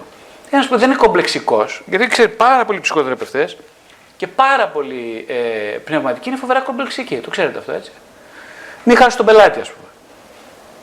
[0.50, 3.56] Ένας που δεν είναι κομπλεξικός, γιατί ξέρει πάρα πολλοί ψυχοθεραπευτές
[4.16, 5.34] και πάρα πολλοί ε,
[5.78, 7.16] πνευματικοί είναι φοβερά κομπλεξικοί.
[7.16, 7.90] Το ξέρετε αυτό έτσι.
[8.84, 9.88] Μην χάσει τον πελάτη, ας πούμε.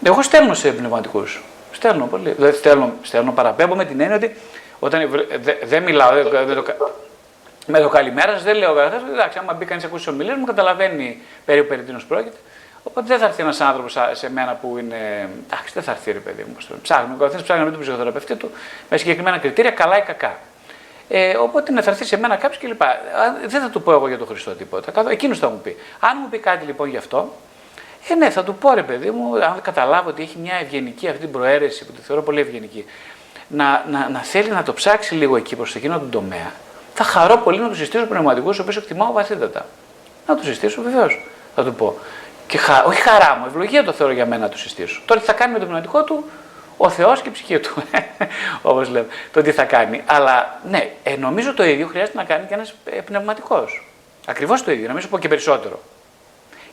[0.03, 1.43] Εγώ στέλνω σε πνευματικούς.
[1.71, 2.35] Στέλνω πολύ.
[2.37, 4.35] Δεν στέλνω, στέλνω παραπέμπω με την έννοια ότι
[4.79, 5.09] όταν
[5.41, 6.11] δεν δε μιλάω,
[6.45, 6.63] δεν το,
[7.65, 9.01] με το καλημέρα σας δεν λέω βέβαια.
[9.13, 12.37] Εντάξει, άμα μπει κανείς ακούσει ομιλίες μου, καταλαβαίνει περίπου περί τίνος πρόκειται.
[12.83, 15.29] Οπότε δεν θα έρθει ένας άνθρωπος σε μένα που είναι.
[15.47, 16.57] Εντάξει, δεν θα έρθει ρε παιδί μου.
[16.81, 17.13] Ψάχνει.
[17.13, 18.51] Ο καθένα ψάχνει με τον ψυχοθεραπευτή του
[18.89, 20.37] με συγκεκριμένα κριτήρια, καλά ή κακά.
[21.09, 22.81] Ε, οπότε να θα έρθει σε μένα κάποιος κλπ.
[23.47, 25.09] Δεν θα του πω εγώ για τον Χριστό τίποτα.
[25.09, 25.77] Εκείνος θα μου πει.
[25.99, 27.33] Αν μου πει κάτι λοιπόν γι' αυτό,
[28.09, 31.19] ε, ναι, θα του πω ρε παιδί μου, αν καταλάβω ότι έχει μια ευγενική αυτή
[31.19, 32.85] την προαίρεση που τη θεωρώ πολύ ευγενική,
[33.47, 36.51] να, να, να θέλει να το ψάξει λίγο εκεί προς εκείνο τον τομέα,
[36.93, 39.65] θα χαρώ πολύ να του συστήσω πνευματικούς, ο οποίος εκτιμάω βαθύτατα.
[40.27, 41.97] Να του συστήσω, βεβαίως, θα του πω.
[42.47, 42.83] Και χα...
[42.83, 45.01] όχι χαρά μου, ευλογία το θεωρώ για μένα να του συστήσω.
[45.05, 46.25] Τώρα τι θα κάνει με το πνευματικό του,
[46.77, 47.83] ο Θεός και η ψυχή του.
[48.61, 50.01] Όπως λέμε, το τι θα κάνει.
[50.05, 53.87] Αλλά ναι, ε, νομίζω το ίδιο χρειάζεται να κάνει και ένας ε, πνευματικός.
[54.25, 55.79] Ακριβώς το ίδιο, νομίζω πω και περισσότερο.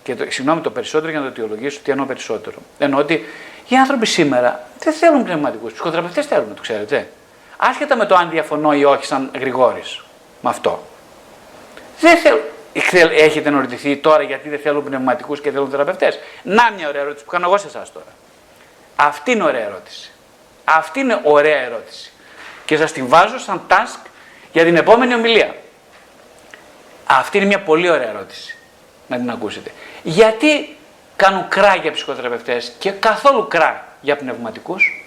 [0.09, 2.57] Και το, συγγνώμη, το περισσότερο για να το αιτιολογήσω, τι εννοώ περισσότερο.
[2.79, 3.25] Εννοώ ότι
[3.69, 5.73] οι άνθρωποι σήμερα δεν θέλουν πνευματικούς.
[5.73, 7.09] Ψυχοθεραπευτέ θέλουν, το ξέρετε.
[7.57, 10.03] Άσχετα με το αν διαφωνώ ή όχι, σαν Γρηγόρης
[10.41, 10.87] με αυτό.
[12.01, 12.41] Δεν θέλω.
[13.13, 16.19] Έχετε ερωτηθεί τώρα γιατί δεν θέλουν πνευματικούς και θέλουν θεραπευτές.
[16.43, 18.13] Να μια ωραία ερώτηση που κάνω εγώ σε εσάς τώρα.
[18.97, 20.13] Αυτή είναι ωραία ερώτηση.
[20.65, 22.13] Αυτή είναι ωραία ερώτηση.
[22.65, 24.07] Και σας την βάζω σαν task
[24.53, 25.55] για την επόμενη ομιλία.
[27.07, 28.57] Αυτή είναι μια πολύ ωραία ερώτηση.
[29.07, 29.71] Να την ακούσετε.
[30.03, 30.77] Γιατί
[31.17, 35.05] κάνουν κρά για ψυχοθεραπευτές και καθόλου κρά για πνευματικούς;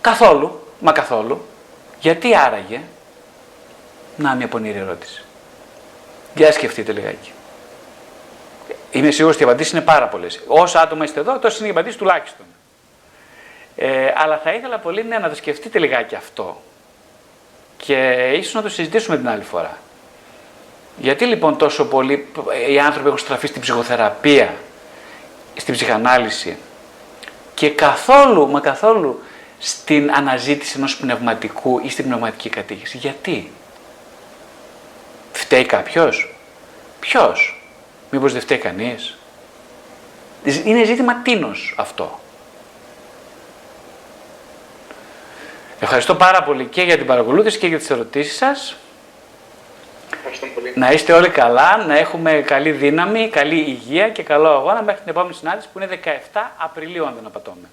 [0.00, 1.46] Καθόλου, μα καθόλου.
[2.00, 2.80] Γιατί άραγε;
[4.16, 5.24] Να μια πονηρή ερώτηση.
[6.34, 7.32] Για σκεφτείτε λιγάκι.
[8.90, 10.40] Είμαι σίγουρος ότι οι απαντήσεις είναι πάρα πολλές.
[10.46, 12.46] Όσα άτομα είστε εδώ, τόσο είναι οι απαντήσεις τουλάχιστον.
[13.76, 16.62] Ε, αλλά θα ήθελα πολύ ναι, να το σκεφτείτε λιγάκι αυτό.
[17.76, 19.78] Και ίσως να το συζητήσουμε την άλλη φορά.
[21.00, 22.26] Γιατί λοιπόν τόσο πολλοί
[22.70, 24.54] οι άνθρωποι έχουν στραφεί στην ψυχοθεραπεία,
[25.56, 26.56] στην ψυχανάλυση
[27.54, 29.22] και καθόλου, μα καθόλου
[29.58, 32.96] στην αναζήτηση ενός πνευματικού ή στην πνευματική κατήχηση.
[32.96, 33.52] Γιατί;
[35.32, 36.34] Φταίει κάποιος;
[37.00, 37.62] Ποιος;
[38.10, 39.18] Μήπως δεν φταίει κανείς;
[40.64, 42.20] Είναι ζήτημα τίνος αυτό.
[45.80, 48.76] Ευχαριστώ πάρα πολύ και για την παρακολούθηση και για τις ερωτήσεις σας.
[50.74, 55.10] Να είστε όλοι καλά, να έχουμε καλή δύναμη, καλή υγεία και καλό αγώνα μέχρι την
[55.10, 56.00] επόμενη συνάντηση που είναι
[56.32, 57.68] 17 Απριλίου, αν δεν απατώμε.